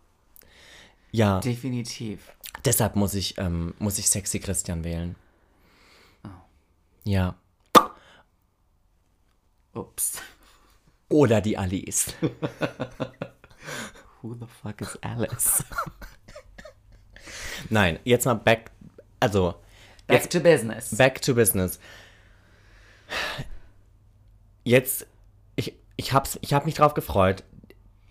Ja, 1.12 1.40
Definitiv. 1.40 2.32
deshalb 2.66 2.96
muss 2.96 3.14
ich, 3.14 3.38
ähm, 3.38 3.76
muss 3.78 4.00
ich 4.00 4.10
Sexy 4.10 4.40
Christian 4.40 4.84
wählen. 4.84 5.16
Oh. 6.24 6.30
Ja. 7.04 7.36
Ups. 9.74 10.20
Oder 11.10 11.42
die 11.42 11.58
Alice. 11.58 12.14
Who 14.22 14.36
the 14.36 14.46
fuck 14.62 14.82
is 14.82 14.98
Alice? 15.02 15.64
Nein, 17.70 18.00
jetzt 18.04 18.26
mal 18.26 18.36
back, 18.36 18.72
also 19.20 19.56
Back 20.08 20.30
to 20.30 20.40
business. 20.40 20.96
back 20.96 21.22
to 21.22 21.34
business. 21.34 21.80
Jetzt, 24.64 25.08
ich, 25.56 25.74
ich 25.98 26.14
hab's, 26.14 26.38
ich 26.42 26.54
hab 26.54 26.66
mich 26.66 26.76
drauf 26.76 26.94
gefreut, 26.94 27.44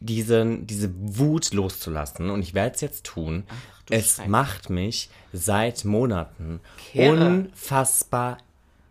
diesen, 0.00 0.66
diese 0.66 0.90
Wut 0.94 1.52
loszulassen 1.52 2.30
und 2.30 2.42
ich 2.42 2.54
werde 2.54 2.74
es 2.74 2.80
jetzt 2.80 3.04
tun. 3.04 3.44
du 3.86 3.94
es 3.94 4.16
Scheiße. 4.16 4.28
macht 4.28 4.70
mich 4.70 5.10
seit 5.32 5.84
Monaten 5.84 6.60
Kirre. 6.76 7.26
unfassbar 7.26 8.38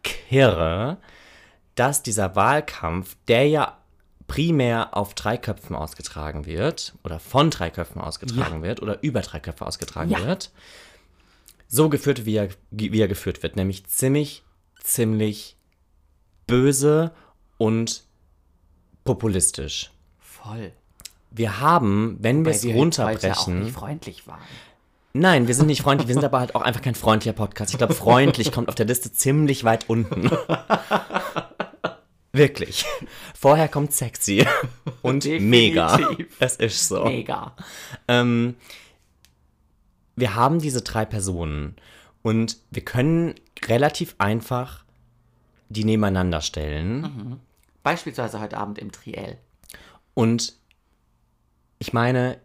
kirre, 0.03 0.97
dass 1.75 2.01
dieser 2.03 2.35
Wahlkampf, 2.35 3.15
der 3.27 3.47
ja 3.47 3.77
primär 4.31 4.95
auf 4.95 5.13
drei 5.13 5.35
Köpfen 5.35 5.75
ausgetragen 5.75 6.45
wird 6.45 6.93
oder 7.03 7.19
von 7.19 7.49
drei 7.49 7.69
Köpfen 7.69 7.99
ausgetragen 7.99 8.63
wird 8.63 8.81
oder 8.81 9.03
über 9.03 9.19
drei 9.19 9.41
Köpfe 9.41 9.65
ausgetragen 9.65 10.09
Ja. 10.11 10.25
wird, 10.25 10.51
so 11.67 11.89
geführt, 11.89 12.25
wie 12.25 12.37
er, 12.37 12.47
wie 12.69 13.01
er 13.01 13.09
geführt 13.09 13.43
wird, 13.43 13.57
nämlich 13.57 13.85
ziemlich, 13.87 14.43
ziemlich 14.81 15.57
böse 16.47 17.11
und 17.57 18.03
populistisch. 19.03 19.91
Voll. 20.17 20.71
Wir 21.29 21.59
haben, 21.59 22.15
wenn 22.21 22.45
wir 22.45 22.53
es 22.53 22.63
wir 22.63 22.69
heute 22.69 22.77
auch 22.77 22.81
runterbrechen, 23.09 23.63
nicht 23.63 23.73
freundlich 23.73 24.27
waren. 24.27 24.39
Nein, 25.11 25.49
wir 25.49 25.55
sind 25.55 25.67
nicht 25.67 25.81
freundlich, 25.81 26.07
wir 26.07 26.15
sind 26.15 26.23
aber 26.23 26.39
halt 26.39 26.55
auch 26.55 26.61
einfach 26.61 26.81
kein 26.81 26.95
freundlicher 26.95 27.33
Podcast. 27.33 27.71
Ich 27.71 27.77
glaube, 27.77 27.95
freundlich 27.95 28.53
kommt 28.53 28.69
auf 28.69 28.75
der 28.75 28.85
Liste 28.85 29.11
ziemlich 29.11 29.65
weit 29.65 29.89
unten. 29.89 30.29
Wirklich. 32.33 32.85
Vorher 33.35 33.67
kommt 33.67 33.93
sexy 33.93 34.45
und 35.01 35.25
Definitiv. 35.25 35.49
mega. 35.49 35.99
Es 36.39 36.55
ist 36.55 36.87
so. 36.87 37.03
Mega. 37.05 37.55
Ähm, 38.07 38.55
wir 40.15 40.35
haben 40.35 40.59
diese 40.59 40.81
drei 40.81 41.05
Personen 41.05 41.75
und 42.21 42.57
wir 42.69 42.85
können 42.85 43.35
relativ 43.65 44.15
einfach 44.17 44.85
die 45.69 45.83
nebeneinander 45.83 46.41
stellen. 46.41 47.39
Beispielsweise 47.83 48.39
heute 48.39 48.57
Abend 48.57 48.77
im 48.79 48.91
Triell. 48.91 49.37
Und 50.13 50.55
ich 51.79 51.93
meine, 51.93 52.39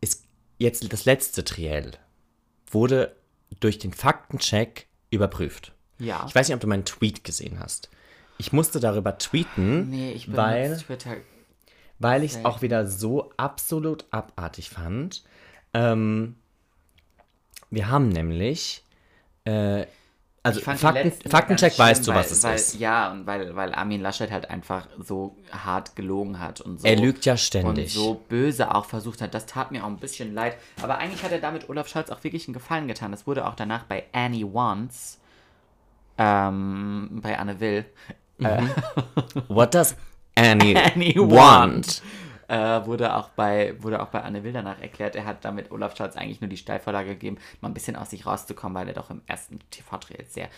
ist 0.00 0.24
jetzt 0.58 0.92
das 0.92 1.04
letzte 1.04 1.44
Triell 1.44 1.92
wurde 2.70 3.16
durch 3.60 3.78
den 3.78 3.92
Faktencheck 3.92 4.86
überprüft. 5.10 5.72
Ja. 5.98 6.26
Ich 6.28 6.34
weiß 6.34 6.48
nicht, 6.48 6.54
ob 6.54 6.60
du 6.60 6.66
meinen 6.66 6.84
Tweet 6.84 7.24
gesehen 7.24 7.58
hast. 7.60 7.90
Ich 8.38 8.52
musste 8.52 8.80
darüber 8.80 9.18
tweeten, 9.18 9.90
Nee, 9.90 10.12
ich 10.12 10.34
weil, 10.34 10.76
Twitter. 10.78 11.16
weil 11.98 12.22
ich 12.22 12.32
es 12.36 12.44
auch 12.44 12.62
wieder 12.62 12.86
so 12.86 13.32
absolut 13.36 14.04
abartig 14.10 14.70
fand. 14.70 15.24
Ähm, 15.74 16.36
wir 17.70 17.88
haben 17.90 18.08
nämlich, 18.08 18.84
äh, 19.44 19.86
also 20.42 20.60
Fakten, 20.60 21.10
Faktencheck 21.28 21.76
weißt 21.76 22.02
du, 22.06 22.12
schlimm, 22.12 22.16
was 22.18 22.26
weil, 22.30 22.32
es 22.32 22.44
weil, 22.44 22.54
ist. 22.54 22.74
Ja, 22.78 23.10
und 23.10 23.26
weil, 23.26 23.56
weil 23.56 23.74
Armin 23.74 24.00
Laschet 24.00 24.30
halt 24.30 24.48
einfach 24.48 24.86
so 24.96 25.36
hart 25.50 25.96
gelogen 25.96 26.38
hat 26.38 26.60
und 26.60 26.80
so. 26.80 26.86
Er 26.86 26.94
lügt 26.94 27.24
ja 27.24 27.32
Und 27.32 27.38
ständig. 27.38 27.92
so 27.92 28.22
böse 28.28 28.72
auch 28.72 28.84
versucht 28.84 29.20
hat. 29.22 29.34
Das 29.34 29.46
tat 29.46 29.72
mir 29.72 29.82
auch 29.82 29.88
ein 29.88 29.96
bisschen 29.96 30.34
leid. 30.34 30.56
Aber 30.80 30.98
eigentlich 30.98 31.24
hat 31.24 31.32
er 31.32 31.40
damit 31.40 31.68
Olaf 31.68 31.88
Scholz 31.88 32.10
auch 32.10 32.22
wirklich 32.22 32.46
einen 32.46 32.54
Gefallen 32.54 32.86
getan. 32.86 33.10
Das 33.10 33.26
wurde 33.26 33.44
auch 33.44 33.56
danach 33.56 33.82
bei 33.86 34.04
Annie 34.12 34.44
Wants, 34.54 35.18
ähm, 36.16 37.18
bei 37.22 37.36
Anne 37.40 37.58
Will, 37.58 37.84
What 39.48 39.74
does 39.74 39.96
Annie, 40.34 40.76
Annie 40.94 41.16
want? 41.16 41.30
want? 41.30 42.02
äh, 42.48 42.86
wurde, 42.86 43.14
auch 43.16 43.30
bei, 43.30 43.74
wurde 43.82 44.02
auch 44.02 44.08
bei 44.08 44.22
Anne 44.22 44.44
Will 44.44 44.52
danach 44.52 44.80
erklärt, 44.80 45.16
er 45.16 45.24
hat 45.24 45.44
damit 45.44 45.70
Olaf 45.70 45.96
Scholz 45.96 46.16
eigentlich 46.16 46.40
nur 46.40 46.50
die 46.50 46.56
Steilvorlage 46.56 47.10
gegeben, 47.10 47.38
mal 47.60 47.68
ein 47.68 47.74
bisschen 47.74 47.96
aus 47.96 48.10
sich 48.10 48.26
rauszukommen, 48.26 48.76
weil 48.76 48.88
er 48.88 48.94
doch 48.94 49.10
im 49.10 49.22
ersten 49.26 49.58
TV-Dreh 49.70 50.24
sehr 50.28 50.48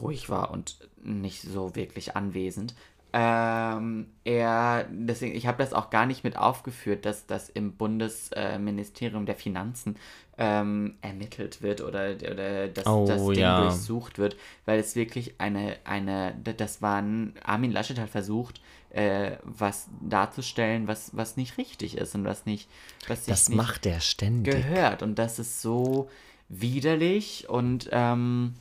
ruhig 0.00 0.28
war 0.28 0.50
und 0.50 0.78
nicht 1.02 1.42
so 1.42 1.76
wirklich 1.76 2.16
anwesend. 2.16 2.74
Ähm, 3.16 4.08
er, 4.24 4.86
deswegen, 4.90 5.36
ich 5.36 5.46
habe 5.46 5.62
das 5.62 5.72
auch 5.72 5.88
gar 5.90 6.04
nicht 6.04 6.24
mit 6.24 6.36
aufgeführt, 6.36 7.06
dass 7.06 7.26
das 7.26 7.48
im 7.48 7.76
Bundesministerium 7.76 9.24
der 9.24 9.36
Finanzen 9.36 9.94
ähm, 10.36 10.96
ermittelt 11.00 11.62
wird 11.62 11.80
oder, 11.80 12.16
oder 12.16 12.66
dass 12.66 12.86
Oh, 12.86 13.06
das 13.06 13.24
Ding 13.24 13.38
ja. 13.38 13.60
durchsucht 13.60 14.18
wird, 14.18 14.36
weil 14.64 14.80
es 14.80 14.96
wirklich 14.96 15.34
eine, 15.38 15.76
eine, 15.84 16.34
das 16.56 16.82
war 16.82 17.00
ein, 17.00 17.34
Armin 17.44 17.70
Laschet 17.70 18.00
hat 18.00 18.10
versucht, 18.10 18.60
äh, 18.90 19.36
was 19.44 19.88
darzustellen, 20.00 20.88
was, 20.88 21.16
was 21.16 21.36
nicht 21.36 21.56
richtig 21.56 21.96
ist 21.96 22.16
und 22.16 22.24
was 22.24 22.46
nicht, 22.46 22.68
was 23.06 23.26
sich 23.26 23.32
Das 23.32 23.48
nicht 23.48 23.56
macht 23.56 23.86
er 23.86 24.00
ständig. 24.00 24.54
gehört. 24.56 25.04
Und 25.04 25.20
das 25.20 25.38
ist 25.38 25.62
so 25.62 26.10
widerlich 26.48 27.48
und 27.48 27.88
ähm, 27.92 28.54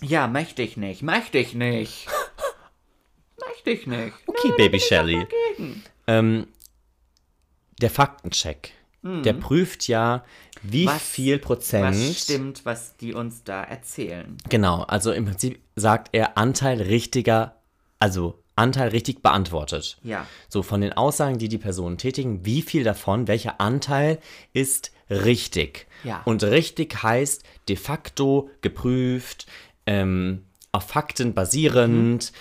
ja, 0.00 0.28
möchte 0.28 0.62
ich 0.62 0.78
nicht, 0.78 1.02
möchte 1.02 1.36
ich 1.36 1.52
nicht. 1.54 2.06
möchte 3.48 3.70
ich 3.70 3.86
nicht. 3.86 4.12
Okay, 4.26 4.52
Baby 4.56 4.80
Shelly. 4.80 5.26
Ähm, 6.06 6.46
der 7.80 7.90
Faktencheck, 7.90 8.72
der 9.02 9.34
prüft 9.34 9.86
ja, 9.88 10.24
wie 10.62 10.84
Mhm. 10.84 10.88
Was- 10.88 11.02
viel 11.02 11.38
Prozent. 11.38 11.84
Was 11.96 12.22
stimmt, 12.22 12.64
was 12.64 12.96
die 12.96 13.12
uns 13.14 13.44
da 13.44 13.62
erzählen. 13.62 14.36
Genau, 14.48 14.82
also 14.82 15.12
im 15.12 15.26
Prinzip 15.26 15.60
sagt 15.76 16.08
er 16.12 16.36
Anteil 16.38 16.80
richtiger, 16.82 17.56
also 18.00 18.42
Anteil 18.56 18.88
richtig 18.88 19.22
beantwortet. 19.22 19.98
Ja. 20.02 20.26
So 20.48 20.62
von 20.62 20.80
den 20.80 20.92
Aussagen, 20.94 21.38
die 21.38 21.48
die 21.48 21.58
Personen 21.58 21.98
tätigen, 21.98 22.44
wie 22.46 22.62
viel 22.62 22.82
davon, 22.84 23.28
welcher 23.28 23.60
Anteil 23.60 24.18
ist 24.54 24.92
richtig. 25.10 25.86
Ja. 26.02 26.22
Und 26.24 26.42
richtig 26.42 27.02
heißt 27.02 27.44
de 27.68 27.76
facto 27.76 28.50
geprüft, 28.62 29.46
ähm, 29.86 30.46
auf 30.72 30.84
Fakten 30.88 31.32
basierend, 31.34 32.32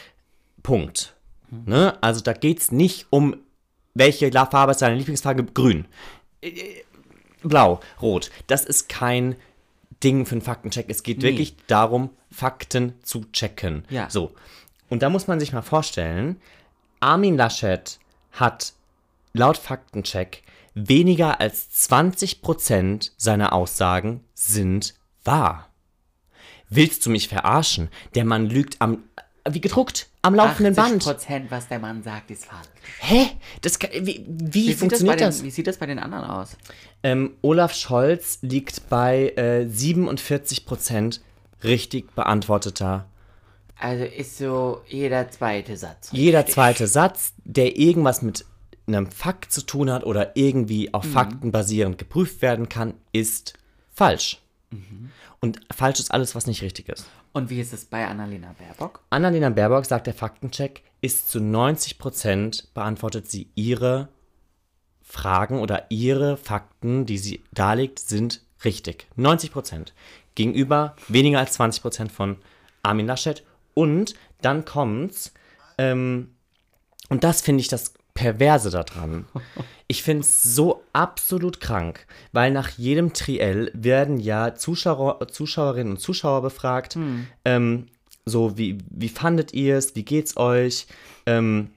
Punkt. 0.66 1.16
Ne? 1.52 1.96
Also 2.02 2.22
da 2.22 2.34
geht 2.34 2.60
es 2.60 2.72
nicht 2.72 3.06
um, 3.12 3.36
welche 3.94 4.32
Farbe 4.32 4.72
ist 4.72 4.82
deine 4.82 4.96
Lieblingsfarbe? 4.96 5.44
Grün. 5.44 5.86
Äh, 6.42 6.50
äh, 6.50 6.84
Blau, 7.44 7.80
rot. 8.02 8.32
Das 8.48 8.66
ist 8.66 8.90
kein 8.90 9.36
Ding 10.04 10.26
für 10.26 10.34
einen 10.34 10.42
Faktencheck. 10.42 10.88
Es 10.90 11.04
geht 11.04 11.20
Nee. 11.20 11.24
wirklich 11.26 11.56
darum, 11.68 12.10
Fakten 12.32 12.94
zu 13.04 13.26
checken. 13.32 13.86
Ja. 13.92 14.10
So. 14.10 14.34
Und 14.90 15.04
da 15.04 15.10
muss 15.10 15.28
man 15.28 15.40
sich 15.40 15.54
mal 15.54 15.62
vorstellen, 15.62 16.42
Armin 17.00 17.38
Laschet 17.38 18.00
hat 18.32 18.74
laut 19.34 19.58
Faktencheck 19.58 20.42
weniger 20.74 21.40
als 21.40 21.70
20% 21.90 23.12
seiner 23.18 23.54
Aussagen 23.54 24.24
sind 24.34 24.96
wahr. 25.24 25.70
Willst 26.70 27.06
du 27.06 27.12
mich 27.12 27.28
verarschen? 27.28 27.90
Der 28.16 28.26
Mann 28.26 28.48
lügt 28.50 28.82
am, 28.82 29.04
wie 29.48 29.62
gedruckt, 29.62 30.10
am 30.26 30.36
laufenden 30.36 30.76
Band. 30.76 31.04
Prozent, 31.04 31.52
was 31.52 31.68
der 31.68 31.80
Mann 31.80 32.04
sagt, 32.04 32.32
ist 32.32 32.46
falsch. 32.46 32.68
Hä? 33.00 33.28
Das, 33.62 33.80
kann- 33.80 33.92
wie 33.94 34.26
wie, 34.28 34.54
Wie 34.54 34.62
sieht, 34.62 34.70
das 34.72 34.76
bei 34.76 34.80
funktioniert 34.80 35.20
den, 35.20 35.26
das? 35.28 35.44
wie 35.44 35.52
sieht 35.52 35.68
das 35.68 35.78
bei 35.78 35.86
den 35.86 36.00
anderen 36.00 36.26
aus? 36.26 36.58
Ähm, 37.04 37.36
Olaf 37.42 37.74
Scholz 37.74 38.40
liegt 38.42 38.90
bei 38.90 39.34
äh, 39.36 39.66
47% 39.70 41.20
richtig 41.64 42.14
beantworteter. 42.16 43.06
Also 43.78 44.06
ist 44.06 44.38
so 44.38 44.82
jeder 44.88 45.30
zweite 45.30 45.76
Satz. 45.78 46.10
Jeder 46.12 46.40
richtig. 46.40 46.54
zweite 46.56 46.88
Satz, 46.88 47.34
der 47.44 47.78
irgendwas 47.78 48.22
mit 48.22 48.46
einem 48.88 49.10
Fakt 49.12 49.52
zu 49.52 49.62
tun 49.66 49.92
hat 49.92 50.04
oder 50.06 50.36
irgendwie 50.38 50.94
auf 50.94 51.06
Fakten 51.06 51.52
basierend 51.52 51.98
geprüft 51.98 52.42
werden 52.42 52.70
kann, 52.70 52.94
ist 53.12 53.54
falsch. 53.92 54.38
Und 55.42 55.60
falsch 55.76 56.00
ist 56.00 56.12
alles, 56.12 56.36
was 56.36 56.48
nicht 56.48 56.62
richtig 56.62 56.90
ist. 56.90 57.06
Und 57.36 57.50
wie 57.50 57.60
ist 57.60 57.74
es 57.74 57.84
bei 57.84 58.08
Annalena 58.08 58.56
Baerbock? 58.58 59.02
Annalena 59.10 59.50
Baerbock 59.50 59.86
sagt, 59.86 60.08
der 60.08 60.14
Faktencheck 60.14 60.84
ist 61.02 61.30
zu 61.30 61.40
90% 61.40 62.68
beantwortet 62.74 63.30
sie 63.30 63.50
ihre 63.56 64.08
Fragen 65.02 65.60
oder 65.60 65.86
ihre 65.90 66.38
Fakten, 66.38 67.06
die 67.06 67.18
sie 67.18 67.44
darlegt, 67.52 68.00
sind 68.00 68.42
richtig. 68.64 69.08
90%. 69.18 69.88
Gegenüber 70.36 70.96
weniger 71.10 71.40
als 71.40 71.60
20% 71.60 72.08
von 72.10 72.38
Armin 72.84 73.06
Laschet. 73.06 73.44
Und 73.74 74.14
dann 74.42 74.64
kommt's, 74.64 75.34
ähm, 75.78 76.36
und 77.10 77.26
das 77.26 77.42
finde 77.42 77.60
ich 77.60 77.68
das 77.68 77.96
Perverse 78.16 78.72
daran. 78.72 79.26
Ich 79.88 80.02
finde 80.02 80.22
es 80.22 80.42
so 80.42 80.82
absolut 80.94 81.60
krank, 81.60 82.08
weil 82.32 82.52
nach 82.52 82.70
jedem 82.70 83.14
Triell 83.14 83.70
werden 83.76 84.20
ja 84.20 84.56
Zuschauer, 84.56 85.28
Zuschauerinnen 85.28 85.94
und 85.94 86.00
Zuschauer 86.00 86.42
befragt. 86.42 86.98
Ähm, 87.44 87.86
so, 88.26 88.58
wie, 88.58 88.80
wie 88.90 89.10
fandet 89.10 89.54
ihr 89.54 89.78
es? 89.78 89.96
Wie 89.96 90.04
geht's 90.04 90.38
euch? 90.38 90.88
Ähm, 91.28 91.70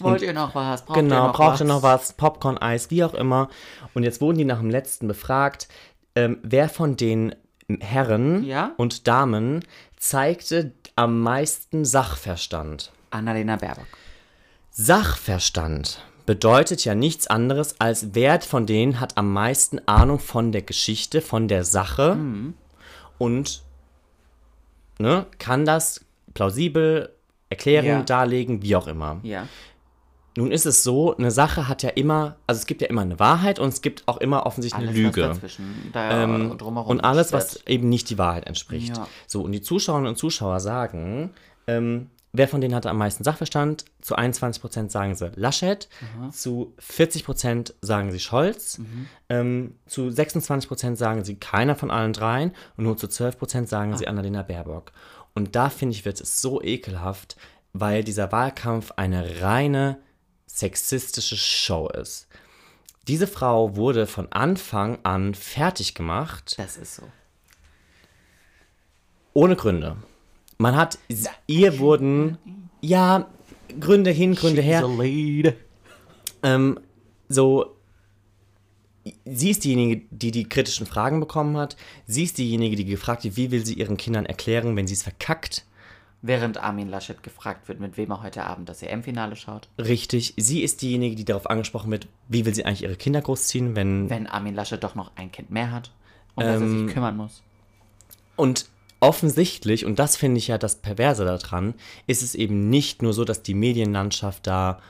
Wollt 0.00 0.22
ihr 0.22 0.32
noch 0.32 0.54
was? 0.54 0.84
Braucht 0.86 0.96
ihr 0.96 1.02
genau, 1.02 1.26
noch 1.26 1.34
braucht 1.34 1.52
was? 1.54 1.60
ihr 1.60 1.66
noch 1.66 1.82
was? 1.82 2.12
Popcorn, 2.14 2.56
Eis, 2.58 2.90
wie 2.90 3.04
auch 3.04 3.12
immer. 3.14 3.50
Und 3.94 4.04
jetzt 4.04 4.20
wurden 4.22 4.38
die 4.38 4.44
nach 4.46 4.60
dem 4.60 4.70
letzten 4.70 5.06
befragt, 5.06 5.68
ähm, 6.14 6.38
wer 6.42 6.68
von 6.68 6.96
den 6.96 7.34
Herren 7.80 8.44
Ja? 8.44 8.72
und 8.78 9.06
Damen 9.06 9.64
zeigte 9.98 10.72
am 10.96 11.20
meisten 11.20 11.84
Sachverstand. 11.84 12.90
Annalena 13.10 13.56
Baerbock. 13.56 13.86
Sachverstand 14.72 16.02
bedeutet 16.24 16.84
ja 16.84 16.94
nichts 16.94 17.26
anderes 17.26 17.78
als 17.78 18.14
wer 18.14 18.40
von 18.40 18.64
denen 18.66 19.00
hat 19.00 19.18
am 19.18 19.30
meisten 19.32 19.80
Ahnung 19.86 20.18
von 20.18 20.50
der 20.50 20.62
Geschichte, 20.62 21.20
von 21.20 21.46
der 21.46 21.64
Sache 21.64 22.16
und 23.18 23.62
ne, 24.98 25.26
kann 25.38 25.66
das 25.66 26.04
plausibel 26.32 27.10
erklären, 27.50 27.84
Ja. 27.84 28.02
darlegen, 28.02 28.62
wie 28.62 28.74
auch 28.74 28.86
immer. 28.86 29.20
Ja. 29.22 29.46
Nun 30.38 30.50
ist 30.50 30.64
es 30.64 30.82
so, 30.82 31.14
eine 31.14 31.30
Sache 31.30 31.68
hat 31.68 31.82
ja 31.82 31.90
immer, 31.90 32.36
also 32.46 32.58
es 32.58 32.64
gibt 32.64 32.80
ja 32.80 32.88
immer 32.88 33.02
eine 33.02 33.18
Wahrheit 33.18 33.58
und 33.58 33.68
es 33.68 33.82
gibt 33.82 34.08
auch 34.08 34.16
immer 34.16 34.46
offensichtlich 34.46 34.88
Alles 34.88 34.96
eine 34.96 35.06
Lüge. 35.06 35.40
Ähm, 35.94 36.50
und 36.86 37.00
alles, 37.02 37.34
was 37.34 37.56
eben 37.66 37.90
nicht 37.90 38.08
die 38.08 38.16
Wahrheit 38.16 38.46
entspricht. 38.46 38.96
Ja. 38.96 39.06
So, 39.26 39.42
und 39.42 39.52
die 39.52 39.60
Zuschauerinnen 39.60 40.08
und 40.08 40.16
Zuschauer 40.16 40.60
sagen, 40.60 41.34
ähm, 41.66 42.08
wer 42.32 42.48
von 42.48 42.60
denen 42.60 42.74
hatte 42.74 42.90
am 42.90 42.98
meisten 42.98 43.24
Sachverstand? 43.24 43.84
Zu 44.00 44.16
21% 44.16 44.90
sagen 44.90 45.14
sie 45.14 45.30
Laschet, 45.36 45.88
zu 46.32 46.74
40% 46.80 47.74
sagen 47.82 48.10
sie 48.10 48.20
Scholz, 48.20 48.80
ähm, 49.28 49.76
zu 49.86 50.08
26% 50.08 50.96
sagen 50.96 51.24
sie 51.24 51.36
keiner 51.36 51.74
von 51.76 51.90
allen 51.90 52.12
dreien 52.12 52.52
und 52.76 52.84
nur 52.84 52.96
zu 52.96 53.06
12% 53.06 53.66
sagen 53.66 53.96
sie 53.96 54.08
Annalena 54.08 54.42
Baerbock. 54.42 54.92
Und 55.34 55.54
da 55.56 55.68
finde 55.70 55.94
ich, 55.94 56.04
wird 56.04 56.20
es 56.20 56.40
so 56.40 56.62
ekelhaft, 56.62 57.36
weil 57.72 58.04
dieser 58.04 58.32
Wahlkampf 58.32 58.92
eine 58.96 59.40
reine 59.42 59.98
sexistische 60.46 61.36
Show 61.36 61.88
ist. 61.88 62.28
Diese 63.08 63.26
Frau 63.26 63.74
wurde 63.76 64.06
von 64.06 64.30
Anfang 64.30 64.98
an 65.02 65.34
fertig 65.34 65.94
gemacht, 65.94 66.54
Das 66.58 66.76
ist 66.76 66.96
so. 66.96 67.02
ohne 69.34 69.56
Gründe. 69.56 69.96
Man 70.62 70.76
hat, 70.76 70.96
ihr 71.48 71.80
wurden, 71.80 72.38
ja, 72.80 73.26
Gründe 73.80 74.12
hin, 74.12 74.36
Gründe 74.36 74.62
her, 74.62 74.88
ähm, 76.44 76.78
so, 77.28 77.76
sie 79.24 79.50
ist 79.50 79.64
diejenige, 79.64 80.02
die 80.12 80.30
die 80.30 80.48
kritischen 80.48 80.86
Fragen 80.86 81.18
bekommen 81.18 81.56
hat, 81.56 81.76
sie 82.06 82.22
ist 82.22 82.38
diejenige, 82.38 82.76
die 82.76 82.84
gefragt 82.84 83.24
hat, 83.24 83.36
wie 83.36 83.50
will 83.50 83.66
sie 83.66 83.74
ihren 83.74 83.96
Kindern 83.96 84.24
erklären, 84.24 84.76
wenn 84.76 84.86
sie 84.86 84.94
es 84.94 85.02
verkackt. 85.02 85.66
Während 86.24 86.58
Armin 86.58 86.88
Laschet 86.88 87.20
gefragt 87.24 87.66
wird, 87.66 87.80
mit 87.80 87.96
wem 87.96 88.12
er 88.12 88.22
heute 88.22 88.44
Abend 88.44 88.68
das 88.68 88.84
EM-Finale 88.84 89.34
schaut. 89.34 89.68
Richtig, 89.78 90.34
sie 90.36 90.62
ist 90.62 90.80
diejenige, 90.80 91.16
die 91.16 91.24
darauf 91.24 91.50
angesprochen 91.50 91.90
wird, 91.90 92.06
wie 92.28 92.46
will 92.46 92.54
sie 92.54 92.64
eigentlich 92.64 92.84
ihre 92.84 92.94
Kinder 92.94 93.20
großziehen, 93.20 93.74
wenn 93.74 94.08
Wenn 94.08 94.28
Armin 94.28 94.54
Laschet 94.54 94.84
doch 94.84 94.94
noch 94.94 95.10
ein 95.16 95.32
Kind 95.32 95.50
mehr 95.50 95.72
hat, 95.72 95.90
um 96.36 96.44
das 96.44 96.60
er 96.60 96.60
Ähm, 96.60 96.86
sich 96.86 96.94
kümmern 96.94 97.16
muss. 97.16 97.42
Und 98.36 98.66
offensichtlich, 99.02 99.84
und 99.84 99.98
das 99.98 100.16
finde 100.16 100.38
ich 100.38 100.48
ja 100.48 100.58
das 100.58 100.76
Perverse 100.76 101.24
daran, 101.24 101.74
ist 102.06 102.22
es 102.22 102.34
eben 102.34 102.70
nicht 102.70 103.02
nur 103.02 103.12
so, 103.12 103.24
dass 103.24 103.42
die 103.42 103.54
Medienlandschaft 103.54 104.46
da, 104.46 104.80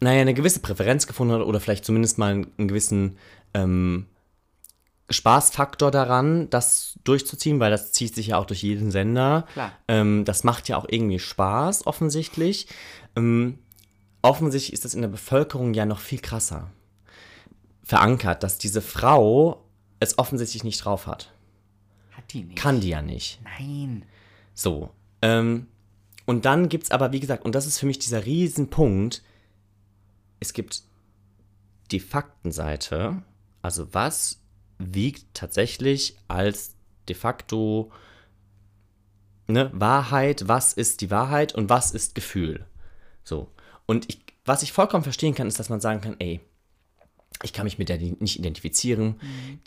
naja, 0.00 0.22
eine 0.22 0.34
gewisse 0.34 0.60
Präferenz 0.60 1.06
gefunden 1.06 1.34
hat 1.34 1.42
oder 1.42 1.60
vielleicht 1.60 1.84
zumindest 1.84 2.16
mal 2.16 2.32
einen, 2.32 2.68
gewissen 2.68 3.18
ähm, 3.52 4.06
Spaßfaktor 5.10 5.90
daran, 5.90 6.48
das 6.48 6.98
durchzuziehen, 7.04 7.60
weil 7.60 7.70
das 7.70 7.92
zieht 7.92 8.14
sich 8.14 8.28
ja 8.28 8.38
auch 8.38 8.46
durch 8.46 8.62
jeden 8.62 8.90
Sender. 8.90 9.46
Ähm, 9.88 10.24
das 10.24 10.42
macht 10.42 10.68
ja 10.68 10.78
auch 10.78 10.86
irgendwie 10.88 11.18
Spaß, 11.18 11.86
offensichtlich. 11.86 12.66
Ähm, 13.14 13.58
offensichtlich 14.22 14.72
ist 14.72 14.86
das 14.86 14.94
in 14.94 15.02
der 15.02 15.08
Bevölkerung 15.08 15.74
ja 15.74 15.84
noch 15.84 16.00
viel 16.00 16.20
krasser 16.20 16.70
verankert, 17.84 18.42
dass 18.42 18.58
diese 18.58 18.82
Frau 18.82 19.62
es 20.00 20.18
offensichtlich 20.18 20.64
nicht 20.64 20.84
drauf 20.84 21.06
hat. 21.06 21.30
Hat 22.26 22.32
die 22.32 22.42
nicht. 22.42 22.58
Kann 22.58 22.80
die 22.80 22.88
ja 22.88 23.02
nicht. 23.02 23.40
Nein. 23.44 24.04
So. 24.54 24.90
Ähm, 25.22 25.68
und 26.24 26.44
dann 26.44 26.68
gibt 26.68 26.84
es 26.84 26.90
aber, 26.90 27.12
wie 27.12 27.20
gesagt, 27.20 27.44
und 27.44 27.54
das 27.54 27.66
ist 27.66 27.78
für 27.78 27.86
mich 27.86 28.00
dieser 28.00 28.26
Riesenpunkt, 28.26 29.22
es 30.40 30.52
gibt 30.52 30.82
die 31.92 32.00
Faktenseite, 32.00 33.22
also 33.62 33.94
was 33.94 34.40
wiegt 34.78 35.34
tatsächlich 35.34 36.16
als 36.26 36.74
de 37.08 37.14
facto 37.14 37.92
ne, 39.46 39.70
Wahrheit, 39.72 40.48
was 40.48 40.72
ist 40.72 41.00
die 41.02 41.12
Wahrheit 41.12 41.54
und 41.54 41.70
was 41.70 41.92
ist 41.92 42.16
Gefühl. 42.16 42.66
So. 43.22 43.52
Und 43.86 44.08
ich, 44.08 44.20
was 44.44 44.64
ich 44.64 44.72
vollkommen 44.72 45.04
verstehen 45.04 45.34
kann, 45.34 45.46
ist, 45.46 45.60
dass 45.60 45.68
man 45.68 45.80
sagen 45.80 46.00
kann, 46.00 46.16
ey, 46.18 46.40
ich 47.42 47.52
kann 47.52 47.64
mich 47.64 47.78
mit 47.78 47.88
der 47.88 47.98
nicht 47.98 48.38
identifizieren, 48.38 49.16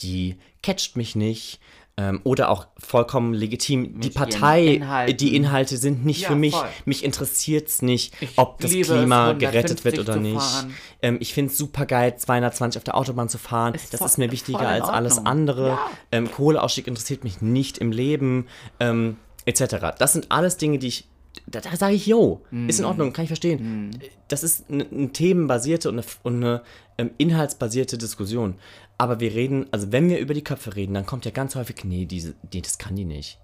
die 0.01 0.37
catcht 0.63 0.95
mich 0.97 1.15
nicht. 1.15 1.59
Ähm, 1.97 2.21
oder 2.23 2.49
auch 2.49 2.67
vollkommen 2.77 3.33
legitim, 3.33 3.99
die 3.99 4.07
ihren 4.07 4.13
Partei, 4.13 4.65
Inhalten. 4.75 5.17
die 5.17 5.35
Inhalte 5.35 5.75
sind 5.75 6.05
nicht 6.05 6.21
Ja, 6.21 6.27
für 6.29 6.35
mich. 6.35 6.53
voll. 6.55 6.65
Mich 6.85 7.03
interessiert 7.03 7.67
es 7.67 7.81
nicht, 7.81 8.13
Ich 8.21 8.37
ob 8.37 8.57
das 8.61 8.71
Klima 8.71 9.33
gerettet 9.33 9.83
150 9.83 9.83
wird 9.83 9.99
oder 9.99 10.15
nicht. 10.15 10.65
Ähm, 11.01 11.17
ich 11.19 11.33
finde 11.33 11.51
es 11.51 11.57
super 11.57 11.85
geil, 11.85 12.15
220 12.15 12.77
auf 12.79 12.85
der 12.85 12.95
Autobahn 12.95 13.27
zu 13.27 13.37
fahren. 13.37 13.73
Ist 13.73 13.91
das 13.93 13.97
voll- 13.97 14.07
ist 14.07 14.17
mir 14.17 14.31
wichtiger 14.31 14.65
als 14.65 14.87
alles 14.87 15.17
andere. 15.17 15.67
Ja. 15.71 15.79
Ähm, 16.13 16.31
Kohleausstieg 16.31 16.87
interessiert 16.87 17.25
mich 17.25 17.41
nicht 17.41 17.79
im 17.79 17.91
Leben, 17.91 18.47
ähm, 18.79 19.17
etc. 19.43 19.93
Das 19.99 20.13
sind 20.13 20.31
alles 20.31 20.55
Dinge, 20.55 20.79
die 20.79 20.87
ich. 20.87 21.08
Da, 21.45 21.61
da 21.61 21.75
sage 21.75 21.93
ich, 21.93 22.05
yo, 22.05 22.41
ist 22.67 22.79
in 22.79 22.85
Ordnung, 22.85 23.13
kann 23.13 23.23
ich 23.23 23.29
verstehen. 23.29 23.91
Das 24.27 24.43
ist 24.43 24.69
eine, 24.69 24.85
eine 24.85 25.11
themenbasierte 25.11 25.89
und 25.89 25.99
eine, 25.99 26.05
und 26.23 26.35
eine 26.37 26.61
ähm, 26.97 27.11
inhaltsbasierte 27.17 27.97
Diskussion. 27.97 28.55
Aber 28.97 29.19
wir 29.19 29.33
reden, 29.33 29.67
also 29.71 29.91
wenn 29.91 30.09
wir 30.09 30.19
über 30.19 30.33
die 30.33 30.43
Köpfe 30.43 30.75
reden, 30.75 30.93
dann 30.93 31.05
kommt 31.05 31.25
ja 31.25 31.31
ganz 31.31 31.55
häufig, 31.55 31.83
nee, 31.85 32.05
diese, 32.05 32.35
nee, 32.53 32.61
das 32.61 32.77
kann 32.77 32.95
die 32.95 33.05
nicht. 33.05 33.39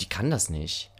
Die 0.00 0.06
kann 0.08 0.30
das 0.30 0.48
nicht. 0.48 0.90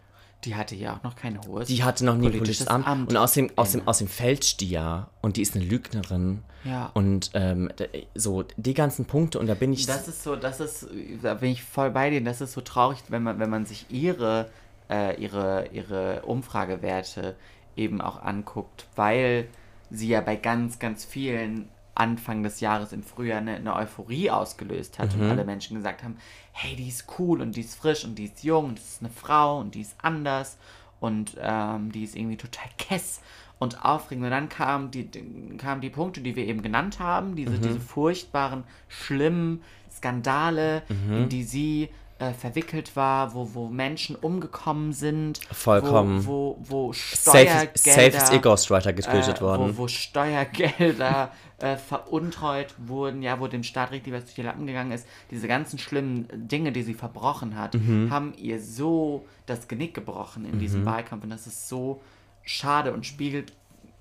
Die 0.45 0.55
hatte 0.55 0.75
ja 0.75 0.95
auch 0.95 1.03
noch 1.03 1.15
kein 1.15 1.41
hohes. 1.41 1.67
Die 1.67 1.83
hatte 1.83 2.05
noch 2.05 2.15
nie 2.15 2.27
ein 2.27 2.31
politisches 2.31 2.65
politisches 2.65 2.67
Amt. 2.67 2.87
Amt 2.87 3.09
Und 3.09 3.17
außerdem, 3.17 3.51
außerdem, 3.55 3.81
inne. 3.81 3.89
außerdem 3.89 4.07
fälscht 4.07 4.61
die 4.61 4.69
ja. 4.69 5.09
Und 5.21 5.35
die 5.35 5.41
ist 5.41 5.55
eine 5.55 5.65
Lügnerin. 5.65 6.43
Ja. 6.63 6.91
Und 6.93 7.31
ähm, 7.33 7.69
so 8.15 8.43
die 8.55 8.73
ganzen 8.73 9.05
Punkte. 9.05 9.39
Und 9.39 9.47
da 9.47 9.53
bin 9.53 9.73
ich. 9.73 9.85
Das 9.85 10.07
ist 10.07 10.23
so, 10.23 10.35
das 10.35 10.59
ist, 10.61 10.87
da 11.21 11.33
bin 11.33 11.51
ich 11.51 11.63
voll 11.63 11.91
bei 11.91 12.09
dir. 12.09 12.23
Das 12.23 12.39
ist 12.39 12.53
so 12.53 12.61
traurig, 12.61 12.99
wenn 13.09 13.23
man, 13.23 13.39
wenn 13.39 13.49
man 13.49 13.65
sich 13.65 13.85
ihre, 13.89 14.49
äh, 14.89 15.21
ihre, 15.21 15.67
ihre 15.71 16.21
Umfragewerte 16.23 17.35
eben 17.75 18.01
auch 18.01 18.21
anguckt, 18.21 18.87
weil 18.95 19.47
sie 19.89 20.09
ja 20.09 20.21
bei 20.21 20.35
ganz, 20.35 20.79
ganz 20.79 21.05
vielen 21.05 21.69
Anfang 21.95 22.43
des 22.43 22.59
Jahres 22.61 22.93
im 22.93 23.03
Frühjahr 23.03 23.39
eine, 23.39 23.55
eine 23.55 23.75
Euphorie 23.75 24.29
ausgelöst 24.31 24.99
hat 24.99 25.15
Mhm. 25.15 25.21
und 25.23 25.29
alle 25.31 25.43
Menschen 25.45 25.75
gesagt 25.75 26.03
haben, 26.03 26.17
hey, 26.51 26.75
die 26.75 26.87
ist 26.87 27.05
cool 27.19 27.41
und 27.41 27.55
die 27.55 27.61
ist 27.61 27.75
frisch 27.75 28.05
und 28.05 28.15
die 28.15 28.25
ist 28.25 28.43
jung 28.43 28.65
und 28.65 28.77
das 28.77 28.85
ist 28.87 29.01
eine 29.01 29.09
Frau 29.11 29.59
und 29.59 29.75
die 29.75 29.81
ist 29.81 29.95
anders 30.01 30.57
und 30.99 31.35
ähm, 31.41 31.91
die 31.91 32.03
ist 32.03 32.15
irgendwie 32.15 32.37
total 32.37 32.69
kess 32.77 33.21
und 33.57 33.83
aufregend. 33.83 34.25
Und 34.25 34.31
dann 34.31 34.47
kamen 34.49 34.91
die, 34.91 35.09
kamen 35.57 35.81
die 35.81 35.89
Punkte, 35.89 36.21
die 36.21 36.35
wir 36.37 36.45
eben 36.47 36.61
genannt 36.61 36.99
haben, 36.99 37.35
diese, 37.35 37.53
Mhm. 37.57 37.61
diese 37.61 37.79
furchtbaren, 37.81 38.63
schlimmen 38.87 39.61
Skandale, 39.91 40.83
Mhm. 40.87 41.17
in 41.17 41.29
die 41.29 41.43
sie 41.43 41.89
äh, 42.19 42.33
verwickelt 42.33 42.95
war, 42.95 43.33
wo, 43.33 43.53
wo 43.53 43.67
Menschen 43.67 44.15
umgekommen 44.15 44.93
sind. 44.93 45.39
Vollkommen. 45.51 46.25
Wo, 46.25 46.57
wo, 46.59 46.87
wo 46.87 46.93
Steuergelder... 46.93 47.71
safe 47.75 48.35
ist 48.35 48.41
Ghostwriter 48.41 48.93
getötet 48.93 49.37
äh, 49.37 49.41
worden. 49.41 49.77
Wo, 49.77 49.83
wo 49.83 49.87
Steuergelder 49.87 51.31
äh, 51.59 51.77
veruntreut 51.77 52.75
wurden, 52.77 53.21
ja, 53.21 53.39
wo 53.39 53.47
dem 53.47 53.63
Staat 53.63 53.91
richtig 53.91 54.13
was 54.13 54.23
durch 54.25 54.35
die 54.35 54.41
Lappen 54.41 54.67
gegangen 54.67 54.91
ist. 54.91 55.07
Diese 55.31 55.47
ganzen 55.47 55.79
schlimmen 55.79 56.27
Dinge, 56.33 56.71
die 56.71 56.83
sie 56.83 56.93
verbrochen 56.93 57.57
hat, 57.57 57.73
Mhm. 57.73 58.09
haben 58.11 58.33
ihr 58.37 58.61
so 58.61 59.25
das 59.45 59.67
Genick 59.67 59.93
gebrochen 59.93 60.45
in 60.45 60.59
diesem 60.59 60.85
Wahlkampf. 60.85 61.23
Und 61.23 61.29
das 61.29 61.47
ist 61.47 61.69
so 61.69 62.01
schade 62.43 62.93
und 62.93 63.05
spiegelt 63.05 63.53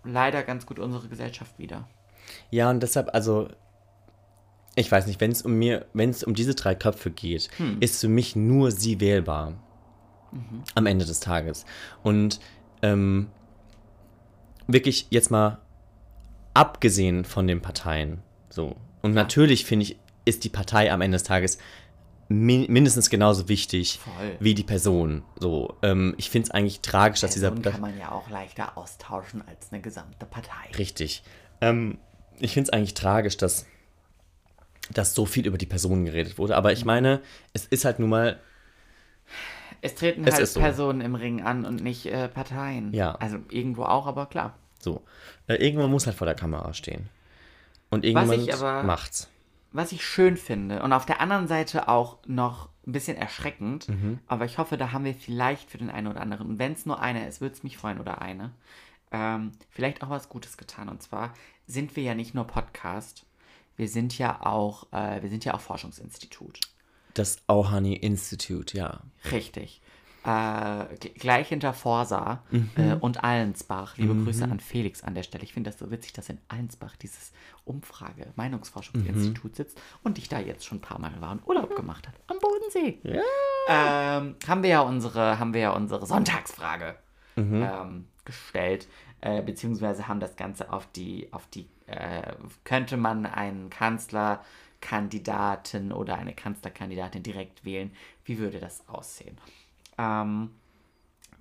leider 0.04 0.42
ganz 0.42 0.66
gut 0.66 0.78
unsere 0.78 1.06
Gesellschaft 1.08 1.52
wider. 1.58 1.86
Ja, 2.50 2.68
und 2.70 2.82
deshalb, 2.82 3.14
also, 3.14 3.48
ich 4.78 4.90
weiß 4.90 5.06
nicht, 5.06 5.20
wenn 5.20 5.30
es 5.32 5.42
um 5.42 5.54
mir, 5.54 5.86
wenn 5.92 6.10
es 6.10 6.22
um 6.24 6.34
diese 6.34 6.54
drei 6.54 6.74
Köpfe 6.74 7.10
geht, 7.10 7.48
Hm. 7.58 7.76
ist 7.80 8.00
für 8.00 8.08
mich 8.08 8.36
nur 8.36 8.70
sie 8.70 9.00
wählbar. 9.00 9.52
Mhm. 10.32 10.62
Am 10.74 10.86
Ende 10.86 11.04
des 11.06 11.20
Tages. 11.20 11.64
Und 12.02 12.38
ähm, 12.82 13.28
wirklich 14.66 15.06
jetzt 15.10 15.30
mal 15.30 15.58
abgesehen 16.54 17.24
von 17.24 17.46
den 17.46 17.60
Parteien. 17.62 18.18
So. 18.50 18.76
Und 19.02 19.14
natürlich 19.14 19.64
finde 19.64 19.84
ich, 19.84 19.98
ist 20.24 20.44
die 20.44 20.48
Partei 20.50 20.92
am 20.92 21.00
Ende 21.00 21.16
des 21.16 21.22
Tages 21.22 21.58
mi 22.30 22.66
mindestens 22.68 23.08
genauso 23.08 23.48
wichtig 23.48 24.00
Voll. 24.00 24.36
wie 24.38 24.54
die 24.54 24.64
Person. 24.64 25.22
So, 25.40 25.76
ähm, 25.82 26.14
ich 26.18 26.28
finde 26.28 26.48
es 26.48 26.50
eigentlich 26.50 26.80
tragisch, 26.80 27.20
dass 27.20 27.32
dieser 27.32 27.50
Personen 27.50 27.72
kann 27.72 27.80
man 27.80 27.98
ja 27.98 28.12
auch 28.12 28.28
leichter 28.28 28.76
austauschen 28.76 29.42
als 29.48 29.72
eine 29.72 29.80
gesamte 29.80 30.26
Partei. 30.26 30.76
Richtig. 30.76 31.22
Ähm, 31.62 31.96
ich 32.38 32.52
finde 32.52 32.68
es 32.68 32.72
eigentlich 32.74 32.92
tragisch, 32.92 33.38
dass, 33.38 33.64
dass 34.92 35.14
so 35.14 35.26
viel 35.26 35.46
über 35.46 35.58
die 35.58 35.66
Personen 35.66 36.04
geredet 36.04 36.38
wurde. 36.38 36.56
Aber 36.56 36.72
ich 36.72 36.84
meine, 36.84 37.20
es 37.52 37.66
ist 37.66 37.84
halt 37.84 37.98
nun 37.98 38.10
mal. 38.10 38.40
Es 39.80 39.94
treten 39.94 40.24
Es 40.26 40.34
halt 40.34 40.42
ist 40.44 40.54
so. 40.54 40.60
Personen 40.60 41.00
im 41.00 41.14
Ring 41.14 41.42
an 41.42 41.64
und 41.64 41.82
nicht 41.82 42.06
äh, 42.06 42.28
Parteien. 42.28 42.92
Ja. 42.92 43.12
Also 43.16 43.38
irgendwo 43.50 43.84
auch, 43.84 44.06
aber 44.06 44.26
klar. 44.26 44.54
So. 44.80 45.02
Äh, 45.46 45.54
irgendwann 45.56 45.90
muss 45.90 46.06
halt 46.06 46.16
vor 46.16 46.26
der 46.26 46.34
Kamera 46.34 46.74
stehen. 46.74 47.08
Und 47.90 48.04
aber- 48.06 48.82
macht's. 48.82 49.28
Was 49.70 49.92
ich 49.92 50.04
schön 50.04 50.36
finde 50.38 50.82
und 50.82 50.92
auf 50.94 51.04
der 51.04 51.20
anderen 51.20 51.46
Seite 51.46 51.88
auch 51.88 52.18
noch 52.26 52.70
ein 52.86 52.92
bisschen 52.92 53.18
erschreckend, 53.18 53.86
Mhm. 53.90 54.18
aber 54.26 54.46
ich 54.46 54.56
hoffe, 54.56 54.78
da 54.78 54.92
haben 54.92 55.04
wir 55.04 55.14
vielleicht 55.14 55.70
für 55.70 55.76
den 55.76 55.90
einen 55.90 56.06
oder 56.06 56.22
anderen, 56.22 56.48
und 56.48 56.58
wenn 56.58 56.72
es 56.72 56.86
nur 56.86 57.00
einer 57.00 57.28
ist, 57.28 57.42
würde 57.42 57.54
es 57.54 57.62
mich 57.62 57.76
freuen 57.76 58.00
oder 58.00 58.22
eine, 58.22 58.50
ähm, 59.12 59.52
vielleicht 59.68 60.02
auch 60.02 60.08
was 60.08 60.30
Gutes 60.30 60.56
getan. 60.56 60.88
Und 60.88 61.02
zwar 61.02 61.34
sind 61.66 61.96
wir 61.96 62.02
ja 62.02 62.14
nicht 62.14 62.34
nur 62.34 62.46
Podcast, 62.46 63.26
wir 63.78 63.88
sind 63.88 64.18
ja 64.18 64.44
auch, 64.44 64.86
äh, 64.92 65.22
wir 65.22 65.30
sind 65.30 65.44
ja 65.46 65.54
auch 65.54 65.60
Forschungsinstitut. 65.60 66.60
Das 67.14 67.38
Auhani 67.46 67.94
Institute, 67.94 68.76
ja. 68.76 69.00
Richtig. 69.32 69.80
Äh, 70.24 70.84
gleich 71.14 71.48
hinter 71.48 71.72
Forsa 71.72 72.42
Mhm. 72.50 72.70
äh, 72.76 72.94
und 72.94 73.24
Allensbach. 73.24 73.96
Liebe 73.96 74.14
Grüße 74.14 74.44
an 74.44 74.60
Felix 74.60 75.02
an 75.02 75.14
der 75.14 75.22
Stelle. 75.22 75.44
Ich 75.44 75.52
finde 75.54 75.70
das 75.70 75.78
so 75.78 75.90
witzig, 75.90 76.12
dass 76.12 76.28
in 76.28 76.38
Allensbach 76.48 76.96
dieses 76.96 77.32
Umfrage, 77.64 78.26
Meinungsforschungsinstitut 78.36 79.52
Mhm. 79.52 79.56
sitzt 79.56 79.80
und 80.02 80.18
ich 80.18 80.28
da 80.28 80.38
jetzt 80.40 80.66
schon 80.66 80.78
ein 80.78 80.82
paar 80.82 80.98
Mal 81.00 81.18
war 81.20 81.32
und 81.32 81.46
Urlaub 81.46 81.74
gemacht 81.76 82.06
hat. 82.08 82.14
Am 82.26 82.38
Bodensee. 82.40 82.98
Ähm, 83.68 84.34
haben 84.46 84.62
wir 84.62 84.70
ja 84.70 84.80
unsere, 84.80 85.38
haben 85.38 85.54
wir 85.54 85.60
ja 85.60 85.70
unsere 85.70 86.04
Sonntagsfrage 86.04 86.96
Mhm. 87.36 87.62
ähm, 87.62 88.08
gestellt. 88.24 88.86
Äh, 89.20 89.42
beziehungsweise 89.42 90.08
haben 90.08 90.20
das 90.20 90.36
Ganze 90.36 90.72
auf 90.72 90.86
die, 90.92 91.28
auf 91.32 91.46
die, 91.48 91.66
äh, 91.88 92.34
könnte 92.64 92.96
man 92.96 93.26
einen 93.26 93.68
Kanzlerkandidaten 93.70 95.92
oder 95.92 96.16
eine 96.16 96.34
Kanzlerkandidatin 96.34 97.22
direkt 97.22 97.64
wählen? 97.64 97.92
Wie 98.24 98.38
würde 98.38 98.58
das 98.60 98.88
aussehen? 98.88 99.38
Ähm, 99.96 100.50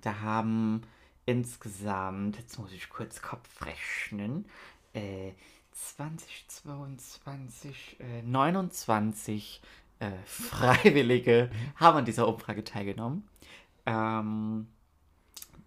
da 0.00 0.20
haben 0.20 0.82
insgesamt, 1.26 2.38
jetzt 2.38 2.58
muss 2.58 2.72
ich 2.72 2.88
kurz 2.88 3.20
Kopf 3.22 3.48
rechnen, 3.64 4.46
äh, 4.94 5.32
2022, 5.72 8.00
äh, 8.00 8.22
29 8.22 9.60
äh, 10.00 10.10
Freiwillige 10.24 11.50
haben 11.76 11.98
an 11.98 12.04
dieser 12.04 12.26
Umfrage 12.28 12.64
teilgenommen. 12.64 13.28
Ähm, 13.86 14.66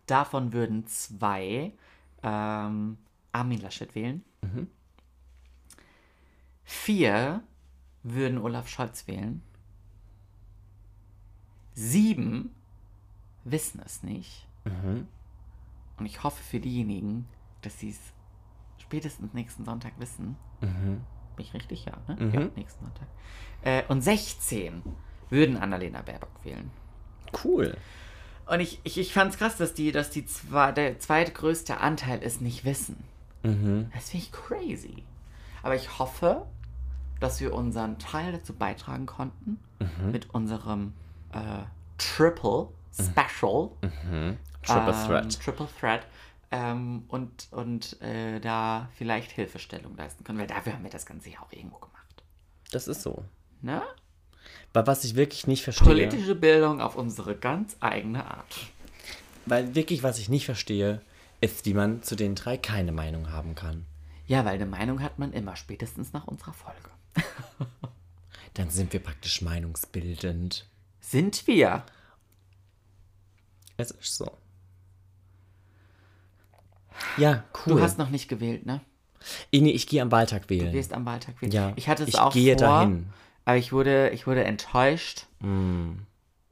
davon 0.06 0.53
würden 0.53 0.86
zwei 0.88 1.74
ähm, 2.24 2.98
Armin 3.32 3.62
Laschet 3.62 3.94
wählen. 3.95 4.24
Vier 6.64 7.44
würden 8.03 8.38
Olaf 8.38 8.68
Scholz 8.68 9.08
wählen. 9.08 9.41
Sieben 11.74 12.53
wissen 13.44 13.82
es 13.86 14.03
nicht. 14.03 14.48
Und 15.98 16.06
ich 16.06 16.24
hoffe 16.24 16.41
für 16.44 16.60
diejenigen, 16.60 17.28
dass 17.62 17.80
sie 17.80 17.91
es 17.91 17.99
spätestens 18.78 19.34
nächsten 19.34 19.66
Sonntag 19.66 19.94
wissen. 19.99 20.36
Bin 20.60 21.45
ich 21.45 21.53
richtig? 21.53 21.86
Ja, 21.86 21.98
ne? 22.08 22.32
Ja, 22.34 22.49
nächsten 22.56 22.84
Sonntag. 22.86 23.08
Äh, 23.64 23.84
und 23.88 24.02
16 24.02 24.82
würden 25.30 25.58
Annalena 25.58 26.02
Baerbock 26.02 26.44
wählen. 26.44 26.72
Cool. 27.44 27.78
Und 28.48 28.60
ich, 28.60 28.80
ich, 28.84 28.98
ich 28.98 29.14
fand 29.14 29.32
es 29.32 29.38
krass, 29.38 29.58
dass, 29.58 29.74
die, 29.74 29.91
dass 29.91 30.10
die 30.10 30.26
zwei, 30.26 30.72
der 30.72 30.99
zweitgrößte 30.99 31.78
Anteil 31.78 32.20
es 32.22 32.41
nicht 32.41 32.66
wissen. 32.66 33.03
Das 33.44 34.10
finde 34.10 34.26
ich 34.26 34.32
crazy. 34.32 35.04
Aber 35.64 35.76
ich 35.76 36.00
hoffe, 36.00 36.46
dass 37.20 37.40
wir 37.40 37.54
unseren 37.54 37.98
Teil 38.00 38.32
dazu 38.32 38.54
beitragen 38.54 39.06
konnten 39.06 39.60
mit 40.12 40.30
unserem 40.32 40.94
äh, 41.34 41.64
Triple 41.98 42.70
Special. 42.94 43.72
Triple 44.64 44.94
ähm, 44.94 45.08
Threat. 45.08 45.44
Triple 45.44 45.68
Threat. 45.80 46.08
Ähm, 46.52 47.04
und 47.08 47.48
und 47.52 48.02
äh, 48.02 48.40
da 48.40 48.90
vielleicht 48.96 49.32
Hilfestellung 49.32 49.96
leisten 49.96 50.24
können, 50.24 50.38
weil 50.38 50.48
dafür 50.48 50.74
haben 50.74 50.84
wir 50.84 50.92
das 50.92 51.06
Ganze 51.06 51.30
ja 51.30 51.40
auch 51.40 51.52
irgendwo 51.52 51.78
gemacht. 51.78 52.24
Das 52.72 52.88
ist 52.88 53.02
so. 53.02 53.24
Ne? 53.62 53.82
Aber 54.74 54.88
was 54.88 55.04
ich 55.04 55.16
wirklich 55.16 55.48
nicht 55.48 55.64
verstehe. 55.64 55.88
Politische 55.88 56.36
Bildung 56.36 56.82
auf 56.82 56.96
unsere 56.96 57.36
ganz 57.36 57.78
eigene 57.80 58.26
Art. 58.26 58.68
Weil 59.46 59.76
wirklich, 59.76 60.04
was 60.04 60.20
ich 60.20 60.30
nicht 60.30 60.46
verstehe, 60.46 61.02
ist, 61.42 61.66
wie 61.66 61.74
man 61.74 62.02
zu 62.04 62.16
den 62.16 62.36
drei 62.36 62.58
keine 62.58 62.92
Meinung 62.92 63.32
haben 63.32 63.56
kann. 63.56 63.86
Ja, 64.28 64.46
weil 64.46 64.56
eine 64.56 64.66
Meinung 64.66 65.02
hat 65.02 65.20
man 65.20 65.34
immer, 65.34 65.56
spätestens 65.56 66.14
nach 66.14 66.26
unserer 66.28 66.54
Folge. 66.54 66.90
Dann 68.54 68.70
sind 68.70 68.94
wir 68.94 69.00
praktisch 69.02 69.42
meinungsbildend. 69.42 70.68
Sind 71.00 71.48
wir? 71.48 71.84
Es 73.78 73.92
ist 73.92 74.16
so. 74.16 74.32
Ja, 77.18 77.44
cool. 77.66 77.74
Du 77.76 77.82
hast 77.82 77.98
noch 77.98 78.10
nicht 78.10 78.28
gewählt, 78.30 78.66
ne? 78.66 78.82
ich, 79.52 79.62
nee, 79.62 79.72
ich 79.72 79.88
gehe 79.88 80.02
am 80.02 80.12
Wahltag 80.12 80.44
Du 80.48 80.50
wählen. 80.56 80.72
gehst 80.72 80.94
am 80.94 81.06
Wahltag 81.06 81.42
wählen. 81.42 81.52
Ja, 81.52 81.74
ich 81.76 81.88
hatte 81.90 82.04
es 82.04 82.10
ich 82.10 82.20
auch 82.20 82.34
gehe 82.34 82.58
vor, 82.58 82.68
dahin. 82.68 83.10
aber 83.46 83.58
ich 83.58 83.72
wurde, 83.72 84.10
ich 84.10 84.28
wurde 84.28 84.44
enttäuscht 84.44 85.26
Mm. 85.40 85.94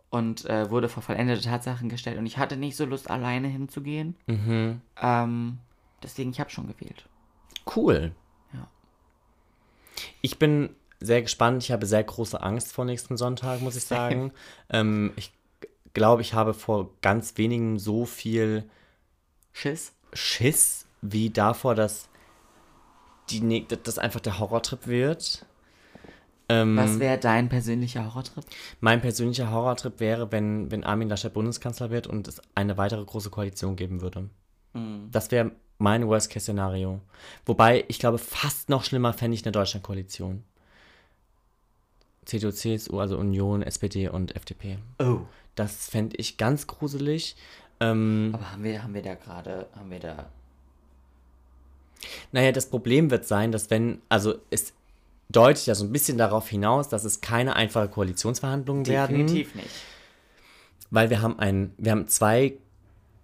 Und 0.09 0.45
äh, 0.45 0.69
wurde 0.69 0.89
vor 0.89 1.03
vollendete 1.03 1.41
Tatsachen 1.41 1.89
gestellt 1.89 2.17
und 2.17 2.25
ich 2.25 2.37
hatte 2.37 2.57
nicht 2.57 2.75
so 2.75 2.85
Lust, 2.85 3.09
alleine 3.09 3.47
hinzugehen. 3.47 4.15
Mhm. 4.27 4.81
Ähm, 5.01 5.59
deswegen, 6.01 6.31
ich 6.31 6.39
habe 6.39 6.49
schon 6.49 6.67
gewählt. 6.67 7.07
Cool. 7.75 8.11
Ja. 8.53 8.67
Ich 10.21 10.39
bin 10.39 10.69
sehr 10.99 11.21
gespannt. 11.21 11.63
Ich 11.63 11.71
habe 11.71 11.85
sehr 11.85 12.03
große 12.03 12.41
Angst 12.41 12.71
vor 12.71 12.85
nächsten 12.85 13.17
Sonntag, 13.17 13.61
muss 13.61 13.75
ich 13.75 13.85
sagen. 13.85 14.31
ähm, 14.69 15.13
ich 15.15 15.31
glaube, 15.93 16.21
ich 16.21 16.33
habe 16.33 16.53
vor 16.53 16.89
ganz 17.01 17.37
wenigen 17.37 17.79
so 17.79 18.05
viel 18.05 18.69
Schiss? 19.53 19.93
Schiss 20.13 20.85
wie 21.01 21.29
davor, 21.29 21.75
dass 21.75 22.09
die, 23.29 23.67
dass 23.67 23.79
das 23.83 23.99
einfach 23.99 24.19
der 24.19 24.39
Horrortrip 24.39 24.87
wird. 24.87 25.45
Ähm, 26.49 26.75
Was 26.75 26.99
wäre 26.99 27.17
dein 27.17 27.47
persönlicher 27.47 28.05
Horrortrip? 28.05 28.43
Mein 28.79 29.01
persönlicher 29.01 29.51
Horrortrip 29.51 29.99
wäre, 29.99 30.31
wenn, 30.31 30.71
wenn 30.71 30.83
Armin 30.83 31.07
Laschet 31.07 31.31
Bundeskanzler 31.31 31.91
wird 31.91 32.07
und 32.07 32.27
es 32.27 32.41
eine 32.55 32.77
weitere 32.77 33.05
große 33.05 33.29
Koalition 33.29 33.75
geben 33.75 34.01
würde. 34.01 34.29
Das 35.11 35.31
wäre 35.31 35.51
mein 35.79 36.07
Worst-Case-Szenario. 36.07 37.01
Wobei, 37.45 37.85
ich 37.87 37.99
glaube, 37.99 38.17
fast 38.17 38.69
noch 38.69 38.83
schlimmer 38.83 39.13
fände 39.13 39.35
ich 39.35 39.43
eine 39.43 39.51
Deutschland-Koalition. 39.51 40.43
CDU, 42.25 42.51
CSU, 42.51 42.99
also 42.99 43.17
Union, 43.17 43.63
SPD 43.63 44.09
und 44.09 44.35
FDP. 44.35 44.77
Oh. 44.99 45.21
Das 45.55 45.87
fände 45.87 46.17
ich 46.17 46.37
ganz 46.37 46.67
gruselig. 46.67 47.35
Ähm, 47.79 48.31
Aber 48.33 48.51
haben 48.51 48.63
wir, 48.63 48.83
haben 48.83 48.93
wir 48.93 49.01
da 49.01 49.15
gerade, 49.15 49.67
haben 49.75 49.89
wir 49.89 49.99
da. 49.99 50.29
Naja, 52.31 52.51
das 52.51 52.69
Problem 52.69 53.09
wird 53.09 53.25
sein, 53.25 53.51
dass 53.51 53.69
wenn, 53.69 54.01
also 54.09 54.35
es 54.51 54.73
deutet 55.29 55.65
ja 55.67 55.75
so 55.75 55.85
ein 55.85 55.91
bisschen 55.91 56.17
darauf 56.17 56.49
hinaus, 56.49 56.89
dass 56.89 57.03
es 57.03 57.21
keine 57.21 57.55
einfache 57.55 57.87
Koalitionsverhandlungen 57.87 58.87
werden. 58.87 59.27
Definitiv 59.27 59.55
nicht. 59.55 59.69
weil 60.91 61.09
wir 61.09 61.21
haben 61.21 61.37
ein, 61.39 61.73
wir 61.77 61.91
haben 61.91 62.07
zwei 62.07 62.57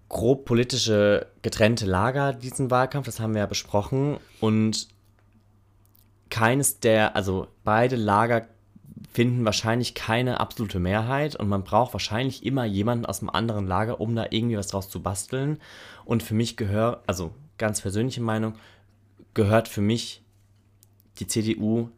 grob 0.08 0.46
politische 0.46 1.28
getrennte 1.42 1.86
Lager 1.86 2.34
diesen 2.34 2.70
Wahlkampf, 2.70 3.08
das 3.08 3.20
haben 3.20 3.34
wir 3.34 3.40
ja 3.40 3.48
besprochen 3.48 4.18
und 4.40 4.88
keines 6.30 6.80
der, 6.80 7.16
also 7.16 7.48
beide 7.64 7.96
Lager 7.96 8.48
finden 9.12 9.46
wahrscheinlich 9.46 9.96
keine 9.96 10.40
absolute 10.40 10.80
Mehrheit 10.80 11.36
und 11.36 11.48
man 11.48 11.64
braucht 11.64 11.94
wahrscheinlich 11.94 12.46
immer 12.46 12.66
jemanden 12.66 13.06
aus 13.06 13.20
dem 13.20 13.30
anderen 13.30 13.66
Lager, 13.66 14.02
um 14.02 14.16
da 14.16 14.26
irgendwie 14.30 14.58
was 14.58 14.68
draus 14.68 14.90
zu 14.90 15.02
basteln. 15.02 15.60
Und 16.04 16.22
für 16.22 16.34
mich 16.34 16.58
gehört, 16.58 17.04
also 17.08 17.34
ganz 17.58 17.82
persönliche 17.82 18.22
Meinung, 18.22 18.56
gehört 19.34 19.68
für 19.70 19.82
mich 19.82 20.25
die 21.20 21.28
CDU 21.28 21.90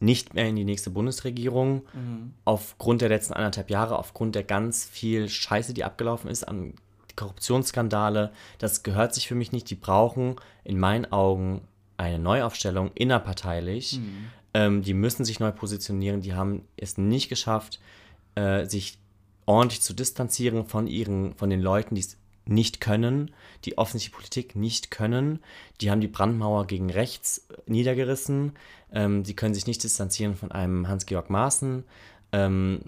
nicht 0.00 0.34
mehr 0.34 0.48
in 0.48 0.56
die 0.56 0.64
nächste 0.64 0.90
Bundesregierung. 0.90 1.82
Aufgrund 2.44 3.02
der 3.02 3.10
letzten 3.10 3.34
anderthalb 3.34 3.70
Jahre, 3.70 3.98
aufgrund 3.98 4.34
der 4.34 4.44
ganz 4.44 4.84
viel 4.84 5.28
Scheiße, 5.28 5.74
die 5.74 5.84
abgelaufen 5.84 6.30
ist, 6.30 6.44
an 6.44 6.74
Korruptionsskandale, 7.16 8.32
das 8.58 8.82
gehört 8.82 9.14
sich 9.14 9.28
für 9.28 9.34
mich 9.34 9.52
nicht. 9.52 9.68
Die 9.68 9.74
brauchen 9.74 10.36
in 10.64 10.78
meinen 10.78 11.10
Augen 11.12 11.62
eine 11.98 12.18
Neuaufstellung 12.18 12.90
innerparteilich. 12.94 14.00
Ähm, 14.54 14.82
die 14.82 14.94
müssen 14.94 15.24
sich 15.24 15.38
neu 15.38 15.52
positionieren. 15.52 16.22
Die 16.22 16.34
haben 16.34 16.62
es 16.76 16.96
nicht 16.96 17.28
geschafft, 17.28 17.78
äh, 18.36 18.64
sich 18.64 18.98
ordentlich 19.44 19.82
zu 19.82 19.92
distanzieren 19.92 20.64
von 20.64 20.86
ihren, 20.86 21.34
von 21.34 21.50
den 21.50 21.60
Leuten, 21.60 21.94
die 21.94 22.00
es 22.00 22.16
nicht 22.46 22.80
können, 22.80 23.30
die 23.64 23.78
offensichtlich 23.78 24.14
Politik 24.14 24.56
nicht 24.56 24.90
können. 24.90 25.40
Die 25.80 25.90
haben 25.90 26.00
die 26.00 26.08
Brandmauer 26.08 26.66
gegen 26.66 26.90
rechts 26.90 27.46
niedergerissen. 27.66 28.52
Ähm, 28.92 29.24
sie 29.24 29.34
können 29.34 29.54
sich 29.54 29.66
nicht 29.66 29.82
distanzieren 29.82 30.34
von 30.34 30.50
einem 30.50 30.88
Hans-Georg 30.88 31.30
Maaßen. 31.30 31.84
Ähm, 32.32 32.80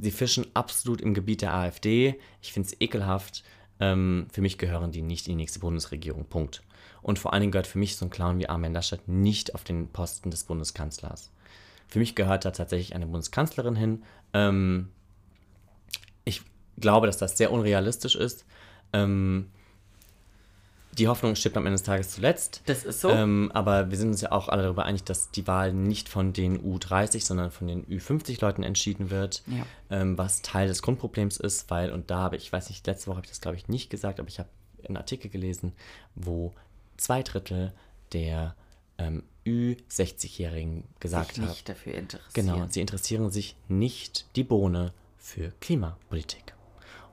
sie 0.00 0.10
fischen 0.10 0.46
absolut 0.54 1.00
im 1.00 1.14
Gebiet 1.14 1.42
der 1.42 1.54
AfD. 1.54 2.18
Ich 2.40 2.52
finde 2.52 2.68
es 2.68 2.80
ekelhaft. 2.80 3.44
Ähm, 3.80 4.26
für 4.32 4.40
mich 4.40 4.58
gehören 4.58 4.92
die 4.92 5.02
nicht 5.02 5.26
in 5.26 5.32
die 5.32 5.42
nächste 5.42 5.60
Bundesregierung. 5.60 6.24
Punkt. 6.26 6.62
Und 7.02 7.18
vor 7.18 7.32
allen 7.32 7.40
Dingen 7.40 7.52
gehört 7.52 7.66
für 7.66 7.78
mich 7.78 7.96
so 7.96 8.06
ein 8.06 8.10
Clown 8.10 8.38
wie 8.38 8.48
Armin 8.48 8.72
Laschet 8.72 9.06
nicht 9.08 9.54
auf 9.54 9.64
den 9.64 9.88
Posten 9.88 10.30
des 10.30 10.44
Bundeskanzlers. 10.44 11.30
Für 11.88 11.98
mich 11.98 12.14
gehört 12.14 12.44
da 12.44 12.52
tatsächlich 12.52 12.94
eine 12.94 13.06
Bundeskanzlerin 13.06 13.76
hin. 13.76 14.02
Ähm, 14.32 14.88
ich 16.24 16.42
glaube, 16.78 17.06
dass 17.06 17.18
das 17.18 17.36
sehr 17.36 17.52
unrealistisch 17.52 18.14
ist. 18.14 18.46
Ähm, 18.92 19.48
die 20.98 21.08
Hoffnung 21.08 21.34
stirbt 21.36 21.56
am 21.56 21.64
Ende 21.64 21.76
des 21.76 21.84
Tages 21.84 22.10
zuletzt. 22.10 22.60
Das 22.66 22.84
ist 22.84 23.00
so. 23.00 23.08
Ähm, 23.08 23.50
aber 23.54 23.90
wir 23.90 23.96
sind 23.96 24.08
uns 24.08 24.20
ja 24.20 24.30
auch 24.30 24.48
alle 24.50 24.64
darüber 24.64 24.84
einig, 24.84 25.04
dass 25.04 25.30
die 25.30 25.46
Wahl 25.46 25.72
nicht 25.72 26.10
von 26.10 26.34
den 26.34 26.60
U30, 26.60 27.24
sondern 27.24 27.50
von 27.50 27.66
den 27.66 27.86
Ü50-Leuten 27.86 28.62
entschieden 28.62 29.08
wird, 29.08 29.42
Ja. 29.46 29.64
ähm, 29.88 30.18
was 30.18 30.42
Teil 30.42 30.68
des 30.68 30.82
Grundproblems 30.82 31.38
ist, 31.38 31.70
weil, 31.70 31.90
und 31.92 32.10
da 32.10 32.18
habe 32.18 32.36
ich, 32.36 32.52
weiß 32.52 32.68
nicht, 32.68 32.86
letzte 32.86 33.06
Woche 33.06 33.16
habe 33.16 33.24
ich 33.24 33.30
das 33.30 33.40
glaube 33.40 33.56
ich 33.56 33.68
nicht 33.68 33.88
gesagt, 33.88 34.20
aber 34.20 34.28
ich 34.28 34.38
habe 34.38 34.50
einen 34.86 34.98
Artikel 34.98 35.30
gelesen, 35.30 35.72
wo 36.14 36.52
zwei 36.98 37.22
Drittel 37.22 37.72
der 38.12 38.54
ähm, 38.98 39.22
Ü60-Jährigen 39.46 40.84
gesagt 41.00 41.34
sich 41.34 41.38
haben, 41.42 41.48
nicht 41.48 41.68
dafür 41.70 41.94
interessieren. 41.94 42.32
Genau, 42.34 42.66
sie 42.68 42.80
interessieren 42.82 43.30
sich 43.30 43.56
nicht 43.68 44.26
die 44.36 44.44
Bohne 44.44 44.92
für 45.16 45.52
Klimapolitik. 45.60 46.52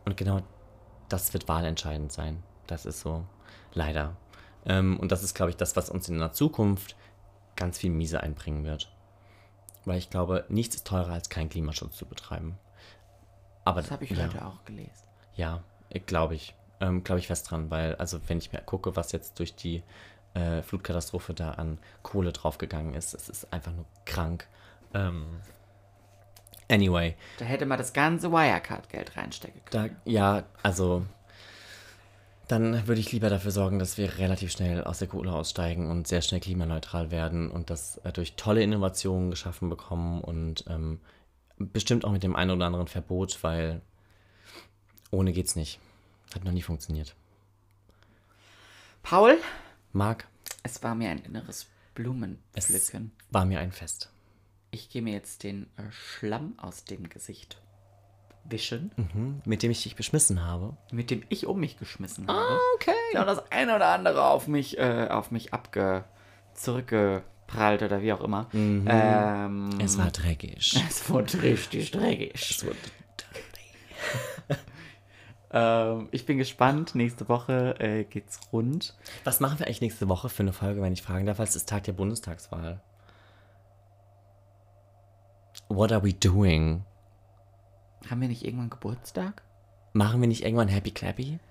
Und 0.03 0.17
genau 0.17 0.41
das 1.09 1.33
wird 1.33 1.47
wahlentscheidend 1.47 2.11
sein. 2.11 2.43
Das 2.67 2.85
ist 2.85 3.01
so, 3.01 3.25
leider. 3.73 4.15
Ähm, 4.65 4.99
und 4.99 5.11
das 5.11 5.23
ist, 5.23 5.33
glaube 5.33 5.51
ich, 5.51 5.57
das, 5.57 5.75
was 5.75 5.89
uns 5.89 6.07
in 6.09 6.19
der 6.19 6.31
Zukunft 6.31 6.95
ganz 7.55 7.77
viel 7.77 7.89
Miese 7.91 8.21
einbringen 8.21 8.63
wird. 8.65 8.91
Weil 9.85 9.97
ich 9.97 10.09
glaube, 10.09 10.45
nichts 10.49 10.75
ist 10.75 10.87
teurer, 10.87 11.13
als 11.13 11.29
keinen 11.29 11.49
Klimaschutz 11.49 11.97
zu 11.97 12.05
betreiben. 12.05 12.57
Aber 13.65 13.81
Das 13.81 13.91
habe 13.91 14.03
ich 14.03 14.11
ja, 14.11 14.25
heute 14.25 14.45
auch 14.45 14.63
gelesen. 14.65 15.03
Ja, 15.35 15.63
glaube 16.05 16.35
ich. 16.35 16.55
Ähm, 16.81 17.03
glaube 17.03 17.19
ich 17.19 17.27
fest 17.27 17.51
dran, 17.51 17.69
weil, 17.69 17.95
also 17.95 18.19
wenn 18.27 18.37
ich 18.37 18.53
mir 18.53 18.61
gucke, 18.61 18.95
was 18.95 19.11
jetzt 19.11 19.37
durch 19.39 19.53
die 19.55 19.83
äh, 20.33 20.61
Flutkatastrophe 20.61 21.33
da 21.33 21.51
an 21.51 21.77
Kohle 22.03 22.31
draufgegangen 22.31 22.93
ist, 22.93 23.13
es 23.13 23.27
ist 23.27 23.51
einfach 23.51 23.73
nur 23.73 23.85
krank. 24.05 24.47
Ähm, 24.93 25.41
anyway, 26.69 27.15
Da 27.37 27.45
hätte 27.45 27.65
man 27.65 27.77
das 27.77 27.93
ganze 27.93 28.31
Wirecard-Geld 28.31 29.17
reinstecken 29.17 29.61
können. 29.65 29.95
da, 30.05 30.09
ja, 30.09 30.43
also, 30.63 31.05
dann 32.47 32.87
würde 32.87 32.99
ich 33.01 33.11
lieber 33.11 33.29
dafür 33.29 33.51
sorgen, 33.51 33.77
dass 33.79 33.97
wir 33.97 34.17
relativ 34.17 34.51
schnell 34.51 34.83
aus 34.83 34.99
der 34.99 35.07
Kohle 35.07 35.31
aussteigen 35.31 35.89
und 35.89 36.07
sehr 36.07 36.21
schnell 36.21 36.39
klimaneutral 36.39 37.11
werden 37.11 37.51
und 37.51 37.69
das 37.69 37.97
äh, 37.97 38.11
durch 38.11 38.35
tolle 38.35 38.63
Innovationen 38.63 39.29
geschaffen 39.29 39.69
bekommen 39.69 40.21
und 40.21 40.65
ähm, 40.67 40.99
bestimmt 41.57 42.05
auch 42.05 42.11
mit 42.11 42.23
dem 42.23 42.35
einen 42.35 42.51
oder 42.51 42.65
anderen 42.65 42.87
Verbot, 42.87 43.37
weil 43.43 43.81
ohne 45.11 45.31
geht's 45.33 45.55
nicht. 45.55 45.79
Hat 46.33 46.43
noch 46.43 46.51
nie 46.51 46.61
funktioniert. 46.61 47.15
Paul, 49.03 49.37
Marc, 49.93 50.27
es 50.63 50.81
war 50.83 50.95
mir 50.95 51.09
ein 51.09 51.19
inneres 51.19 51.61
es 51.61 51.65
Blumenpflücken. 51.95 53.11
war 53.31 53.45
mir 53.45 53.59
ein 53.59 53.71
Fest. 53.71 54.11
Ich 54.71 54.89
gehe 54.89 55.01
mir 55.01 55.13
jetzt 55.13 55.43
den 55.43 55.63
äh, 55.77 55.83
Schlamm 55.91 56.53
aus 56.57 56.83
dem 56.85 57.09
Gesicht 57.09 57.61
wischen, 58.45 58.91
Mhm, 58.97 59.41
mit 59.45 59.61
dem 59.63 59.71
ich 59.71 59.83
dich 59.83 59.95
beschmissen 59.95 60.43
habe. 60.45 60.75
mit 60.91 61.11
dem 61.11 61.23
ich 61.29 61.45
um 61.45 61.59
mich 61.59 61.77
geschmissen 61.77 62.27
habe. 62.27 62.57
Okay. 62.75 62.91
Ja, 63.13 63.21
und 63.21 63.27
das 63.27 63.51
eine 63.51 63.75
oder 63.75 63.87
andere 63.89 64.23
auf 64.25 64.47
mich, 64.47 64.77
äh, 64.77 65.07
auf 65.09 65.29
mich 65.31 65.53
abge 65.53 66.03
zurückgeprallt 66.53 67.83
oder 67.83 68.01
wie 68.01 68.11
auch 68.13 68.21
immer. 68.21 68.47
Ähm, 68.53 69.69
Es 69.81 69.97
war 69.97 70.09
dreckig. 70.11 70.75
es 70.89 71.09
wurde 71.09 71.41
richtig 71.43 71.91
dreckig. 71.91 72.31
Es 72.35 72.65
wurde 72.65 72.77
Ähm, 75.51 76.09
ich 76.11 76.27
bin 76.27 76.37
gespannt. 76.37 76.93
Nächste 76.93 77.27
Woche 77.27 77.75
äh, 77.79 78.03
geht's 78.03 78.39
rund. 78.53 78.95
Was 79.23 79.39
machen 79.39 79.57
wir 79.57 79.65
eigentlich 79.65 79.81
nächste 79.81 80.07
Woche 80.07 80.29
für 80.29 80.43
eine 80.43 80.53
Folge, 80.53 80.79
wenn 80.83 80.93
ich 80.93 81.01
fragen 81.01 81.25
darf? 81.25 81.39
Weil 81.39 81.47
es 81.47 81.55
ist 81.55 81.67
Tag 81.67 81.85
der 81.85 81.93
Bundestagswahl. 81.93 82.81
What 85.69 85.91
are 85.91 86.03
we 86.03 86.13
doing? 86.13 86.83
Haben 88.09 88.21
wir 88.21 88.27
nicht 88.27 88.43
irgendwann 88.43 88.69
Geburtstag? 88.69 89.43
Machen 89.93 90.21
wir 90.21 90.27
nicht 90.27 90.43
irgendwann 90.43 90.67
Happy 90.67 90.91
Clappy? 90.91 91.39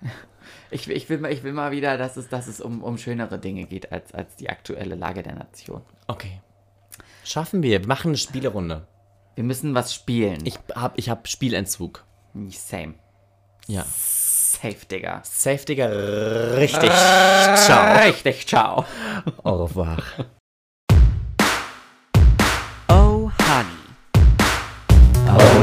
Ich, 0.70 0.88
ich, 0.88 1.10
will, 1.10 1.18
mal- 1.18 1.30
ich 1.32 1.42
will 1.42 1.52
mal 1.52 1.72
wieder, 1.72 1.98
dass 1.98 2.16
es, 2.16 2.28
dass 2.30 2.46
es 2.46 2.60
um, 2.62 2.82
um 2.82 2.96
schönere 2.96 3.38
Dinge 3.38 3.64
geht 3.66 3.92
als, 3.92 4.14
als 4.14 4.34
die 4.36 4.48
aktuelle 4.48 4.94
Lage 4.94 5.22
der 5.22 5.34
Nation. 5.34 5.82
Okay. 6.06 6.40
Schaffen 7.22 7.62
wir. 7.62 7.82
Wir 7.82 7.86
machen 7.88 8.08
eine 8.08 8.16
Spielerunde. 8.16 8.86
Wir 9.34 9.44
müssen 9.44 9.74
was 9.74 9.92
spielen. 9.92 10.46
Ich 10.46 10.58
hab, 10.74 10.96
ich 10.96 11.10
hab 11.10 11.28
Spielentzug. 11.28 12.04
Same. 12.48 12.94
Ja. 13.66 13.84
Safe, 13.84 14.86
Digga. 14.90 15.20
Safe, 15.22 15.62
Digga. 15.66 15.86
Richtig. 15.88 16.90
Ciao. 16.90 17.98
Richtig, 18.06 18.46
ciao. 18.46 18.84
Au 19.42 19.64
revoir. 19.64 19.98
Oh, 22.88 23.30
honey. 23.38 23.77